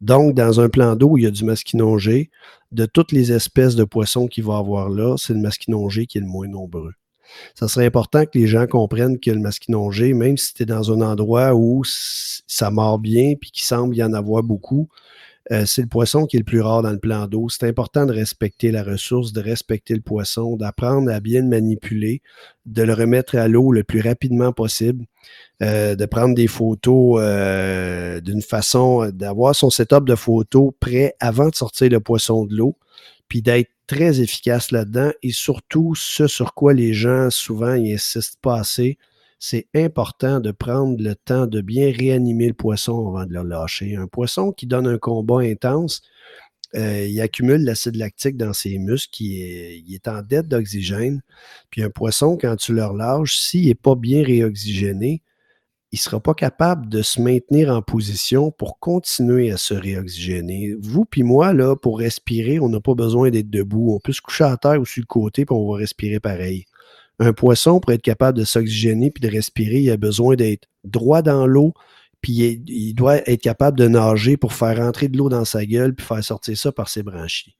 Donc, 0.00 0.34
dans 0.34 0.60
un 0.60 0.70
plan 0.70 0.96
d'eau 0.96 1.18
il 1.18 1.24
y 1.24 1.26
a 1.26 1.30
du 1.30 1.44
masquinongé, 1.44 2.30
de 2.72 2.86
toutes 2.86 3.12
les 3.12 3.32
espèces 3.32 3.76
de 3.76 3.84
poissons 3.84 4.28
qu'il 4.28 4.44
va 4.44 4.56
avoir 4.56 4.88
là, 4.88 5.16
c'est 5.18 5.34
le 5.34 5.40
masquinongé 5.40 6.06
qui 6.06 6.16
est 6.16 6.22
le 6.22 6.26
moins 6.26 6.48
nombreux. 6.48 6.94
Ça 7.54 7.68
serait 7.68 7.86
important 7.86 8.24
que 8.24 8.38
les 8.38 8.46
gens 8.46 8.66
comprennent 8.66 9.18
que 9.18 9.30
le 9.30 9.40
masquinongé, 9.40 10.12
même 10.12 10.36
si 10.36 10.54
tu 10.54 10.62
es 10.62 10.66
dans 10.66 10.92
un 10.92 11.00
endroit 11.00 11.54
où 11.54 11.82
ça 11.84 12.70
mord 12.70 12.98
bien 12.98 13.34
puis 13.40 13.50
qu'il 13.50 13.64
semble 13.64 13.96
y 13.96 14.02
en 14.02 14.12
avoir 14.12 14.42
beaucoup, 14.42 14.88
euh, 15.52 15.64
c'est 15.66 15.82
le 15.82 15.88
poisson 15.88 16.26
qui 16.26 16.36
est 16.36 16.40
le 16.40 16.44
plus 16.44 16.60
rare 16.60 16.82
dans 16.82 16.92
le 16.92 16.98
plan 16.98 17.26
d'eau. 17.26 17.48
C'est 17.48 17.66
important 17.66 18.06
de 18.06 18.12
respecter 18.12 18.70
la 18.70 18.84
ressource, 18.84 19.32
de 19.32 19.40
respecter 19.40 19.94
le 19.94 20.00
poisson, 20.00 20.56
d'apprendre 20.56 21.10
à 21.10 21.18
bien 21.18 21.40
le 21.40 21.48
manipuler, 21.48 22.22
de 22.66 22.82
le 22.82 22.94
remettre 22.94 23.36
à 23.36 23.48
l'eau 23.48 23.72
le 23.72 23.82
plus 23.82 24.00
rapidement 24.00 24.52
possible, 24.52 25.06
euh, 25.62 25.96
de 25.96 26.06
prendre 26.06 26.36
des 26.36 26.46
photos 26.46 27.20
euh, 27.20 28.20
d'une 28.20 28.42
façon, 28.42 29.10
d'avoir 29.12 29.56
son 29.56 29.70
setup 29.70 30.04
de 30.04 30.14
photos 30.14 30.72
prêt 30.78 31.14
avant 31.18 31.48
de 31.48 31.54
sortir 31.54 31.90
le 31.90 32.00
poisson 32.00 32.44
de 32.44 32.54
l'eau, 32.54 32.76
puis 33.28 33.42
d'être 33.42 33.70
très 33.90 34.20
efficace 34.20 34.70
là-dedans 34.70 35.10
et 35.24 35.32
surtout 35.32 35.96
ce 35.96 36.28
sur 36.28 36.54
quoi 36.54 36.74
les 36.74 36.92
gens 36.92 37.28
souvent 37.28 37.74
ils 37.74 37.94
insistent 37.94 38.38
pas 38.40 38.60
assez, 38.60 38.98
c'est 39.40 39.66
important 39.74 40.38
de 40.38 40.52
prendre 40.52 41.02
le 41.02 41.16
temps 41.16 41.48
de 41.48 41.60
bien 41.60 41.90
réanimer 41.90 42.46
le 42.46 42.54
poisson 42.54 43.08
avant 43.08 43.26
de 43.26 43.32
le 43.32 43.42
lâcher. 43.42 43.96
Un 43.96 44.06
poisson 44.06 44.52
qui 44.52 44.68
donne 44.68 44.86
un 44.86 44.98
combat 44.98 45.40
intense, 45.40 46.02
euh, 46.76 47.04
il 47.04 47.20
accumule 47.20 47.64
l'acide 47.64 47.96
lactique 47.96 48.36
dans 48.36 48.52
ses 48.52 48.78
muscles, 48.78 49.24
il 49.24 49.42
est, 49.42 49.78
il 49.84 49.92
est 49.92 50.06
en 50.06 50.22
dette 50.22 50.46
d'oxygène. 50.46 51.20
Puis 51.70 51.82
un 51.82 51.90
poisson, 51.90 52.38
quand 52.40 52.54
tu 52.54 52.72
le 52.72 52.84
relâches, 52.84 53.38
s'il 53.38 53.66
n'est 53.66 53.74
pas 53.74 53.96
bien 53.96 54.22
réoxygéné, 54.22 55.20
il 55.92 55.96
ne 55.96 56.00
sera 56.00 56.20
pas 56.20 56.34
capable 56.34 56.88
de 56.88 57.02
se 57.02 57.20
maintenir 57.20 57.74
en 57.74 57.82
position 57.82 58.52
pour 58.52 58.78
continuer 58.78 59.50
à 59.50 59.56
se 59.56 59.74
réoxygéner. 59.74 60.76
Vous 60.80 61.04
puis 61.04 61.24
moi, 61.24 61.52
là, 61.52 61.74
pour 61.74 61.98
respirer, 61.98 62.60
on 62.60 62.68
n'a 62.68 62.80
pas 62.80 62.94
besoin 62.94 63.30
d'être 63.30 63.50
debout. 63.50 63.92
On 63.94 63.98
peut 63.98 64.12
se 64.12 64.20
coucher 64.20 64.44
à 64.44 64.56
terre 64.56 64.80
ou 64.80 64.86
sur 64.86 65.02
le 65.02 65.06
côté, 65.06 65.44
puis 65.44 65.54
on 65.54 65.70
va 65.72 65.78
respirer 65.78 66.20
pareil. 66.20 66.66
Un 67.18 67.32
poisson, 67.32 67.80
pour 67.80 67.92
être 67.92 68.02
capable 68.02 68.38
de 68.38 68.44
s'oxygéner 68.44 69.10
puis 69.10 69.20
de 69.20 69.34
respirer, 69.34 69.80
il 69.80 69.90
a 69.90 69.96
besoin 69.96 70.36
d'être 70.36 70.68
droit 70.84 71.22
dans 71.22 71.46
l'eau, 71.46 71.74
puis 72.20 72.32
il, 72.66 72.94
doit 72.94 73.16
être 73.28 73.42
capable 73.42 73.78
de 73.78 73.88
nager 73.88 74.36
pour 74.36 74.52
faire 74.52 74.76
rentrer 74.76 75.08
de 75.08 75.18
l'eau 75.18 75.28
dans 75.28 75.44
sa 75.44 75.66
gueule 75.66 75.94
puis 75.94 76.06
faire 76.06 76.22
sortir 76.22 76.56
ça 76.56 76.70
par 76.70 76.88
ses 76.88 77.02
branchies. 77.02 77.56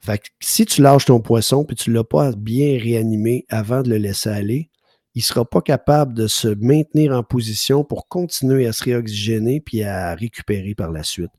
Fait 0.00 0.22
si 0.40 0.64
tu 0.64 0.80
lâches 0.80 1.04
ton 1.04 1.20
poisson 1.20 1.64
puis 1.64 1.76
tu 1.76 1.90
ne 1.90 1.96
l'as 1.96 2.04
pas 2.04 2.32
bien 2.32 2.78
réanimé 2.78 3.44
avant 3.48 3.82
de 3.82 3.90
le 3.90 3.98
laisser 3.98 4.30
aller, 4.30 4.70
il 5.14 5.20
ne 5.20 5.24
sera 5.24 5.44
pas 5.44 5.60
capable 5.60 6.14
de 6.14 6.26
se 6.26 6.48
maintenir 6.48 7.12
en 7.12 7.22
position 7.22 7.84
pour 7.84 8.06
continuer 8.08 8.66
à 8.66 8.72
se 8.72 8.84
réoxygéner 8.84 9.60
puis 9.60 9.82
à 9.82 10.14
récupérer 10.14 10.74
par 10.74 10.92
la 10.92 11.02
suite. 11.02 11.30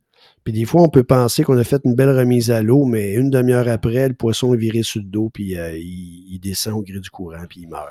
Puis 0.44 0.54
des 0.54 0.66
fois, 0.66 0.82
on 0.82 0.90
peut 0.90 1.04
penser 1.04 1.44
qu'on 1.44 1.58
a 1.58 1.64
fait 1.64 1.82
une 1.86 1.96
belle 1.96 2.18
remise 2.18 2.52
à 2.52 2.62
l'eau, 2.62 2.86
mais 2.86 3.14
une 3.14 3.30
demi-heure 3.30 3.68
après, 3.68 4.08
le 4.08 4.14
poisson 4.14 4.54
est 4.54 4.58
viré 4.58 4.84
sur 4.84 5.02
le 5.02 5.08
dos, 5.08 5.30
puis 5.30 5.58
euh, 5.58 5.78
il, 5.78 6.40
descend 6.40 6.74
au 6.74 6.82
gré 6.82 7.00
du 7.00 7.10
courant, 7.10 7.46
puis 7.48 7.62
il 7.62 7.70
meurt. 7.70 7.88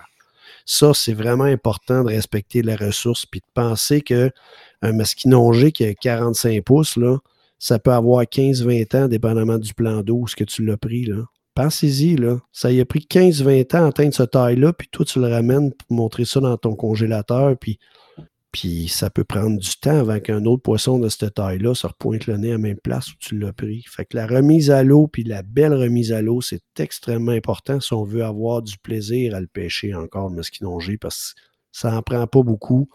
Ça, 0.66 0.92
c'est 0.94 1.12
vraiment 1.12 1.44
important 1.44 2.02
de 2.04 2.08
respecter 2.08 2.62
la 2.62 2.76
ressource, 2.76 3.24
puis 3.26 3.40
de 3.40 3.46
penser 3.54 4.00
qu'un 4.00 4.30
masquinongé 4.82 5.72
qui 5.72 5.84
a 5.84 5.94
45 5.94 6.62
pouces, 6.64 6.96
là, 6.96 7.18
ça 7.58 7.78
peut 7.78 7.92
avoir 7.92 8.24
15-20 8.24 8.96
ans, 8.96 9.08
dépendamment 9.08 9.58
du 9.58 9.74
plan 9.74 10.02
d'eau, 10.02 10.26
ce 10.26 10.34
que 10.34 10.44
tu 10.44 10.64
l'as 10.64 10.76
pris. 10.76 11.04
Là. 11.04 11.24
Pensez-y, 11.54 12.16
là. 12.16 12.38
Ça 12.52 12.70
y 12.70 12.80
a 12.80 12.84
pris 12.84 13.06
15-20 13.10 13.76
ans 13.76 13.84
à 13.84 13.88
atteindre 13.88 14.14
ce 14.14 14.22
taille-là, 14.22 14.72
puis 14.72 14.88
toi, 14.88 15.04
tu 15.04 15.20
le 15.20 15.28
ramènes 15.28 15.72
pour 15.72 15.96
montrer 15.96 16.24
ça 16.24 16.40
dans 16.40 16.56
ton 16.56 16.74
congélateur, 16.74 17.56
puis 17.58 17.78
puis 18.52 18.88
ça 18.88 19.10
peut 19.10 19.24
prendre 19.24 19.58
du 19.58 19.76
temps 19.76 20.00
avant 20.00 20.18
qu'un 20.18 20.44
autre 20.44 20.62
poisson 20.62 20.98
de 20.98 21.08
cette 21.08 21.34
taille-là 21.34 21.74
se 21.74 21.86
repointe 21.86 22.26
le 22.26 22.36
nez 22.36 22.48
à 22.48 22.52
la 22.52 22.58
même 22.58 22.80
place 22.80 23.12
où 23.12 23.16
tu 23.20 23.38
l'as 23.38 23.52
pris. 23.52 23.84
Fait 23.88 24.04
que 24.04 24.16
la 24.16 24.26
remise 24.26 24.72
à 24.72 24.82
l'eau, 24.82 25.06
puis 25.06 25.22
la 25.22 25.42
belle 25.42 25.72
remise 25.72 26.12
à 26.12 26.20
l'eau, 26.20 26.40
c'est 26.40 26.62
extrêmement 26.78 27.32
important 27.32 27.80
si 27.80 27.92
on 27.92 28.02
veut 28.02 28.24
avoir 28.24 28.62
du 28.62 28.76
plaisir 28.78 29.36
à 29.36 29.40
le 29.40 29.46
pêcher 29.46 29.94
encore, 29.94 30.30
le 30.30 30.36
mesquinongé, 30.36 30.98
parce 30.98 31.34
que 31.34 31.40
ça 31.70 31.92
n'en 31.92 32.02
prend 32.02 32.26
pas 32.26 32.42
beaucoup 32.42 32.88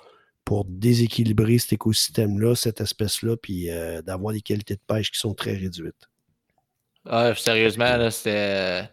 pour 0.43 0.65
déséquilibrer 0.65 1.57
cet 1.57 1.73
écosystème-là, 1.73 2.55
cette 2.55 2.81
espèce-là, 2.81 3.37
puis 3.37 3.71
euh, 3.71 4.01
d'avoir 4.01 4.33
des 4.33 4.41
qualités 4.41 4.75
de 4.75 4.81
pêche 4.85 5.09
qui 5.09 5.19
sont 5.19 5.33
très 5.33 5.53
réduites. 5.53 6.09
Ah, 7.07 7.33
sérieusement, 7.35 8.09
c'était 8.09 8.89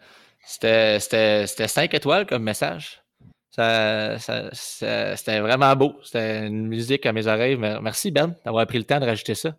5 0.98 1.94
étoiles 1.94 2.26
comme 2.26 2.42
message. 2.42 3.02
Ça, 3.50 4.16
c'était 4.54 5.40
vraiment 5.40 5.74
beau. 5.76 5.94
C'était 6.02 6.46
une 6.46 6.66
musique 6.68 7.04
à 7.04 7.12
mes 7.12 7.26
oreilles. 7.26 7.56
Merci, 7.56 8.10
Ben, 8.10 8.34
d'avoir 8.44 8.66
pris 8.66 8.78
le 8.78 8.84
temps 8.84 8.98
de 8.98 9.04
rajouter 9.04 9.34
ça. 9.34 9.54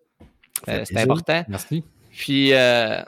Euh, 0.67 0.83
c'était 0.85 1.01
important. 1.01 1.43
Merci. 1.47 1.83
Puis, 2.11 2.53
euh, 2.53 3.01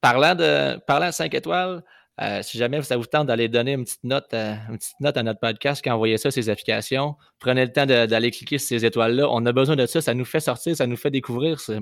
parlant, 0.00 0.34
de, 0.34 0.78
parlant 0.86 1.08
de 1.08 1.12
5 1.12 1.34
étoiles, 1.34 1.82
euh, 2.20 2.42
si 2.42 2.58
jamais 2.58 2.82
ça 2.82 2.96
vous 2.96 3.06
tente 3.06 3.28
d'aller 3.28 3.48
donner 3.48 3.72
une 3.72 3.84
petite 3.84 4.02
note, 4.04 4.32
une 4.32 4.76
petite 4.76 5.00
note 5.00 5.16
à 5.16 5.22
notre 5.22 5.40
podcast, 5.40 5.80
quand 5.84 5.94
envoyez 5.94 6.18
ça 6.18 6.30
ces 6.30 6.50
applications, 6.50 7.16
prenez 7.38 7.64
le 7.64 7.72
temps 7.72 7.86
d'aller 7.86 8.30
cliquer 8.30 8.58
sur 8.58 8.68
ces 8.68 8.84
étoiles-là. 8.84 9.28
On 9.30 9.44
a 9.46 9.52
besoin 9.52 9.76
de 9.76 9.86
ça. 9.86 10.00
Ça 10.00 10.14
nous 10.14 10.24
fait 10.24 10.40
sortir, 10.40 10.76
ça 10.76 10.86
nous 10.86 10.96
fait 10.96 11.10
découvrir. 11.10 11.60
C'est 11.60 11.78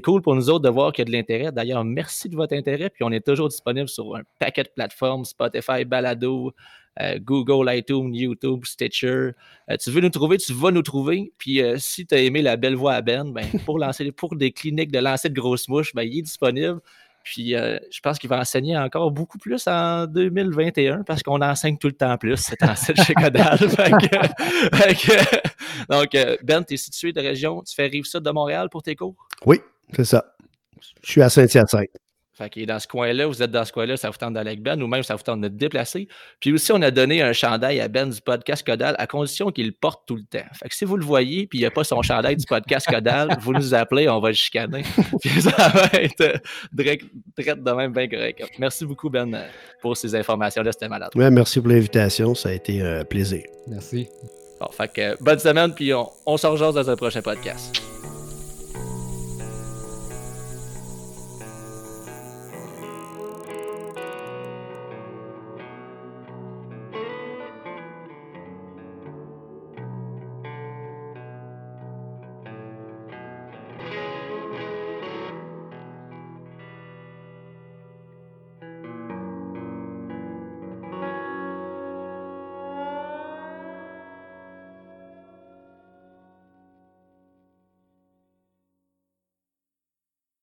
cool 0.00 0.22
pour 0.22 0.34
nous 0.34 0.50
autres 0.50 0.64
de 0.64 0.68
voir 0.68 0.92
qu'il 0.92 1.02
y 1.02 1.06
a 1.06 1.10
de 1.10 1.12
l'intérêt. 1.12 1.52
D'ailleurs, 1.52 1.84
merci 1.84 2.28
de 2.28 2.36
votre 2.36 2.54
intérêt. 2.54 2.90
Puis 2.90 3.04
on 3.04 3.12
est 3.12 3.24
toujours 3.24 3.48
disponible 3.48 3.88
sur 3.88 4.16
un 4.16 4.22
paquet 4.38 4.64
de 4.64 4.70
plateformes, 4.74 5.24
Spotify, 5.24 5.84
Balado, 5.84 6.52
euh, 7.00 7.18
Google, 7.20 7.72
iTunes, 7.72 8.14
YouTube, 8.14 8.64
Stitcher. 8.64 9.30
Euh, 9.70 9.76
tu 9.80 9.90
veux 9.90 10.00
nous 10.00 10.10
trouver, 10.10 10.38
tu 10.38 10.52
vas 10.52 10.70
nous 10.70 10.82
trouver. 10.82 11.32
Puis 11.38 11.62
euh, 11.62 11.76
si 11.78 12.06
tu 12.06 12.14
as 12.14 12.18
aimé 12.18 12.42
la 12.42 12.56
belle 12.56 12.74
voix 12.74 12.94
à 12.94 13.02
Ben, 13.02 13.32
ben 13.32 13.46
pour, 13.64 13.78
lancer, 13.78 14.10
pour 14.10 14.34
des 14.34 14.52
cliniques 14.52 14.90
de 14.90 14.98
lancer 14.98 15.28
de 15.28 15.34
grosses 15.34 15.68
mouches, 15.68 15.94
ben, 15.94 16.02
il 16.02 16.18
est 16.18 16.22
disponible. 16.22 16.80
Puis 17.24 17.50
je 17.50 18.00
pense 18.00 18.18
qu'il 18.18 18.30
va 18.30 18.38
enseigner 18.38 18.78
encore 18.78 19.10
beaucoup 19.10 19.36
plus 19.36 19.66
en 19.66 20.06
2021 20.06 21.02
parce 21.02 21.22
qu'on 21.22 21.42
enseigne 21.42 21.76
tout 21.76 21.88
le 21.88 21.92
temps 21.92 22.16
plus 22.16 22.38
cet 22.38 22.62
enseigne 22.62 22.96
chez 22.96 23.12
Codal. 23.12 23.58
donc, 25.90 26.16
Ben, 26.42 26.64
tu 26.64 26.72
es 26.72 26.76
situé 26.78 27.12
de 27.12 27.20
région, 27.20 27.62
tu 27.62 27.74
fais 27.74 27.86
rive 27.86 28.06
sud 28.06 28.22
de 28.22 28.30
Montréal 28.30 28.70
pour 28.70 28.82
tes 28.82 28.96
cours? 28.96 29.27
Oui, 29.46 29.60
c'est 29.94 30.04
ça. 30.04 30.24
Je 31.02 31.10
suis 31.10 31.22
à 31.22 31.28
Saint-Hyacinthe. 31.28 31.90
Fait 32.38 32.48
qu'il 32.50 32.62
est 32.62 32.66
dans 32.66 32.78
ce 32.78 32.86
coin-là, 32.86 33.26
vous 33.26 33.42
êtes 33.42 33.50
dans 33.50 33.64
ce 33.64 33.72
coin-là, 33.72 33.96
ça 33.96 34.10
vous 34.10 34.16
tente 34.16 34.34
d'aller 34.34 34.50
avec 34.50 34.62
Ben, 34.62 34.80
ou 34.80 34.86
même 34.86 35.02
ça 35.02 35.16
vous 35.16 35.24
tente 35.24 35.40
de 35.40 35.48
déplacer. 35.48 36.06
Puis 36.38 36.52
aussi, 36.52 36.70
on 36.70 36.80
a 36.82 36.92
donné 36.92 37.20
un 37.20 37.32
chandail 37.32 37.80
à 37.80 37.88
Ben 37.88 38.08
du 38.08 38.20
podcast 38.20 38.64
Codal 38.64 38.94
à 38.96 39.08
condition 39.08 39.50
qu'il 39.50 39.66
le 39.66 39.72
porte 39.72 40.04
tout 40.06 40.14
le 40.14 40.22
temps. 40.22 40.46
Fait 40.52 40.68
que 40.68 40.74
si 40.76 40.84
vous 40.84 40.96
le 40.96 41.04
voyez, 41.04 41.48
puis 41.48 41.58
il 41.58 41.62
n'y 41.62 41.66
a 41.66 41.72
pas 41.72 41.82
son 41.82 42.00
chandail 42.00 42.36
du 42.36 42.46
podcast 42.46 42.86
Codal, 42.88 43.36
vous 43.40 43.52
nous 43.52 43.74
appelez, 43.74 44.08
on 44.08 44.20
va 44.20 44.28
le 44.28 44.34
chicaner. 44.34 44.84
puis 45.20 45.42
ça 45.42 45.68
va 45.68 45.88
être 45.94 46.40
direct, 46.72 47.06
de 47.36 47.70
même 47.72 47.92
bien 47.92 48.08
correct. 48.08 48.40
Merci 48.60 48.86
beaucoup, 48.86 49.10
Ben, 49.10 49.44
pour 49.82 49.96
ces 49.96 50.14
informations-là. 50.14 50.70
C'était 50.70 50.88
malade. 50.88 51.10
Ouais, 51.16 51.32
merci 51.32 51.58
pour 51.60 51.70
l'invitation. 51.70 52.36
Ça 52.36 52.50
a 52.50 52.52
été 52.52 52.80
un 52.82 53.04
plaisir. 53.04 53.42
Merci. 53.66 54.06
Bon, 54.60 54.68
fait 54.70 54.92
que 54.92 55.20
bonne 55.20 55.40
semaine, 55.40 55.74
puis 55.74 55.92
on, 55.92 56.08
on 56.24 56.36
se 56.36 56.46
rejoint 56.46 56.70
dans 56.70 56.88
un 56.88 56.96
prochain 56.96 57.20
podcast. 57.20 57.82